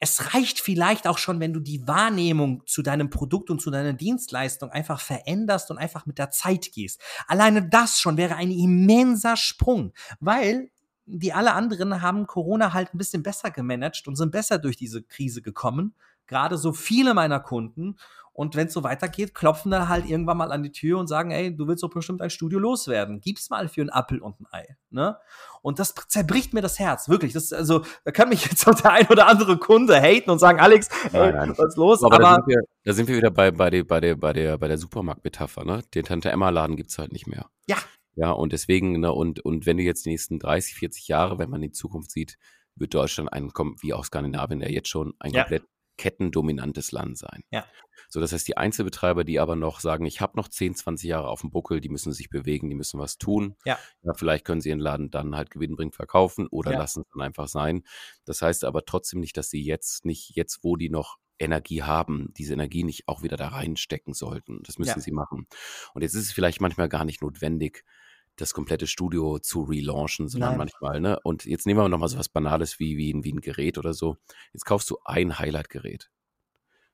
es 0.00 0.34
reicht 0.34 0.60
vielleicht 0.60 1.06
auch 1.06 1.16
schon, 1.16 1.40
wenn 1.40 1.54
du 1.54 1.60
die 1.60 1.86
Wahrnehmung 1.88 2.62
zu 2.66 2.82
deinem 2.82 3.08
Produkt 3.08 3.48
und 3.48 3.62
zu 3.62 3.70
deiner 3.70 3.94
Dienstleistung 3.94 4.70
einfach 4.70 5.00
veränderst 5.00 5.70
und 5.70 5.78
einfach 5.78 6.04
mit 6.04 6.18
der 6.18 6.30
Zeit 6.30 6.72
gehst. 6.72 7.00
Alleine 7.26 7.66
das 7.66 7.98
schon 7.98 8.18
wäre 8.18 8.36
ein 8.36 8.50
immenser 8.50 9.38
Sprung, 9.38 9.94
weil 10.20 10.70
die 11.06 11.32
alle 11.32 11.54
anderen 11.54 12.02
haben 12.02 12.26
Corona 12.26 12.72
halt 12.72 12.92
ein 12.92 12.98
bisschen 12.98 13.22
besser 13.22 13.50
gemanagt 13.50 14.06
und 14.06 14.16
sind 14.16 14.30
besser 14.30 14.58
durch 14.58 14.76
diese 14.76 15.02
Krise 15.02 15.42
gekommen. 15.42 15.94
Gerade 16.26 16.58
so 16.58 16.72
viele 16.72 17.14
meiner 17.14 17.40
Kunden. 17.40 17.96
Und 18.34 18.56
wenn 18.56 18.66
es 18.66 18.72
so 18.72 18.82
weitergeht, 18.82 19.32
klopfen 19.32 19.70
da 19.70 19.86
halt 19.86 20.10
irgendwann 20.10 20.36
mal 20.36 20.50
an 20.50 20.64
die 20.64 20.72
Tür 20.72 20.98
und 20.98 21.06
sagen, 21.06 21.30
ey, 21.30 21.54
du 21.54 21.68
willst 21.68 21.84
doch 21.84 21.90
bestimmt 21.90 22.20
ein 22.20 22.30
Studio 22.30 22.58
loswerden. 22.58 23.20
Gib's 23.20 23.48
mal 23.48 23.68
für 23.68 23.82
einen 23.82 23.90
Appel 23.90 24.18
und 24.18 24.40
ein 24.40 24.46
Ei. 24.50 24.76
Ne? 24.90 25.16
Und 25.62 25.78
das 25.78 25.94
zerbricht 26.08 26.52
mir 26.52 26.60
das 26.60 26.80
Herz, 26.80 27.08
wirklich. 27.08 27.32
Das, 27.32 27.52
also, 27.52 27.84
da 28.04 28.10
kann 28.10 28.28
mich 28.28 28.44
jetzt 28.44 28.66
auch 28.66 28.74
der 28.74 28.90
ein 28.90 29.06
oder 29.06 29.28
andere 29.28 29.56
Kunde 29.56 30.00
haten 30.00 30.30
und 30.30 30.40
sagen, 30.40 30.58
Alex, 30.58 30.88
nein, 31.12 31.32
nein. 31.32 31.54
was 31.56 31.68
ist 31.68 31.76
los? 31.76 32.02
Aber, 32.02 32.16
Aber 32.16 32.24
da, 32.24 32.34
sind 32.34 32.46
wir, 32.48 32.62
da, 32.82 32.92
sind 32.92 33.08
wir, 33.08 33.16
wieder 33.16 33.30
bei, 33.30 33.52
bei, 33.52 33.70
der, 33.70 33.84
bei, 33.84 34.00
der, 34.00 34.16
bei 34.16 34.32
der, 34.32 34.58
bei 34.58 34.66
der 34.66 34.78
Supermarktmetapher, 34.78 35.64
ne? 35.64 35.82
Den 35.94 36.04
Tante-Emma-Laden 36.04 36.74
gibt's 36.74 36.98
halt 36.98 37.12
nicht 37.12 37.28
mehr. 37.28 37.46
Ja. 37.68 37.76
Ja, 38.16 38.30
und 38.30 38.52
deswegen, 38.52 38.98
ne, 38.98 39.12
und, 39.12 39.40
und 39.44 39.64
wenn 39.64 39.76
du 39.76 39.84
jetzt 39.84 40.06
die 40.06 40.10
nächsten 40.10 40.40
30, 40.40 40.74
40 40.74 41.06
Jahre, 41.06 41.38
wenn 41.38 41.50
man 41.50 41.62
in 41.62 41.70
die 41.70 41.72
Zukunft 41.72 42.10
sieht, 42.10 42.36
wird 42.76 42.94
Deutschland 42.94 43.32
ein, 43.32 43.52
wie 43.80 43.92
auch 43.92 44.04
Skandinavien 44.04 44.60
ja 44.60 44.68
jetzt 44.68 44.88
schon, 44.88 45.14
ein 45.20 45.32
ja. 45.32 45.42
komplett 45.42 45.64
kettendominantes 45.96 46.92
Land 46.92 47.18
sein. 47.18 47.44
Ja. 47.50 47.64
So, 48.08 48.20
das 48.20 48.32
heißt, 48.32 48.46
die 48.46 48.56
Einzelbetreiber, 48.56 49.24
die 49.24 49.40
aber 49.40 49.56
noch 49.56 49.80
sagen, 49.80 50.06
ich 50.06 50.20
habe 50.20 50.36
noch 50.36 50.48
10, 50.48 50.74
20 50.74 51.08
Jahre 51.08 51.28
auf 51.28 51.40
dem 51.40 51.50
Buckel, 51.50 51.80
die 51.80 51.88
müssen 51.88 52.12
sich 52.12 52.28
bewegen, 52.28 52.68
die 52.68 52.76
müssen 52.76 53.00
was 53.00 53.18
tun. 53.18 53.56
Ja. 53.64 53.78
ja 54.02 54.14
vielleicht 54.14 54.44
können 54.44 54.60
sie 54.60 54.68
ihren 54.68 54.80
Laden 54.80 55.10
dann 55.10 55.36
halt 55.36 55.50
gewinnbringend 55.50 55.94
verkaufen 55.94 56.46
oder 56.48 56.72
ja. 56.72 56.78
lassen 56.78 57.02
es 57.02 57.08
dann 57.12 57.22
einfach 57.22 57.48
sein. 57.48 57.82
Das 58.24 58.42
heißt 58.42 58.64
aber 58.64 58.84
trotzdem 58.84 59.20
nicht, 59.20 59.36
dass 59.36 59.50
sie 59.50 59.62
jetzt 59.62 60.04
nicht, 60.04 60.36
jetzt 60.36 60.62
wo 60.62 60.76
die 60.76 60.90
noch 60.90 61.18
Energie 61.38 61.82
haben, 61.82 62.32
diese 62.36 62.52
Energie 62.52 62.84
nicht 62.84 63.08
auch 63.08 63.22
wieder 63.22 63.36
da 63.36 63.48
reinstecken 63.48 64.14
sollten. 64.14 64.62
Das 64.62 64.78
müssen 64.78 64.98
ja. 64.98 65.00
sie 65.00 65.12
machen. 65.12 65.46
Und 65.94 66.02
jetzt 66.02 66.14
ist 66.14 66.26
es 66.26 66.32
vielleicht 66.32 66.60
manchmal 66.60 66.88
gar 66.88 67.04
nicht 67.04 67.22
notwendig, 67.22 67.84
das 68.36 68.52
komplette 68.52 68.86
Studio 68.86 69.38
zu 69.38 69.62
relaunchen, 69.62 70.28
sondern 70.28 70.50
Nein. 70.50 70.58
manchmal, 70.58 71.00
ne? 71.00 71.18
Und 71.22 71.44
jetzt 71.44 71.66
nehmen 71.66 71.80
wir 71.80 71.88
nochmal 71.88 72.08
so 72.08 72.18
was 72.18 72.28
Banales 72.28 72.78
wie, 72.78 72.96
wie, 72.96 73.14
wie 73.22 73.32
ein 73.32 73.40
Gerät 73.40 73.78
oder 73.78 73.94
so. 73.94 74.16
Jetzt 74.52 74.64
kaufst 74.64 74.90
du 74.90 74.98
ein 75.04 75.38
Highlight-Gerät. 75.38 76.10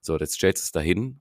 So, 0.00 0.16
jetzt 0.18 0.34
stellst 0.34 0.62
du 0.62 0.64
es 0.64 0.72
dahin 0.72 1.20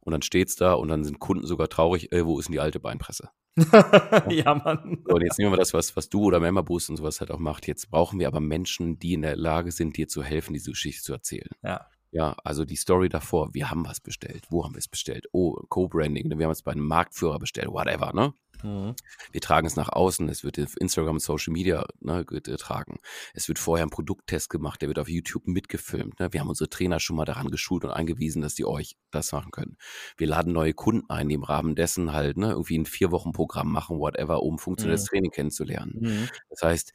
und 0.00 0.12
dann 0.12 0.22
steht 0.22 0.48
es 0.48 0.56
da 0.56 0.74
und 0.74 0.88
dann 0.88 1.04
sind 1.04 1.20
Kunden 1.20 1.46
sogar 1.46 1.68
traurig, 1.68 2.12
äh, 2.12 2.26
wo 2.26 2.38
ist 2.38 2.48
denn 2.48 2.52
die 2.52 2.60
alte 2.60 2.80
Beinpresse? 2.80 3.30
ja, 4.30 4.54
Mann. 4.54 5.02
So, 5.06 5.14
und 5.14 5.22
jetzt 5.22 5.38
nehmen 5.38 5.52
wir 5.52 5.58
das, 5.58 5.74
was, 5.74 5.94
was 5.94 6.08
du 6.08 6.24
oder 6.24 6.40
Member 6.40 6.62
Boost 6.62 6.90
und 6.90 6.96
sowas 6.96 7.20
halt 7.20 7.30
auch 7.30 7.38
macht. 7.38 7.66
Jetzt 7.66 7.90
brauchen 7.90 8.18
wir 8.18 8.26
aber 8.26 8.40
Menschen, 8.40 8.98
die 8.98 9.12
in 9.12 9.22
der 9.22 9.36
Lage 9.36 9.72
sind, 9.72 9.96
dir 9.96 10.08
zu 10.08 10.22
helfen, 10.22 10.54
diese 10.54 10.70
Geschichte 10.70 11.02
zu 11.02 11.12
erzählen. 11.12 11.50
Ja. 11.62 11.86
Ja, 12.14 12.36
also 12.44 12.66
die 12.66 12.76
Story 12.76 13.08
davor, 13.08 13.54
wir 13.54 13.70
haben 13.70 13.86
was 13.86 14.00
bestellt. 14.00 14.44
Wo 14.50 14.64
haben 14.64 14.74
wir 14.74 14.80
es 14.80 14.88
bestellt? 14.88 15.28
Oh, 15.32 15.54
Co-Branding, 15.70 16.28
ne? 16.28 16.38
wir 16.38 16.44
haben 16.44 16.52
es 16.52 16.62
bei 16.62 16.72
einem 16.72 16.86
Marktführer 16.86 17.38
bestellt, 17.38 17.68
whatever, 17.68 18.12
ne? 18.12 18.34
Mhm. 18.62 18.94
Wir 19.30 19.40
tragen 19.40 19.66
es 19.66 19.76
nach 19.76 19.88
außen, 19.88 20.28
es 20.28 20.44
wird 20.44 20.58
auf 20.58 20.80
Instagram 20.80 21.16
und 21.16 21.20
Social 21.20 21.52
Media 21.52 21.86
ne, 22.00 22.24
getragen. 22.24 22.98
Es 23.34 23.48
wird 23.48 23.58
vorher 23.58 23.86
ein 23.86 23.90
Produkttest 23.90 24.50
gemacht, 24.50 24.82
der 24.82 24.88
wird 24.88 24.98
auf 24.98 25.08
YouTube 25.08 25.46
mitgefilmt. 25.46 26.20
Ne? 26.20 26.32
Wir 26.32 26.40
haben 26.40 26.48
unsere 26.48 26.70
Trainer 26.70 27.00
schon 27.00 27.16
mal 27.16 27.24
daran 27.24 27.50
geschult 27.50 27.84
und 27.84 27.90
eingewiesen, 27.90 28.42
dass 28.42 28.54
die 28.54 28.64
euch 28.64 28.96
das 29.10 29.32
machen 29.32 29.50
können. 29.50 29.76
Wir 30.16 30.26
laden 30.26 30.52
neue 30.52 30.74
Kunden 30.74 31.08
ein, 31.10 31.28
die 31.28 31.34
im 31.34 31.44
Rahmen 31.44 31.74
dessen 31.74 32.12
halt 32.12 32.36
ne, 32.36 32.50
irgendwie 32.50 32.78
ein 32.78 32.86
vier 32.86 33.10
Wochen 33.10 33.32
Programm 33.32 33.70
machen, 33.72 33.98
whatever, 33.98 34.42
um 34.42 34.58
funktionelles 34.58 35.04
mhm. 35.04 35.08
Training 35.08 35.30
kennenzulernen. 35.30 35.98
Mhm. 36.00 36.28
Das 36.48 36.62
heißt, 36.62 36.92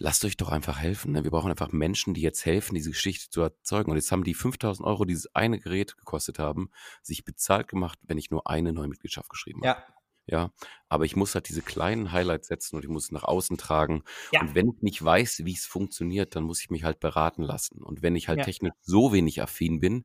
lasst 0.00 0.24
euch 0.24 0.36
doch 0.36 0.48
einfach 0.48 0.78
helfen. 0.78 1.12
Ne? 1.12 1.22
Wir 1.22 1.30
brauchen 1.30 1.50
einfach 1.50 1.70
Menschen, 1.70 2.14
die 2.14 2.22
jetzt 2.22 2.44
helfen, 2.44 2.74
diese 2.74 2.90
Geschichte 2.90 3.30
zu 3.30 3.42
erzeugen. 3.42 3.90
Und 3.90 3.96
jetzt 3.96 4.10
haben 4.10 4.24
die 4.24 4.34
5000 4.34 4.86
Euro, 4.86 5.04
die 5.04 5.12
dieses 5.12 5.34
eine 5.34 5.60
Gerät 5.60 5.96
gekostet 5.96 6.38
haben, 6.38 6.70
sich 7.02 7.24
bezahlt 7.24 7.68
gemacht, 7.68 7.98
wenn 8.02 8.18
ich 8.18 8.30
nur 8.30 8.48
eine 8.48 8.72
neue 8.72 8.88
Mitgliedschaft 8.88 9.28
geschrieben 9.28 9.60
habe. 9.62 9.80
Ja, 9.80 9.86
aber 10.88 11.04
ich 11.04 11.16
muss 11.16 11.34
halt 11.34 11.48
diese 11.48 11.62
kleinen 11.62 12.12
Highlights 12.12 12.48
setzen 12.48 12.76
und 12.76 12.84
ich 12.84 12.90
muss 12.90 13.04
es 13.04 13.12
nach 13.12 13.24
außen 13.24 13.58
tragen. 13.58 14.02
Ja. 14.32 14.40
Und 14.40 14.54
wenn 14.54 14.68
ich 14.68 14.82
nicht 14.82 15.04
weiß, 15.04 15.42
wie 15.44 15.54
es 15.54 15.66
funktioniert, 15.66 16.36
dann 16.36 16.44
muss 16.44 16.60
ich 16.60 16.70
mich 16.70 16.84
halt 16.84 17.00
beraten 17.00 17.42
lassen. 17.42 17.82
Und 17.82 18.02
wenn 18.02 18.16
ich 18.16 18.28
halt 18.28 18.38
ja. 18.38 18.44
technisch 18.44 18.74
so 18.82 19.12
wenig 19.12 19.42
affin 19.42 19.80
bin, 19.80 20.04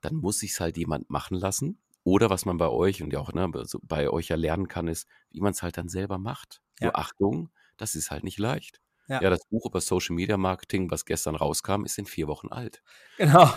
dann 0.00 0.16
muss 0.16 0.42
ich 0.42 0.52
es 0.52 0.60
halt 0.60 0.76
jemand 0.76 1.10
machen 1.10 1.36
lassen. 1.36 1.80
Oder 2.04 2.30
was 2.30 2.44
man 2.44 2.56
bei 2.56 2.68
euch 2.68 3.02
und 3.02 3.12
ja 3.12 3.20
auch 3.20 3.32
ne, 3.32 3.50
bei 3.82 4.10
euch 4.10 4.28
ja 4.28 4.36
lernen 4.36 4.66
kann, 4.66 4.88
ist, 4.88 5.06
wie 5.30 5.40
man 5.40 5.52
es 5.52 5.62
halt 5.62 5.76
dann 5.76 5.88
selber 5.88 6.18
macht. 6.18 6.60
Ja. 6.80 6.86
Nur 6.86 6.98
Achtung, 6.98 7.50
das 7.76 7.94
ist 7.94 8.10
halt 8.10 8.24
nicht 8.24 8.38
leicht. 8.38 8.80
Ja. 9.08 9.20
ja, 9.20 9.30
das 9.30 9.44
Buch 9.46 9.66
über 9.66 9.80
Social 9.80 10.14
Media 10.14 10.36
Marketing, 10.36 10.90
was 10.90 11.04
gestern 11.04 11.34
rauskam, 11.34 11.84
ist 11.84 11.98
in 11.98 12.06
vier 12.06 12.28
Wochen 12.28 12.48
alt. 12.48 12.82
Genau. 13.18 13.48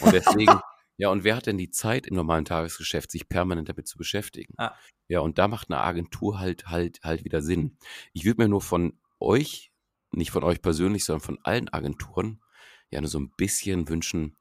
Und 0.00 0.12
deswegen, 0.12 0.52
ja, 1.00 1.08
und 1.08 1.24
wer 1.24 1.34
hat 1.36 1.46
denn 1.46 1.56
die 1.56 1.70
Zeit 1.70 2.06
im 2.06 2.14
normalen 2.14 2.44
Tagesgeschäft, 2.44 3.10
sich 3.10 3.28
permanent 3.28 3.70
damit 3.70 3.88
zu 3.88 3.96
beschäftigen? 3.96 4.52
Ah. 4.58 4.74
Ja, 5.08 5.20
und 5.20 5.38
da 5.38 5.48
macht 5.48 5.70
eine 5.70 5.80
Agentur 5.80 6.38
halt, 6.38 6.66
halt, 6.66 7.00
halt 7.02 7.24
wieder 7.24 7.40
Sinn. 7.40 7.78
Ich 8.12 8.26
würde 8.26 8.42
mir 8.42 8.48
nur 8.48 8.60
von 8.60 8.98
euch, 9.18 9.72
nicht 10.12 10.30
von 10.30 10.44
euch 10.44 10.60
persönlich, 10.60 11.06
sondern 11.06 11.24
von 11.24 11.38
allen 11.42 11.72
Agenturen, 11.72 12.42
ja, 12.90 13.00
nur 13.00 13.08
so 13.08 13.18
ein 13.18 13.30
bisschen 13.30 13.88
wünschen, 13.88 14.36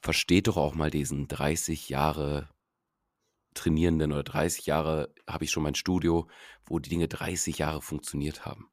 versteht 0.00 0.46
doch 0.48 0.56
auch 0.56 0.74
mal 0.74 0.90
diesen 0.90 1.28
30 1.28 1.90
Jahre 1.90 2.48
Trainierenden 3.52 4.12
oder 4.12 4.22
30 4.22 4.66
Jahre 4.66 5.12
habe 5.28 5.44
ich 5.44 5.50
schon 5.50 5.62
mein 5.62 5.74
Studio, 5.74 6.28
wo 6.64 6.78
die 6.78 6.90
Dinge 6.90 7.08
30 7.08 7.58
Jahre 7.58 7.82
funktioniert 7.82 8.46
haben. 8.46 8.70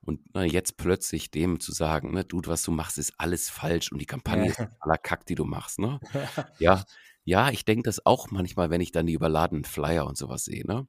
Und 0.00 0.20
na, 0.32 0.44
jetzt 0.44 0.76
plötzlich 0.76 1.30
dem 1.30 1.60
zu 1.60 1.72
sagen, 1.72 2.12
ne, 2.12 2.24
du, 2.24 2.40
was 2.46 2.62
du 2.62 2.70
machst, 2.70 2.98
ist 2.98 3.14
alles 3.18 3.50
falsch 3.50 3.92
und 3.92 3.98
die 3.98 4.06
Kampagne 4.06 4.50
ist 4.50 4.60
aller 4.80 4.98
Kack, 4.98 5.26
die 5.26 5.34
du 5.34 5.44
machst, 5.44 5.78
ne? 5.78 6.00
Ja, 6.58 6.84
ja, 7.24 7.50
ich 7.50 7.64
denke 7.64 7.82
das 7.82 8.06
auch 8.06 8.30
manchmal, 8.30 8.70
wenn 8.70 8.80
ich 8.80 8.92
dann 8.92 9.06
die 9.06 9.14
überladenen 9.14 9.64
Flyer 9.64 10.06
und 10.06 10.16
sowas 10.16 10.44
sehe, 10.44 10.64
ne? 10.66 10.86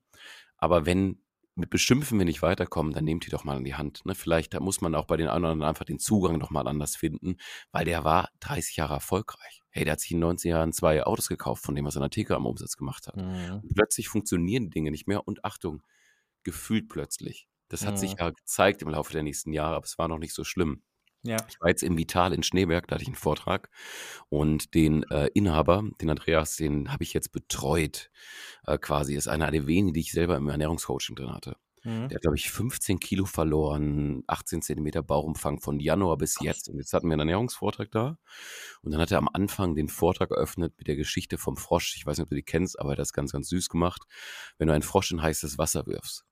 Aber 0.57 0.85
wenn 0.85 1.19
mit 1.57 1.71
Beschimpfen 1.71 2.19
wir 2.19 2.25
nicht 2.25 2.43
weiterkommen, 2.43 2.93
dann 2.93 3.03
nehmt 3.03 3.25
die 3.25 3.31
doch 3.31 3.43
mal 3.43 3.57
in 3.57 3.63
die 3.63 3.73
Hand. 3.73 4.05
Ne? 4.05 4.13
Vielleicht 4.13 4.53
da 4.53 4.59
muss 4.59 4.79
man 4.79 4.93
auch 4.93 5.05
bei 5.05 5.17
den 5.17 5.27
anderen 5.27 5.63
einfach 5.63 5.85
den 5.85 5.97
Zugang 5.97 6.37
nochmal 6.37 6.67
anders 6.67 6.95
finden, 6.95 7.37
weil 7.71 7.83
der 7.83 8.03
war 8.03 8.29
30 8.41 8.77
Jahre 8.77 8.93
erfolgreich. 8.93 9.63
Hey, 9.71 9.83
der 9.83 9.93
hat 9.93 9.99
sich 9.99 10.11
in 10.11 10.19
19 10.19 10.51
Jahren 10.51 10.71
zwei 10.71 11.03
Autos 11.03 11.27
gekauft, 11.27 11.63
von 11.65 11.73
dem 11.73 11.85
was 11.85 11.95
er 11.95 11.99
in 11.99 12.03
der 12.03 12.09
Theke 12.11 12.35
am 12.35 12.45
Umsatz 12.45 12.77
gemacht 12.77 13.07
hat. 13.07 13.17
Mhm. 13.17 13.63
Plötzlich 13.73 14.07
funktionieren 14.07 14.65
die 14.65 14.69
Dinge 14.69 14.91
nicht 14.91 15.07
mehr 15.07 15.27
und 15.27 15.43
Achtung, 15.43 15.81
gefühlt 16.43 16.89
plötzlich. 16.89 17.47
Das 17.69 17.85
hat 17.85 17.99
sich 17.99 18.15
ja 18.17 18.29
gezeigt 18.29 18.81
im 18.81 18.89
Laufe 18.89 19.11
der 19.11 19.23
nächsten 19.23 19.51
Jahre, 19.53 19.75
aber 19.75 19.85
es 19.85 19.97
war 19.97 20.07
noch 20.07 20.19
nicht 20.19 20.33
so 20.33 20.43
schlimm. 20.43 20.83
Ja. 21.23 21.37
Ich 21.49 21.59
war 21.59 21.69
jetzt 21.69 21.83
im 21.83 21.97
Vital 21.97 22.31
in 22.33 22.43
Schneeberg, 22.43 22.87
da 22.87 22.95
hatte 22.95 23.03
ich 23.03 23.09
einen 23.09 23.15
Vortrag 23.15 23.69
und 24.29 24.73
den 24.73 25.03
äh, 25.11 25.27
Inhaber, 25.33 25.83
den 25.99 26.09
Andreas, 26.09 26.55
den 26.55 26.91
habe 26.91 27.03
ich 27.03 27.13
jetzt 27.13 27.31
betreut 27.31 28.11
äh, 28.65 28.77
quasi. 28.77 29.15
Ist 29.15 29.27
einer 29.27 29.51
der 29.51 29.67
wenigen, 29.67 29.93
die 29.93 30.01
ich 30.01 30.11
selber 30.11 30.37
im 30.37 30.47
Ernährungscoaching 30.47 31.15
drin 31.15 31.33
hatte. 31.33 31.57
Mhm. 31.83 32.09
Der 32.09 32.15
hat, 32.15 32.21
glaube 32.21 32.37
ich, 32.37 32.49
15 32.51 32.99
Kilo 32.99 33.25
verloren, 33.25 34.23
18 34.27 34.61
Zentimeter 34.61 35.03
Bauchumfang 35.03 35.59
von 35.59 35.79
Januar 35.79 36.17
bis 36.17 36.37
jetzt. 36.41 36.69
Und 36.69 36.77
jetzt 36.77 36.93
hatten 36.93 37.07
wir 37.07 37.13
einen 37.13 37.21
Ernährungsvortrag 37.21 37.91
da. 37.91 38.17
Und 38.81 38.91
dann 38.91 39.01
hat 39.01 39.11
er 39.11 39.17
am 39.17 39.29
Anfang 39.31 39.75
den 39.75 39.87
Vortrag 39.87 40.31
eröffnet 40.31 40.73
mit 40.77 40.87
der 40.87 40.95
Geschichte 40.95 41.37
vom 41.37 41.57
Frosch. 41.57 41.95
Ich 41.97 42.05
weiß 42.05 42.17
nicht, 42.17 42.23
ob 42.23 42.29
du 42.29 42.35
die 42.35 42.43
kennst, 42.43 42.79
aber 42.79 42.89
er 42.89 42.91
hat 42.93 42.99
das 42.99 43.13
ganz, 43.13 43.31
ganz 43.31 43.49
süß 43.49 43.69
gemacht. 43.69 44.03
Wenn 44.57 44.67
du 44.67 44.73
einen 44.73 44.83
Frosch 44.83 45.11
in 45.11 45.21
heißes 45.21 45.57
Wasser 45.57 45.85
wirfst, 45.87 46.25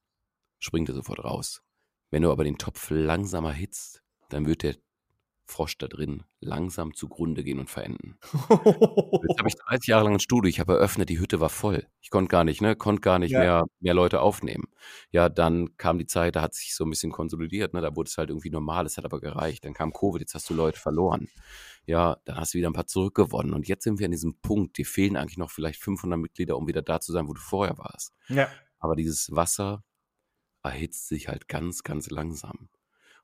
springt 0.60 0.90
er 0.90 0.96
sofort 0.96 1.24
raus. 1.24 1.62
Wenn 2.12 2.22
du 2.22 2.32
aber 2.32 2.44
den 2.44 2.58
Topf 2.58 2.90
langsam 2.90 3.46
erhitzt, 3.46 4.04
dann 4.30 4.46
wird 4.46 4.64
der 4.64 4.76
Frosch 5.48 5.78
da 5.78 5.88
drin 5.88 6.24
langsam 6.40 6.96
zugrunde 6.96 7.44
gehen 7.44 7.60
und 7.60 7.70
verenden. 7.70 8.18
Jetzt 8.24 9.40
habe 9.40 9.48
ich 9.48 9.56
30 9.70 9.88
Jahre 9.88 10.06
lang 10.06 10.14
ein 10.14 10.20
Studio, 10.20 10.50
ich 10.50 10.60
habe 10.60 10.74
eröffnet, 10.74 11.10
die 11.10 11.20
Hütte 11.20 11.40
war 11.40 11.50
voll. 11.50 11.86
Ich 12.02 12.10
konnte 12.10 12.30
gar 12.30 12.44
nicht, 12.44 12.62
ne, 12.62 12.76
konnte 12.76 13.02
gar 13.02 13.20
nicht 13.20 13.32
ja. 13.32 13.40
mehr, 13.40 13.66
mehr 13.80 13.94
Leute 13.94 14.22
aufnehmen. 14.22 14.66
Ja, 15.12 15.30
dann 15.30 15.78
kam 15.78 16.00
die 16.00 16.08
Zeit, 16.08 16.36
da 16.36 16.42
hat 16.42 16.56
sich 16.56 16.76
so 16.76 16.84
ein 16.84 16.90
bisschen 16.90 17.12
konsolidiert, 17.12 17.74
ne, 17.74 17.82
da 17.82 17.96
wurde 17.96 18.08
es 18.08 18.18
halt 18.18 18.30
irgendwie 18.30 18.50
normal, 18.50 18.88
es 18.88 18.98
hat 18.98 19.06
aber 19.06 19.22
gereicht. 19.22 19.66
Dann 19.66 19.74
kam 19.74 19.94
Covid, 19.94 20.22
jetzt 20.22 20.34
hast 20.34 20.50
du 20.50 20.56
Leute 20.56 20.80
verloren. 20.80 21.30
Ja, 21.86 22.18
dann 22.26 22.38
hast 22.38 22.56
du 22.56 22.58
wieder 22.58 22.70
ein 22.70 22.74
paar 22.74 22.88
zurückgewonnen 22.88 23.54
und 23.54 23.68
jetzt 23.68 23.84
sind 23.84 24.00
wir 24.00 24.06
an 24.06 24.12
diesem 24.12 24.40
Punkt, 24.42 24.80
dir 24.80 24.86
fehlen 24.86 25.16
eigentlich 25.16 25.38
noch 25.38 25.52
vielleicht 25.52 25.80
500 25.80 26.20
Mitglieder, 26.20 26.58
um 26.58 26.68
wieder 26.68 26.82
da 26.82 27.00
zu 27.00 27.12
sein, 27.12 27.28
wo 27.28 27.34
du 27.34 27.42
vorher 27.42 27.78
warst. 27.78 28.14
Ja. 28.30 28.50
Aber 28.80 28.96
dieses 28.96 29.30
Wasser 29.32 29.84
erhitzt 30.72 31.08
sich 31.08 31.28
halt 31.28 31.48
ganz, 31.48 31.84
ganz 31.84 32.10
langsam. 32.10 32.70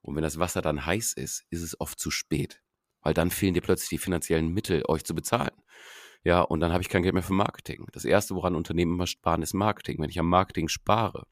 Und 0.01 0.15
wenn 0.15 0.23
das 0.23 0.39
Wasser 0.39 0.61
dann 0.61 0.85
heiß 0.85 1.13
ist, 1.13 1.45
ist 1.49 1.61
es 1.61 1.79
oft 1.79 1.99
zu 1.99 2.11
spät. 2.11 2.61
Weil 3.01 3.13
dann 3.13 3.31
fehlen 3.31 3.53
dir 3.53 3.61
plötzlich 3.61 3.89
die 3.89 3.97
finanziellen 3.97 4.49
Mittel, 4.49 4.83
euch 4.87 5.03
zu 5.03 5.15
bezahlen. 5.15 5.55
Ja, 6.23 6.41
und 6.41 6.59
dann 6.59 6.71
habe 6.71 6.83
ich 6.83 6.89
kein 6.89 7.01
Geld 7.01 7.15
mehr 7.15 7.23
für 7.23 7.33
Marketing. 7.33 7.87
Das 7.93 8.05
erste, 8.05 8.35
woran 8.35 8.55
Unternehmen 8.55 8.93
immer 8.93 9.07
sparen, 9.07 9.41
ist 9.41 9.53
Marketing. 9.53 9.99
Wenn 9.99 10.09
ich 10.09 10.19
am 10.19 10.29
Marketing 10.29 10.67
spare, 10.67 11.25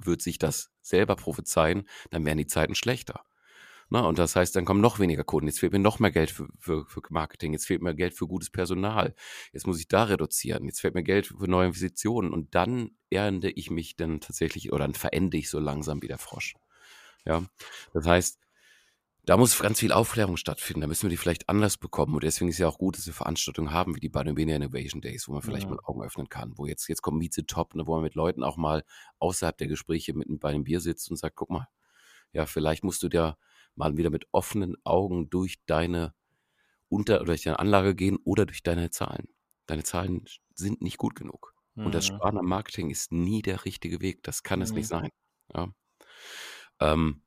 wird 0.00 0.22
sich 0.22 0.38
das 0.38 0.70
selber 0.80 1.16
prophezeien, 1.16 1.88
dann 2.10 2.24
werden 2.24 2.38
die 2.38 2.46
Zeiten 2.46 2.74
schlechter. 2.74 3.24
Na, 3.90 4.00
und 4.02 4.18
das 4.18 4.36
heißt, 4.36 4.54
dann 4.54 4.64
kommen 4.64 4.80
noch 4.80 4.98
weniger 4.98 5.24
Kunden. 5.24 5.48
Jetzt 5.48 5.60
fehlt 5.60 5.72
mir 5.72 5.78
noch 5.78 5.98
mehr 5.98 6.10
Geld 6.10 6.30
für, 6.30 6.48
für, 6.58 6.84
für 6.86 7.00
Marketing. 7.08 7.52
Jetzt 7.52 7.66
fehlt 7.66 7.80
mir 7.80 7.94
Geld 7.94 8.14
für 8.14 8.26
gutes 8.26 8.50
Personal. 8.50 9.14
Jetzt 9.52 9.66
muss 9.66 9.80
ich 9.80 9.88
da 9.88 10.04
reduzieren. 10.04 10.66
Jetzt 10.66 10.80
fehlt 10.80 10.94
mir 10.94 11.02
Geld 11.02 11.26
für 11.26 11.48
neue 11.48 11.68
Investitionen. 11.68 12.32
Und 12.32 12.54
dann 12.54 12.90
ernte 13.08 13.48
ich 13.48 13.70
mich 13.70 13.96
dann 13.96 14.20
tatsächlich 14.20 14.72
oder 14.72 14.84
dann 14.84 14.94
verende 14.94 15.38
ich 15.38 15.48
so 15.48 15.58
langsam 15.58 16.02
wie 16.02 16.08
der 16.08 16.18
Frosch. 16.18 16.54
Ja, 17.24 17.44
das 17.94 18.06
heißt, 18.06 18.38
da 19.28 19.36
muss 19.36 19.58
ganz 19.58 19.80
viel 19.80 19.92
Aufklärung 19.92 20.38
stattfinden. 20.38 20.80
Da 20.82 20.86
müssen 20.86 21.02
wir 21.02 21.10
die 21.10 21.18
vielleicht 21.18 21.48
anders 21.48 21.76
bekommen. 21.76 22.14
Und 22.14 22.24
deswegen 22.24 22.48
ist 22.48 22.58
ja 22.58 22.68
auch 22.68 22.78
gut, 22.78 22.96
dass 22.96 23.06
wir 23.06 23.12
Veranstaltungen 23.12 23.72
haben 23.72 23.94
wie 23.94 24.00
die 24.00 24.08
Baden-Württemberger 24.08 24.64
Innovation 24.64 25.02
Days, 25.02 25.28
wo 25.28 25.32
man 25.32 25.42
vielleicht 25.42 25.64
ja. 25.64 25.70
mal 25.70 25.80
Augen 25.84 26.02
öffnen 26.02 26.28
kann. 26.28 26.52
Wo 26.56 26.64
jetzt, 26.64 26.88
jetzt 26.88 27.02
kommt 27.02 27.18
Mieze 27.18 27.44
Top, 27.44 27.74
ne, 27.74 27.86
wo 27.86 27.94
man 27.94 28.02
mit 28.02 28.14
Leuten 28.14 28.42
auch 28.42 28.56
mal 28.56 28.84
außerhalb 29.18 29.56
der 29.58 29.68
Gespräche 29.68 30.14
mit 30.14 30.28
bei 30.40 30.50
einem 30.50 30.64
Bier 30.64 30.80
sitzt 30.80 31.10
und 31.10 31.18
sagt, 31.18 31.36
guck 31.36 31.50
mal, 31.50 31.68
ja, 32.32 32.46
vielleicht 32.46 32.84
musst 32.84 33.02
du 33.02 33.08
dir 33.08 33.36
mal 33.78 33.96
wieder 33.96 34.10
mit 34.10 34.26
offenen 34.32 34.76
Augen 34.84 35.30
durch 35.30 35.64
deine 35.66 36.14
Unter- 36.88 37.16
oder 37.16 37.26
durch 37.26 37.42
deine 37.42 37.58
Anlage 37.58 37.94
gehen 37.94 38.18
oder 38.24 38.46
durch 38.46 38.62
deine 38.62 38.90
Zahlen. 38.90 39.28
Deine 39.66 39.84
Zahlen 39.84 40.24
sind 40.54 40.82
nicht 40.82 40.98
gut 40.98 41.14
genug. 41.14 41.54
Mhm. 41.74 41.86
Und 41.86 41.94
das 41.94 42.10
mhm. 42.10 42.16
Sparen 42.16 42.38
am 42.38 42.46
Marketing 42.46 42.90
ist 42.90 43.12
nie 43.12 43.42
der 43.42 43.64
richtige 43.64 44.00
Weg. 44.00 44.22
Das 44.22 44.42
kann 44.42 44.58
mhm. 44.58 44.64
es 44.64 44.72
nicht 44.72 44.86
mhm. 44.86 44.88
sein. 44.88 45.10
Ja. 45.54 45.68
Ähm, 46.80 47.22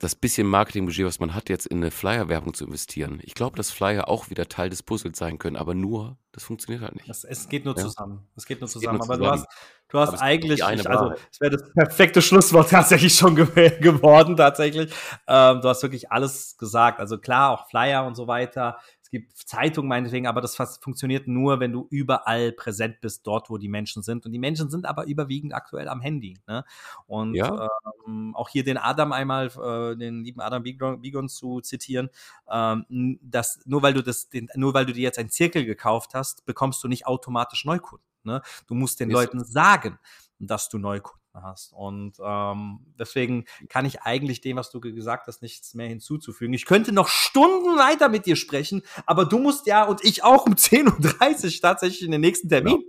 das 0.00 0.14
bisschen 0.14 0.46
Marketingbudget, 0.46 1.04
was 1.04 1.20
man 1.20 1.34
hat, 1.34 1.50
jetzt 1.50 1.66
in 1.66 1.76
eine 1.76 1.90
Flyer-Werbung 1.90 2.54
zu 2.54 2.64
investieren. 2.64 3.20
Ich 3.22 3.34
glaube, 3.34 3.56
dass 3.56 3.70
Flyer 3.70 4.08
auch 4.08 4.30
wieder 4.30 4.48
Teil 4.48 4.70
des 4.70 4.82
Puzzles 4.82 5.18
sein 5.18 5.38
können, 5.38 5.56
aber 5.56 5.74
nur, 5.74 6.16
das 6.32 6.42
funktioniert 6.42 6.82
halt 6.82 6.96
nicht. 6.96 7.08
Das, 7.08 7.22
es 7.22 7.50
geht 7.50 7.66
nur 7.66 7.76
ja. 7.76 7.82
zusammen. 7.82 8.26
Es 8.34 8.46
geht 8.46 8.60
nur 8.60 8.68
zusammen. 8.68 8.98
Geht 8.98 9.06
nur 9.06 9.14
aber 9.14 9.22
zusammen. 9.22 9.44
du 9.90 9.98
hast, 9.98 10.10
du 10.10 10.14
hast 10.14 10.22
eigentlich, 10.22 10.60
ich, 10.60 10.88
also 10.88 11.12
es 11.30 11.40
wäre 11.40 11.50
das 11.50 11.70
perfekte 11.74 12.22
Schlusswort 12.22 12.70
tatsächlich 12.70 13.14
schon 13.14 13.36
ge 13.36 13.78
geworden, 13.80 14.38
tatsächlich. 14.38 14.90
Ähm, 15.28 15.60
du 15.60 15.68
hast 15.68 15.82
wirklich 15.82 16.10
alles 16.10 16.56
gesagt. 16.56 16.98
Also 16.98 17.18
klar, 17.18 17.50
auch 17.50 17.68
Flyer 17.68 18.06
und 18.06 18.14
so 18.14 18.26
weiter 18.26 18.78
gibt 19.10 19.36
Zeitungen 19.36 19.88
meinetwegen, 19.88 20.26
aber 20.26 20.40
das 20.40 20.56
funktioniert 20.80 21.26
nur, 21.26 21.60
wenn 21.60 21.72
du 21.72 21.86
überall 21.90 22.52
präsent 22.52 23.00
bist, 23.00 23.26
dort, 23.26 23.50
wo 23.50 23.58
die 23.58 23.68
Menschen 23.68 24.02
sind. 24.02 24.24
Und 24.24 24.32
die 24.32 24.38
Menschen 24.38 24.70
sind 24.70 24.86
aber 24.86 25.06
überwiegend 25.06 25.54
aktuell 25.54 25.88
am 25.88 26.00
Handy. 26.00 26.38
Ne? 26.46 26.64
Und 27.06 27.34
ja. 27.34 27.68
ähm, 28.06 28.34
auch 28.34 28.48
hier 28.48 28.64
den 28.64 28.76
Adam 28.76 29.12
einmal, 29.12 29.46
äh, 29.46 29.96
den 29.96 30.24
lieben 30.24 30.40
Adam 30.40 30.62
Bigon 30.62 31.28
zu 31.28 31.60
zitieren, 31.60 32.10
ähm, 32.50 33.18
dass 33.22 33.60
nur 33.66 33.82
weil 33.82 33.94
du 33.94 34.02
das, 34.02 34.28
den, 34.28 34.48
nur 34.54 34.74
weil 34.74 34.86
du 34.86 34.92
dir 34.92 35.02
jetzt 35.02 35.18
einen 35.18 35.30
Zirkel 35.30 35.64
gekauft 35.64 36.14
hast, 36.14 36.44
bekommst 36.46 36.82
du 36.84 36.88
nicht 36.88 37.06
automatisch 37.06 37.64
Neukunden. 37.64 38.06
Ne? 38.22 38.42
Du 38.66 38.74
musst 38.74 39.00
den 39.00 39.10
Leuten 39.10 39.44
sagen, 39.44 39.98
dass 40.38 40.68
du 40.68 40.78
Neukunden 40.78 41.19
hast. 41.34 41.72
Und 41.72 42.16
ähm, 42.24 42.80
deswegen 42.98 43.44
kann 43.68 43.84
ich 43.84 44.02
eigentlich 44.02 44.40
dem, 44.40 44.56
was 44.56 44.70
du 44.70 44.80
gesagt 44.80 45.26
hast, 45.26 45.42
nichts 45.42 45.74
mehr 45.74 45.88
hinzuzufügen. 45.88 46.54
Ich 46.54 46.64
könnte 46.64 46.92
noch 46.92 47.08
Stunden 47.08 47.76
weiter 47.78 48.08
mit 48.08 48.26
dir 48.26 48.36
sprechen, 48.36 48.82
aber 49.06 49.24
du 49.24 49.38
musst 49.38 49.66
ja 49.66 49.84
und 49.84 50.04
ich 50.04 50.24
auch 50.24 50.46
um 50.46 50.52
10.30 50.54 51.44
Uhr 51.44 51.60
tatsächlich 51.60 52.04
in 52.04 52.12
den 52.12 52.20
nächsten 52.20 52.48
Termin. 52.48 52.82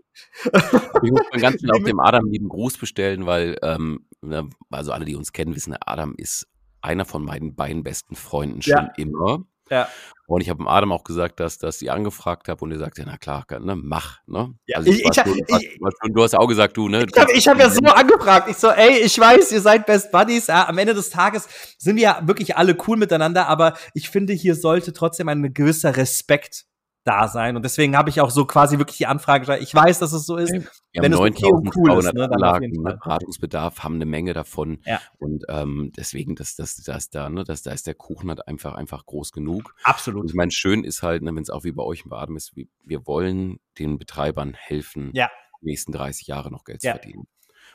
Ja. 0.54 0.62
Ich 1.04 1.12
muss 1.12 1.22
mal 1.32 1.40
ganz 1.40 1.60
schnell 1.60 1.72
auf 1.72 1.84
dem 1.84 2.00
Adam 2.00 2.26
lieben 2.26 2.50
Gruß 2.50 2.78
bestellen, 2.78 3.26
weil, 3.26 3.58
ähm, 3.62 4.06
ne, 4.22 4.50
also 4.70 4.92
alle, 4.92 5.06
die 5.06 5.16
uns 5.16 5.32
kennen, 5.32 5.56
wissen, 5.56 5.76
Adam 5.80 6.16
ist 6.18 6.48
einer 6.82 7.06
von 7.06 7.24
meinen 7.24 7.56
beiden 7.56 7.84
besten 7.84 8.16
Freunden 8.16 8.62
schon 8.62 8.74
ja. 8.74 8.94
immer. 8.98 9.46
Ja. 9.72 9.88
Und 10.28 10.42
ich 10.42 10.50
habe 10.50 10.60
dem 10.60 10.68
Adam 10.68 10.92
auch 10.94 11.04
gesagt, 11.04 11.40
dass, 11.40 11.58
dass 11.58 11.82
ich 11.82 11.92
angefragt 11.92 12.48
habe 12.48 12.64
und 12.64 12.72
er 12.72 12.78
sagte, 12.78 13.04
na 13.06 13.18
klar, 13.18 13.46
ne, 13.60 13.76
mach. 13.76 14.20
Ne? 14.28 14.54
Ja, 14.66 14.78
also 14.78 14.90
ich, 14.90 15.04
ich, 15.04 15.10
du, 15.10 15.34
ich, 15.34 15.80
du, 16.14 16.24
hast 16.24 16.32
ja 16.34 16.40
auch 16.40 16.48
gesagt, 16.48 16.78
du, 16.78 16.88
ne? 16.88 17.06
Ich 17.34 17.48
habe 17.48 17.60
hab 17.60 17.60
ja 17.60 17.70
so 17.70 17.82
angefragt. 17.82 18.50
Ich 18.50 18.58
so, 18.58 18.70
ey, 18.70 19.00
ich 19.00 19.20
weiß, 19.20 19.52
ihr 19.52 19.62
seid 19.62 19.86
Best 19.86 20.12
Buddies. 20.12 20.48
Ja, 20.48 20.70
am 20.70 20.78
Ende 20.78 20.94
des 20.94 21.10
Tages 21.10 21.50
sind 21.78 21.98
wir 21.98 22.04
ja 22.04 22.22
wirklich 22.24 22.56
alle 22.56 22.78
cool 22.88 22.96
miteinander, 22.98 23.48
aber 23.48 23.74
ich 23.94 24.10
finde, 24.10 24.32
hier 24.32 24.56
sollte 24.56 24.94
trotzdem 24.94 25.28
ein 25.28 25.54
gewisser 25.54 25.98
Respekt 25.98 26.66
da 27.04 27.28
sein. 27.28 27.56
Und 27.56 27.64
deswegen 27.64 27.98
habe 27.98 28.10
ich 28.10 28.22
auch 28.22 28.30
so 28.30 28.46
quasi 28.46 28.78
wirklich 28.78 28.98
die 28.98 29.08
Anfrage 29.08 29.42
gestellt. 29.42 29.64
Ich 29.64 29.74
weiß, 29.74 30.00
dass 30.00 30.14
es 30.14 30.26
so 30.26 30.38
ist. 30.38 30.52
Wir 30.52 31.02
wenn 31.02 31.14
es 31.14 31.20
okay 31.20 31.52
und 31.52 31.76
cool 31.76 31.98
ist, 31.98 32.14
ne, 32.14 32.30
Anlagen, 32.30 32.72
ne, 32.72 32.98
Beratungsbedarf, 33.02 33.84
haben 33.84 33.96
eine 33.96 34.06
Menge 34.06 34.34
davon. 34.34 34.80
Ja. 34.86 35.02
Und 35.18 35.46
ähm, 35.50 35.92
deswegen, 35.96 36.36
dass 36.36 36.56
das, 36.56 36.76
das 36.78 37.10
da, 37.10 37.30
ne, 37.30 37.44
dass 37.44 37.64
da 37.64 37.72
ist 37.72 37.88
der 37.88 37.96
Kuchen 37.96 38.30
halt 38.30 38.48
einfach, 38.48 38.76
einfach 38.76 39.06
groß 39.06 39.32
genug. 39.32 39.74
Absolut. 39.84 40.22
Und 40.22 40.30
ich 40.30 40.36
meine, 40.36 40.52
schön 40.52 40.84
ist 40.84 41.02
halt, 41.02 41.24
ne, 41.24 41.34
wenn 41.36 41.44
es 41.44 41.50
auch 41.50 41.64
wie 41.64 41.72
bei 41.72 41.84
euch 41.84 42.04
im 42.04 42.10
Baden 42.10 42.36
ist, 42.36 42.56
wir, 42.56 42.66
wir 42.84 43.08
wollen 43.08 43.60
den 43.80 43.98
Betreibern 43.98 44.54
helfen, 44.54 45.12
ja. 45.14 45.30
die 45.62 45.66
nächsten 45.66 45.92
30 45.92 46.28
Jahre 46.28 46.52
noch 46.52 46.66
Geld 46.66 46.84
ja. 46.84 46.94
zu 46.94 47.00
verdienen. 47.00 47.28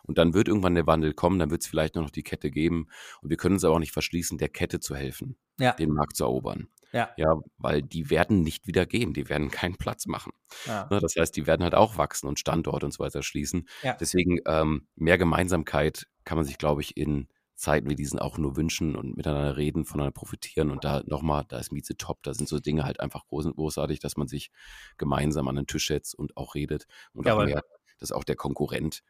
Und 0.05 0.19
dann 0.19 0.35
wird 0.35 0.47
irgendwann 0.47 0.75
der 0.75 0.87
Wandel 0.87 1.15
kommen, 1.15 1.39
dann 1.39 1.51
wird 1.51 1.63
es 1.63 1.67
vielleicht 1.67 1.97
nur 1.97 2.05
noch 2.05 2.11
die 2.11 2.23
Kette 2.23 2.51
geben. 2.51 2.87
Und 3.23 3.31
wir 3.31 3.37
können 3.37 3.55
uns 3.55 3.65
aber 3.65 3.75
auch 3.75 3.81
nicht 3.81 3.93
verschließen, 3.93 4.39
der 4.39 4.49
Kette 4.49 4.79
zu 4.79 4.95
helfen, 4.95 5.37
ja. 5.59 5.73
den 5.73 5.91
Markt 5.91 6.17
zu 6.17 6.25
erobern. 6.25 6.69
Ja. 6.93 7.11
ja, 7.17 7.37
weil 7.59 7.83
die 7.83 8.11
werden 8.11 8.43
nicht 8.43 8.67
wieder 8.67 8.87
gehen, 8.87 9.13
die 9.13 9.29
werden 9.29 9.51
keinen 9.51 9.77
Platz 9.77 10.07
machen. 10.07 10.33
Ja. 10.67 10.87
Ne, 10.91 11.01
das 11.01 11.15
heißt, 11.19 11.37
die 11.37 11.47
werden 11.47 11.63
halt 11.63 11.75
auch 11.75 11.99
wachsen 11.99 12.27
und 12.27 12.39
Standorte 12.39 12.87
und 12.87 12.93
so 12.93 13.03
weiter 13.03 13.23
schließen. 13.23 13.69
Ja. 13.83 13.95
Deswegen 13.95 14.39
ähm, 14.47 14.87
mehr 14.95 15.19
Gemeinsamkeit 15.19 16.07
kann 16.25 16.37
man 16.37 16.45
sich, 16.45 16.59
glaube 16.59 16.81
ich, 16.81 16.97
in 16.97 17.29
Zeiten 17.57 17.89
wie 17.89 17.97
diesen 17.97 18.19
auch 18.19 18.39
nur 18.39 18.57
wünschen 18.57 18.95
und 18.97 19.17
miteinander 19.17 19.57
reden, 19.57 19.85
voneinander 19.85 20.13
profitieren. 20.13 20.71
Und 20.71 20.85
da 20.85 21.03
nochmal, 21.07 21.45
da 21.49 21.59
ist 21.59 21.73
Mieze 21.73 21.97
top, 21.97 22.23
da 22.23 22.35
sind 22.35 22.49
so 22.49 22.61
Dinge 22.61 22.85
halt 22.85 23.01
einfach 23.01 23.27
groß 23.27 23.47
und 23.47 23.57
großartig, 23.57 23.99
dass 23.99 24.17
man 24.17 24.29
sich 24.29 24.51
gemeinsam 24.99 25.49
an 25.49 25.57
den 25.57 25.67
Tisch 25.67 25.89
setzt 25.89 26.15
und 26.15 26.37
auch 26.37 26.55
redet 26.55 26.87
und 27.15 27.29
auch 27.29 27.45
merkt, 27.45 27.67
dass 27.99 28.13
auch 28.13 28.25
der 28.25 28.37
Konkurrent 28.37 29.03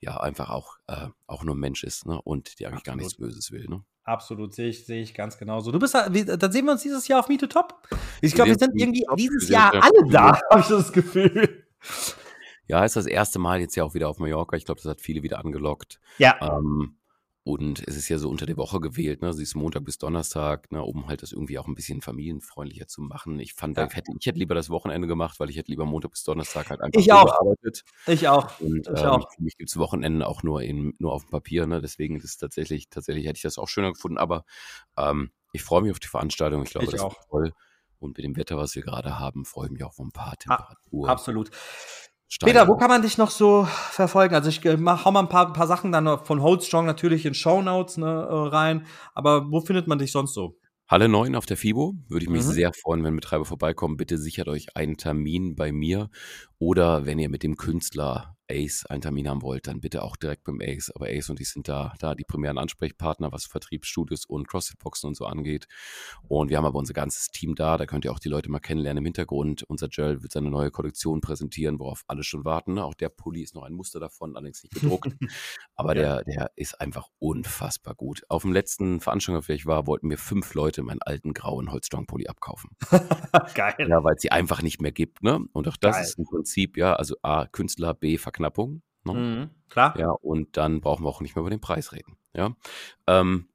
ja 0.00 0.20
einfach 0.20 0.50
auch, 0.50 0.78
äh, 0.88 1.08
auch 1.28 1.44
nur 1.44 1.54
ein 1.54 1.60
Mensch 1.60 1.84
ist 1.84 2.06
ne? 2.06 2.20
und 2.20 2.58
die 2.58 2.66
eigentlich 2.66 2.80
Absolut. 2.80 2.84
gar 2.84 2.96
nichts 2.96 3.14
Böses 3.14 3.52
will. 3.52 3.66
Ne? 3.68 3.84
Absolut, 4.04 4.52
sehe 4.54 4.68
ich, 4.68 4.84
sehe 4.84 5.02
ich 5.02 5.14
ganz 5.14 5.38
genauso. 5.38 5.70
Du 5.70 5.78
bist, 5.78 5.94
wie, 6.10 6.24
dann 6.24 6.50
sehen 6.50 6.64
wir 6.64 6.72
uns 6.72 6.82
dieses 6.82 7.06
Jahr 7.06 7.20
auf 7.20 7.28
Miete 7.28 7.48
Top. 7.48 7.86
Ich 8.20 8.34
glaube, 8.34 8.50
wir 8.50 8.58
sind 8.58 8.72
irgendwie 8.74 9.04
dieses 9.16 9.48
Jahr 9.48 9.72
alle 9.74 10.10
da, 10.10 10.40
habe 10.50 10.60
ich 10.60 10.66
das 10.66 10.92
Gefühl. 10.92 11.64
Ja, 12.66 12.84
ist 12.84 12.96
das 12.96 13.06
erste 13.06 13.38
Mal 13.38 13.60
jetzt 13.60 13.76
ja 13.76 13.84
auch 13.84 13.94
wieder 13.94 14.08
auf 14.08 14.18
Mallorca. 14.18 14.56
Ich 14.56 14.64
glaube, 14.64 14.80
das 14.80 14.90
hat 14.90 15.00
viele 15.00 15.22
wieder 15.22 15.38
angelockt. 15.38 16.00
Ja. 16.18 16.36
Ähm, 16.40 16.96
und 17.44 17.82
es 17.88 17.96
ist 17.96 18.08
ja 18.08 18.18
so 18.18 18.30
unter 18.30 18.46
der 18.46 18.56
Woche 18.56 18.78
gewählt, 18.78 19.20
ne? 19.20 19.32
Sie 19.32 19.42
ist 19.42 19.56
Montag 19.56 19.84
bis 19.84 19.98
Donnerstag, 19.98 20.70
ne? 20.70 20.82
um 20.82 21.08
halt 21.08 21.22
das 21.22 21.32
irgendwie 21.32 21.58
auch 21.58 21.66
ein 21.66 21.74
bisschen 21.74 22.00
familienfreundlicher 22.00 22.86
zu 22.86 23.02
machen. 23.02 23.40
Ich 23.40 23.54
fand, 23.54 23.76
ja. 23.76 23.86
ich, 23.86 23.96
hätte, 23.96 24.12
ich 24.16 24.26
hätte 24.26 24.38
lieber 24.38 24.54
das 24.54 24.70
Wochenende 24.70 25.08
gemacht, 25.08 25.40
weil 25.40 25.50
ich 25.50 25.56
hätte 25.56 25.70
lieber 25.70 25.84
Montag 25.84 26.12
bis 26.12 26.22
Donnerstag 26.22 26.70
halt 26.70 26.80
einfach 26.80 27.00
ich 27.00 27.12
auch. 27.12 27.24
gearbeitet. 27.24 27.84
Ich 28.06 28.28
auch. 28.28 28.60
Und 28.60 28.86
ich 28.86 29.00
ähm, 29.00 29.08
auch. 29.08 29.32
für 29.32 29.42
mich 29.42 29.56
gibt 29.56 29.70
es 29.70 29.76
Wochenenden 29.76 30.22
auch 30.22 30.44
nur, 30.44 30.62
in, 30.62 30.94
nur 30.98 31.12
auf 31.12 31.24
dem 31.24 31.30
Papier, 31.30 31.66
ne? 31.66 31.80
Deswegen 31.80 32.16
ist 32.16 32.24
es 32.24 32.36
tatsächlich, 32.36 32.88
tatsächlich 32.90 33.26
hätte 33.26 33.38
ich 33.38 33.42
das 33.42 33.58
auch 33.58 33.68
schöner 33.68 33.92
gefunden, 33.92 34.18
aber 34.18 34.44
ähm, 34.96 35.32
ich 35.52 35.64
freue 35.64 35.82
mich 35.82 35.90
auf 35.90 35.98
die 35.98 36.08
Veranstaltung. 36.08 36.62
Ich 36.62 36.70
glaube, 36.70 36.86
ich 36.86 36.92
das 36.92 37.00
auch. 37.00 37.18
ist 37.18 37.28
toll. 37.28 37.52
Und 37.98 38.18
mit 38.18 38.24
dem 38.24 38.36
Wetter, 38.36 38.56
was 38.56 38.74
wir 38.74 38.82
gerade 38.82 39.18
haben, 39.18 39.44
freue 39.44 39.66
ich 39.66 39.72
mich 39.72 39.84
auch 39.84 39.90
auf 39.90 39.98
ein 40.00 40.10
paar 40.10 40.36
Temperaturen. 40.36 41.08
Absolut. 41.08 41.50
Steigen. 42.32 42.50
Peter, 42.50 42.66
wo 42.66 42.76
kann 42.78 42.88
man 42.88 43.02
dich 43.02 43.18
noch 43.18 43.30
so 43.30 43.68
verfolgen? 43.90 44.34
Also 44.34 44.48
ich 44.48 44.64
mach, 44.78 45.04
hau 45.04 45.12
mal 45.12 45.20
ein 45.20 45.28
paar, 45.28 45.48
ein 45.48 45.52
paar 45.52 45.66
Sachen 45.66 45.92
dann 45.92 46.24
von 46.24 46.40
Holdstrong 46.40 46.86
natürlich 46.86 47.26
in 47.26 47.34
Show 47.34 47.60
Notes 47.60 47.98
ne, 47.98 48.06
äh, 48.06 48.48
rein. 48.48 48.86
Aber 49.12 49.50
wo 49.50 49.60
findet 49.60 49.86
man 49.86 49.98
dich 49.98 50.12
sonst 50.12 50.32
so? 50.32 50.58
Halle 50.88 51.10
9 51.10 51.34
auf 51.36 51.44
der 51.44 51.58
FIBO. 51.58 51.92
Würde 52.08 52.24
ich 52.24 52.30
mich 52.30 52.42
mhm. 52.46 52.50
sehr 52.52 52.72
freuen, 52.72 53.04
wenn 53.04 53.16
Betreiber 53.16 53.44
vorbeikommen. 53.44 53.98
Bitte 53.98 54.16
sichert 54.16 54.48
euch 54.48 54.74
einen 54.76 54.96
Termin 54.96 55.56
bei 55.56 55.72
mir. 55.72 56.08
Oder 56.58 57.04
wenn 57.04 57.18
ihr 57.18 57.28
mit 57.28 57.42
dem 57.42 57.58
Künstler 57.58 58.34
Ace 58.52 58.86
einen 58.86 59.00
Termin 59.00 59.28
haben 59.28 59.42
wollt, 59.42 59.66
dann 59.66 59.80
bitte 59.80 60.02
auch 60.02 60.16
direkt 60.16 60.44
beim 60.44 60.60
Ace. 60.60 60.90
Aber 60.94 61.06
Ace 61.06 61.30
und 61.30 61.40
ich 61.40 61.50
sind 61.50 61.68
da, 61.68 61.94
da 61.98 62.14
die 62.14 62.24
primären 62.24 62.58
Ansprechpartner, 62.58 63.32
was 63.32 63.46
Vertriebsstudios 63.46 64.24
und 64.26 64.48
CrossFit-Boxen 64.48 65.08
und 65.08 65.16
so 65.16 65.26
angeht. 65.26 65.66
Und 66.28 66.50
wir 66.50 66.58
haben 66.58 66.64
aber 66.64 66.78
unser 66.78 66.94
ganzes 66.94 67.28
Team 67.28 67.54
da. 67.54 67.76
Da 67.76 67.86
könnt 67.86 68.04
ihr 68.04 68.12
auch 68.12 68.18
die 68.18 68.28
Leute 68.28 68.50
mal 68.50 68.60
kennenlernen 68.60 69.02
im 69.02 69.06
Hintergrund. 69.06 69.62
Unser 69.64 69.88
Joel 69.88 70.22
wird 70.22 70.32
seine 70.32 70.50
neue 70.50 70.70
Kollektion 70.70 71.20
präsentieren, 71.20 71.78
worauf 71.78 72.04
alle 72.06 72.22
schon 72.22 72.44
warten. 72.44 72.78
Auch 72.78 72.94
der 72.94 73.08
Pulli 73.08 73.42
ist 73.42 73.54
noch 73.54 73.64
ein 73.64 73.72
Muster 73.72 74.00
davon, 74.00 74.36
allerdings 74.36 74.62
nicht 74.62 74.74
bedruckt. 74.74 75.12
aber 75.74 75.94
der, 75.94 76.24
der 76.24 76.50
ist 76.56 76.80
einfach 76.80 77.08
unfassbar 77.18 77.94
gut. 77.94 78.22
Auf 78.28 78.42
dem 78.42 78.52
letzten 78.52 79.00
Veranstaltung, 79.00 79.38
auf 79.38 79.46
der 79.46 79.56
ich 79.56 79.66
war, 79.66 79.86
wollten 79.86 80.08
mir 80.08 80.18
fünf 80.18 80.54
Leute 80.54 80.82
meinen 80.82 81.02
alten 81.02 81.32
grauen 81.34 81.72
Holzstrong-Pulli 81.72 82.26
abkaufen. 82.26 82.70
Geil. 83.54 83.74
Ja, 83.88 84.04
weil 84.04 84.14
es 84.14 84.22
sie 84.22 84.30
einfach 84.30 84.62
nicht 84.62 84.80
mehr 84.80 84.92
gibt. 84.92 85.22
Ne? 85.22 85.40
Und 85.52 85.68
auch 85.68 85.76
das 85.76 85.96
Geil. 85.96 86.04
ist 86.04 86.18
im 86.18 86.24
Prinzip, 86.24 86.76
ja, 86.76 86.94
also 86.94 87.16
A, 87.22 87.46
Künstler, 87.46 87.94
B, 87.94 88.18
Verknappung. 88.42 88.82
Ne? 89.04 89.14
Mhm, 89.14 89.50
klar. 89.68 89.98
Ja, 89.98 90.10
und 90.10 90.56
dann 90.56 90.80
brauchen 90.80 91.04
wir 91.04 91.08
auch 91.08 91.20
nicht 91.20 91.34
mehr 91.34 91.40
über 91.40 91.50
den 91.50 91.60
Preis 91.60 91.92
reden. 91.92 92.16
Ja. 92.34 92.54
Ähm, 93.06 93.48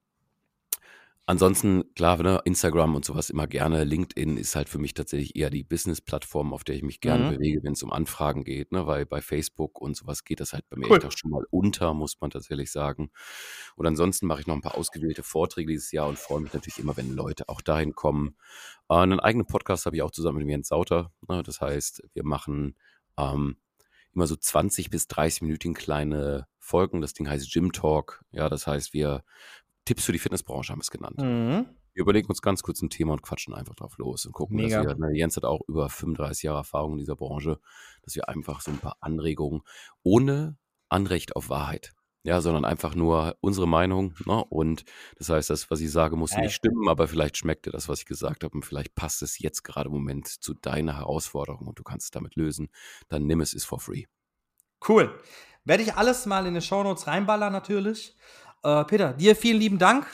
Ansonsten, 1.29 1.93
klar, 1.93 2.23
ne, 2.23 2.39
Instagram 2.45 2.95
und 2.95 3.03
sowas 3.03 3.29
immer 3.29 3.47
gerne. 3.47 3.83
LinkedIn 3.83 4.37
ist 4.37 4.55
halt 4.55 4.69
für 4.69 4.77
mich 4.77 4.93
tatsächlich 4.93 5.35
eher 5.35 5.49
die 5.49 5.65
Business-Plattform, 5.65 6.53
auf 6.53 6.63
der 6.63 6.75
ich 6.75 6.83
mich 6.83 7.01
gerne 7.01 7.25
mhm. 7.25 7.35
bewege, 7.35 7.63
wenn 7.63 7.73
es 7.73 7.83
um 7.83 7.91
Anfragen 7.91 8.45
geht, 8.45 8.71
ne, 8.71 8.87
weil 8.87 9.05
bei 9.05 9.19
Facebook 9.19 9.81
und 9.81 9.97
sowas 9.97 10.23
geht 10.23 10.39
das 10.39 10.53
halt 10.53 10.63
bei 10.69 10.77
mir 10.77 10.89
cool. 10.89 10.95
echt 10.95 11.05
auch 11.05 11.11
schon 11.11 11.31
mal 11.31 11.43
unter, 11.51 11.93
muss 11.93 12.21
man 12.21 12.31
tatsächlich 12.31 12.71
sagen. 12.71 13.11
Und 13.75 13.85
ansonsten 13.85 14.25
mache 14.25 14.39
ich 14.39 14.47
noch 14.47 14.55
ein 14.55 14.61
paar 14.61 14.77
ausgewählte 14.77 15.21
Vorträge 15.21 15.73
dieses 15.73 15.91
Jahr 15.91 16.07
und 16.07 16.17
freue 16.17 16.39
mich 16.39 16.53
natürlich 16.53 16.79
immer, 16.79 16.95
wenn 16.95 17.13
Leute 17.13 17.49
auch 17.49 17.59
dahin 17.59 17.93
kommen. 17.93 18.37
Äh, 18.87 18.93
einen 18.93 19.19
eigenen 19.19 19.47
Podcast 19.47 19.85
habe 19.85 19.97
ich 19.97 20.03
auch 20.03 20.11
zusammen 20.11 20.37
mit 20.37 20.47
Jens 20.47 20.69
Sauter. 20.69 21.11
Ne, 21.27 21.43
das 21.43 21.59
heißt, 21.59 22.03
wir 22.13 22.23
machen 22.23 22.77
ähm, 23.17 23.57
immer 24.17 24.27
so 24.27 24.35
20 24.35 24.89
bis 24.89 25.07
30 25.07 25.43
Minuten 25.43 25.73
kleine 25.73 26.47
Folgen. 26.59 27.01
Das 27.01 27.13
Ding 27.13 27.29
heißt 27.29 27.51
Gym 27.51 27.71
Talk. 27.71 28.25
Ja, 28.31 28.49
das 28.49 28.67
heißt, 28.67 28.93
wir 28.93 29.23
Tipps 29.85 30.05
für 30.05 30.11
die 30.11 30.19
Fitnessbranche 30.19 30.71
haben 30.71 30.79
wir 30.79 30.83
es 30.83 30.91
genannt. 30.91 31.19
Mhm. 31.19 31.67
Wir 31.93 32.01
überlegen 32.01 32.27
uns 32.27 32.41
ganz 32.41 32.61
kurz 32.61 32.81
ein 32.81 32.89
Thema 32.89 33.13
und 33.13 33.21
quatschen 33.21 33.53
einfach 33.53 33.75
drauf 33.75 33.97
los 33.97 34.25
und 34.25 34.33
gucken, 34.33 34.57
Mega. 34.57 34.83
dass 34.83 34.97
wir, 34.97 35.07
ne, 35.07 35.17
Jens 35.17 35.37
hat 35.37 35.45
auch 35.45 35.61
über 35.67 35.89
35 35.89 36.43
Jahre 36.43 36.59
Erfahrung 36.59 36.93
in 36.93 36.97
dieser 36.97 37.15
Branche, 37.15 37.59
dass 38.03 38.15
wir 38.15 38.27
einfach 38.27 38.61
so 38.61 38.71
ein 38.71 38.77
paar 38.77 38.97
Anregungen 38.99 39.61
ohne 40.03 40.57
Anrecht 40.89 41.35
auf 41.35 41.49
Wahrheit, 41.49 41.93
ja, 42.27 42.41
sondern 42.41 42.65
einfach 42.65 42.93
nur 42.93 43.37
unsere 43.39 43.69
Meinung. 43.69 44.13
Ne? 44.25 44.43
Und 44.49 44.83
das 45.17 45.29
heißt, 45.29 45.49
das, 45.49 45.71
was 45.71 45.79
ich 45.79 45.89
sage, 45.89 46.17
muss 46.17 46.35
nicht 46.35 46.53
stimmen, 46.53 46.89
aber 46.89 47.07
vielleicht 47.07 47.37
schmeckt 47.37 47.65
dir 47.65 47.71
das, 47.71 47.87
was 47.87 47.99
ich 47.99 48.05
gesagt 48.05 48.43
habe, 48.43 48.53
und 48.53 48.65
vielleicht 48.65 48.95
passt 48.95 49.21
es 49.21 49.39
jetzt 49.39 49.63
gerade 49.63 49.87
im 49.87 49.93
Moment 49.93 50.27
zu 50.27 50.53
deiner 50.53 50.97
Herausforderung 50.97 51.67
und 51.67 51.79
du 51.79 51.83
kannst 51.83 52.07
es 52.07 52.11
damit 52.11 52.35
lösen. 52.35 52.67
Dann 53.07 53.27
nimm 53.27 53.39
es, 53.39 53.53
ist 53.53 53.63
for 53.63 53.79
free. 53.79 54.03
Cool. 54.85 55.17
Werde 55.63 55.83
ich 55.83 55.93
alles 55.93 56.25
mal 56.25 56.45
in 56.45 56.53
die 56.53 56.61
Shownotes 56.61 57.07
reinballern, 57.07 57.53
natürlich. 57.53 58.17
Äh, 58.61 58.83
Peter, 58.83 59.13
dir 59.13 59.33
vielen 59.33 59.61
lieben 59.61 59.77
Dank. 59.77 60.05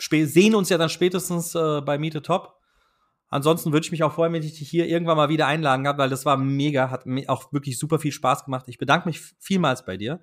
Sp 0.00 0.24
sehen 0.24 0.54
uns 0.54 0.70
ja 0.70 0.78
dann 0.78 0.88
spätestens 0.88 1.54
äh, 1.54 1.82
bei 1.82 1.98
Miete 1.98 2.22
Top. 2.22 2.58
Ansonsten 3.28 3.70
würde 3.72 3.84
ich 3.84 3.92
mich 3.92 4.02
auch 4.02 4.14
freuen, 4.14 4.32
wenn 4.32 4.42
ich 4.42 4.58
dich 4.58 4.70
hier 4.70 4.86
irgendwann 4.86 5.18
mal 5.18 5.28
wieder 5.28 5.46
einladen 5.46 5.86
habe, 5.86 5.98
weil 5.98 6.10
das 6.10 6.24
war 6.24 6.38
mega, 6.38 6.88
hat 6.88 7.04
mir 7.04 7.28
auch 7.28 7.52
wirklich 7.52 7.78
super 7.78 7.98
viel 7.98 8.12
Spaß 8.12 8.46
gemacht. 8.46 8.64
Ich 8.68 8.78
bedanke 8.78 9.06
mich 9.06 9.20
vielmals 9.38 9.84
bei 9.84 9.98
dir. 9.98 10.22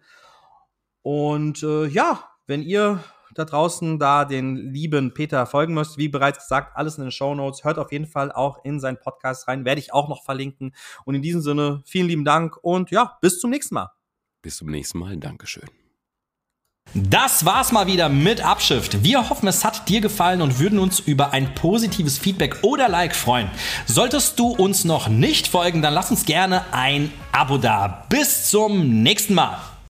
Und 1.10 1.64
äh, 1.64 1.88
ja, 1.88 2.24
wenn 2.46 2.62
ihr 2.62 3.04
da 3.34 3.44
draußen 3.44 3.98
da 3.98 4.26
den 4.26 4.72
lieben 4.72 5.12
Peter 5.12 5.48
folgen 5.48 5.74
müsst, 5.74 5.98
wie 5.98 6.08
bereits 6.08 6.38
gesagt, 6.38 6.78
alles 6.78 7.00
in 7.00 7.04
den 7.06 7.12
Show 7.12 7.34
Notes. 7.34 7.64
Hört 7.64 7.80
auf 7.80 7.92
jeden 7.92 8.06
Fall 8.06 8.32
auch 8.32 8.64
in 8.64 8.80
seinen 8.80 9.00
Podcast 9.00 9.48
rein, 9.48 9.66
werde 9.66 9.82
ich 9.82 9.92
auch 9.92 10.08
noch 10.08 10.24
verlinken. 10.24 10.76
Und 11.06 11.16
in 11.16 11.24
diesem 11.24 11.42
Sinne, 11.42 11.82
vielen 11.88 12.06
lieben 12.06 12.26
Dank 12.26 12.58
und 12.62 12.92
ja, 12.92 13.18
bis 13.22 13.40
zum 13.40 13.50
nächsten 13.50 13.74
Mal. 13.74 13.90
Bis 14.44 14.58
zum 14.58 14.70
nächsten 14.70 15.00
Mal. 15.00 15.18
Dankeschön. 15.18 15.68
Das 16.94 17.44
war's 17.44 17.72
mal 17.72 17.88
wieder 17.88 18.08
mit 18.08 18.46
Abschrift. 18.46 19.04
Wir 19.04 19.32
hoffen, 19.32 19.48
es 19.48 19.66
hat 19.66 19.90
dir 19.90 20.02
gefallen 20.02 20.44
und 20.44 20.60
würden 20.60 20.78
uns 20.78 21.00
über 21.00 21.34
ein 21.34 21.56
positives 21.56 22.20
Feedback 22.20 22.60
oder 22.62 22.88
Like 22.88 23.16
freuen. 23.16 23.50
Solltest 23.88 24.38
du 24.38 24.50
uns 24.50 24.86
noch 24.86 25.08
nicht 25.08 25.48
folgen, 25.48 25.82
dann 25.82 25.96
lass 25.96 26.12
uns 26.12 26.26
gerne 26.26 26.72
ein 26.72 27.12
Abo 27.32 27.58
da. 27.58 28.06
Bis 28.10 28.52
zum 28.52 29.02
nächsten 29.02 29.34
Mal. 29.34 29.58